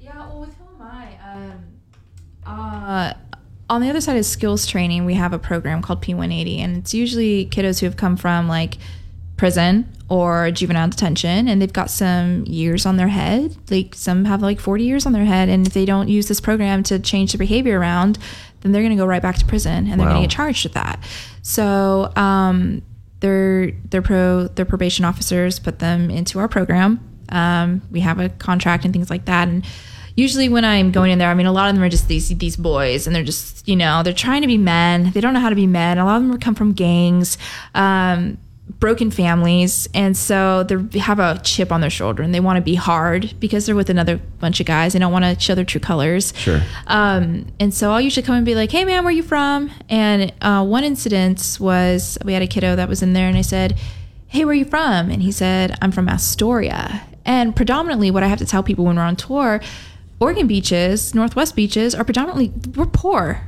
Yeah, 0.00 0.16
well, 0.16 0.42
with 0.42 0.54
Who 0.54 0.84
Am 0.84 0.90
I? 0.90 1.18
Um, 1.34 1.64
uh, 2.46 3.14
on 3.68 3.80
the 3.80 3.90
other 3.90 4.00
side 4.00 4.16
of 4.16 4.24
skills 4.26 4.64
training, 4.64 5.04
we 5.04 5.14
have 5.14 5.32
a 5.32 5.40
program 5.40 5.82
called 5.82 6.02
P180, 6.02 6.58
and 6.60 6.76
it's 6.76 6.94
usually 6.94 7.46
kiddos 7.46 7.80
who 7.80 7.86
have 7.86 7.96
come 7.96 8.16
from 8.16 8.46
like 8.46 8.78
prison 9.36 9.88
or 10.08 10.50
juvenile 10.50 10.88
detention, 10.88 11.48
and 11.48 11.60
they've 11.60 11.72
got 11.72 11.90
some 11.90 12.44
years 12.44 12.86
on 12.86 12.96
their 12.96 13.08
head. 13.08 13.56
Like 13.70 13.94
some 13.94 14.24
have 14.26 14.42
like 14.42 14.60
40 14.60 14.84
years 14.84 15.06
on 15.06 15.12
their 15.12 15.24
head, 15.24 15.48
and 15.48 15.66
if 15.66 15.72
they 15.72 15.84
don't 15.84 16.08
use 16.08 16.28
this 16.28 16.40
program 16.40 16.82
to 16.84 16.98
change 16.98 17.32
their 17.32 17.38
behavior 17.38 17.78
around, 17.78 18.18
then 18.60 18.72
they're 18.72 18.82
going 18.82 18.96
to 18.96 19.00
go 19.00 19.06
right 19.06 19.22
back 19.22 19.36
to 19.38 19.44
prison, 19.44 19.86
and 19.86 20.00
they're 20.00 20.08
going 20.08 20.22
to 20.22 20.28
get 20.28 20.34
charged 20.34 20.64
with 20.64 20.74
that. 20.74 21.02
So 21.42 22.12
um, 22.16 22.82
their 23.20 23.72
their 23.90 24.02
pro 24.02 24.48
their 24.48 24.64
probation 24.64 25.04
officers 25.04 25.58
put 25.58 25.78
them 25.78 26.10
into 26.10 26.38
our 26.38 26.48
program. 26.48 27.00
Um, 27.30 27.82
we 27.90 28.00
have 28.00 28.20
a 28.20 28.28
contract 28.28 28.84
and 28.84 28.92
things 28.92 29.10
like 29.10 29.24
that, 29.24 29.48
and 29.48 29.64
usually 30.16 30.48
when 30.48 30.64
I'm 30.64 30.92
going 30.92 31.10
in 31.10 31.18
there, 31.18 31.28
I 31.28 31.34
mean, 31.34 31.46
a 31.46 31.52
lot 31.52 31.68
of 31.68 31.74
them 31.74 31.82
are 31.82 31.88
just 31.88 32.08
these 32.08 32.28
these 32.28 32.56
boys, 32.56 33.06
and 33.06 33.14
they're 33.14 33.24
just 33.24 33.66
you 33.66 33.76
know 33.76 34.02
they're 34.02 34.12
trying 34.12 34.42
to 34.42 34.46
be 34.46 34.58
men. 34.58 35.10
They 35.12 35.20
don't 35.20 35.34
know 35.34 35.40
how 35.40 35.48
to 35.48 35.56
be 35.56 35.66
men. 35.66 35.98
A 35.98 36.04
lot 36.04 36.20
of 36.20 36.28
them 36.28 36.38
come 36.38 36.54
from 36.54 36.72
gangs. 36.72 37.38
Um, 37.74 38.38
broken 38.80 39.10
families 39.10 39.88
and 39.94 40.16
so 40.16 40.62
they 40.62 40.98
have 40.98 41.18
a 41.18 41.38
chip 41.44 41.70
on 41.70 41.80
their 41.82 41.90
shoulder 41.90 42.22
and 42.22 42.34
they 42.34 42.40
want 42.40 42.56
to 42.56 42.62
be 42.62 42.74
hard 42.74 43.34
because 43.38 43.66
they're 43.66 43.74
with 43.74 43.90
another 43.90 44.16
bunch 44.40 44.58
of 44.58 44.64
guys 44.66 44.94
they 44.94 44.98
don't 44.98 45.12
want 45.12 45.24
to 45.24 45.38
show 45.38 45.54
their 45.54 45.64
true 45.66 45.80
colors 45.80 46.32
Sure. 46.36 46.62
um, 46.86 47.46
and 47.60 47.74
so 47.74 47.92
I'll 47.92 48.00
usually 48.00 48.24
come 48.24 48.36
and 48.36 48.44
be 48.46 48.54
like, 48.54 48.70
"Hey, 48.70 48.84
man, 48.86 49.04
where 49.04 49.12
you 49.12 49.22
from?" 49.22 49.70
And 49.90 50.32
uh, 50.40 50.64
one 50.64 50.82
incident 50.84 51.58
was 51.60 52.16
we 52.24 52.32
had 52.32 52.42
a 52.42 52.46
kiddo 52.46 52.74
that 52.76 52.88
was 52.88 53.02
in 53.02 53.12
there, 53.12 53.28
and 53.28 53.36
I 53.36 53.42
said, 53.42 53.78
"Hey, 54.28 54.44
where 54.44 54.54
you 54.54 54.64
from?" 54.64 55.10
And 55.10 55.22
he 55.22 55.30
said, 55.30 55.76
"I'm 55.82 55.92
from 55.92 56.08
Astoria." 56.08 57.02
And 57.26 57.54
predominantly, 57.54 58.10
what 58.10 58.22
I 58.22 58.26
have 58.28 58.38
to 58.38 58.46
tell 58.46 58.62
people 58.62 58.84
when 58.86 58.96
we're 58.96 59.02
on 59.02 59.16
tour, 59.16 59.60
Oregon 60.20 60.46
beaches, 60.46 61.14
Northwest 61.14 61.54
beaches, 61.56 61.94
are 61.94 62.04
predominantly 62.04 62.52
we're 62.74 62.86
poor. 62.86 63.42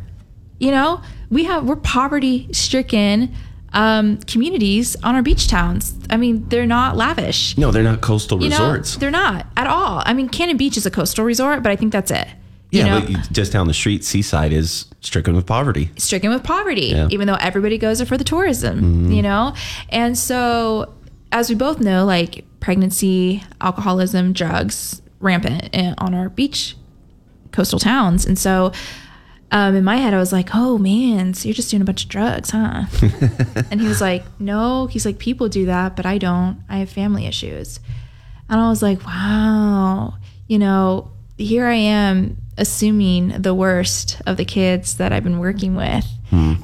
You 0.58 0.70
know, 0.70 1.02
we 1.30 1.44
have 1.44 1.64
we're 1.66 1.76
poverty 1.76 2.48
stricken 2.52 3.34
um, 3.72 4.18
communities 4.22 4.96
on 5.02 5.14
our 5.14 5.22
beach 5.22 5.48
towns. 5.48 5.94
I 6.10 6.16
mean, 6.16 6.48
they're 6.48 6.66
not 6.66 6.96
lavish. 6.96 7.56
No, 7.58 7.70
they're 7.70 7.82
not 7.82 8.00
coastal 8.00 8.42
You 8.42 8.48
know, 8.50 8.58
resorts. 8.70 8.96
they're 8.96 9.10
not 9.10 9.46
at 9.56 9.66
all. 9.66 10.02
I 10.06 10.12
mean, 10.14 10.28
Cannon 10.28 10.56
Beach 10.56 10.76
is 10.76 10.86
a 10.86 10.90
coastal 10.90 11.24
resort, 11.24 11.62
but 11.62 11.70
I 11.72 11.76
think 11.76 11.92
that's 11.92 12.10
it. 12.10 12.26
You 12.70 12.80
yeah, 12.80 12.98
know? 12.98 13.06
but 13.12 13.32
just 13.32 13.52
down 13.52 13.68
the 13.68 13.74
street, 13.74 14.04
Seaside 14.04 14.52
is 14.52 14.86
stricken 15.00 15.36
with 15.36 15.46
poverty. 15.46 15.90
stricken 15.98 16.30
with 16.30 16.42
poverty, 16.42 16.86
Yeah. 16.86 17.08
even 17.10 17.26
though 17.26 17.36
everybody 17.36 17.78
goes 17.78 17.98
there 17.98 18.06
for 18.06 18.16
the 18.16 18.24
tourism, 18.24 19.08
Mhm. 19.10 19.14
you 19.16 19.22
know? 19.22 19.54
And 19.90 20.18
so, 20.18 20.92
as 21.30 21.48
we 21.48 21.54
both 21.54 21.80
know, 21.80 22.04
like 22.04 22.44
pregnancy, 22.60 23.42
alcoholism, 23.60 24.32
drugs, 24.32 25.00
rampant 25.20 25.68
eh, 25.72 25.94
on 25.98 26.14
our 26.14 26.28
beach 26.28 26.76
coastal 27.52 27.78
towns. 27.78 28.26
And 28.26 28.38
so, 28.38 28.72
um, 29.52 29.74
in 29.76 29.84
my 29.84 29.96
head, 29.96 30.12
I 30.12 30.18
was 30.18 30.32
like, 30.32 30.50
oh 30.54 30.76
man, 30.78 31.34
so 31.34 31.48
you're 31.48 31.54
just 31.54 31.70
doing 31.70 31.80
a 31.80 31.84
bunch 31.84 32.04
of 32.04 32.10
drugs, 32.10 32.50
huh? 32.50 32.84
and 33.70 33.80
he 33.80 33.86
was 33.86 34.00
like, 34.00 34.24
no. 34.40 34.86
He's 34.86 35.06
like, 35.06 35.18
people 35.18 35.48
do 35.48 35.66
that, 35.66 35.94
but 35.94 36.04
I 36.04 36.18
don't. 36.18 36.62
I 36.68 36.78
have 36.78 36.90
family 36.90 37.26
issues. 37.26 37.80
And 38.48 38.60
I 38.60 38.68
was 38.68 38.82
like, 38.82 39.04
wow, 39.06 40.14
you 40.48 40.58
know, 40.58 41.10
here 41.38 41.66
I 41.66 41.74
am 41.74 42.38
assuming 42.58 43.42
the 43.42 43.54
worst 43.54 44.20
of 44.26 44.36
the 44.36 44.44
kids 44.44 44.96
that 44.96 45.12
I've 45.12 45.24
been 45.24 45.38
working 45.38 45.76
with. 45.76 46.06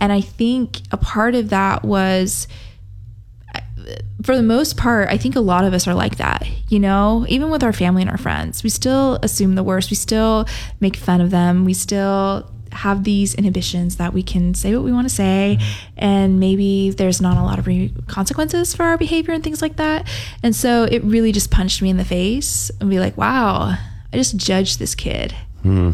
And 0.01 0.13
I 0.13 0.21
think 0.21 0.81
a 0.91 0.97
part 0.97 1.35
of 1.35 1.51
that 1.51 1.85
was, 1.85 2.49
for 4.23 4.37
the 4.37 4.43
most 4.43 4.77
part, 4.77 5.09
I 5.09 5.17
think 5.17 5.37
a 5.37 5.41
lot 5.41 5.65
of 5.65 5.73
us 5.73 5.87
are 5.87 5.95
like 5.95 6.17
that, 6.17 6.47
you 6.69 6.81
know, 6.81 7.27
even 7.29 7.51
with 7.51 7.63
our 7.63 7.73
family 7.73 8.03
and 8.03 8.11
our 8.11 8.19
friends. 8.19 8.65
We 8.65 8.71
still 8.71 9.19
assume 9.23 9.55
the 9.55 9.63
worst. 9.63 9.91
We 9.91 9.97
still 9.97 10.47
make 10.81 10.97
fun 10.97 11.21
of 11.21 11.31
them. 11.31 11.65
We 11.65 11.75
still 11.75 12.51
have 12.73 13.05
these 13.05 13.35
inhibitions 13.35 13.97
that 13.97 14.13
we 14.13 14.23
can 14.23 14.55
say 14.55 14.75
what 14.75 14.85
we 14.85 14.93
want 14.93 15.09
to 15.09 15.15
say 15.15 15.59
and 15.97 16.41
maybe 16.41 16.91
there's 16.91 17.21
not 17.21 17.37
a 17.37 17.43
lot 17.43 17.59
of 17.59 17.67
re- 17.67 17.93
consequences 18.07 18.75
for 18.75 18.85
our 18.85 18.97
behavior 18.99 19.33
and 19.35 19.45
things 19.45 19.61
like 19.63 19.77
that. 19.77 20.09
And 20.43 20.55
so 20.57 20.85
it 20.85 21.03
really 21.05 21.33
just 21.33 21.51
punched 21.51 21.83
me 21.83 21.91
in 21.91 21.97
the 21.97 22.05
face 22.05 22.71
and 22.81 22.89
be 22.91 22.99
like 22.99 23.17
wow 23.17 23.75
i 24.13 24.17
just 24.17 24.37
judged 24.37 24.79
this 24.79 24.95
kid 24.95 25.35
Hmm. 25.63 25.93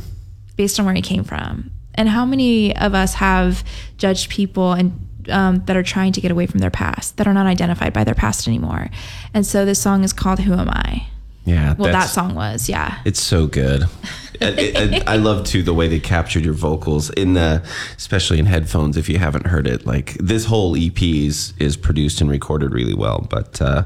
based 0.57 0.81
on 0.81 0.87
where 0.87 0.95
he 0.95 1.03
came 1.03 1.25
from. 1.25 1.71
And 1.95 2.09
how 2.09 2.25
many 2.25 2.75
of 2.77 2.95
us 2.95 3.15
have 3.15 3.63
judged 3.99 4.31
people 4.31 4.73
and 4.73 5.07
um, 5.29 5.63
that 5.67 5.77
are 5.77 5.83
trying 5.83 6.13
to 6.13 6.21
get 6.21 6.31
away 6.31 6.47
from 6.47 6.61
their 6.61 6.71
past 6.71 7.17
that 7.19 7.27
are 7.27 7.35
not 7.35 7.47
identified 7.47 7.93
by 7.93 8.03
their 8.05 8.15
past 8.15 8.49
anymore? 8.49 8.89
And 9.35 9.45
so 9.47 9.65
this 9.67 9.79
song 9.81 10.05
is 10.05 10.13
called 10.13 10.39
who 10.41 10.55
am 10.55 10.71
i 10.71 11.09
Yeah. 11.49 11.75
well 11.79 11.93
that 11.93 12.09
song 12.09 12.35
was 12.35 12.69
yeah 12.69 12.99
It's 13.05 13.21
so 13.23 13.47
good. 13.47 13.85
And- 14.41 14.59
and 14.61 15.09
I 15.09 15.17
love 15.17 15.45
too 15.45 15.65
the 15.65 15.75
way 15.75 15.89
they 15.89 15.99
captured 15.99 16.45
your 16.45 16.55
vocals 16.55 17.11
in 17.11 17.35
the, 17.35 17.61
especially 17.97 18.39
in 18.39 18.47
headphones. 18.47 18.97
If 18.97 19.09
you 19.09 19.19
haven't 19.19 19.49
heard 19.49 19.67
it, 19.67 19.85
like 19.85 20.15
this 20.21 20.45
whole 20.45 20.77
EP 20.77 21.03
is 21.03 21.55
is 21.59 21.77
produced 21.77 22.21
and 22.21 22.31
recorded 22.31 22.73
really 22.73 22.95
well. 22.95 23.27
But 23.29 23.61
uh, 23.61 23.83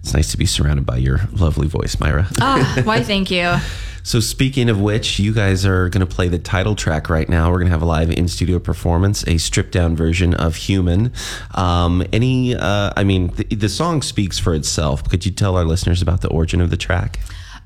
it's 0.00 0.14
nice 0.14 0.30
to 0.30 0.36
be 0.36 0.46
surrounded 0.46 0.86
by 0.86 0.96
your 0.96 1.20
lovely 1.32 1.68
voice, 1.68 1.98
Myra. 2.00 2.26
ah 2.40 2.80
why 2.84 3.02
thank 3.02 3.30
you 3.30 3.56
So 4.04 4.20
speaking 4.20 4.70
of 4.70 4.80
which, 4.80 5.18
you 5.18 5.34
guys 5.34 5.66
are 5.66 5.90
going 5.90 6.00
to 6.06 6.14
play 6.14 6.28
the 6.28 6.38
title 6.38 6.74
track 6.74 7.10
right 7.10 7.28
now. 7.28 7.50
We're 7.50 7.58
going 7.58 7.66
to 7.66 7.72
have 7.72 7.82
a 7.82 7.86
live 7.86 8.10
in 8.10 8.26
studio 8.28 8.58
performance, 8.58 9.22
a 9.28 9.36
stripped 9.36 9.72
down 9.72 9.96
version 9.96 10.32
of 10.32 10.56
"Human." 10.56 11.12
Um, 11.54 12.02
any, 12.10 12.54
uh, 12.56 12.90
I 12.96 13.04
mean, 13.04 13.32
the, 13.36 13.44
the 13.54 13.68
song 13.68 14.00
speaks 14.00 14.38
for 14.38 14.54
itself. 14.54 15.06
Could 15.10 15.26
you 15.26 15.32
tell 15.32 15.56
our 15.58 15.64
listeners 15.64 16.00
about 16.00 16.22
the 16.22 16.28
origin 16.28 16.62
of 16.62 16.70
the 16.70 16.78
track? 16.78 17.18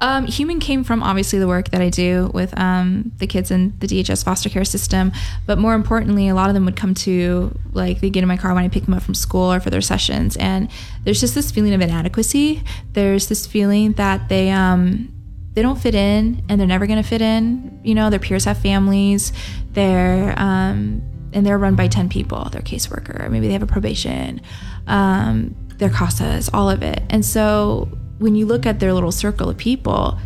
Um, 0.02 0.26
human 0.26 0.58
came 0.58 0.82
from 0.82 1.00
obviously 1.00 1.38
the 1.38 1.46
work 1.46 1.70
that 1.70 1.80
I 1.80 1.88
do 1.88 2.28
with 2.34 2.58
um, 2.58 3.12
the 3.18 3.26
kids 3.28 3.52
in 3.52 3.72
the 3.78 3.86
DHS 3.86 4.24
foster 4.24 4.48
care 4.48 4.64
system, 4.64 5.12
but 5.46 5.58
more 5.58 5.74
importantly, 5.74 6.28
a 6.28 6.34
lot 6.34 6.50
of 6.50 6.54
them 6.54 6.64
would 6.64 6.74
come 6.74 6.92
to 6.94 7.56
like 7.72 8.00
they 8.00 8.10
get 8.10 8.22
in 8.22 8.28
my 8.28 8.36
car 8.36 8.52
when 8.52 8.64
I 8.64 8.68
pick 8.68 8.84
them 8.84 8.94
up 8.94 9.04
from 9.04 9.14
school 9.14 9.52
or 9.52 9.60
for 9.60 9.70
their 9.70 9.80
sessions, 9.80 10.36
and 10.38 10.68
there's 11.04 11.20
just 11.20 11.36
this 11.36 11.52
feeling 11.52 11.72
of 11.72 11.80
inadequacy. 11.80 12.64
There's 12.94 13.28
this 13.28 13.46
feeling 13.46 13.92
that 13.92 14.28
they 14.28 14.50
um, 14.50 15.08
they 15.54 15.62
don't 15.62 15.78
fit 15.78 15.94
in 15.94 16.42
and 16.48 16.60
they're 16.60 16.66
never 16.66 16.88
going 16.88 17.00
to 17.00 17.08
fit 17.08 17.22
in. 17.22 17.80
You 17.84 17.94
know, 17.94 18.10
their 18.10 18.18
peers 18.18 18.44
have 18.44 18.58
families, 18.58 19.32
they're 19.70 20.34
um, 20.36 21.00
and 21.32 21.46
they're 21.46 21.58
run 21.58 21.76
by 21.76 21.86
ten 21.86 22.08
people. 22.08 22.48
They're 22.50 22.60
caseworker, 22.60 23.30
maybe 23.30 23.46
they 23.46 23.52
have 23.52 23.62
a 23.62 23.68
probation, 23.68 24.40
um, 24.88 25.54
their 25.76 25.90
casas, 25.90 26.50
all 26.52 26.68
of 26.68 26.82
it, 26.82 27.04
and 27.08 27.24
so 27.24 27.88
when 28.22 28.34
you 28.36 28.46
look 28.46 28.64
at 28.64 28.80
their 28.80 28.94
little 28.94 29.12
circle 29.12 29.48
of 29.50 29.56
people, 29.56 30.18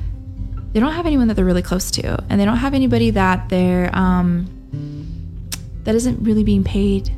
they 0.73 0.81
don't 0.81 0.93
have 0.93 1.07
anyone 1.07 1.29
that 1.29 1.35
they're 1.35 1.45
really 1.45 1.63
close 1.63 1.91
to, 1.93 2.23
and 2.29 2.39
they 2.41 2.45
don't 2.45 2.59
have 2.59 2.75
anybody 2.75 3.11
that 3.11 3.49
they're 3.49 3.91
um, 3.97 4.47
that 5.85 5.95
isn't 5.95 6.23
really 6.23 6.45
being 6.45 6.63
paid 6.63 7.11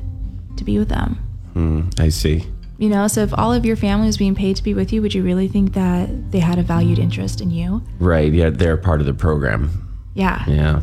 to 0.56 0.64
be 0.64 0.78
with 0.78 0.88
them. 0.88 1.18
Hmm, 1.54 1.88
I 1.98 2.08
see. 2.08 2.46
You 2.78 2.88
know, 2.88 3.08
so 3.08 3.22
if 3.22 3.36
all 3.36 3.52
of 3.52 3.66
your 3.66 3.74
family 3.74 4.06
was 4.06 4.16
being 4.16 4.36
paid 4.36 4.54
to 4.56 4.62
be 4.62 4.72
with 4.72 4.92
you, 4.92 5.02
would 5.02 5.12
you 5.12 5.24
really 5.24 5.48
think 5.48 5.72
that 5.72 6.30
they 6.30 6.38
had 6.38 6.60
a 6.60 6.62
valued 6.62 7.00
interest 7.00 7.40
in 7.40 7.50
you? 7.50 7.82
Right. 7.98 8.32
Yeah, 8.32 8.50
they're 8.50 8.76
part 8.76 9.00
of 9.00 9.06
the 9.06 9.14
program. 9.14 9.70
Yeah. 10.14 10.44
Yeah. 10.46 10.80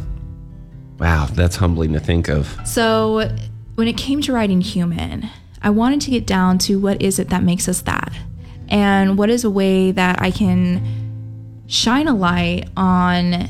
Wow, 0.99 1.27
that's 1.27 1.55
humbling 1.55 1.93
to 1.93 2.01
think 2.01 2.27
of. 2.27 2.59
So 2.65 3.29
when 3.75 3.87
it 3.87 3.95
came 3.95 4.21
to 4.23 4.33
writing 4.33 4.59
human, 4.59 5.29
I 5.61 5.69
wanted 5.69 6.01
to 6.01 6.11
get 6.11 6.27
down 6.27 6.57
to 6.59 6.79
what 6.79 7.01
is 7.01 7.17
it 7.17 7.29
that 7.29 7.43
makes 7.43 7.69
us 7.69 7.81
that? 7.81 8.11
And 8.67 9.17
what 9.17 9.29
is 9.29 9.43
a 9.43 9.49
way 9.49 9.91
that 9.91 10.21
I 10.21 10.31
can 10.31 11.63
shine 11.67 12.07
a 12.07 12.15
light 12.15 12.69
on 12.77 13.49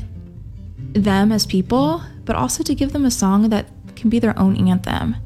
them 0.78 1.32
as 1.32 1.46
people, 1.46 2.02
but 2.24 2.36
also 2.36 2.62
to 2.62 2.74
give 2.74 2.92
them 2.92 3.04
a 3.04 3.10
song 3.10 3.48
that 3.50 3.66
can 3.94 4.10
be 4.10 4.18
their 4.18 4.38
own 4.38 4.68
anthem. 4.68 5.16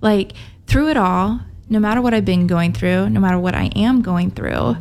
Like 0.00 0.32
through 0.66 0.88
it 0.88 0.96
all, 0.96 1.40
no 1.68 1.80
matter 1.80 2.00
what 2.00 2.14
I've 2.14 2.24
been 2.24 2.46
going 2.46 2.72
through, 2.72 3.10
no 3.10 3.20
matter 3.20 3.38
what 3.38 3.54
I 3.54 3.70
am 3.76 4.02
going 4.02 4.30
through, 4.30 4.76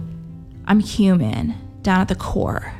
I'm 0.65 0.79
human 0.79 1.55
down 1.81 2.01
at 2.01 2.07
the 2.07 2.15
core. 2.15 2.73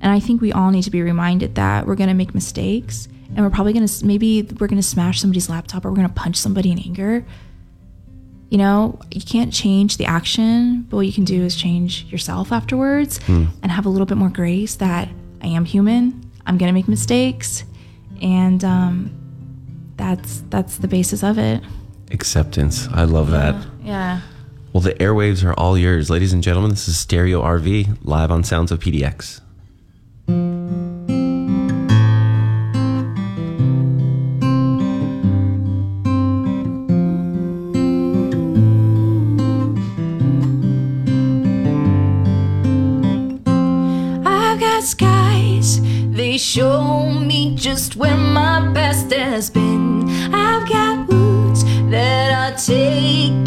And 0.00 0.12
I 0.12 0.20
think 0.20 0.40
we 0.40 0.52
all 0.52 0.70
need 0.70 0.82
to 0.82 0.90
be 0.90 1.02
reminded 1.02 1.54
that 1.54 1.86
we're 1.86 1.94
going 1.94 2.08
to 2.08 2.14
make 2.14 2.34
mistakes 2.34 3.08
and 3.34 3.44
we're 3.44 3.50
probably 3.50 3.72
going 3.72 3.86
to, 3.86 4.06
maybe 4.06 4.42
we're 4.42 4.66
going 4.66 4.80
to 4.80 4.82
smash 4.82 5.20
somebody's 5.20 5.48
laptop 5.48 5.84
or 5.84 5.90
we're 5.90 5.96
going 5.96 6.08
to 6.08 6.14
punch 6.14 6.36
somebody 6.36 6.70
in 6.70 6.78
anger. 6.78 7.24
You 8.54 8.58
know, 8.58 9.00
you 9.10 9.20
can't 9.20 9.52
change 9.52 9.96
the 9.96 10.04
action, 10.04 10.82
but 10.88 10.94
what 10.98 11.06
you 11.06 11.12
can 11.12 11.24
do 11.24 11.42
is 11.42 11.56
change 11.56 12.04
yourself 12.04 12.52
afterwards 12.52 13.18
Hmm. 13.26 13.46
and 13.64 13.72
have 13.72 13.84
a 13.84 13.88
little 13.88 14.06
bit 14.06 14.16
more 14.16 14.28
grace 14.28 14.76
that 14.76 15.08
I 15.42 15.48
am 15.48 15.64
human, 15.64 16.30
I'm 16.46 16.56
going 16.56 16.68
to 16.68 16.72
make 16.72 16.86
mistakes. 16.86 17.64
And 18.22 18.62
um, 18.62 19.10
that's 19.96 20.44
that's 20.50 20.76
the 20.76 20.86
basis 20.86 21.24
of 21.24 21.36
it. 21.36 21.64
Acceptance. 22.12 22.86
I 22.92 23.02
love 23.02 23.32
that. 23.32 23.56
Yeah. 23.82 24.20
Well, 24.72 24.82
the 24.82 24.94
airwaves 24.94 25.42
are 25.44 25.54
all 25.54 25.76
yours. 25.76 26.08
Ladies 26.08 26.32
and 26.32 26.40
gentlemen, 26.40 26.70
this 26.70 26.86
is 26.86 26.96
Stereo 26.96 27.42
RV 27.42 27.98
live 28.04 28.30
on 28.30 28.44
Sounds 28.44 28.70
of 28.70 28.78
PDX. 28.78 29.40
Show 46.54 47.10
me 47.10 47.52
just 47.56 47.96
where 47.96 48.16
my 48.16 48.72
best 48.72 49.12
has 49.12 49.50
been. 49.50 50.08
I've 50.32 50.68
got 50.68 51.08
wounds 51.08 51.64
that 51.90 52.30
are 52.30 52.56
taking 52.56 53.43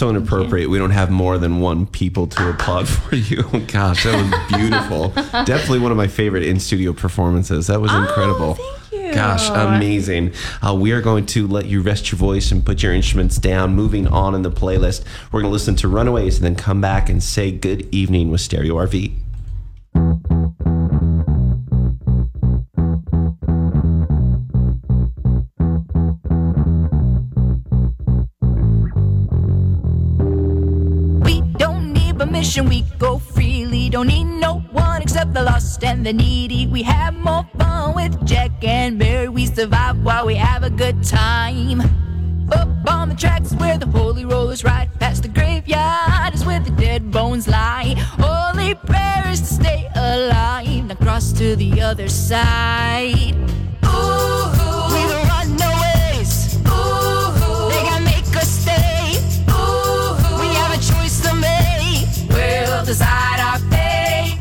so 0.00 0.08
inappropriate. 0.08 0.70
We 0.70 0.78
don't 0.78 0.92
have 0.92 1.10
more 1.10 1.36
than 1.36 1.60
one 1.60 1.86
people 1.86 2.26
to 2.28 2.50
applaud 2.50 2.88
for 2.88 3.14
you. 3.16 3.42
Gosh, 3.66 4.04
that 4.04 4.16
was 4.16 4.58
beautiful. 4.58 5.08
Definitely 5.44 5.80
one 5.80 5.90
of 5.90 5.98
my 5.98 6.08
favorite 6.08 6.42
in 6.42 6.58
studio 6.58 6.94
performances. 6.94 7.66
That 7.66 7.82
was 7.82 7.92
incredible. 7.92 8.56
you. 8.90 9.12
Gosh, 9.12 9.50
amazing. 9.50 10.32
Uh, 10.66 10.74
we 10.74 10.92
are 10.92 11.02
going 11.02 11.26
to 11.26 11.46
let 11.46 11.66
you 11.66 11.82
rest 11.82 12.10
your 12.10 12.18
voice 12.18 12.50
and 12.50 12.64
put 12.64 12.82
your 12.82 12.94
instruments 12.94 13.36
down. 13.36 13.74
Moving 13.74 14.06
on 14.06 14.34
in 14.34 14.40
the 14.40 14.50
playlist, 14.50 15.04
we're 15.30 15.42
going 15.42 15.50
to 15.50 15.52
listen 15.52 15.76
to 15.76 15.88
Runaways 15.88 16.36
and 16.36 16.44
then 16.46 16.56
come 16.56 16.80
back 16.80 17.10
and 17.10 17.22
say 17.22 17.52
good 17.52 17.86
evening 17.94 18.30
with 18.30 18.40
Stereo 18.40 18.76
RV. 18.76 19.12
Need 32.56 32.68
we 32.68 32.82
go 32.98 33.18
freely. 33.18 33.88
Don't 33.90 34.08
need 34.08 34.24
no 34.24 34.60
one 34.72 35.02
except 35.02 35.34
the 35.34 35.42
lost 35.42 35.84
and 35.84 36.04
the 36.04 36.12
needy. 36.12 36.66
We 36.66 36.82
have 36.82 37.14
more 37.14 37.46
fun 37.56 37.94
with 37.94 38.26
Jack 38.26 38.50
and 38.62 38.98
Mary. 38.98 39.28
We 39.28 39.46
survive 39.46 40.02
while 40.02 40.26
we 40.26 40.34
have 40.34 40.64
a 40.64 40.70
good 40.70 41.02
time. 41.04 41.80
Up 42.52 42.68
on 42.88 43.08
the 43.10 43.14
tracks 43.14 43.54
where 43.54 43.78
the 43.78 43.86
holy 43.86 44.24
rollers 44.24 44.64
ride. 44.64 44.90
Past 44.98 45.22
the 45.22 45.28
graveyard 45.28 46.34
is 46.34 46.44
where 46.44 46.60
the 46.60 46.70
dead 46.70 47.10
bones 47.12 47.46
lie. 47.46 47.94
Prayer 48.86 49.28
is 49.28 49.40
to 49.40 49.54
stay 49.54 49.88
alive. 49.94 50.84
Now 50.86 50.94
cross 50.94 51.32
to 51.32 51.56
the 51.56 51.80
other 51.82 52.08
side. 52.08 53.34
Ooh, 53.84 54.39
We'll 62.80 62.86
decide 62.86 63.40
our 63.40 63.58
fate. 63.68 64.38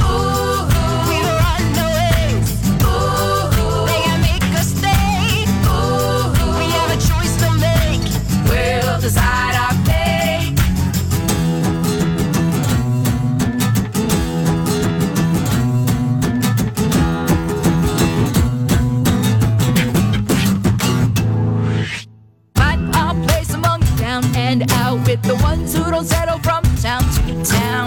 Ooh, 0.00 0.62
we 1.08 1.18
the 1.18 1.34
runaways. 1.42 2.46
Ooh, 2.86 3.86
they 3.88 3.98
gotta 4.06 4.22
make 4.22 4.46
us 4.54 4.68
stay. 4.78 5.42
Ooh, 5.66 6.30
we 6.60 6.66
have 6.70 6.90
a 6.92 6.98
choice 7.10 7.34
to 7.42 7.50
make. 7.58 8.06
We'll 8.48 9.00
decide 9.00 9.55
town. 27.46 27.85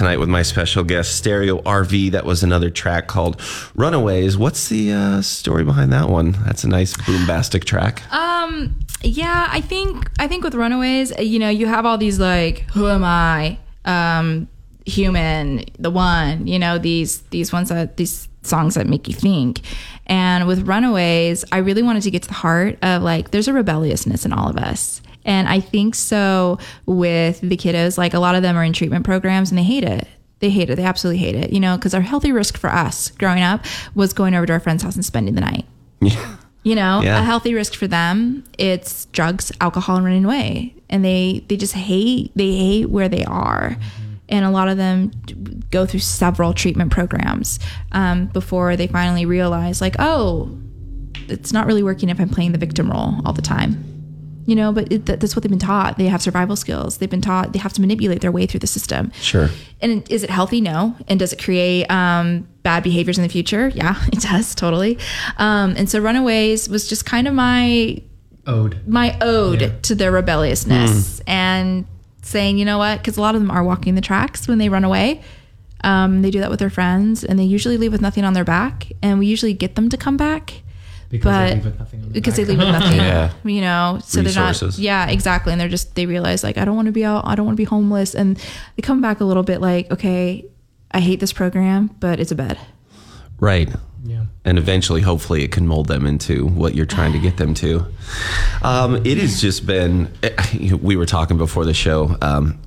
Tonight 0.00 0.18
with 0.18 0.30
my 0.30 0.40
special 0.40 0.82
guest, 0.82 1.14
Stereo 1.14 1.60
RV. 1.60 2.12
That 2.12 2.24
was 2.24 2.42
another 2.42 2.70
track 2.70 3.06
called 3.06 3.38
Runaways. 3.74 4.38
What's 4.38 4.70
the 4.70 4.92
uh, 4.94 5.20
story 5.20 5.62
behind 5.62 5.92
that 5.92 6.08
one? 6.08 6.32
That's 6.46 6.64
a 6.64 6.68
nice 6.70 6.94
boombastic 6.96 7.64
track. 7.64 8.10
Um, 8.10 8.80
yeah, 9.02 9.46
I 9.50 9.60
think 9.60 10.10
I 10.18 10.26
think 10.26 10.42
with 10.42 10.54
Runaways, 10.54 11.12
you 11.18 11.38
know, 11.38 11.50
you 11.50 11.66
have 11.66 11.84
all 11.84 11.98
these 11.98 12.18
like, 12.18 12.60
who 12.70 12.88
am 12.88 13.04
I? 13.04 13.58
Um, 13.84 14.48
human, 14.86 15.66
the 15.78 15.90
one, 15.90 16.46
you 16.46 16.58
know, 16.58 16.78
these 16.78 17.20
these 17.28 17.52
ones 17.52 17.68
that 17.68 17.98
these 17.98 18.26
songs 18.40 18.76
that 18.76 18.86
make 18.86 19.06
you 19.06 19.12
think. 19.12 19.60
And 20.06 20.46
with 20.46 20.66
Runaways, 20.66 21.44
I 21.52 21.58
really 21.58 21.82
wanted 21.82 22.04
to 22.04 22.10
get 22.10 22.22
to 22.22 22.28
the 22.28 22.34
heart 22.34 22.78
of 22.80 23.02
like 23.02 23.32
there's 23.32 23.48
a 23.48 23.52
rebelliousness 23.52 24.24
in 24.24 24.32
all 24.32 24.48
of 24.48 24.56
us. 24.56 25.02
And 25.24 25.48
I 25.48 25.60
think 25.60 25.94
so 25.94 26.58
with 26.86 27.40
the 27.40 27.56
kiddos, 27.56 27.98
like 27.98 28.14
a 28.14 28.18
lot 28.18 28.34
of 28.34 28.42
them 28.42 28.56
are 28.56 28.64
in 28.64 28.72
treatment 28.72 29.04
programs 29.04 29.50
and 29.50 29.58
they 29.58 29.62
hate 29.62 29.84
it. 29.84 30.08
They 30.38 30.48
hate 30.50 30.70
it. 30.70 30.76
They 30.76 30.84
absolutely 30.84 31.18
hate 31.18 31.34
it, 31.34 31.52
you 31.52 31.60
know, 31.60 31.76
because 31.76 31.92
our 31.92 32.00
healthy 32.00 32.32
risk 32.32 32.56
for 32.56 32.70
us 32.70 33.10
growing 33.10 33.42
up 33.42 33.64
was 33.94 34.12
going 34.14 34.34
over 34.34 34.46
to 34.46 34.52
our 34.54 34.60
friend's 34.60 34.82
house 34.82 34.94
and 34.94 35.04
spending 35.04 35.34
the 35.34 35.42
night. 35.42 35.66
Yeah. 36.00 36.36
You 36.62 36.74
know, 36.74 37.00
Yeah. 37.02 37.20
a 37.20 37.22
healthy 37.22 37.52
risk 37.54 37.74
for 37.74 37.86
them, 37.86 38.44
it's 38.58 39.04
drugs, 39.06 39.52
alcohol, 39.60 39.96
and 39.96 40.04
running 40.04 40.24
away. 40.24 40.74
And 40.88 41.04
they 41.04 41.44
they 41.48 41.56
just 41.56 41.74
hate 41.74 42.32
they 42.34 42.54
hate 42.54 42.90
where 42.90 43.08
they 43.08 43.24
are. 43.24 43.76
And 44.30 44.44
a 44.44 44.50
lot 44.50 44.68
of 44.68 44.76
them 44.76 45.10
go 45.70 45.84
through 45.86 46.00
several 46.00 46.52
treatment 46.54 46.92
programs 46.92 47.58
um, 47.92 48.26
before 48.26 48.76
they 48.76 48.86
finally 48.86 49.26
realize, 49.26 49.80
like, 49.80 49.96
oh, 49.98 50.56
it's 51.28 51.52
not 51.52 51.66
really 51.66 51.82
working 51.82 52.08
if 52.10 52.20
I'm 52.20 52.28
playing 52.28 52.52
the 52.52 52.58
victim 52.58 52.90
role 52.90 53.16
all 53.24 53.32
the 53.32 53.42
time. 53.42 53.84
You 54.46 54.56
know, 54.56 54.72
but 54.72 54.90
it, 54.90 55.06
that's 55.06 55.36
what 55.36 55.42
they've 55.42 55.50
been 55.50 55.58
taught. 55.58 55.96
They 55.98 56.06
have 56.06 56.22
survival 56.22 56.56
skills. 56.56 56.96
They've 56.98 57.10
been 57.10 57.20
taught 57.20 57.52
they 57.52 57.58
have 57.58 57.72
to 57.74 57.80
manipulate 57.80 58.20
their 58.20 58.32
way 58.32 58.46
through 58.46 58.60
the 58.60 58.66
system. 58.66 59.12
Sure. 59.12 59.48
And 59.80 60.10
is 60.10 60.24
it 60.24 60.30
healthy? 60.30 60.60
No. 60.60 60.96
And 61.08 61.18
does 61.20 61.32
it 61.32 61.40
create 61.42 61.84
um, 61.90 62.48
bad 62.62 62.82
behaviors 62.82 63.18
in 63.18 63.22
the 63.22 63.28
future? 63.28 63.68
Yeah, 63.68 64.02
it 64.12 64.20
does 64.20 64.54
totally. 64.54 64.98
Um, 65.36 65.74
and 65.76 65.88
so 65.88 66.00
Runaways 66.00 66.68
was 66.68 66.88
just 66.88 67.04
kind 67.06 67.28
of 67.28 67.34
my 67.34 68.02
Ode. 68.46 68.80
my 68.88 69.16
ode 69.20 69.82
to 69.84 69.94
their 69.94 70.10
rebelliousness 70.10 71.20
and 71.26 71.86
saying, 72.22 72.58
you 72.58 72.64
know 72.64 72.78
what? 72.78 72.98
Because 72.98 73.16
a 73.16 73.20
lot 73.20 73.34
of 73.34 73.40
them 73.40 73.50
are 73.50 73.62
walking 73.62 73.94
the 73.94 74.00
tracks 74.00 74.48
when 74.48 74.58
they 74.58 74.68
run 74.68 74.84
away. 74.84 75.22
Um, 75.84 76.22
they 76.22 76.30
do 76.30 76.40
that 76.40 76.50
with 76.50 76.58
their 76.58 76.70
friends, 76.70 77.22
and 77.24 77.38
they 77.38 77.44
usually 77.44 77.76
leave 77.76 77.92
with 77.92 78.00
nothing 78.02 78.24
on 78.24 78.32
their 78.32 78.44
back. 78.44 78.88
And 79.02 79.18
we 79.18 79.26
usually 79.26 79.52
get 79.54 79.76
them 79.76 79.88
to 79.90 79.96
come 79.96 80.16
back. 80.16 80.62
Because 81.10 81.24
but 81.24 81.48
they 81.48 81.54
leave 81.56 81.64
with 81.64 81.78
nothing 81.78 82.00
on 82.00 82.06
their 82.06 82.12
because 82.14 82.36
back. 82.36 82.46
they 82.46 82.52
leave 82.52 82.58
with 82.58 82.68
nothing, 82.68 82.96
Yeah. 82.98 83.32
you 83.44 83.60
know. 83.60 83.98
So 84.04 84.22
they're 84.22 84.32
not, 84.32 84.78
yeah, 84.78 85.08
exactly. 85.10 85.52
And 85.52 85.60
they're 85.60 85.68
just 85.68 85.94
they 85.96 86.06
realize 86.06 86.42
like 86.44 86.56
I 86.56 86.64
don't 86.64 86.76
want 86.76 86.86
to 86.86 86.92
be 86.92 87.04
out, 87.04 87.26
I 87.26 87.34
don't 87.34 87.46
want 87.46 87.56
to 87.56 87.60
be 87.60 87.64
homeless, 87.64 88.14
and 88.14 88.36
they 88.76 88.82
come 88.82 89.00
back 89.02 89.20
a 89.20 89.24
little 89.24 89.42
bit 89.42 89.60
like, 89.60 89.90
okay, 89.90 90.44
I 90.92 91.00
hate 91.00 91.18
this 91.20 91.32
program, 91.32 91.90
but 92.00 92.20
it's 92.20 92.30
a 92.30 92.36
bed. 92.36 92.58
Right. 93.40 93.68
Yeah. 94.04 94.26
And 94.44 94.56
eventually, 94.56 95.02
hopefully, 95.02 95.42
it 95.44 95.52
can 95.52 95.66
mold 95.66 95.88
them 95.88 96.06
into 96.06 96.46
what 96.46 96.74
you're 96.74 96.86
trying 96.86 97.12
to 97.12 97.18
get 97.18 97.36
them 97.36 97.52
to. 97.54 97.84
Um, 98.62 98.96
it 99.04 99.18
has 99.18 99.40
just 99.40 99.66
been, 99.66 100.10
we 100.80 100.96
were 100.96 101.06
talking 101.06 101.36
before 101.36 101.64
the 101.66 101.74
show 101.74 102.16
um, 102.22 102.58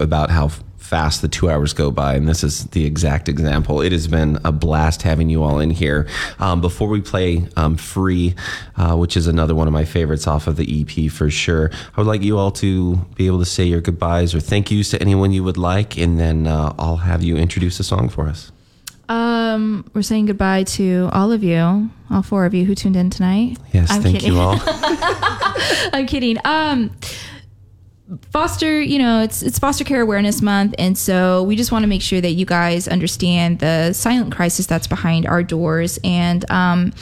about 0.00 0.30
how 0.30 0.50
fast 0.86 1.20
the 1.20 1.28
two 1.28 1.50
hours 1.50 1.72
go 1.72 1.90
by, 1.90 2.14
and 2.14 2.28
this 2.28 2.44
is 2.44 2.64
the 2.66 2.84
exact 2.84 3.28
example. 3.28 3.80
It 3.80 3.92
has 3.92 4.06
been 4.06 4.38
a 4.44 4.52
blast 4.52 5.02
having 5.02 5.28
you 5.28 5.42
all 5.42 5.58
in 5.58 5.70
here. 5.70 6.06
Um, 6.38 6.60
before 6.60 6.88
we 6.88 7.00
play 7.00 7.46
um, 7.56 7.76
Free, 7.76 8.34
uh, 8.76 8.96
which 8.96 9.16
is 9.16 9.26
another 9.26 9.54
one 9.54 9.66
of 9.66 9.72
my 9.72 9.84
favorites 9.84 10.26
off 10.26 10.46
of 10.46 10.56
the 10.56 10.80
EP 10.82 11.10
for 11.10 11.28
sure, 11.28 11.70
I 11.96 12.00
would 12.00 12.06
like 12.06 12.22
you 12.22 12.38
all 12.38 12.52
to 12.52 12.96
be 13.16 13.26
able 13.26 13.40
to 13.40 13.44
say 13.44 13.64
your 13.64 13.80
goodbyes 13.80 14.34
or 14.34 14.40
thank 14.40 14.70
yous 14.70 14.90
to 14.90 15.00
anyone 15.00 15.32
you 15.32 15.42
would 15.44 15.58
like, 15.58 15.98
and 15.98 16.18
then 16.18 16.46
uh, 16.46 16.72
I'll 16.78 16.98
have 16.98 17.22
you 17.22 17.36
introduce 17.36 17.80
a 17.80 17.84
song 17.84 18.08
for 18.08 18.28
us. 18.28 18.52
Um, 19.08 19.88
we're 19.94 20.02
saying 20.02 20.26
goodbye 20.26 20.64
to 20.64 21.08
all 21.12 21.30
of 21.30 21.44
you, 21.44 21.90
all 22.10 22.22
four 22.22 22.44
of 22.44 22.54
you 22.54 22.64
who 22.64 22.74
tuned 22.74 22.96
in 22.96 23.10
tonight. 23.10 23.58
Yes, 23.72 23.90
I'm 23.90 24.02
thank 24.02 24.20
kidding. 24.20 24.34
you 24.34 24.40
all. 24.40 24.58
I'm 25.92 26.06
kidding. 26.06 26.38
Um, 26.44 26.90
foster, 28.30 28.80
you 28.80 28.98
know, 28.98 29.22
it's 29.22 29.42
it's 29.42 29.58
Foster 29.58 29.84
Care 29.84 30.00
Awareness 30.00 30.40
Month, 30.40 30.74
and 30.78 30.96
so 30.96 31.42
we 31.42 31.56
just 31.56 31.72
want 31.72 31.82
to 31.82 31.88
make 31.88 32.02
sure 32.02 32.20
that 32.20 32.32
you 32.32 32.46
guys 32.46 32.86
understand 32.86 33.58
the 33.58 33.92
silent 33.92 34.34
crisis 34.34 34.66
that's 34.66 34.86
behind 34.86 35.26
our 35.26 35.42
doors, 35.42 35.98
and 36.04 36.48
um, 36.50 36.92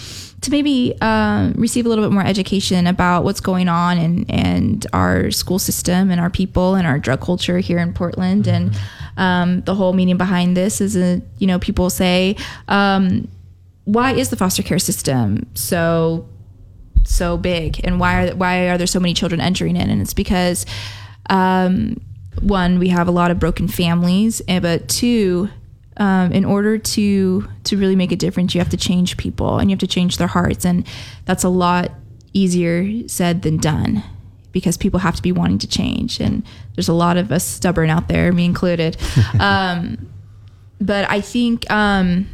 to 0.40 0.50
maybe 0.50 0.94
um, 1.00 1.52
receive 1.56 1.86
a 1.86 1.88
little 1.88 2.04
bit 2.04 2.12
more 2.12 2.24
education 2.24 2.86
about 2.86 3.24
what's 3.24 3.40
going 3.40 3.68
on 3.68 3.98
and 3.98 4.30
and 4.30 4.86
our 4.92 5.30
school 5.30 5.58
system 5.58 6.10
and 6.10 6.20
our 6.20 6.30
people 6.30 6.74
and 6.74 6.86
our 6.86 6.98
drug 6.98 7.20
culture 7.20 7.58
here 7.58 7.78
in 7.78 7.92
Portland, 7.92 8.46
and 8.46 8.78
um, 9.16 9.60
the 9.62 9.74
whole 9.74 9.92
meaning 9.92 10.16
behind 10.16 10.56
this 10.56 10.80
is 10.80 10.96
a 10.96 11.20
you 11.38 11.46
know 11.46 11.58
people 11.58 11.90
say. 11.90 12.36
Um, 12.68 13.28
why 13.86 14.12
is 14.12 14.30
the 14.30 14.36
foster 14.36 14.62
care 14.62 14.78
system 14.78 15.46
so 15.52 16.26
so 17.04 17.36
big 17.36 17.80
and 17.84 18.00
why 18.00 18.26
are 18.26 18.34
why 18.34 18.68
are 18.68 18.78
there 18.78 18.86
so 18.86 19.00
many 19.00 19.14
children 19.14 19.40
entering 19.40 19.76
in? 19.76 19.90
And 19.90 20.00
it's 20.00 20.14
because 20.14 20.66
um, 21.30 22.00
one 22.40 22.78
we 22.78 22.88
have 22.88 23.08
a 23.08 23.10
lot 23.10 23.30
of 23.30 23.38
broken 23.38 23.68
families 23.68 24.40
and 24.48 24.62
but 24.62 24.88
two 24.88 25.48
um, 25.96 26.32
in 26.32 26.44
order 26.44 26.76
to 26.76 27.48
to 27.64 27.76
really 27.76 27.96
make 27.96 28.12
a 28.12 28.16
difference 28.16 28.54
you 28.54 28.60
have 28.60 28.70
to 28.70 28.76
change 28.76 29.16
people 29.16 29.58
and 29.58 29.70
you 29.70 29.74
have 29.74 29.80
to 29.80 29.86
change 29.86 30.18
their 30.18 30.26
hearts 30.26 30.64
and 30.64 30.86
that's 31.24 31.44
a 31.44 31.48
lot 31.48 31.92
easier 32.32 33.06
said 33.08 33.42
than 33.42 33.56
done 33.56 34.02
because 34.50 34.76
people 34.76 35.00
have 35.00 35.14
to 35.16 35.22
be 35.22 35.32
wanting 35.32 35.58
to 35.58 35.68
change 35.68 36.20
and 36.20 36.42
there's 36.74 36.88
a 36.88 36.92
lot 36.92 37.16
of 37.16 37.30
us 37.30 37.44
stubborn 37.44 37.90
out 37.90 38.08
there 38.08 38.32
me 38.32 38.44
included. 38.44 38.96
Um, 39.40 40.10
but 40.80 41.08
i 41.08 41.20
think 41.20 41.70
um, 41.70 42.26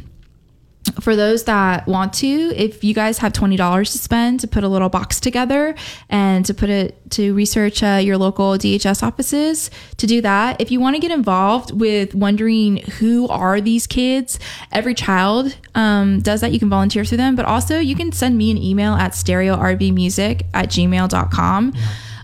for 0.99 1.15
those 1.15 1.45
that 1.45 1.87
want 1.87 2.13
to, 2.15 2.27
if 2.27 2.83
you 2.83 2.93
guys 2.93 3.19
have 3.19 3.33
twenty 3.33 3.55
dollars 3.55 3.91
to 3.91 3.97
spend 3.97 4.39
to 4.41 4.47
put 4.47 4.63
a 4.63 4.67
little 4.67 4.89
box 4.89 5.19
together 5.19 5.75
and 6.09 6.45
to 6.45 6.53
put 6.53 6.69
it 6.69 6.97
to 7.11 7.33
research 7.33 7.83
uh, 7.83 7.99
your 8.01 8.17
local 8.17 8.53
DHS 8.53 9.03
offices, 9.03 9.69
to 9.97 10.07
do 10.07 10.21
that. 10.21 10.59
If 10.59 10.71
you 10.71 10.79
want 10.79 10.95
to 10.95 10.99
get 10.99 11.11
involved 11.11 11.71
with 11.71 12.15
wondering 12.15 12.77
who 12.99 13.27
are 13.27 13.61
these 13.61 13.87
kids, 13.87 14.39
every 14.71 14.93
child 14.93 15.55
um, 15.75 16.19
does 16.19 16.41
that. 16.41 16.51
You 16.51 16.59
can 16.59 16.69
volunteer 16.69 17.05
through 17.05 17.17
them, 17.17 17.35
but 17.35 17.45
also 17.45 17.79
you 17.79 17.95
can 17.95 18.11
send 18.11 18.37
me 18.37 18.51
an 18.51 18.57
email 18.57 18.93
at 18.93 19.11
stereorvmusic 19.11 20.43
at 20.53 20.69
gmail.com. 20.69 21.73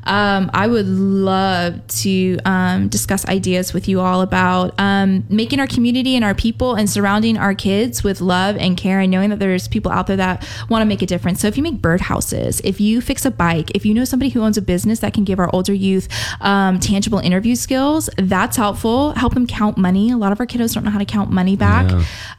Um, 0.08 0.50
I 0.54 0.68
would 0.68 0.88
love 0.88 1.86
to 1.88 2.38
um, 2.46 2.88
discuss 2.88 3.26
ideas 3.28 3.74
with 3.74 3.88
you 3.88 4.00
all 4.00 4.22
about 4.22 4.74
um, 4.80 5.26
making 5.30 5.60
our 5.60 5.68
community 5.68 6.16
and 6.16 6.24
our 6.24 6.34
people 6.34 6.76
and 6.76 6.90
surrounding 6.90 7.38
our 7.38 7.54
kids 7.54 8.04
with 8.04 8.22
love 8.22 8.56
and 8.58 8.78
care 8.78 9.00
and 9.00 9.12
knowing 9.12 9.30
that 9.30 9.40
there's 9.40 9.68
people 9.68 9.92
out 9.92 10.08
there 10.08 10.18
that 10.18 10.48
want 10.70 10.82
to 10.82 10.86
make 10.86 11.02
a 11.02 11.06
difference. 11.06 11.42
So 11.42 11.48
if 11.48 11.58
you 11.58 11.64
make 11.64 11.76
birdhouses, 11.76 12.62
if 12.64 12.80
you 12.80 13.02
fix 13.02 13.26
a 13.26 13.32
bike, 13.32 13.72
if 13.76 13.86
you 13.86 13.94
know 13.94 14.06
somebody 14.06 14.30
who 14.30 14.42
owns 14.42 14.58
a 14.58 14.62
business 14.62 15.00
that 15.00 15.14
can 15.14 15.24
give 15.26 15.40
our 15.40 15.50
older 15.54 15.74
youth 15.74 16.08
um, 16.42 16.80
tangible 16.80 17.20
interview 17.20 17.56
skills, 17.56 18.10
that's 18.18 18.56
helpful. 18.58 19.12
Help 19.14 19.34
them 19.34 19.46
count 19.46 19.78
money. 19.78 20.12
A 20.12 20.18
lot 20.18 20.32
of 20.32 20.40
our 20.40 20.46
kiddos 20.46 20.74
don't 20.74 20.84
know 20.86 20.92
how 20.92 21.00
to 21.00 21.06
count 21.06 21.32
money 21.32 21.56
back. 21.58 21.92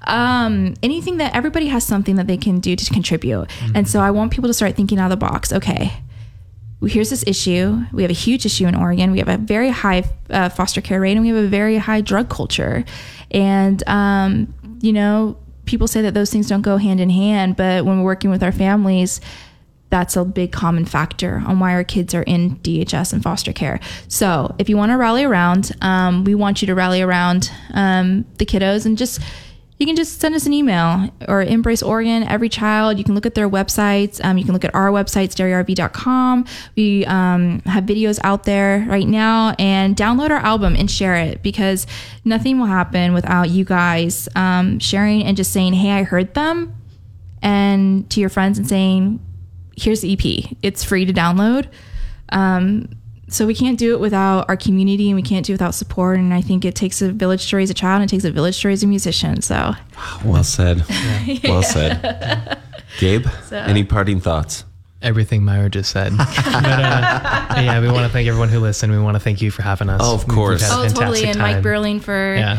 Um, 0.06 0.74
anything 0.82 1.18
that 1.18 1.36
everybody 1.36 1.66
has 1.66 1.84
something 1.84 2.16
that 2.16 2.26
they 2.26 2.36
can 2.38 2.60
do 2.60 2.74
to 2.76 2.92
contribute. 2.92 3.48
And 3.74 3.86
so 3.88 4.00
I 4.00 4.10
want 4.10 4.32
people 4.32 4.48
to 4.48 4.54
start 4.54 4.74
thinking 4.74 4.98
out 4.98 5.12
of 5.12 5.18
the 5.18 5.26
box. 5.26 5.52
Okay, 5.52 5.92
here's 6.86 7.10
this 7.10 7.24
issue. 7.26 7.80
We 7.92 8.02
have 8.02 8.10
a 8.10 8.14
huge 8.14 8.46
issue 8.46 8.66
in 8.66 8.74
Oregon. 8.74 9.10
We 9.10 9.18
have 9.18 9.28
a 9.28 9.36
very 9.36 9.70
high 9.70 10.04
uh, 10.30 10.48
foster 10.48 10.80
care 10.80 11.00
rate, 11.00 11.12
and 11.12 11.22
we 11.22 11.28
have 11.28 11.44
a 11.44 11.48
very 11.48 11.76
high 11.78 12.00
drug 12.00 12.28
culture. 12.28 12.84
And 13.30 13.86
um, 13.88 14.54
you 14.80 14.92
know, 14.92 15.36
people 15.64 15.88
say 15.88 16.02
that 16.02 16.14
those 16.14 16.30
things 16.30 16.48
don't 16.48 16.62
go 16.62 16.76
hand 16.76 17.00
in 17.00 17.10
hand, 17.10 17.56
but 17.56 17.84
when 17.84 17.98
we're 17.98 18.04
working 18.04 18.30
with 18.30 18.42
our 18.42 18.52
families, 18.52 19.20
that's 19.90 20.16
a 20.16 20.24
big 20.24 20.52
common 20.52 20.84
factor 20.84 21.42
on 21.46 21.60
why 21.60 21.72
our 21.72 21.84
kids 21.84 22.14
are 22.14 22.22
in 22.22 22.56
DHS 22.56 23.12
and 23.12 23.22
foster 23.22 23.52
care. 23.52 23.80
So 24.08 24.54
if 24.58 24.68
you 24.68 24.76
want 24.76 24.92
to 24.92 24.96
rally 24.96 25.24
around, 25.24 25.72
um, 25.80 26.24
we 26.24 26.34
want 26.34 26.60
you 26.62 26.66
to 26.66 26.74
rally 26.74 27.00
around 27.00 27.50
um, 27.72 28.26
the 28.36 28.44
kiddos 28.44 28.84
and 28.84 28.98
just 28.98 29.20
you 29.78 29.86
can 29.86 29.94
just 29.94 30.20
send 30.20 30.34
us 30.34 30.44
an 30.44 30.52
email 30.52 31.08
or 31.28 31.42
embrace 31.42 31.82
Oregon 31.82 32.24
every 32.24 32.48
child. 32.48 32.98
You 32.98 33.04
can 33.04 33.14
look 33.14 33.26
at 33.26 33.34
their 33.34 33.48
websites. 33.48 34.22
Um, 34.24 34.36
you 34.36 34.44
can 34.44 34.52
look 34.52 34.64
at 34.64 34.74
our 34.74 34.88
website, 34.88 35.28
stereorv.com. 35.28 36.46
We 36.76 37.06
um, 37.06 37.60
have 37.60 37.84
videos 37.84 38.18
out 38.24 38.42
there 38.42 38.84
right 38.88 39.06
now 39.06 39.54
and 39.58 39.96
download 39.96 40.30
our 40.30 40.38
album 40.38 40.74
and 40.74 40.90
share 40.90 41.14
it 41.14 41.42
because 41.44 41.86
nothing 42.24 42.58
will 42.58 42.66
happen 42.66 43.14
without 43.14 43.50
you 43.50 43.64
guys 43.64 44.28
um, 44.34 44.80
sharing 44.80 45.22
and 45.22 45.36
just 45.36 45.52
saying, 45.52 45.74
Hey, 45.74 45.92
I 45.92 46.02
heard 46.02 46.34
them. 46.34 46.74
And 47.40 48.10
to 48.10 48.20
your 48.20 48.30
friends 48.30 48.58
and 48.58 48.68
saying, 48.68 49.24
Here's 49.76 50.00
the 50.00 50.12
EP. 50.12 50.56
It's 50.60 50.82
free 50.82 51.04
to 51.04 51.12
download. 51.12 51.68
Um, 52.30 52.88
so 53.30 53.46
we 53.46 53.54
can't 53.54 53.78
do 53.78 53.92
it 53.94 54.00
without 54.00 54.48
our 54.48 54.56
community 54.56 55.08
and 55.10 55.16
we 55.16 55.22
can't 55.22 55.44
do 55.46 55.52
it 55.52 55.54
without 55.54 55.74
support 55.74 56.18
and 56.18 56.32
i 56.34 56.40
think 56.40 56.64
it 56.64 56.74
takes 56.74 57.02
a 57.02 57.12
village 57.12 57.48
to 57.50 57.56
raise 57.56 57.70
a 57.70 57.74
child 57.74 58.00
and 58.02 58.10
it 58.10 58.14
takes 58.14 58.24
a 58.24 58.30
village 58.30 58.60
to 58.60 58.68
raise 58.68 58.82
a 58.82 58.86
musician 58.86 59.40
so 59.42 59.72
Well 60.24 60.44
said. 60.44 60.84
Well 61.44 61.62
said. 61.62 62.58
Gabe, 62.98 63.26
So- 63.48 63.56
any 63.58 63.84
parting 63.84 64.20
thoughts? 64.20 64.64
Everything 65.00 65.44
Myra 65.44 65.70
just 65.70 65.90
said. 65.92 66.12
but, 66.16 66.26
uh, 66.26 67.54
yeah, 67.56 67.80
we 67.80 67.86
want 67.88 68.04
to 68.04 68.08
thank 68.12 68.26
everyone 68.26 68.48
who 68.48 68.58
listened. 68.58 68.92
We 68.92 68.98
want 68.98 69.14
to 69.14 69.20
thank 69.20 69.40
you 69.40 69.52
for 69.52 69.62
having 69.62 69.88
us. 69.88 70.00
Oh, 70.02 70.14
of 70.14 70.20
We've- 70.26 70.30
we've 70.30 70.36
course. 70.36 70.62
oh 70.72 70.82
totally 70.88 70.90
fantastic 71.22 71.28
and 71.28 71.38
mike 71.38 71.52
time. 71.56 71.62
burling 71.62 72.00
for 72.00 72.34
Yeah. 72.34 72.58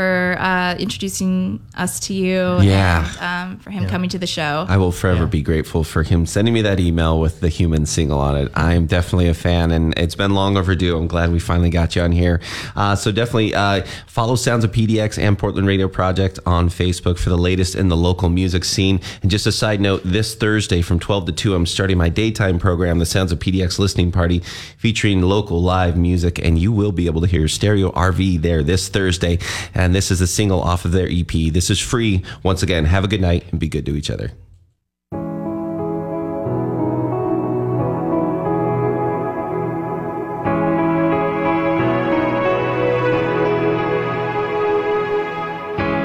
For 0.00 0.36
uh, 0.40 0.74
introducing 0.76 1.60
us 1.76 2.00
to 2.00 2.14
you 2.14 2.58
Yeah. 2.62 3.06
and 3.20 3.50
um, 3.52 3.58
for 3.58 3.68
him 3.70 3.86
coming 3.86 4.08
to 4.10 4.18
the 4.18 4.26
show 4.26 4.64
I 4.66 4.78
will 4.78 4.92
forever 4.92 5.26
be 5.26 5.42
grateful 5.42 5.84
for 5.84 6.02
him 6.02 6.24
sending 6.24 6.54
me 6.54 6.62
that 6.62 6.80
email 6.80 7.20
with 7.20 7.40
the 7.40 7.50
human 7.50 7.84
single 7.84 8.18
on 8.18 8.34
it. 8.36 8.50
I'm 8.54 8.86
definitely 8.86 9.28
a 9.28 9.34
fan, 9.34 9.70
and 9.70 9.92
it's 9.98 10.14
been 10.14 10.32
long 10.34 10.56
overdue. 10.56 10.96
I'm 10.96 11.06
glad 11.06 11.30
we 11.32 11.38
finally 11.38 11.68
got 11.68 11.94
you 11.96 12.02
on 12.02 12.12
here. 12.12 12.40
Uh, 12.74 12.96
so 12.96 13.12
definitely 13.12 13.54
uh, 13.54 13.82
follow 14.06 14.36
Sounds 14.36 14.64
of 14.64 14.72
PDX 14.72 15.18
and 15.18 15.38
Portland 15.38 15.66
Radio 15.66 15.86
Project 15.88 16.38
on 16.46 16.68
Facebook 16.70 17.18
for 17.18 17.28
the 17.28 17.36
latest 17.38 17.74
in 17.74 17.88
the 17.88 17.96
local 17.96 18.28
music 18.30 18.64
scene. 18.64 19.00
And 19.20 19.30
just 19.30 19.46
a 19.46 19.52
side 19.52 19.80
note, 19.82 20.00
this 20.04 20.34
Thursday 20.34 20.80
from 20.80 20.98
12 20.98 21.26
to 21.26 21.32
2, 21.32 21.54
I'm 21.54 21.66
starting 21.66 21.98
my 21.98 22.08
daytime 22.08 22.58
program, 22.58 22.98
the 23.00 23.06
Sounds 23.06 23.32
of 23.32 23.38
PDX 23.38 23.78
Listening 23.78 24.12
Party, 24.12 24.40
featuring 24.78 25.20
local 25.22 25.60
live 25.62 25.96
music, 25.96 26.38
and 26.38 26.58
you 26.58 26.72
will 26.72 26.92
be 26.92 27.04
able 27.06 27.20
to 27.20 27.26
hear 27.26 27.46
Stereo 27.48 27.90
RV 27.92 28.40
there 28.40 28.62
this 28.62 28.88
Thursday. 28.88 29.38
And 29.74 29.89
this 29.94 30.10
is 30.10 30.20
a 30.20 30.26
single 30.26 30.60
off 30.60 30.84
of 30.84 30.92
their 30.92 31.08
EP. 31.10 31.52
This 31.52 31.70
is 31.70 31.80
free. 31.80 32.22
Once 32.42 32.62
again, 32.62 32.84
have 32.84 33.04
a 33.04 33.08
good 33.08 33.20
night 33.20 33.44
and 33.50 33.60
be 33.60 33.68
good 33.68 33.86
to 33.86 33.96
each 33.96 34.10
other. 34.10 34.32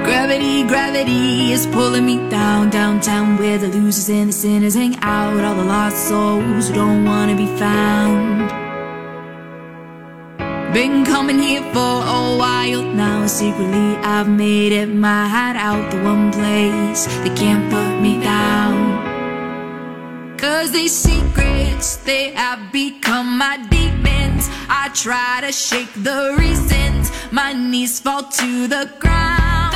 Gravity, 0.03 0.67
gravity 0.67 1.51
is 1.51 1.67
pulling 1.67 2.05
me 2.05 2.17
down, 2.29 2.69
downtown 2.69 3.37
where 3.37 3.57
the 3.57 3.67
losers 3.67 4.09
and 4.09 4.29
the 4.29 4.33
sinners 4.33 4.75
hang 4.75 4.95
out. 5.01 5.43
All 5.43 5.55
the 5.55 5.63
lost 5.63 6.07
souls 6.07 6.69
who 6.69 6.75
don't 6.75 7.05
wanna 7.05 7.35
be 7.35 7.47
found. 7.57 8.64
Been 10.75 11.05
coming 11.05 11.39
here 11.39 11.63
for 11.71 11.95
a 12.17 12.35
while 12.35 12.83
now. 12.83 13.27
Secretly, 13.27 13.95
I've 14.03 14.27
made 14.27 14.73
it 14.73 14.87
my 14.87 15.25
hideout, 15.25 15.89
the 15.89 16.03
one 16.03 16.33
place 16.33 17.05
they 17.23 17.33
can't 17.33 17.71
put 17.71 18.01
me 18.01 18.19
down. 18.19 18.75
Cause 20.37 20.73
these 20.73 20.91
secrets, 20.93 21.95
they 22.03 22.33
have 22.33 22.73
become 22.73 23.37
my 23.37 23.55
demons. 23.69 24.49
I 24.67 24.89
try 24.93 25.39
to 25.45 25.53
shake 25.53 25.93
the 25.93 26.35
reasons 26.37 27.09
my 27.31 27.53
knees 27.53 28.01
fall 28.01 28.23
to 28.23 28.67
the 28.67 28.91
ground. 28.99 29.73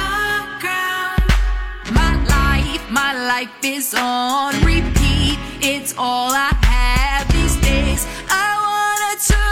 My 1.94 2.14
life, 2.28 2.84
my 2.92 3.14
life 3.26 3.64
is 3.64 3.96
on 3.98 4.54
repeat. 4.66 5.40
It's 5.62 5.96
all 5.98 6.32
I 6.34 6.52
have 6.76 7.32
these 7.32 7.56
days. 7.62 8.06
I 8.30 8.50
wanna 8.66 9.16
turn 9.26 9.49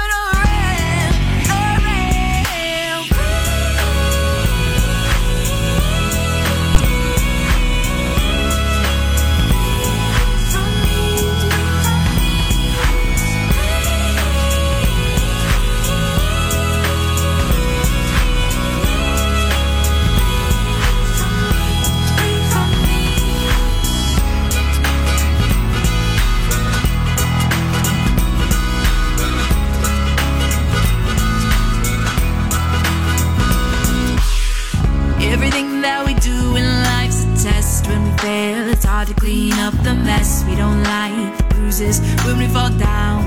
that 35.88 36.06
we 36.06 36.14
do 36.16 36.38
in 36.60 36.68
life's 36.92 37.24
a 37.24 37.30
test. 37.48 37.88
When 37.88 38.02
we 38.04 38.12
fail, 38.18 38.68
it's 38.74 38.84
hard 38.84 39.08
to 39.08 39.14
clean 39.14 39.54
up 39.66 39.76
the 39.88 39.96
mess. 40.08 40.44
We 40.48 40.56
don't 40.56 40.84
like 40.84 41.34
bruises 41.52 41.98
when 42.26 42.38
we 42.42 42.48
fall 42.56 42.72
down, 42.92 43.20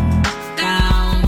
down. 0.66 1.24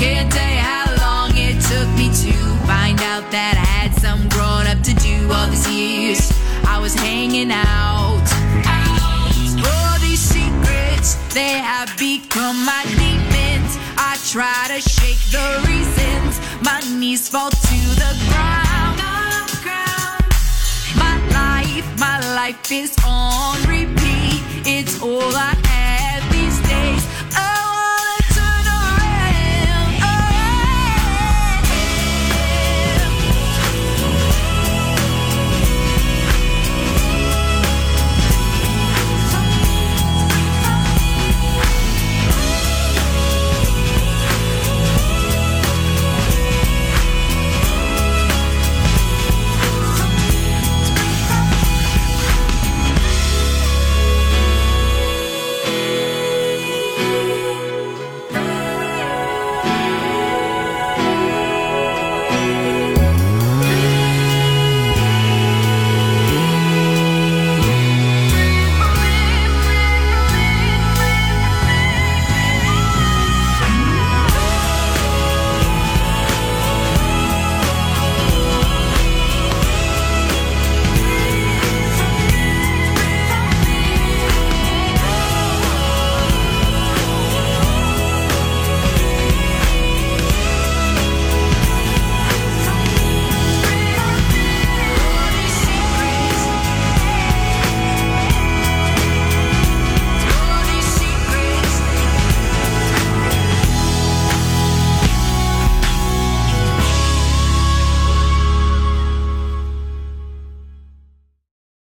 Can't 0.00 0.28
tell 0.32 0.52
you 0.56 0.64
how 0.72 0.86
long 1.04 1.30
it 1.46 1.56
took 1.70 1.88
me 2.00 2.08
to 2.24 2.34
find 2.70 2.98
out 3.12 3.24
that 3.36 3.54
I 3.64 3.68
had 3.78 3.92
some 4.04 4.20
growing 4.34 4.68
up 4.72 4.80
to 4.88 4.94
do. 5.08 5.16
All 5.36 5.48
these 5.52 5.68
years 5.68 6.22
I 6.74 6.76
was 6.80 6.94
hanging 6.94 7.50
out. 7.52 8.26
All 9.72 9.96
these 10.06 10.24
secrets, 10.36 11.08
they 11.36 11.54
have 11.70 11.90
become 11.98 12.56
my 12.72 12.82
demons. 13.00 13.72
I 14.08 14.16
try 14.32 14.60
to 14.72 14.80
shake 14.80 15.22
the 15.36 15.46
reasons 15.68 16.32
my 16.68 16.80
knees 16.98 17.28
fall 17.28 17.50
to 17.50 17.78
the 18.02 18.12
ground. 18.28 18.69
Life, 22.42 22.72
is 22.72 22.96
on 23.04 23.58
repeat. 23.68 24.40
It's 24.64 25.02
all 25.02 25.32
I 25.36 25.52